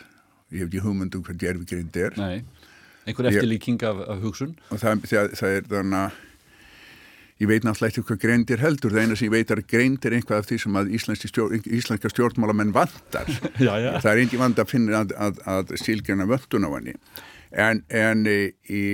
ég 0.51 0.65
hef 0.65 0.70
ekki 0.70 0.82
hugmynd 0.85 1.15
um 1.15 1.23
hvað 1.27 1.39
gerfigrind 1.44 1.97
er. 2.01 2.16
Nei, 2.19 2.66
einhver 3.07 3.31
eftirlíking 3.31 3.82
af, 3.86 4.02
af 4.11 4.24
hugsun. 4.24 4.57
Og 4.70 4.82
það, 4.82 5.05
það, 5.11 5.35
það 5.39 5.57
er 5.57 5.69
þannig 5.70 6.01
að 6.01 6.19
ég 7.41 7.49
veit 7.49 7.65
náttúrulega 7.65 7.95
ekki 7.95 8.05
hvað 8.09 8.21
greind 8.21 8.51
er 8.53 8.61
heldur, 8.61 8.93
það 8.93 9.07
eina 9.07 9.17
sem 9.17 9.29
ég 9.29 9.33
veit 9.33 9.53
er 9.55 9.62
greind 9.65 10.05
er 10.05 10.17
einhvað 10.19 10.43
af 10.43 10.49
því 10.51 10.59
sem 10.61 10.77
að 10.77 10.91
stjórn, 11.17 11.62
íslenska 11.79 12.12
stjórnmálamenn 12.12 12.75
vantar 12.77 13.31
já, 13.67 13.73
já. 13.81 13.91
það 14.03 14.11
er 14.12 14.23
einnig 14.25 14.43
vand 14.43 14.61
að 14.61 14.73
finna 14.75 15.01
að, 15.01 15.15
að, 15.17 15.41
að 15.55 15.75
stílgjörna 15.81 16.29
vöndun 16.29 16.69
á 16.69 16.71
henni 16.77 16.97
en, 17.51 17.83
en 17.89 18.27
í, 18.29 18.85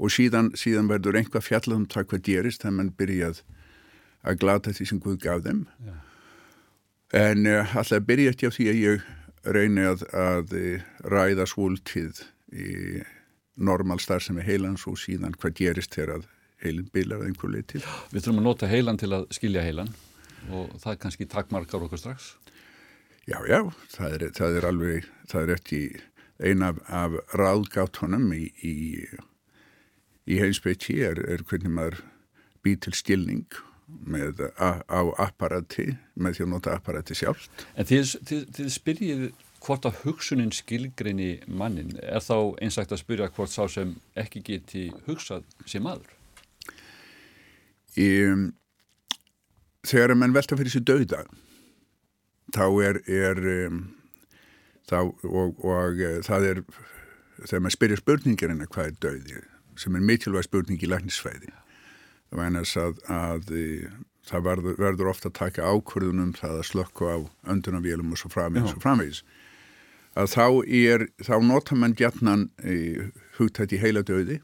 og 0.00 0.12
síðan, 0.12 0.50
síðan 0.58 0.90
verður 0.90 1.20
einhvað 1.20 1.46
fjallað 1.46 1.78
um 1.78 1.86
það 1.94 2.08
hvað 2.10 2.26
gerist 2.26 2.64
þegar 2.64 2.76
mann 2.80 2.92
byrjað 2.98 3.42
að 4.26 4.42
glata 4.42 4.74
því 4.74 4.88
sem 4.90 5.00
Guð 5.00 5.22
gaf 5.22 5.46
þeim 5.46 5.62
já. 5.86 5.94
en 7.22 7.46
uh, 7.46 7.78
alltaf 7.78 8.04
byrja 8.10 8.34
ekki 8.34 8.50
á 8.50 8.56
því 8.56 8.68
að 8.72 8.82
ég 8.82 9.08
reyni 9.54 9.86
að, 9.88 10.02
að 10.12 10.58
ræða 11.06 11.46
svóltið 11.48 12.24
í 12.50 13.00
normal 13.60 14.00
starf 14.02 14.26
sem 14.26 14.38
er 14.40 14.48
heilans 14.48 14.84
og 14.90 14.98
síðan 15.00 15.36
hvað 15.38 15.56
gerist 15.62 15.94
þegar 15.94 16.18
að 16.18 16.28
heilin 16.64 16.90
bilar 16.92 17.20
að 17.20 17.30
einhver 17.30 17.54
leið 17.54 17.66
til. 17.74 17.82
Við 18.12 18.24
þurfum 18.24 18.42
að 18.42 18.48
nota 18.48 18.70
heilan 18.70 19.00
til 19.00 19.10
að 19.16 19.26
skilja 19.34 19.64
heilan 19.64 19.92
og 20.50 20.76
það 20.80 20.92
er 20.92 21.00
kannski 21.04 21.28
takkmarkar 21.30 21.86
okkur 21.86 22.00
strax. 22.00 22.34
Já, 23.28 23.38
já, 23.46 23.60
það 23.92 24.14
er, 24.16 24.22
það 24.36 24.56
er 24.58 24.66
alveg, 24.70 25.10
það 25.30 25.42
er 25.42 25.52
eftir 25.54 25.98
eina 26.40 26.70
af, 26.72 26.78
af 26.88 27.36
ráðgáttunum 27.36 28.30
í, 28.34 28.46
í, 28.64 28.74
í 30.30 30.38
heilspeiti 30.40 31.00
er, 31.04 31.20
er 31.28 31.44
hvernig 31.46 31.74
maður 31.76 32.00
býr 32.64 32.80
til 32.86 32.94
skilning 32.96 33.60
með, 33.86 34.40
a, 34.56 34.80
á 34.86 35.00
apparati, 35.26 35.90
með 36.14 36.38
því 36.38 36.46
að 36.46 36.52
nota 36.54 36.74
apparati 36.76 37.16
sjálft. 37.18 37.66
En 37.76 37.88
þið, 37.88 38.16
þið, 38.28 38.44
þið 38.56 38.72
spyrjið 38.76 39.24
hvort 39.60 39.88
að 39.88 39.98
hugsunin 40.06 40.54
skilgreini 40.56 41.32
mannin, 41.46 41.92
er 42.00 42.24
þá 42.24 42.56
einsagt 42.64 42.94
að 42.94 43.02
spyrja 43.02 43.28
hvort 43.36 43.52
sá 43.52 43.66
sem 43.68 43.92
ekki 44.18 44.42
geti 44.46 44.88
hugsað 45.08 45.44
sem 45.68 45.84
maður? 45.84 46.08
Í, 47.98 48.08
þegar 49.86 50.14
mann 50.18 50.36
velta 50.36 50.58
fyrir 50.58 50.74
sér 50.74 50.84
dauða 50.86 51.24
þá 52.54 52.66
er, 52.84 53.00
er 53.06 53.40
um, 53.66 53.80
þá, 54.90 55.00
og, 55.26 55.58
og 55.64 56.02
uh, 56.02 56.20
það 56.26 56.46
er 56.50 56.62
þegar 57.46 57.64
maður 57.64 57.76
spyrja 57.76 58.02
spurningirinn 58.02 58.62
að 58.62 58.70
hvað 58.74 58.92
er 58.92 59.00
dauði 59.06 59.42
sem 59.80 59.96
er 59.96 60.06
mikilvæg 60.06 60.46
spurning 60.46 60.82
í 60.82 60.90
læknisfæði 60.90 61.52
það 62.30 62.46
einast 62.46 62.78
að, 62.78 62.98
að 63.10 63.52
það 64.28 64.44
verður, 64.46 64.76
verður 64.78 65.10
ofta 65.12 65.30
að 65.30 65.38
taka 65.38 65.70
ákvörðunum 65.70 66.34
það 66.38 66.58
að 66.58 66.68
slökku 66.68 67.08
á 67.10 67.18
öndunavélum 67.50 68.12
og 68.14 68.20
svo 68.20 68.30
framvegis 68.32 68.76
og 68.76 68.84
framvegis. 68.84 69.22
Að 70.18 70.32
þá 70.34 70.46
er, 70.66 71.06
þá 71.22 71.34
nota 71.46 71.78
mann 71.78 71.96
gætnan 71.98 72.48
hugtætt 73.38 73.74
í 73.74 73.80
heila 73.82 74.02
döði 74.06 74.40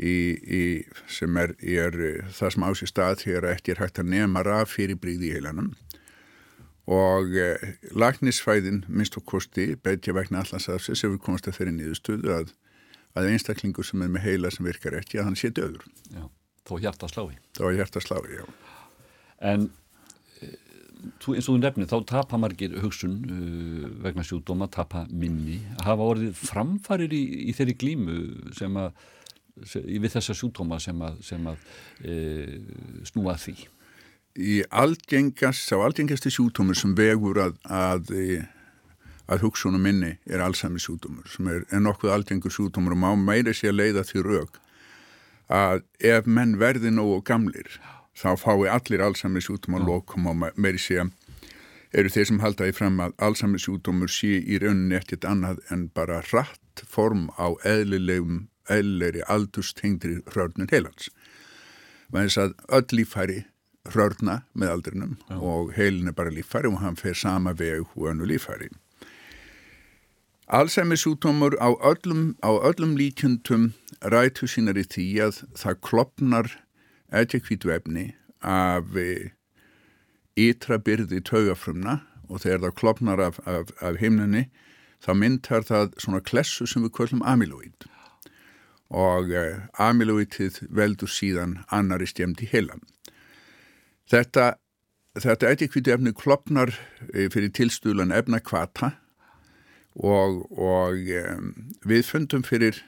í, 0.00 0.16
í, 0.40 0.62
sem 1.10 1.36
er, 1.40 1.54
er 1.60 1.96
það 2.32 2.54
sem 2.54 2.64
á 2.64 2.70
sér 2.78 2.90
stað 2.90 3.22
þegar 3.24 3.48
ekki 3.52 3.74
er 3.74 3.82
hægt 3.82 4.00
að 4.00 4.12
nema 4.14 4.44
raf 4.46 4.76
fyrir 4.76 5.00
bríði 5.00 5.30
í 5.30 5.34
heilanum. 5.36 5.72
Og 6.90 7.36
eh, 7.38 7.76
lagnisfæðin 7.94 8.82
minnst 8.88 9.16
og 9.20 9.26
kosti 9.28 9.72
betja 9.78 10.14
vegna 10.16 10.42
allansafsins 10.42 11.02
sem 11.02 11.12
við 11.12 11.22
komast 11.22 11.46
að 11.46 11.60
þeirri 11.60 11.76
nýðustuðu 11.76 12.32
að, 12.34 12.54
að 13.14 13.28
einstaklingur 13.30 13.86
sem 13.86 14.02
er 14.02 14.10
með 14.10 14.26
heila 14.26 14.50
sem 14.50 14.66
virkar 14.66 14.98
ekki 14.98 15.20
að 15.20 15.30
hann 15.30 15.38
sé 15.38 15.52
döður. 15.54 15.86
Já, 16.10 16.26
þó 16.66 16.74
hjarta 16.82 17.12
slái. 17.12 17.38
Þó 17.58 17.64
hjarta 17.76 18.02
slái, 18.02 18.40
já. 18.40 18.42
En 19.52 19.68
e, 20.42 20.50
eins 20.50 21.28
og 21.30 21.52
þú 21.52 21.56
nefnir, 21.62 21.90
þá 21.90 21.98
tapa 22.10 22.40
margir 22.42 22.74
hugsun 22.82 23.16
uh, 23.30 23.86
vegna 24.02 24.26
sjúdóma, 24.26 24.66
tapa 24.72 25.06
minni. 25.10 25.60
Hafa 25.86 26.10
orðið 26.16 26.34
framfarir 26.50 27.14
í, 27.14 27.22
í 27.46 27.54
þeirri 27.54 27.78
glímu 27.78 28.20
sem 28.58 28.74
að 28.82 28.90
við 29.56 30.08
þessa 30.14 30.34
sjúdóma 30.36 30.80
sem 30.80 30.98
að, 31.04 31.20
sem 31.26 31.46
að 31.50 31.62
e, 32.04 32.16
snúa 33.08 33.36
því? 33.40 33.56
Í 34.40 34.62
algengast, 34.72 35.68
á 35.76 35.78
algengastu 35.84 36.32
sjútumur 36.32 36.78
sem 36.78 36.94
vegur 36.96 37.40
að, 37.42 37.58
að, 37.68 38.12
að 39.28 39.44
hugsunum 39.44 39.82
minni 39.84 40.14
er 40.24 40.40
allsami 40.44 40.80
sjútumur 40.80 41.28
sem 41.28 41.50
er, 41.52 41.66
er 41.68 41.82
nokkuð 41.84 42.14
algengur 42.14 42.54
sjútumur 42.54 42.96
og 42.96 43.02
má 43.02 43.10
meiri 43.20 43.52
sé 43.56 43.68
að 43.68 43.82
leiða 43.82 44.06
því 44.08 44.24
rauk 44.28 44.60
að 45.52 45.82
ef 46.00 46.28
menn 46.30 46.56
verði 46.60 46.94
nógu 46.94 47.20
gamlir 47.28 47.76
þá 48.16 48.32
fái 48.40 48.70
allir 48.72 49.04
allsami 49.04 49.42
sjútumur 49.44 49.84
lokum 49.84 50.30
og 50.30 50.48
meiri 50.56 50.80
sé 50.80 51.04
eru 51.92 52.08
þeir 52.08 52.28
sem 52.28 52.40
halda 52.40 52.70
í 52.70 52.72
frem 52.76 53.00
að 53.04 53.14
allsami 53.26 53.60
sjútumur 53.60 54.08
sé 54.12 54.38
í 54.40 54.60
rauninni 54.62 54.96
ekkert 54.96 55.28
annað 55.28 55.60
en 55.74 55.90
bara 55.92 56.22
rætt 56.30 56.84
form 56.88 57.28
á 57.36 57.52
eðlilegum 57.68 58.46
eðlilegri 58.76 59.24
aldustengri 59.30 60.20
hrörnun 60.32 60.70
heilans. 60.72 61.10
Þannig 62.12 62.38
að 62.42 62.54
öll 62.78 62.98
lífhæri 62.98 63.40
hrörna 63.88 64.42
með 64.54 64.72
aldrinum 64.76 65.16
Já. 65.28 65.36
og 65.38 65.72
heilin 65.76 66.10
er 66.10 66.16
bara 66.16 66.32
lífæri 66.32 66.70
og 66.70 66.80
hann 66.82 66.98
fer 67.00 67.16
sama 67.18 67.54
veg 67.58 67.86
og 67.96 68.08
önnu 68.12 68.28
lífæri. 68.28 68.70
Alzheimer's 70.52 71.06
útómur 71.08 71.56
á 71.56 71.72
öllum, 71.80 72.36
á 72.44 72.50
öllum 72.52 72.96
líkjundum 72.98 73.72
rætu 74.02 74.46
sínar 74.46 74.76
í 74.76 74.84
því 74.84 75.06
að 75.26 75.42
það 75.56 75.80
klopnar 75.88 76.50
etikvítu 77.08 77.72
efni 77.72 78.12
af 78.42 78.92
ytra 80.36 80.78
byrði 80.78 81.22
taugafrumna 81.24 82.02
og 82.28 82.42
þegar 82.44 82.66
það 82.66 82.76
klopnar 82.80 83.20
af, 83.20 83.40
af, 83.46 83.72
af 83.80 83.98
heimninni 84.00 84.46
þá 85.02 85.12
myndar 85.18 85.66
það 85.66 85.96
svona 85.98 86.22
klessu 86.24 86.66
sem 86.66 86.84
við 86.84 86.94
kvöllum 86.98 87.24
amyloid 87.26 87.88
og 88.92 89.32
uh, 89.32 89.60
amyloidið 89.80 90.60
veldur 90.70 91.10
síðan 91.10 91.62
annari 91.72 92.06
stjemdi 92.08 92.48
heilan. 92.52 92.82
Þetta, 94.12 94.56
þetta 95.16 95.52
etikvítu 95.54 95.92
efni 95.94 96.12
klopnar 96.12 96.74
eh, 97.14 97.30
fyrir 97.32 97.52
tilstuðlan 97.56 98.12
efna 98.12 98.42
kvata 98.44 98.90
og, 99.96 100.42
og 100.52 101.08
um, 101.22 101.52
við 101.88 102.04
fundum 102.10 102.44
fyrir 102.44 102.82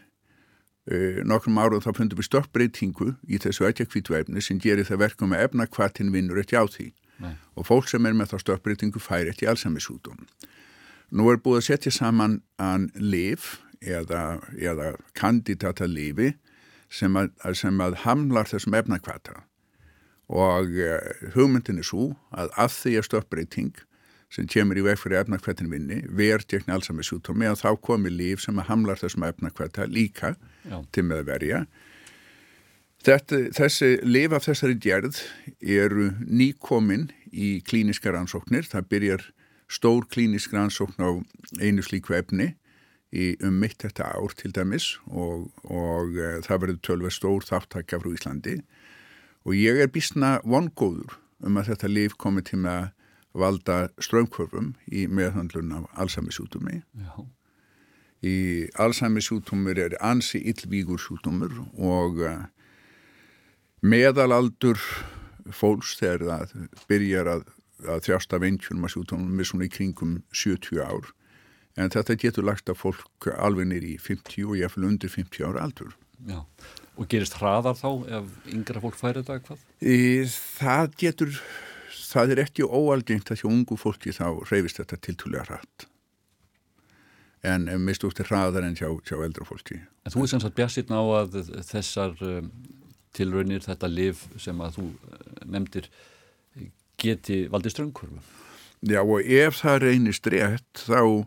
uh, 0.90 1.22
nokkrum 1.24 1.60
árum 1.60 1.80
þá 1.84 1.94
fundum 1.96 2.20
við 2.20 2.28
stoppbreytingu 2.28 3.14
í 3.24 3.40
þessu 3.40 3.68
etikvítu 3.70 4.18
efni 4.18 4.44
sem 4.44 4.60
gerir 4.60 4.88
það 4.88 5.06
verkum 5.06 5.32
að 5.32 5.46
efna 5.48 5.68
kvatin 5.70 6.12
vinnur 6.12 6.42
eftir 6.42 6.60
á 6.60 6.68
því 6.68 6.90
Nei. 7.24 7.36
og 7.56 7.68
fólk 7.70 7.88
sem 7.88 8.04
er 8.04 8.16
með 8.16 8.34
þá 8.34 8.44
stoppbreytingu 8.44 9.00
fær 9.00 9.30
eftir 9.30 9.48
allsamisútum. 9.52 10.26
Nú 11.14 11.30
er 11.30 11.40
búið 11.40 11.62
að 11.62 11.68
setja 11.70 11.94
saman 11.94 12.40
an 12.60 12.90
liv 12.98 13.54
eða, 13.84 14.40
eða 14.58 14.94
kandidata 15.16 15.88
lifi 15.88 16.34
sem 16.92 17.16
að, 17.16 17.32
sem 17.58 17.80
að 17.80 18.00
hamlar 18.04 18.48
þessum 18.50 18.76
efnakvata 18.78 19.42
og 20.32 20.70
uh, 20.80 21.00
hugmyndin 21.34 21.82
er 21.82 21.86
svo 21.86 22.14
að 22.32 22.52
að 22.56 22.76
því 22.78 22.94
að 22.98 23.08
stöppbreyting 23.08 23.74
sem 24.34 24.46
kemur 24.50 24.78
í 24.80 24.84
veg 24.84 24.98
fyrir 24.98 25.22
efnakvættin 25.22 25.70
vinni 25.70 26.00
verð 26.08 26.48
gegn 26.50 26.72
allsami 26.74 27.04
sjútómi 27.06 27.46
að 27.46 27.60
þá 27.62 27.70
komi 27.84 28.10
líf 28.10 28.42
sem 28.42 28.58
að 28.58 28.70
hamlar 28.70 29.00
þessum 29.00 29.26
efnakvætta 29.28 29.86
líka 29.90 30.34
Já. 30.64 30.80
til 30.90 31.04
með 31.06 31.22
að 31.22 31.28
verja. 31.30 31.60
Þetta, 33.04 33.40
þessi 33.52 33.90
lif 34.08 34.32
af 34.32 34.46
þessari 34.48 34.78
djerð 34.80 35.20
eru 35.60 36.08
nýkomin 36.24 37.10
í 37.30 37.58
klíniska 37.68 38.14
rannsóknir. 38.14 38.64
Það 38.64 38.88
byrjar 38.94 39.26
stór 39.68 40.06
klínisk 40.08 40.54
rannsókn 40.56 41.04
á 41.04 41.10
einu 41.60 41.84
slíku 41.84 42.16
efni 42.16 42.54
í 43.14 43.28
um 43.46 43.60
mitt 43.62 43.78
þetta 43.84 44.10
ár 44.16 44.34
til 44.38 44.50
dæmis 44.54 44.94
og, 45.06 45.46
og 45.70 46.16
uh, 46.18 46.40
það 46.44 46.64
verður 46.64 46.80
tölver 46.88 47.14
stór 47.14 47.46
þáttakka 47.46 48.00
frá 48.02 48.10
Íslandi. 48.10 48.58
Og 49.44 49.56
ég 49.58 49.78
er 49.82 49.92
bísna 49.92 50.38
vongóður 50.42 51.18
um 51.44 51.60
að 51.60 51.72
þetta 51.72 51.92
líf 51.92 52.18
komi 52.18 52.42
til 52.46 52.62
með 52.64 52.80
að 52.80 52.90
valda 53.44 53.78
strömkvörfum 54.02 54.74
í 54.94 55.06
meðhandlun 55.10 55.72
af 55.74 55.88
Alzheimer-sjútumi. 56.04 56.82
Í 58.24 58.36
Alzheimer-sjútumur 58.80 59.80
er 59.82 59.96
ansi 60.00 60.40
illvígur 60.50 61.02
sjútumur 61.02 61.58
og 61.74 62.22
uh, 62.22 62.46
meðalaldur 63.84 64.80
fólks 65.52 65.98
þegar 65.98 66.24
það 66.24 66.86
byrjar 66.88 67.30
að, 67.34 67.44
að 67.84 68.06
þjásta 68.06 68.40
vengjum 68.40 68.86
að 68.86 68.94
sjútumum 68.94 69.34
með 69.36 69.50
svona 69.50 69.68
í 69.68 69.74
kringum 69.74 70.16
70 70.32 70.80
ár 70.80 71.12
en 71.76 71.90
þetta 71.90 72.16
getur 72.20 72.46
lagt 72.46 72.70
að 72.70 72.80
fólk 72.80 73.28
alveg 73.34 73.68
nýri 73.70 73.94
í 73.96 74.00
50 74.00 74.46
og 74.46 74.58
fyrir 74.74 74.88
undir 74.88 75.12
50 75.12 75.46
ára 75.48 75.64
aldur. 75.66 75.94
Já. 76.28 76.42
Og 76.94 77.08
gerist 77.10 77.34
hraðar 77.40 77.74
þá 77.78 77.88
ef 78.20 78.52
yngra 78.54 78.82
fólk 78.84 78.98
færi 78.98 79.22
þetta 79.22 79.38
eitthvað? 79.38 79.64
Í, 79.82 79.96
það 80.30 80.92
getur, 81.00 81.40
það 81.98 82.34
er 82.34 82.44
ekki 82.44 82.68
óalgengt 82.68 83.32
að 83.34 83.42
hjá 83.42 83.48
ungu 83.50 83.78
fólki 83.80 84.14
þá 84.14 84.28
reyfist 84.50 84.78
þetta 84.78 85.00
tiltúlega 85.02 85.48
hratt. 85.48 85.88
En 87.44 87.66
mist 87.82 88.06
út 88.06 88.14
til 88.16 88.24
hraðar 88.28 88.64
en 88.64 88.78
hjá, 88.78 88.86
hjá 89.04 89.18
eldra 89.18 89.44
fólki. 89.48 89.82
En 90.06 90.14
þú 90.14 90.22
er 90.22 90.30
sem 90.30 90.44
sagt 90.44 90.56
bjassitna 90.56 91.02
á 91.02 91.04
að 91.18 91.40
þessar 91.66 92.14
um, 92.24 92.48
tilraunir, 93.14 93.66
þetta 93.66 93.90
liv 93.90 94.22
sem 94.40 94.62
að 94.64 94.78
þú 94.78 94.86
uh, 94.86 95.26
nefndir 95.50 95.90
geti 97.00 97.44
valdið 97.50 97.74
ströngkurfu? 97.74 98.22
Já 98.84 99.00
og 99.00 99.24
ef 99.24 99.60
það 99.62 99.78
reynist 99.88 100.26
rétt 100.30 100.84
þá 100.86 101.26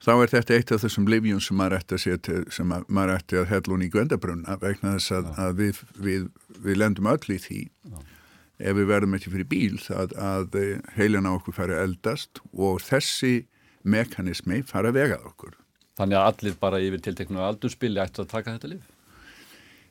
þá 0.00 0.12
er 0.14 0.32
þetta 0.34 0.56
eitt 0.56 0.72
af 0.74 0.84
þessum 0.84 1.08
livjum 1.10 1.42
sem 1.44 1.58
maður 1.60 1.80
ætti 1.80 1.96
að, 1.96 2.02
setja, 2.04 2.42
sem 2.54 2.72
maður 2.88 3.14
ætti 3.18 3.40
að 3.40 3.50
hellun 3.52 3.84
í 3.84 3.90
gvendabrunna 3.92 4.56
vegna 4.62 4.96
þess 4.96 5.16
að, 5.18 5.32
að 5.44 5.58
við, 5.60 5.82
við, 6.06 6.28
við 6.64 6.80
lendum 6.80 7.10
öll 7.12 7.34
í 7.36 7.38
því 7.40 7.62
Já. 7.68 7.98
ef 8.70 8.78
við 8.80 8.90
verðum 8.92 9.18
ekki 9.18 9.34
fyrir 9.34 9.50
bíl 9.50 9.80
að, 9.96 10.14
að 10.16 10.60
heilin 10.96 11.28
á 11.28 11.32
okkur 11.36 11.58
fari 11.58 11.76
eldast 11.80 12.42
og 12.52 12.80
þessi 12.84 13.34
mekanismi 13.82 14.62
fara 14.68 14.92
að 14.92 15.00
vegað 15.00 15.26
okkur. 15.32 15.58
Þannig 16.00 16.16
að 16.16 16.30
allir 16.30 16.56
bara 16.60 16.80
yfir 16.80 17.04
tilteknu 17.04 17.42
aldurspili 17.44 18.00
ætti 18.00 18.22
að 18.24 18.32
taka 18.32 18.56
þetta 18.56 18.72
liv? 18.72 18.88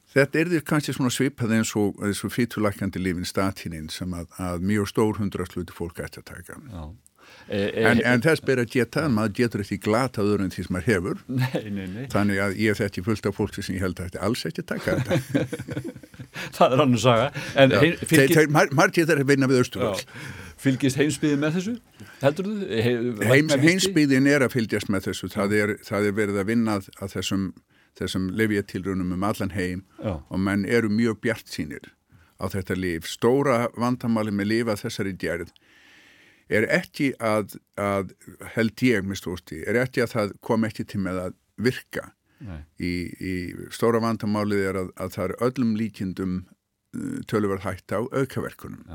Þetta 0.09 0.39
er 0.39 0.49
því 0.49 0.59
kannski 0.65 0.93
svona 0.95 1.11
svipað 1.13 1.51
eins 1.59 1.75
og, 1.77 1.99
og 2.01 2.33
fýtulækjandi 2.33 3.01
lifin 3.01 3.27
statininn 3.29 3.91
sem 3.93 4.09
að 4.17 4.63
mjög 4.65 4.89
stór 4.89 5.19
hundrasluti 5.21 5.75
fólk 5.75 6.01
ætti 6.01 6.23
að 6.23 6.31
taka. 6.31 6.57
Já. 6.71 6.87
E, 7.49 7.59
e, 7.59 7.83
en, 7.89 8.01
en 8.05 8.21
þess 8.21 8.43
ber 8.45 8.59
að 8.61 8.75
geta, 8.75 9.07
maður 9.09 9.31
getur 9.39 9.63
ekki 9.63 9.79
glata 9.81 10.21
öðru 10.21 10.45
en 10.45 10.51
því 10.53 10.65
sem 10.67 10.75
maður 10.75 10.89
hefur 10.91 11.21
nei, 11.41 11.63
nei, 11.73 11.85
nei. 11.89 12.03
þannig 12.13 12.41
að 12.43 12.59
ég 12.61 12.77
þetta 12.77 13.05
fullt 13.07 13.29
af 13.29 13.39
fólki 13.39 13.63
sem 13.65 13.77
ég 13.79 13.85
held 13.87 13.97
að 13.97 14.11
þetta 14.11 14.27
alls 14.27 14.45
ekki 14.49 14.65
taka 14.69 14.99
þetta 14.99 15.47
Það 16.55 16.73
er 16.75 16.81
annars 16.83 17.03
saga. 17.03 18.43
Margir 18.77 19.07
þar 19.09 19.23
er 19.23 19.27
vinna 19.31 19.49
við 19.49 19.63
Östufall 19.63 20.03
Fylgist 20.59 20.99
heimsbyðin 20.99 21.39
með 21.41 21.57
þessu? 21.57 21.73
Heldur 22.19 22.49
þú? 22.49 22.55
He, 22.69 22.93
Heims, 23.31 23.55
heimsbyðin 23.63 24.27
er 24.29 24.43
að 24.43 24.57
fylgjast 24.57 24.91
með 24.91 25.07
þessu 25.07 25.29
það 25.31 25.55
er, 25.55 25.73
það 25.87 26.09
er 26.09 26.17
verið 26.17 26.41
að 26.41 26.49
vinna 26.51 26.75
að 26.79 27.13
þessum, 27.15 27.45
þessum 27.97 28.27
lefjatilrunum 28.35 29.15
um 29.15 29.23
allan 29.25 29.55
heim 29.55 29.85
Já. 29.97 30.17
og 30.19 30.43
menn 30.43 30.67
eru 30.67 30.91
mjög 30.91 31.21
bjart 31.23 31.47
sínir 31.49 31.93
á 32.39 32.45
þetta 32.51 32.75
líf 32.75 33.07
stóra 33.07 33.69
vandamáli 33.79 34.35
með 34.35 34.51
lifa 34.51 34.77
þessari 34.79 35.15
djærið 35.15 35.55
er 36.49 36.65
ekki 36.73 37.11
að, 37.21 37.57
að 37.79 38.13
held 38.55 38.81
ég 38.85 39.05
mistósti, 39.07 39.61
er 39.69 39.77
ekki 39.83 40.03
að 40.05 40.15
það 40.15 40.33
kom 40.45 40.65
ekki 40.67 40.85
til 40.89 41.03
með 41.05 41.21
að 41.27 41.35
virka? 41.69 42.09
Í, 42.79 42.91
í 43.19 43.33
stóra 43.75 43.99
vandamálið 43.99 44.65
er 44.69 44.77
að, 44.79 44.91
að 44.95 45.15
það 45.15 45.25
er 45.25 45.33
öllum 45.49 45.71
líkindum 45.75 46.35
uh, 46.95 47.17
tölurverð 47.27 47.65
hægt 47.67 47.91
á 47.91 47.99
aukaverkunum. 47.99 48.85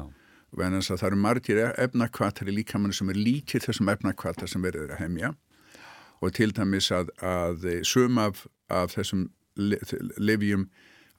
Þess 0.54 0.94
að 0.94 1.00
það 1.02 1.08
eru 1.10 1.20
margir 1.20 1.60
efnakvatar 1.82 2.48
í 2.48 2.54
líkamannu 2.60 2.96
sem 2.96 3.10
er 3.12 3.18
líkir 3.20 3.64
þessum 3.64 3.90
efnakvatar 3.92 4.48
sem 4.48 4.64
verður 4.64 4.94
að 4.94 5.02
hemja. 5.02 5.34
Og 6.24 6.32
til 6.32 6.54
dæmis 6.56 6.88
að, 6.94 7.10
að 7.20 7.66
sum 7.84 8.20
af, 8.22 8.46
af 8.72 8.94
þessum 8.94 9.28
lifjum 9.58 10.68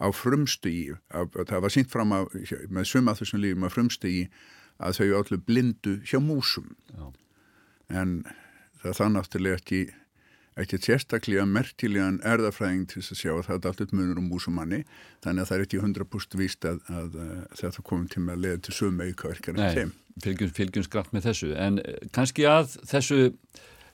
á 0.01 0.07
frumstu 0.11 0.71
í, 0.71 0.83
það 1.11 1.61
var 1.61 1.71
sínt 1.71 1.91
fram 1.93 2.15
að, 2.15 2.33
með 2.73 2.89
sum 2.89 3.11
af 3.11 3.21
þessum 3.21 3.43
lifjum 3.43 3.67
á 3.67 3.69
frumstu 3.71 4.09
í 4.11 4.23
að 4.79 4.99
þau 4.99 5.11
allir 5.19 5.43
blindu 5.45 5.99
hjá 6.07 6.19
músum 6.23 6.73
Já. 6.95 7.05
en 8.01 8.17
það 8.81 8.99
það 8.99 9.13
náttúrulega 9.15 9.61
ekki 9.61 9.83
ekki 10.55 10.79
sérstaklega 10.79 11.43
merkilegan 11.49 12.21
erðafræðing 12.23 12.85
til 12.87 13.01
að 13.01 13.19
sjá 13.19 13.31
að 13.33 13.41
það 13.47 13.55
er 13.57 13.69
alltaf 13.71 13.93
munur 13.95 14.21
um 14.21 14.27
músumanni 14.31 14.81
þannig 15.25 15.43
að 15.43 15.49
það 15.49 15.57
er 15.57 15.63
ekki 15.65 15.79
100% 15.81 16.37
víst 16.39 16.67
að, 16.69 16.79
að, 16.87 17.17
að 17.19 17.59
þetta 17.59 17.85
komum 17.89 18.05
til 18.11 18.23
með 18.23 18.37
að 18.37 18.45
leiða 18.45 18.61
til 18.63 18.75
sömu 18.77 19.07
aukaverkar 19.09 19.59
en 19.59 19.79
þeim. 19.79 19.93
Fylgjum, 20.23 20.53
fylgjum 20.55 20.85
skratt 20.87 21.11
með 21.11 21.27
þessu 21.27 21.49
en 21.59 21.81
eh, 21.83 21.97
kannski 22.15 22.47
að 22.47 22.77
þessu 22.87 23.19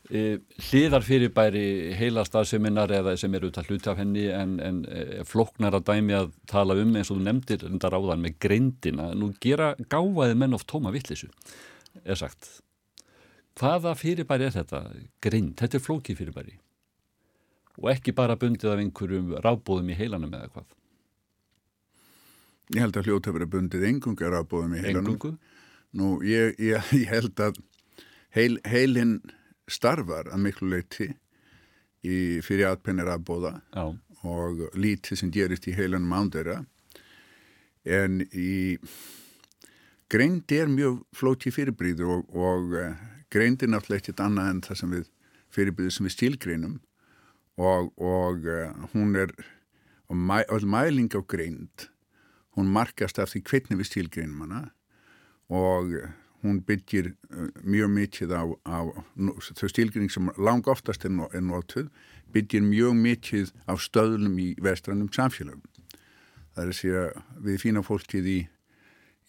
e, 0.09 0.39
hliðar 0.69 1.05
fyrirbæri 1.05 1.93
heila 1.99 2.23
staðseminar 2.27 2.93
eða 2.97 3.15
sem 3.19 3.33
eru 3.37 3.51
út 3.51 3.59
að 3.61 3.71
hluta 3.71 3.93
af 3.93 4.01
henni 4.01 4.25
en, 4.33 4.57
en 4.63 4.81
e, 4.89 5.21
floknar 5.27 5.77
að 5.77 5.87
dæmi 5.91 6.17
að 6.17 6.33
tala 6.49 6.77
um 6.79 6.95
eins 6.95 7.11
og 7.11 7.19
þú 7.19 7.27
nefndir 7.27 7.67
undar 7.69 7.97
áðan 7.97 8.25
með 8.25 8.39
greindina. 8.47 9.11
Nú 9.17 9.31
gera 9.43 9.73
gáfaði 9.91 10.39
menn 10.41 10.57
of 10.57 10.65
tóma 10.69 10.93
vittlisu 10.95 11.29
er 12.03 12.19
sagt. 12.19 12.49
Hvaða 13.59 13.93
fyrirbæri 13.99 14.47
er 14.47 14.55
þetta? 14.55 14.83
Grind, 15.23 15.55
þetta 15.59 15.77
er 15.77 15.83
flóki 15.83 16.15
fyrirbæri. 16.17 16.55
Og 17.81 17.89
ekki 17.91 18.13
bara 18.15 18.37
bundið 18.39 18.71
af 18.71 18.81
einhverjum 18.81 19.33
rábóðum 19.43 19.91
í 19.91 19.97
heilanum 19.97 20.33
eða 20.37 20.51
hvað? 20.53 20.69
Ég 22.71 22.85
held 22.85 22.97
að 22.97 23.09
hljóta 23.09 23.33
verið 23.35 23.51
bundið 23.55 23.87
engunga 23.89 24.31
rábóðum 24.31 24.77
í 24.77 24.81
heilanum. 24.85 25.15
Engungu? 25.15 25.33
Nú, 25.99 26.13
ég, 26.23 26.55
ég, 26.61 26.91
ég 26.95 27.09
held 27.11 27.43
að 27.43 27.59
heil, 28.35 28.55
heilin 28.67 29.17
starfar 29.73 30.31
að 30.31 30.43
miklu 30.45 30.69
leiti 30.71 31.07
í, 31.09 32.41
fyrir 32.45 32.71
atpennir 32.71 33.09
rábóða 33.09 33.57
og 34.27 34.67
lítið 34.77 35.21
sem 35.21 35.31
gerist 35.33 35.67
í 35.69 35.75
heilanum 35.77 36.13
ándera 36.17 36.59
en 37.85 38.21
í 38.31 38.77
greind 40.11 40.51
er 40.53 40.69
mjög 40.69 41.01
flóti 41.15 41.53
fyrirbríð 41.53 42.03
og, 42.05 42.27
og 42.35 42.75
greind 43.33 43.63
er 43.63 43.71
náttúrulega 43.71 44.03
ekkert 44.03 44.23
annað 44.25 44.51
en 44.51 44.61
það 44.67 44.81
sem 44.81 44.95
við 44.97 45.09
fyrirbyrðum 45.51 45.95
sem 45.95 46.07
við 46.07 46.15
stílgreinum 46.17 46.77
og, 47.61 47.89
og 47.97 48.45
uh, 48.47 48.85
hún 48.93 49.17
er 49.19 49.33
og 50.11 50.17
mæ, 50.17 50.43
mæling 50.67 51.11
á 51.15 51.21
greind 51.23 51.87
hún 52.57 52.71
markast 52.71 53.19
af 53.19 53.31
því 53.31 53.43
hvernig 53.47 53.79
við 53.79 53.89
stílgreinum 53.89 54.43
hana. 54.45 54.61
Og 55.51 55.93
hún 56.41 56.61
byggir 56.67 57.11
uh, 57.13 57.49
mjög 57.63 57.91
mikið 57.97 58.33
á, 58.33 58.43
á 58.65 58.79
þau 59.57 59.67
stílgreining 59.69 60.13
sem 60.13 60.31
lang 60.37 60.67
oftast 60.71 61.05
er, 61.05 61.13
notuð 61.41 61.91
byggir 62.33 62.63
mjög 62.65 62.95
mikið 62.97 63.53
á 63.67 63.73
stöðlum 63.77 64.39
í 64.41 64.53
vestrannum 64.61 65.11
samfélagum 65.13 65.63
það 66.55 66.63
er 66.63 66.71
að 66.71 66.79
segja 66.79 67.05
við 67.45 67.61
fína 67.65 67.85
fólkið 67.85 68.31
í 68.31 68.39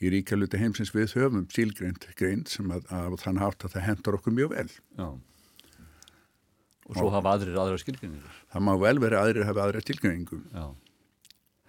í 0.03 0.11
ríka 0.11 0.39
luti 0.39 0.59
heimsins 0.61 0.93
við 0.95 1.15
höfum 1.17 1.45
sílgreint 1.53 2.07
greint 2.19 2.51
sem 2.51 2.71
að, 2.75 2.87
að 2.91 3.19
þann 3.23 3.43
hátt 3.43 3.67
að 3.67 3.77
það 3.77 3.87
hendur 3.89 4.19
okkur 4.19 4.35
mjög 4.35 4.55
vel. 4.57 4.69
Já. 4.99 5.09
Og 6.83 6.97
svo 6.97 7.07
og, 7.07 7.13
hafa 7.15 7.37
aðrir 7.37 7.59
aðra 7.63 7.79
skilgreiningar. 7.81 8.41
Það 8.53 8.65
má 8.67 8.73
vel 8.83 8.97
vera 9.03 9.23
aðrir 9.23 9.47
hafa 9.47 9.67
aðra 9.67 9.83
skilgreiningum. 9.85 10.43
Já. 10.51 10.65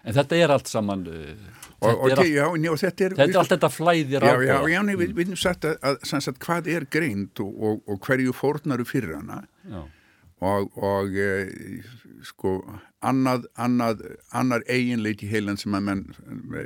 En 0.04 0.16
þetta 0.16 0.40
er 0.40 0.52
allt 0.52 0.72
saman... 0.72 1.06
Uh, 1.08 1.34
og, 1.84 1.90
og, 1.90 2.06
er 2.12 2.20
allt, 2.20 2.30
já, 2.32 2.46
já, 2.60 2.72
þetta 2.84 3.06
er... 3.06 3.18
Þetta 3.18 3.30
er 3.30 3.42
allt 3.42 3.54
þetta 3.56 3.72
flæðir 3.72 4.24
á... 4.24 4.28
Já, 4.28 4.46
já, 4.48 4.56
já, 4.74 4.80
nei, 4.88 4.96
við 5.00 5.18
viljum 5.20 5.40
sagt 5.40 5.68
að, 5.68 5.78
að, 5.84 6.00
að 6.20 6.40
hvað 6.44 6.72
er 6.76 6.88
greint 6.92 7.44
og 7.44 7.94
hverju 8.04 8.36
fórnaru 8.36 8.88
fyrir 8.88 9.16
hana. 9.20 9.44
Og, 10.44 10.74
og 10.76 11.14
e, 11.16 11.30
sko 12.28 12.58
annað, 13.06 13.46
annað, 13.60 14.04
annar 14.36 14.64
eiginleiki 14.72 15.30
heilan 15.32 15.60
sem 15.60 15.76
að 15.78 15.86
menn 15.88 16.02
e, 16.60 16.66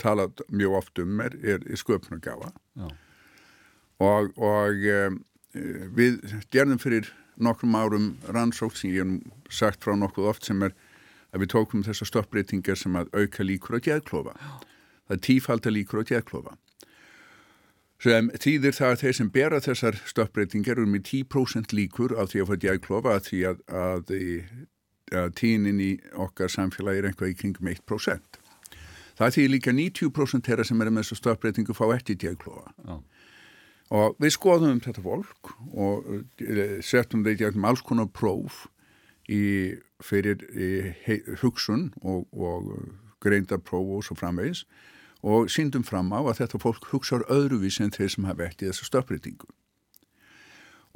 tala 0.00 0.28
mjög 0.52 0.76
oft 0.80 1.00
um 1.00 1.22
er, 1.24 1.36
er, 1.40 1.64
er 1.64 1.80
sköpnargafa 1.80 2.50
og, 4.04 4.32
og 4.36 4.84
e, 4.84 4.98
við 5.96 6.18
gerðum 6.52 6.80
fyrir 6.82 7.08
nokkrum 7.40 7.76
árum 7.78 8.10
rannsókt 8.32 8.80
sem 8.80 8.92
ég 8.92 9.04
hef 9.04 9.56
sagt 9.62 9.84
frá 9.84 9.96
nokkuð 9.96 10.30
oft 10.32 10.48
sem 10.48 10.60
er 10.66 10.76
að 11.32 11.42
við 11.42 11.52
tókum 11.54 11.84
þessar 11.86 12.12
stoppbreytingar 12.12 12.78
sem 12.78 12.96
að 12.98 13.10
auka 13.16 13.46
líkur 13.46 13.78
á 13.78 13.80
geðklofa 13.88 14.36
það 14.36 15.16
er 15.16 15.24
tífald 15.30 15.66
að 15.66 15.76
líkur 15.78 16.02
á 16.02 16.08
geðklofa 16.12 16.56
sem 18.02 18.28
þýðir 18.36 18.76
það 18.76 18.92
að 18.92 19.02
þeir 19.02 19.16
sem 19.18 19.28
bera 19.32 19.60
þessar 19.64 20.00
stöppbreytingar 20.08 20.76
eru 20.76 20.88
með 20.90 21.06
10% 21.10 21.76
líkur 21.76 22.16
af 22.20 22.32
því 22.32 22.42
að 22.42 22.50
fá 22.50 22.56
djægklofa 22.64 23.14
að 23.16 23.28
því 23.28 23.42
að, 23.50 23.62
að, 23.82 24.12
að 25.22 25.30
tínin 25.40 25.80
í 25.80 25.92
okkar 26.26 26.52
samfélagi 26.52 27.02
er 27.02 27.08
einhvað 27.10 27.32
í 27.32 27.38
kringum 27.40 27.70
1%. 27.72 28.40
Það 29.16 29.36
þýðir 29.38 29.52
líka 29.54 29.72
90% 29.72 30.48
þeirra 30.50 30.66
sem 30.68 30.82
eru 30.84 30.92
með 30.92 31.06
þessu 31.06 31.20
stöppbreytingu 31.22 31.76
fá 31.76 31.86
ekki 31.94 32.18
djægklofa. 32.20 32.74
Já. 32.84 32.96
Og 33.96 34.16
við 34.20 34.32
skoðum 34.34 34.80
þetta 34.82 35.02
fólk 35.04 35.52
og 35.72 36.08
eh, 36.42 36.78
settum 36.84 37.22
þetta 37.24 37.54
í 37.54 37.66
alls 37.70 37.84
konar 37.86 38.10
próf 38.12 38.66
í, 39.32 39.42
fyrir 40.04 40.42
í, 40.52 40.70
hei, 41.06 41.20
hugsun 41.42 41.90
og, 42.02 42.26
og 42.32 42.70
greindarpróf 43.24 43.96
og 43.98 44.04
svo 44.06 44.16
framvegis 44.18 44.64
og 45.26 45.50
síndum 45.50 45.84
fram 45.86 46.12
á 46.14 46.20
að 46.20 46.42
þetta 46.42 46.60
fólk 46.62 46.90
hugsaður 46.92 47.26
öðruvís 47.32 47.80
en 47.82 47.94
þeir 47.94 48.12
sem 48.12 48.28
hafa 48.28 48.46
eftir 48.46 48.70
þessu 48.70 48.86
stöpbreytingu. 48.86 49.48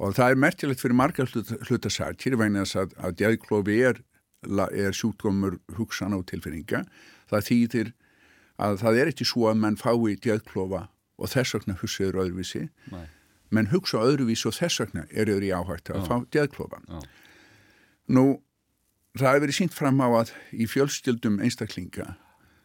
Og 0.01 0.15
það 0.17 0.33
er 0.33 0.39
merkilegt 0.39 0.81
fyrir 0.81 0.97
margar 0.97 1.29
hlutasætjir 1.67 2.37
vegna 2.39 2.63
þess 2.63 2.79
að, 2.83 2.93
að 3.05 3.17
djæðklófi 3.19 3.75
er, 3.89 3.99
er 4.71 4.95
sjútgómur 4.97 5.59
hugsan 5.77 6.15
á 6.15 6.19
tilfinninga. 6.25 6.85
Það 7.29 7.45
þýðir 7.49 7.91
að 8.61 8.79
það 8.81 9.01
er 9.01 9.11
ekki 9.11 9.27
svo 9.27 9.49
að 9.51 9.59
mann 9.61 9.77
fái 9.77 10.15
djæðklófa 10.23 10.85
og 11.21 11.33
þess 11.33 11.57
vegna 11.57 11.77
hugsaður 11.81 12.21
öðruvísi, 12.23 12.63
Nei. 12.93 13.05
menn 13.53 13.69
hugsa 13.73 14.01
öðruvísi 14.01 14.47
og 14.49 14.57
þess 14.57 14.81
vegna 14.81 15.05
er 15.11 15.29
öðru 15.33 15.49
í 15.49 15.53
áhægt 15.53 15.91
að 15.93 16.01
Já. 16.01 16.07
fá 16.07 16.15
djæðklófa. 16.33 16.81
Nú, 18.09 18.41
það 19.17 19.27
hefur 19.27 19.45
verið 19.45 19.57
sínt 19.59 19.75
fram 19.77 20.01
á 20.01 20.07
að 20.09 20.33
í 20.51 20.67
fjölstjöldum 20.69 21.39
einstaklinga 21.43 22.15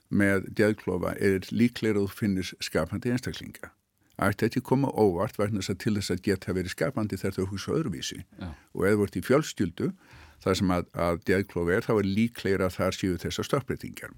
með 0.08 0.46
djöðklofa 0.56 1.16
er 1.18 1.48
líklega 1.50 1.98
að 1.98 2.06
þú 2.06 2.20
finnir 2.20 2.52
skapandi 2.62 3.12
einstaklinga. 3.12 3.72
Ætti 4.16 4.46
þetta 4.46 4.62
koma 4.64 4.88
óvart 4.96 5.36
verðin 5.36 5.60
þess 5.60 5.74
að 5.74 5.80
til 5.82 5.94
þess 5.98 6.14
að 6.14 6.22
geta 6.24 6.54
verið 6.56 6.72
skapandi 6.72 7.18
þegar 7.20 7.34
þau 7.36 7.50
hugsa 7.50 7.74
öðruvísi 7.76 8.22
Já. 8.22 8.48
og 8.72 8.86
eða 8.88 9.00
vart 9.02 9.18
í 9.18 9.22
fjölstjöldu 9.26 9.90
þar 10.44 10.58
sem 10.60 10.72
að, 10.72 10.86
að 10.94 11.20
djöðklofa 11.28 11.74
er 11.74 11.84
þá 11.84 11.92
er 11.96 12.08
líklega 12.08 12.64
að 12.64 12.76
það 12.78 12.96
séu 12.96 13.18
þessar 13.20 13.48
stökkbreytingar. 13.50 14.14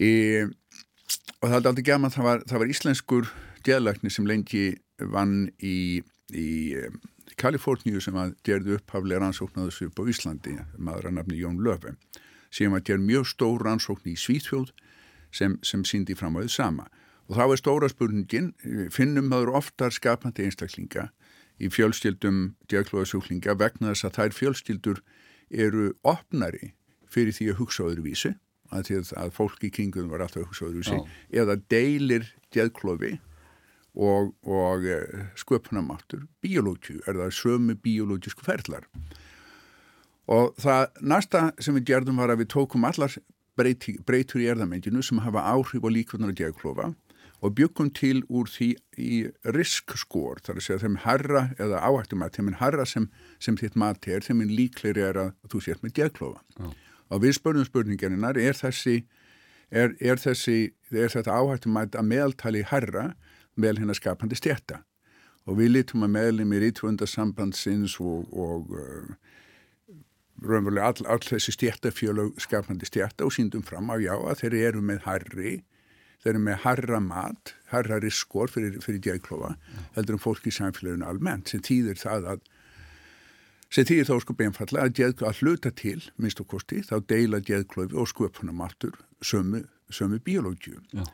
Og 0.00 1.46
það 1.48 1.58
er 1.58 1.68
aldrei 1.68 1.84
gaman, 1.84 2.12
það 2.14 2.28
var, 2.30 2.42
það 2.48 2.62
var 2.62 2.72
íslenskur 2.72 3.30
djöðlækni 3.66 4.12
sem 4.14 4.28
lengi 4.28 4.64
vann 5.12 5.50
í, 5.60 6.00
í 6.32 6.48
Kaliforníu 7.40 8.00
sem 8.04 8.16
að 8.20 8.34
gerði 8.44 8.76
upphaflega 8.76 9.22
rannsókn 9.22 9.62
á 9.62 9.68
þessu 9.68 9.88
upp 9.88 10.02
á 10.02 10.04
Íslandi, 10.12 10.56
maður 10.76 11.08
að 11.08 11.16
nafni 11.16 11.38
Jón 11.40 11.60
Löfven, 11.64 11.96
sem 12.52 12.74
að 12.76 12.84
gerði 12.90 13.06
mjög 13.06 13.28
stór 13.30 13.64
rannsókn 13.64 14.10
í 14.12 14.16
Svíþjóð 14.20 14.72
sem, 15.32 15.56
sem 15.64 15.84
síndi 15.88 16.16
fram 16.18 16.36
á 16.36 16.44
því 16.44 16.52
sama. 16.52 16.90
Og 17.30 17.38
þá 17.38 17.44
er 17.46 17.60
stóra 17.62 17.88
spurningin, 17.88 18.52
finnum 18.92 19.30
maður 19.30 19.54
oftar 19.60 19.94
skapandi 19.94 20.44
einstaklinga 20.48 21.08
í 21.60 21.70
fjölskyldum 21.72 22.42
diaklóðasjúklinga 22.72 23.56
vegna 23.60 23.92
þess 23.92 24.08
að 24.08 24.16
þær 24.18 24.36
fjölskyldur 24.36 25.02
eru 25.50 25.90
opnari 26.02 26.74
fyrir 27.10 27.34
því 27.36 27.50
að 27.52 27.60
hugsa 27.62 27.86
öðruvísi, 27.86 28.34
að, 28.74 28.92
að 29.18 29.32
fólk 29.34 29.64
í 29.66 29.72
kringum 29.74 30.10
var 30.12 30.24
alltaf 30.26 30.44
að 30.44 30.50
hugsa 30.50 30.68
öðruvísi, 30.68 30.98
Já. 30.98 31.18
eða 31.42 31.58
deilir 31.72 32.28
diaklófi 32.54 33.16
og, 33.94 34.34
og 34.46 34.86
eh, 34.86 35.26
sköpunamáttur 35.38 36.26
biológiu, 36.42 37.00
er 37.06 37.18
það 37.18 37.34
sömu 37.34 37.76
biológisku 37.82 38.44
ferðlar 38.46 38.86
og 40.30 40.54
það 40.62 41.02
næsta 41.02 41.44
sem 41.58 41.76
við 41.78 41.88
gerðum 41.90 42.20
var 42.22 42.32
að 42.32 42.44
við 42.44 42.52
tókum 42.54 42.86
allar 42.86 43.16
breyti, 43.58 43.96
breytur 44.06 44.42
í 44.42 44.50
erðamenginu 44.52 45.02
sem 45.02 45.22
hafa 45.24 45.42
áhrif 45.52 45.82
og 45.82 45.94
líkvöndar 45.94 46.32
að 46.32 46.42
diagklófa 46.42 46.92
og 47.40 47.54
byggum 47.56 47.88
til 47.96 48.20
úr 48.28 48.50
því 48.52 48.68
í 49.00 49.18
riskskór, 49.56 50.42
þar 50.44 50.60
að 50.60 50.66
segja 50.66 50.82
þeim 50.82 50.98
harra 51.06 51.46
eða 51.56 51.80
áhættum 51.88 52.24
að 52.24 52.36
þeim 52.36 52.52
harra 52.60 52.84
sem, 52.86 53.08
sem 53.40 53.56
þitt 53.56 53.78
mati 53.80 54.12
er, 54.12 54.24
þeim 54.24 54.44
líklegri 54.50 55.06
er 55.06 55.18
að 55.24 55.32
þú 55.48 55.62
sést 55.64 55.82
með 55.82 55.96
diagklófa 55.98 56.42
oh. 56.60 56.76
og 57.08 57.24
við 57.24 57.38
spörnum 57.38 57.66
spurningarinnar 57.66 58.38
er 58.38 58.58
þessi 58.58 59.00
er, 59.70 59.96
er 59.98 60.20
þessi, 60.20 60.74
er 60.92 61.10
þetta 61.12 61.38
áhættum 61.40 61.80
að 61.80 62.00
meðaltali 62.04 62.64
harra 62.68 63.10
meðal 63.56 63.82
hennar 63.82 63.98
skapandi 63.98 64.38
stjætta 64.38 64.82
og 65.48 65.58
við 65.58 65.74
lítum 65.74 66.04
að 66.06 66.14
meðlum 66.16 66.52
í 66.54 66.60
rítvöndasambandsins 66.64 67.96
og, 68.02 68.28
og 68.30 68.74
uh, 68.76 69.08
raunverulega 70.44 70.92
all, 70.92 71.08
all 71.16 71.24
þessi 71.24 71.54
stjættafjölug 71.56 72.38
skapandi 72.42 72.88
stjætta 72.88 73.26
og 73.26 73.34
síndum 73.34 73.64
fram 73.66 73.90
á 73.92 73.96
já 74.00 74.14
að 74.14 74.44
þeir 74.44 74.58
eru 74.68 74.84
með 74.84 75.02
harri 75.08 75.56
þeir 76.20 76.32
eru 76.34 76.44
með 76.46 76.62
harra 76.66 77.00
mat 77.02 77.54
harra 77.72 78.00
riskor 78.02 78.52
fyrir, 78.52 78.78
fyrir 78.84 79.02
djæklofa 79.04 79.54
heldur 79.96 80.18
um 80.18 80.22
fólk 80.22 80.48
í 80.48 80.54
samfélaginu 80.54 81.08
almennt 81.08 81.52
sem 81.52 81.64
týðir 81.64 82.00
það 82.00 82.32
að 82.34 82.48
sem 83.70 83.86
þýðir 83.86 84.08
þá 84.08 84.14
sko 84.24 84.34
beinfalla 84.34 84.84
að, 84.88 85.00
að 85.22 85.42
hluta 85.44 85.70
til, 85.70 86.00
minnst 86.18 86.40
og 86.42 86.48
kosti, 86.50 86.80
þá 86.82 86.96
deila 87.06 87.38
djeðklöfi 87.38 87.94
og 87.94 88.08
sköpunarmartur 88.10 88.96
sömu, 89.22 89.60
sömu 89.94 90.18
biológiu. 90.26 90.80
Já 90.90 91.04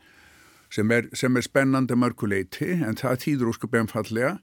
sem 0.71 0.91
er, 0.91 1.09
sem 1.17 1.37
er 1.37 1.45
spennandi 1.47 1.97
mörguleiti 1.99 2.73
en 2.85 2.99
það 2.99 3.21
týður 3.25 3.53
óskup 3.53 3.77
einfallega 3.79 4.37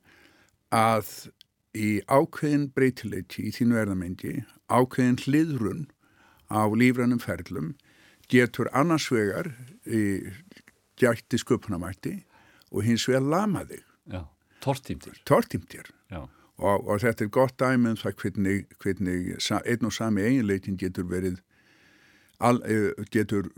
að 0.73 1.09
í 1.73 2.01
ákveðin 2.07 2.67
breytileiti 2.73 3.47
í 3.49 3.53
þínu 3.53 3.79
erðamengi, 3.81 4.43
ákveðin 4.69 5.19
hliðrun 5.25 5.87
á 6.53 6.69
lífrannum 6.69 7.21
ferlum 7.21 7.73
getur 8.29 8.69
annars 8.73 9.09
vegar 9.11 9.51
í 9.85 10.29
gætti 11.01 11.39
sköpunamætti 11.41 12.19
og 12.71 12.85
hins 12.85 13.07
vegar 13.09 13.25
lama 13.25 13.63
þig. 13.69 13.81
Já, 14.13 14.21
tortímtir. 14.61 15.17
Tortímtir. 15.25 15.89
Já. 16.13 16.23
Og, 16.63 16.85
og 16.87 17.01
þetta 17.01 17.25
er 17.25 17.31
gott 17.33 17.57
dæmi 17.59 17.89
um 17.91 17.97
það 17.97 18.19
hvernig, 18.21 18.67
hvernig 18.81 19.49
einn 19.57 19.89
og 19.89 19.93
sami 19.93 20.21
eiginleitin 20.21 20.77
getur 20.77 21.07
verið, 21.09 21.39
al, 22.39 22.61
eh, 22.69 22.93
getur 23.11 23.49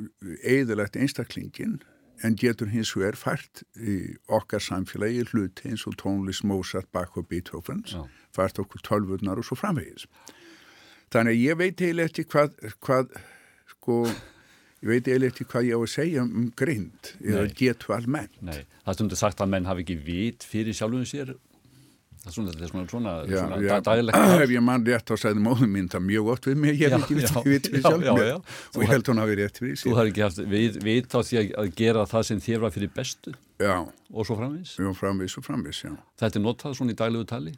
eðalegt 0.42 0.96
einstaklingin 0.96 1.82
en 2.24 2.36
getur 2.40 2.70
hins 2.72 2.94
vegar 2.96 3.18
fært 3.20 3.64
í 3.76 4.16
okkar 4.32 4.64
samfélagi 4.64 5.26
hluti 5.32 5.70
eins 5.72 5.86
og 5.90 5.98
tónlist 6.00 6.46
Mozart, 6.48 6.88
Bach 6.96 7.18
og 7.20 7.28
Beethovens 7.30 7.96
Já. 7.96 8.06
fært 8.36 8.60
okkur 8.64 8.84
tölvurnar 8.86 9.42
og 9.42 9.48
svo 9.48 9.58
framvegis. 9.60 10.08
Þannig 11.14 11.36
að 11.36 11.44
ég 11.44 11.60
veit 11.60 11.82
eiginlega 11.82 12.12
ekki 12.12 12.26
hvað, 12.32 12.56
hvað 12.84 13.12
sko 13.76 14.00
ég 14.06 14.90
veit 14.92 15.08
eiginlega 15.10 15.34
ekki 15.34 15.48
hvað 15.52 15.68
ég 15.70 15.76
á 15.76 15.82
að 15.82 15.92
segja 15.96 16.24
um 16.26 16.48
grind 16.58 17.12
eða 17.22 17.46
getur 17.56 17.96
almennt. 17.98 18.40
Nei, 18.42 18.64
það 18.86 18.98
stundur 19.00 19.22
sagt 19.22 19.44
að 19.44 19.52
menn 19.54 19.70
hafi 19.70 19.86
ekki 19.86 20.00
vit 20.08 20.48
fyrir 20.48 20.76
sjálfum 20.78 21.06
sér 21.10 21.36
Það 22.26 22.32
er 22.32 22.70
svona, 22.72 22.84
svona, 22.90 23.12
já, 23.30 23.38
svona 23.38 23.58
já, 23.62 23.76
dagilegt. 23.86 24.16
Ef 24.44 24.50
ég 24.50 24.64
mann 24.66 24.86
rétt 24.88 25.12
á 25.14 25.16
sæðum 25.22 25.44
móðum 25.46 25.76
mín 25.76 25.90
það 25.94 26.06
mjög 26.08 26.30
gott 26.32 26.48
við 26.50 26.56
mig, 26.64 26.80
ég 26.82 26.90
hef 26.96 27.04
ekki 27.06 27.18
vitt 27.20 27.68
fyrir 27.70 27.84
sjálf 27.84 28.08
og 28.10 28.82
ég 28.82 28.90
held 28.90 29.12
hún 29.12 29.22
hafi 29.22 29.36
rétt 29.38 29.60
fyrir 29.62 29.78
síðan. 29.78 29.92
Þú 29.92 30.00
har 30.00 30.10
ekki 30.10 30.24
haft 30.26 30.40
vit, 30.88 31.14
á 31.14 31.20
því 31.22 31.44
að 31.46 31.70
gera 31.78 32.08
það 32.10 32.26
sem 32.32 32.42
þér 32.48 32.64
var 32.64 32.74
fyrir 32.74 32.92
bestu 32.96 33.36
já. 33.62 33.76
og 33.86 34.26
svo 34.26 34.40
framvís? 34.40 34.74
Já, 34.82 34.90
framvís 34.98 35.38
og 35.38 35.46
framvís, 35.46 35.84
já. 35.86 35.94
Þetta 36.24 36.42
er 36.42 36.46
notað 36.48 36.76
svona 36.80 36.96
í 36.96 37.00
daglegu 37.04 37.30
tali? 37.30 37.54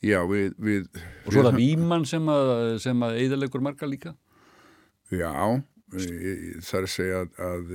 Já, 0.00 0.22
við... 0.32 0.56
við 0.56 0.88
og 1.26 1.28
svo 1.28 1.44
er 1.44 1.50
það 1.50 1.60
výmann 1.60 2.08
sem 2.08 2.32
að, 2.32 2.56
sem 2.88 3.04
að 3.04 3.20
eðalegur 3.26 3.68
marga 3.68 3.92
líka? 3.92 4.16
Já, 5.12 5.28
það 5.92 6.80
er 6.80 6.88
að 6.88 6.92
segja 6.96 7.20
að, 7.20 7.40
að 7.52 7.72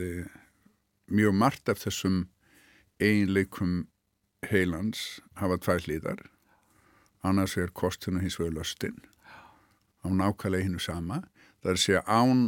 mjög 1.22 1.38
margt 1.38 1.70
af 1.70 1.86
þessum 1.86 2.24
einleikum 2.98 3.84
heilans 4.50 5.22
hafa 5.40 5.58
tvær 5.62 5.84
hlýðar 5.86 6.24
annars 7.24 7.58
er 7.58 7.72
kostinu 7.72 8.20
hins 8.20 8.40
vegar 8.40 8.58
löstin 8.60 8.98
á 10.04 10.08
nákvæmlega 10.12 10.68
hinnu 10.68 10.80
sama. 10.80 11.24
Það 11.62 11.70
er 11.70 11.78
að 11.78 11.84
segja 11.84 12.02
án 12.08 12.42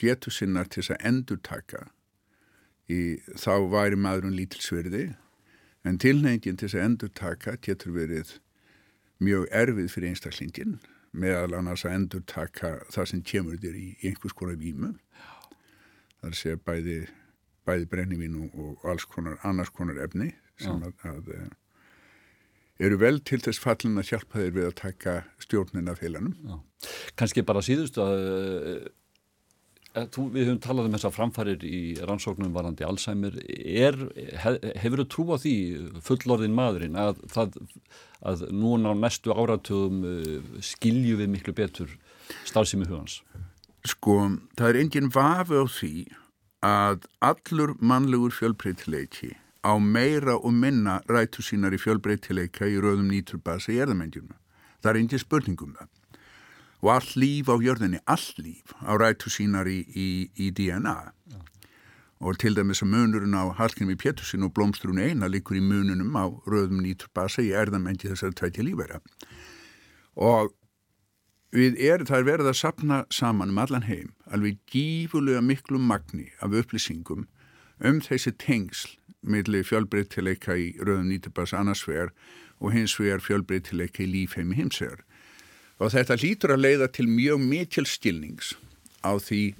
getur 0.00 0.32
sinnar 0.32 0.70
til 0.70 0.82
þess 0.82 0.94
að 0.94 1.04
endur 1.10 1.40
taka 1.44 1.82
í, 2.88 3.20
þá 3.36 3.68
væri 3.72 3.98
maðurinn 4.00 4.38
lítilsverði 4.38 5.04
en 5.84 5.98
tilnefingin 6.00 6.56
til 6.56 6.68
þess 6.68 6.78
að 6.78 6.86
endur 6.86 7.12
taka 7.14 7.56
getur 7.60 7.94
verið 7.96 8.36
mjög 9.22 9.46
erfið 9.52 9.92
fyrir 9.92 10.12
einstaklingin 10.12 10.78
meðal 11.12 11.58
annars 11.58 11.84
að 11.84 11.96
endur 11.98 12.24
taka 12.26 12.78
það 12.90 13.10
sem 13.10 13.24
kemur 13.28 13.60
þér 13.62 13.76
í 13.78 13.88
einhvers 14.08 14.36
konar 14.38 14.58
výmu 14.60 14.94
það 14.96 16.28
er 16.28 16.32
að 16.32 16.38
segja 16.40 16.62
bæði 16.64 16.98
bæði 17.68 17.88
brennivín 17.92 18.38
og, 18.40 18.54
og 18.58 18.88
alls 18.90 19.04
konar 19.06 19.38
annars 19.46 19.70
konar 19.70 20.00
efni 20.02 20.32
sem 20.60 20.82
að, 20.84 21.06
að 21.08 21.30
eh, 21.36 21.50
eru 22.86 22.98
vel 23.00 23.20
til 23.26 23.40
þess 23.42 23.60
fallin 23.62 24.00
að 24.00 24.12
hjálpa 24.12 24.40
þeir 24.40 24.56
við 24.56 24.66
að 24.70 24.80
taka 24.80 25.20
stjórnin 25.42 25.92
af 25.92 26.02
heilanum. 26.02 26.60
Kanski 27.18 27.44
bara 27.46 27.62
síðustu 27.64 28.02
að, 28.02 28.24
að 29.92 30.02
eh, 30.02 30.08
þú, 30.14 30.26
við 30.34 30.48
höfum 30.48 30.62
talað 30.64 30.88
um 30.88 30.96
þessar 30.96 31.14
framfærir 31.16 31.66
í 31.68 31.82
rannsóknum 32.00 32.54
varandi 32.56 32.86
Alzheimer 32.88 33.36
er, 33.42 33.98
hef, 34.42 34.58
hefur 34.82 35.04
þú 35.04 35.08
trú 35.14 35.26
á 35.30 35.36
því 35.42 35.56
fullorðin 36.08 36.56
maðurinn 36.56 36.98
að, 37.00 37.20
það, 37.32 37.60
að 38.32 38.46
núna 38.56 38.94
á 38.96 39.00
næstu 39.04 39.36
áratöðum 39.36 40.02
eh, 40.08 40.58
skilju 40.72 41.20
við 41.22 41.32
miklu 41.36 41.56
betur 41.56 41.94
stafsými 42.48 42.88
hugans? 42.88 43.20
Sko, 43.88 44.16
það 44.58 44.68
er 44.68 44.80
enginn 44.84 45.12
vafi 45.12 45.58
á 45.58 45.66
því 45.66 45.94
að 46.62 47.06
allur 47.26 47.72
mannlegur 47.82 48.34
fjölbreytileiki 48.36 49.32
á 49.62 49.78
meira 49.78 50.36
og 50.36 50.52
minna 50.54 51.00
rætu 51.08 51.42
sínar 51.42 51.74
í 51.74 51.80
fjölbreytileika 51.80 52.66
í 52.66 52.78
röðum 52.82 53.10
nýturbasa 53.10 53.72
í 53.72 53.80
erðamendjum. 53.82 54.32
Það 54.82 54.90
er 54.90 54.98
einnig 55.00 55.22
spurningum 55.22 55.76
það. 55.78 55.90
Og 56.82 56.90
all 56.90 57.10
líf 57.14 57.46
á 57.46 57.56
jörðinni, 57.62 58.00
all 58.10 58.28
líf 58.42 58.74
á 58.82 58.92
rætu 58.98 59.30
sínar 59.30 59.70
í, 59.70 59.84
í, 59.94 60.08
í 60.34 60.50
DNA. 60.50 60.96
Ja. 61.30 61.42
Og 62.22 62.38
til 62.38 62.54
dæmis 62.54 62.82
að 62.82 62.90
munurinn 62.90 63.38
á 63.38 63.54
Hallgrími 63.58 63.94
Pétursin 63.98 64.46
og 64.46 64.52
Blómstrún 64.54 64.98
eina 64.98 65.30
likur 65.30 65.58
í 65.58 65.62
mununum 65.62 66.14
á 66.18 66.26
röðum 66.46 66.82
nýturbasa 66.82 67.42
í 67.42 67.54
erðamendi 67.54 68.10
þessari 68.10 68.34
tvæti 68.38 68.66
lífæra. 68.66 68.98
Og 70.18 70.50
við 71.54 71.78
er, 71.78 72.02
það 72.08 72.18
er 72.18 72.28
verið 72.30 72.50
að 72.50 72.58
sapna 72.58 72.98
saman 73.12 73.52
um 73.52 73.62
allan 73.62 73.86
heim 73.86 74.10
alveg 74.32 74.58
gífulega 74.70 75.42
miklu 75.44 75.78
magni 75.78 76.30
af 76.40 76.54
upplýsingum 76.56 77.26
um 77.82 78.00
þessi 78.00 78.32
tengsl 78.40 78.96
millir 79.22 79.64
fjölbreytileika 79.66 80.56
í 80.58 80.72
rauðum 80.82 81.08
nýtibas 81.10 81.54
annarsvegar 81.56 82.12
og 82.62 82.74
hins 82.74 82.94
vegar 82.98 83.22
fjölbreytileika 83.22 84.04
í 84.04 84.10
lífheimi 84.10 84.58
heimsegar. 84.58 85.02
Og 85.82 85.94
þetta 85.94 86.18
lítur 86.20 86.54
að 86.54 86.64
leiða 86.66 86.88
til 86.94 87.08
mjög 87.10 87.42
mikil 87.42 87.86
skilnings 87.88 88.52
á 89.02 89.18
því 89.18 89.54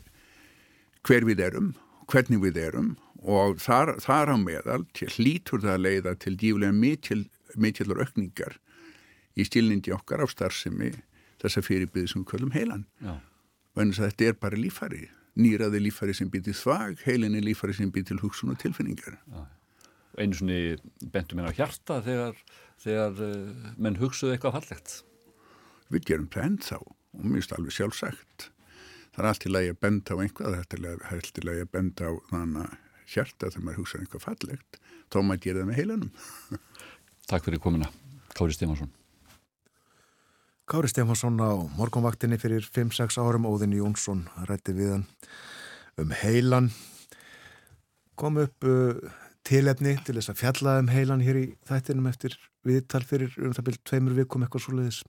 hver 1.06 1.26
við 1.26 1.43
erum, 1.47 1.72
hvernig 2.10 2.43
við 2.43 2.60
erum 2.62 2.93
og 3.22 3.59
þar, 3.62 3.97
þar 4.02 4.34
á 4.34 4.36
meðal 4.39 4.82
til 4.94 5.10
lítur 5.18 5.62
það 5.62 5.76
að 5.76 5.86
leiða 5.86 6.14
til 6.18 6.36
dífulega 6.39 6.74
mikil, 6.74 7.24
mikilur 7.55 8.02
aukningar 8.02 8.59
í 9.39 9.47
skilningi 9.47 9.94
okkar 9.94 10.22
á 10.22 10.26
starfsemi 10.30 10.93
þessa 11.43 11.62
fyrirbyrði 11.64 12.10
sem 12.10 12.22
við 12.22 12.30
köllum 12.34 12.55
heilan. 12.55 12.86
Þannig 13.74 13.98
að 13.98 14.09
þetta 14.10 14.28
er 14.28 14.39
bara 14.43 14.59
lífærið 14.60 15.10
nýraði 15.39 15.81
lífæri 15.87 16.15
sem 16.17 16.31
býr 16.33 16.45
til 16.49 16.57
þvag, 16.57 17.03
heilinni 17.07 17.43
lífæri 17.45 17.77
sem 17.77 17.93
býr 17.93 18.07
til 18.11 18.21
hugsun 18.23 18.53
og 18.53 18.61
tilfinningar. 18.63 19.19
Einu 20.21 20.37
svoni 20.37 20.77
bentum 21.13 21.41
henn 21.41 21.49
á 21.49 21.57
hjarta 21.57 22.01
þegar, 22.05 22.37
þegar 22.83 23.23
uh, 23.25 23.69
menn 23.81 23.97
hugsuðu 24.01 24.35
eitthvað 24.35 24.59
fallegt? 24.59 24.97
Við 25.93 26.09
gerum 26.11 26.29
það 26.33 26.49
ennþá 26.51 26.81
og 26.83 27.23
finnst 27.23 27.57
alveg 27.57 27.77
sjálfsagt. 27.79 28.49
Það 29.13 29.25
er 29.25 29.29
allt 29.31 29.47
í 29.49 29.53
lagi 29.53 29.73
að 29.73 29.83
benda 29.85 30.17
á 30.17 30.23
einhvað, 30.25 30.57
það 30.57 30.87
er 30.87 31.19
allt 31.19 31.41
í 31.41 31.47
lagi 31.49 31.65
að 31.65 31.73
benda 31.77 32.09
á 32.09 32.13
þannig 32.31 32.79
hjarta 33.13 33.51
þegar 33.51 33.67
maður 33.67 33.83
hugsaður 33.83 34.07
eitthvað 34.07 34.27
fallegt, 34.27 34.81
þá 35.13 35.19
maður 35.21 35.45
gera 35.47 35.63
það 35.63 35.71
með 35.71 35.81
heilanum. 35.83 36.13
Takk 37.33 37.49
fyrir 37.49 37.65
komina, 37.65 37.93
Kári 38.37 38.57
Stímansson. 38.57 38.93
Kári 40.73 40.89
Stefansson 40.89 41.36
á 41.36 41.53
morgunvaktinni 41.77 42.39
fyrir 42.40 42.65
5-6 42.65 43.19
árum, 43.20 43.44
Óðin 43.44 43.74
Jónsson 43.77 44.23
rætti 44.49 44.73
við 44.73 44.94
hann 44.94 45.03
um 46.01 46.15
heilan. 46.16 46.70
Kom 48.16 48.39
upp 48.40 48.65
uh, 48.65 48.97
tilefni 49.44 49.99
til 50.07 50.16
þess 50.16 50.32
að 50.32 50.40
fjalla 50.40 50.78
um 50.81 50.89
heilan 50.89 51.20
hér 51.27 51.40
í 51.43 51.44
þættinum 51.69 52.09
eftir 52.09 52.39
viðtal 52.65 53.03
fyrir 53.05 53.36
um 53.36 53.53
það 53.53 53.69
byrjum 53.69 53.85
tveimur 53.90 54.16
vikum 54.23 54.49
eitthvað 54.49 54.65
svoleiðis. 54.65 55.03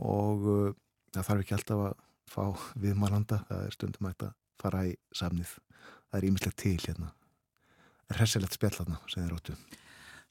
Og 0.00 0.48
uh, 0.48 0.72
það 1.12 1.28
þarf 1.28 1.44
ekki 1.44 1.58
alltaf 1.58 1.84
að 1.90 1.94
fá 2.32 2.42
viðmælanda, 2.88 3.42
það 3.52 3.68
er 3.68 3.76
stundum 3.76 4.08
að 4.14 4.26
fara 4.64 4.84
í 4.88 4.98
samnið, 5.12 5.56
það 6.08 6.20
er 6.22 6.30
ímislegt 6.32 6.60
til 6.64 6.76
hérna, 6.88 7.12
resilegt 8.16 8.56
spjall 8.56 8.78
hérna, 8.80 9.04
sem 9.04 9.20
þið 9.20 9.32
róttu 9.36 9.60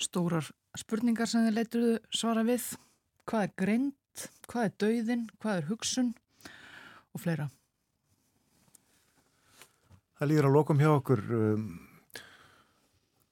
Stórar 0.01 0.53
spurningar 0.73 1.29
sem 1.29 1.45
þið 1.45 1.59
leituðu 1.61 1.97
svara 2.09 2.41
við. 2.49 2.71
Hvað 3.29 3.51
er 3.51 3.59
greint, 4.11 4.29
hvað 4.47 4.65
er 4.65 4.73
dauðin, 4.79 5.29
hvað 5.39 5.57
er 5.57 5.69
hugsun 5.69 6.13
og 7.13 7.21
fleira. 7.21 7.49
Það 10.19 10.29
líður 10.29 10.47
að 10.49 10.55
lokum 10.55 10.79
hjá 10.79 10.91
okkur 10.91 11.21
um, 11.33 11.79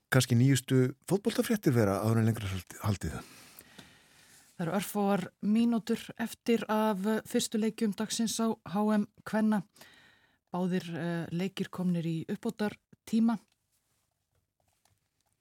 kannski 0.10 0.35
nýjustu 0.35 0.95
fótbolltafréttir 1.07 1.73
vera 1.73 2.01
en 2.03 2.26
lengra 2.26 2.47
haldið 2.84 3.14
það. 3.14 3.26
Eru 4.60 4.72
örfóar 4.76 5.30
mínútur 5.41 5.99
eftir 6.19 6.65
af 6.68 6.97
fyrstu 7.26 7.60
leikjum 7.60 7.93
dagsins 7.95 8.39
á 8.43 8.51
HM 8.73 9.06
Kvenna. 9.23 9.61
Báðir 10.51 10.84
uh, 10.91 11.27
leikir 11.31 11.69
komnir 11.69 12.06
í 12.06 12.26
uppbótar 12.27 12.76
tíma. 13.06 13.38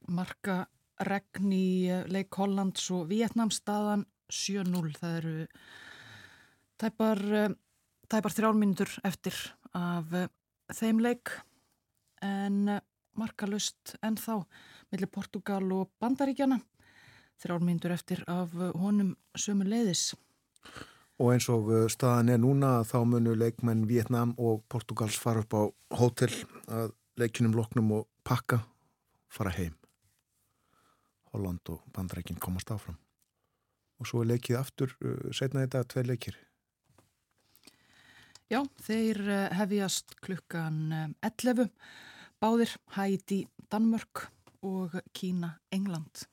Marka 0.09 0.67
regn 1.01 1.51
í 1.53 1.89
uh, 1.91 2.05
leik 2.07 2.31
Hollands 2.37 2.91
og 2.93 3.09
Vietnam 3.09 3.51
staðan 3.51 4.05
7-0. 4.33 4.95
Það 4.99 5.19
eru 5.21 5.35
tæpar, 6.81 7.23
uh, 7.43 7.57
tæpar 8.09 8.37
þrjálmyndur 8.37 8.99
eftir 9.09 9.37
af 9.77 10.15
þeim 10.73 11.01
leik 11.05 11.33
en 12.25 12.79
markalust 13.19 13.97
ennþá 14.05 14.41
millir 14.93 15.11
Portugal 15.13 15.67
og 15.75 15.91
Bandaríkjana 16.01 16.59
þrjálmyndur 17.43 17.95
eftir 17.95 18.25
af 18.31 18.55
honum 18.79 19.15
sömu 19.39 19.67
leiðis. 19.69 20.13
Og 21.19 21.33
eins 21.35 21.49
og 21.51 21.71
staðan 21.91 22.31
er 22.35 22.39
núna 22.43 22.79
þá 22.87 23.01
munu 23.11 23.35
leikmenn 23.35 23.87
Vietnam 23.91 24.37
og 24.39 24.63
Portugals 24.71 25.19
fara 25.19 25.43
upp 25.43 25.55
á 25.55 25.63
hótel 25.99 26.35
að 26.71 26.95
leikinum 27.19 27.57
loknum 27.59 27.91
og 27.99 28.07
pakka 28.27 28.61
fara 29.29 29.51
heim. 29.57 29.75
Holland 31.35 31.75
og 31.75 31.83
Bandaríkin 31.95 32.39
komast 32.41 32.71
áfram. 32.71 32.97
Og 33.99 34.07
svo 34.07 34.23
leikið 34.23 34.59
aftur 34.61 34.95
setna 35.35 35.65
þetta 35.65 35.85
tvei 35.91 36.05
leikir. 36.07 36.37
Já, 38.49 38.63
þeir 38.87 39.19
hefjast 39.59 40.15
klukkan 40.25 40.79
11. 41.21 41.67
Báðir 42.39 42.77
Hæti 42.95 43.43
Danmörk 43.69 44.29
og 44.63 44.95
Kína 45.13 45.59
England. 45.75 46.29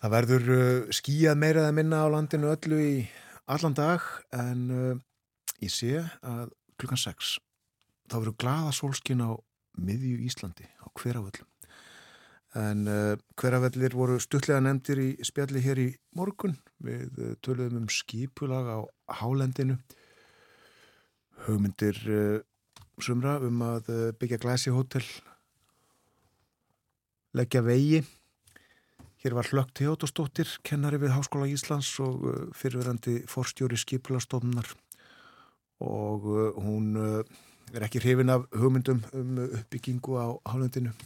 Það 0.00 0.14
verður 0.14 0.46
uh, 0.54 0.92
skíjað 0.96 1.36
meira 1.36 1.66
eða 1.66 1.76
minna 1.76 2.00
á 2.00 2.08
landinu 2.08 2.48
öllu 2.54 2.78
í 2.80 2.94
allan 3.52 3.76
dag 3.76 4.04
en 4.32 4.62
uh, 4.72 5.02
ég 5.60 5.72
sé 5.74 6.00
að 6.24 6.54
klukkan 6.80 7.00
6 7.02 7.34
þá 8.08 8.16
verður 8.16 8.38
glada 8.40 8.72
sólskin 8.72 9.20
á 9.20 9.36
miðju 9.76 10.22
Íslandi 10.24 10.64
á 10.80 10.88
hverjaföllum. 10.88 11.48
En 12.58 12.86
uh, 12.90 13.14
hverjafellir 13.38 13.94
voru 13.94 14.16
stuttlega 14.18 14.58
nefndir 14.64 14.98
í 14.98 15.08
spjalli 15.22 15.60
hér 15.62 15.78
í 15.78 15.88
morgun 16.18 16.56
við 16.82 17.18
uh, 17.22 17.34
töluðum 17.46 17.84
um 17.84 17.90
skipulag 17.94 18.66
á 18.66 18.78
hálendinu. 19.20 19.76
Hugmyndir 21.46 22.00
uh, 22.10 22.40
sumra 22.98 23.36
um 23.46 23.62
að 23.62 23.92
byggja 24.18 24.40
glæsi 24.42 24.72
hótel, 24.74 25.04
leggja 27.32 27.62
vegi 27.64 28.02
Hér 29.20 29.34
var 29.36 29.44
Hlögt 29.52 29.74
Teodostóttir, 29.76 30.48
kennari 30.64 30.96
við 30.96 31.12
Háskóla 31.12 31.44
Íslands 31.48 31.90
og 32.00 32.22
fyrirverandi 32.56 33.18
forstjóri 33.28 33.76
skipulastofnar 33.76 34.70
og 35.84 36.24
hún 36.56 36.96
er 36.96 37.84
ekki 37.84 38.00
hrifin 38.00 38.32
af 38.32 38.46
hugmyndum 38.56 39.04
um 39.12 39.42
uppbyggingu 39.44 40.16
á 40.16 40.40
hálfundinu. 40.48 40.96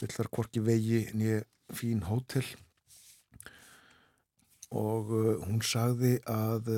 Vill 0.00 0.12
þar 0.12 0.28
korki 0.32 0.60
vegi 0.60 1.06
nýja 1.16 1.42
fín 1.72 2.02
hótel 2.06 2.44
og 4.76 5.10
hún 5.46 5.62
sagði 5.64 6.18
að 6.28 6.68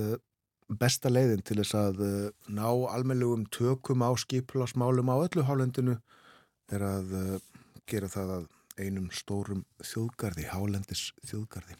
besta 0.68 1.10
leiðin 1.10 1.42
til 1.42 1.58
þess 1.62 1.74
að 1.78 2.02
ná 2.52 2.68
almennlegum 2.68 3.46
tökum 3.54 4.04
á 4.04 4.12
skipulasmálum 4.20 5.10
á 5.10 5.16
öllu 5.16 5.44
hálfundinu 5.48 5.96
er 6.70 6.84
að 6.84 7.14
gera 7.88 8.10
það 8.12 8.34
að 8.36 8.46
einum 8.78 9.08
stórum 9.14 9.64
þjóðgarði, 9.82 10.46
hálendis 10.52 11.08
þjóðgarði. 11.26 11.78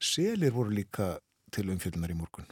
Selir 0.00 0.54
voru 0.54 0.76
líka 0.76 1.16
til 1.52 1.68
umfjöldunar 1.72 2.12
í 2.12 2.16
morgun. 2.18 2.48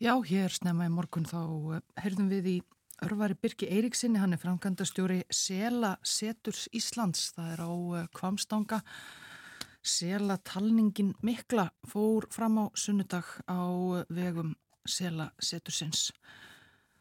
Já, 0.00 0.14
hér 0.24 0.52
snemma 0.52 0.88
í 0.88 0.92
morgun 0.92 1.28
þá 1.28 1.80
heyrðum 2.00 2.30
við 2.32 2.46
í 2.48 2.58
Örvari 3.00 3.32
Birki 3.32 3.64
Eiríksinni, 3.64 4.18
hann 4.20 4.36
er 4.36 4.40
framkvæmdastjóri 4.42 5.22
Sela 5.32 5.94
Seturs 6.04 6.66
Íslands, 6.76 7.30
það 7.32 7.52
er 7.54 7.62
á 7.64 7.70
Kvamstanga. 8.12 8.80
Sela 9.80 10.36
talningin 10.44 11.14
mikla 11.24 11.70
fór 11.88 12.26
fram 12.28 12.58
á 12.60 12.64
sunnudag 12.76 13.24
á 13.48 13.64
vegum 14.12 14.52
Sela 14.84 15.30
Setursins. 15.40 16.10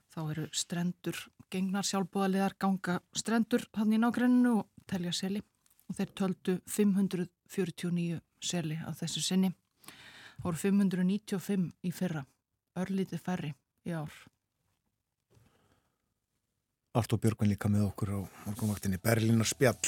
Þá 0.08 0.20
eru 0.30 0.48
strendur, 0.56 1.20
gengnar 1.52 1.84
sjálfbúðaliðar 1.84 2.56
ganga 2.56 3.02
strendur 3.12 3.68
hann 3.76 3.92
í 3.92 4.00
nágrenninu 4.00 4.56
og 4.62 4.88
telja 4.88 5.12
seli 5.12 5.44
og 5.90 6.00
þeir 6.00 6.16
töldu 6.16 6.60
549 6.64 8.24
seli 8.40 8.80
á 8.80 8.96
þessu 8.96 9.28
sinni. 9.28 9.52
Það 10.40 10.48
voru 10.48 10.64
595 10.64 11.72
í 11.84 11.92
fyrra, 11.92 12.24
örlítið 12.80 13.26
færri 13.28 13.56
í 13.84 13.92
ár. 13.92 14.14
Og 17.00 17.22
Björgvin 17.24 17.48
líka 17.48 17.70
með 17.72 17.86
okkur 17.88 18.10
á 18.12 18.20
morgunvaktinni 18.44 19.00
Berlínar 19.00 19.48
spjall. 19.48 19.80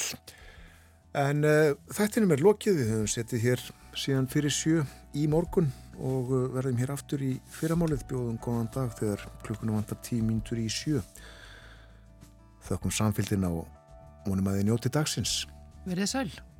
En 1.12 1.44
uh, 1.44 1.74
þættinum 1.92 2.32
er 2.32 2.40
lokið, 2.40 2.78
við 2.78 2.92
höfum 2.94 3.10
settið 3.12 3.42
hér 3.44 3.64
síðan 4.00 4.28
fyrir 4.32 4.54
sjö 4.54 4.84
í 5.12 5.26
morgun 5.28 5.68
og 6.00 6.30
uh, 6.32 6.46
verðum 6.54 6.80
hér 6.80 6.94
aftur 6.94 7.20
í 7.20 7.34
fyrramálið 7.52 8.06
bjóðum 8.08 8.38
góðan 8.40 8.70
dag 8.72 8.94
þegar 8.96 9.26
klukkunum 9.44 9.76
vantar 9.76 10.00
tíu 10.06 10.24
mínutur 10.24 10.62
í 10.62 10.70
sjö. 10.72 11.02
Þökkum 12.64 12.94
samfélgina 12.96 13.52
og 13.52 13.68
vonum 14.24 14.48
að 14.48 14.62
þið 14.62 14.70
njóti 14.70 14.94
dagsins. 14.96 15.36
Verðið 15.84 16.10
sæl. 16.14 16.51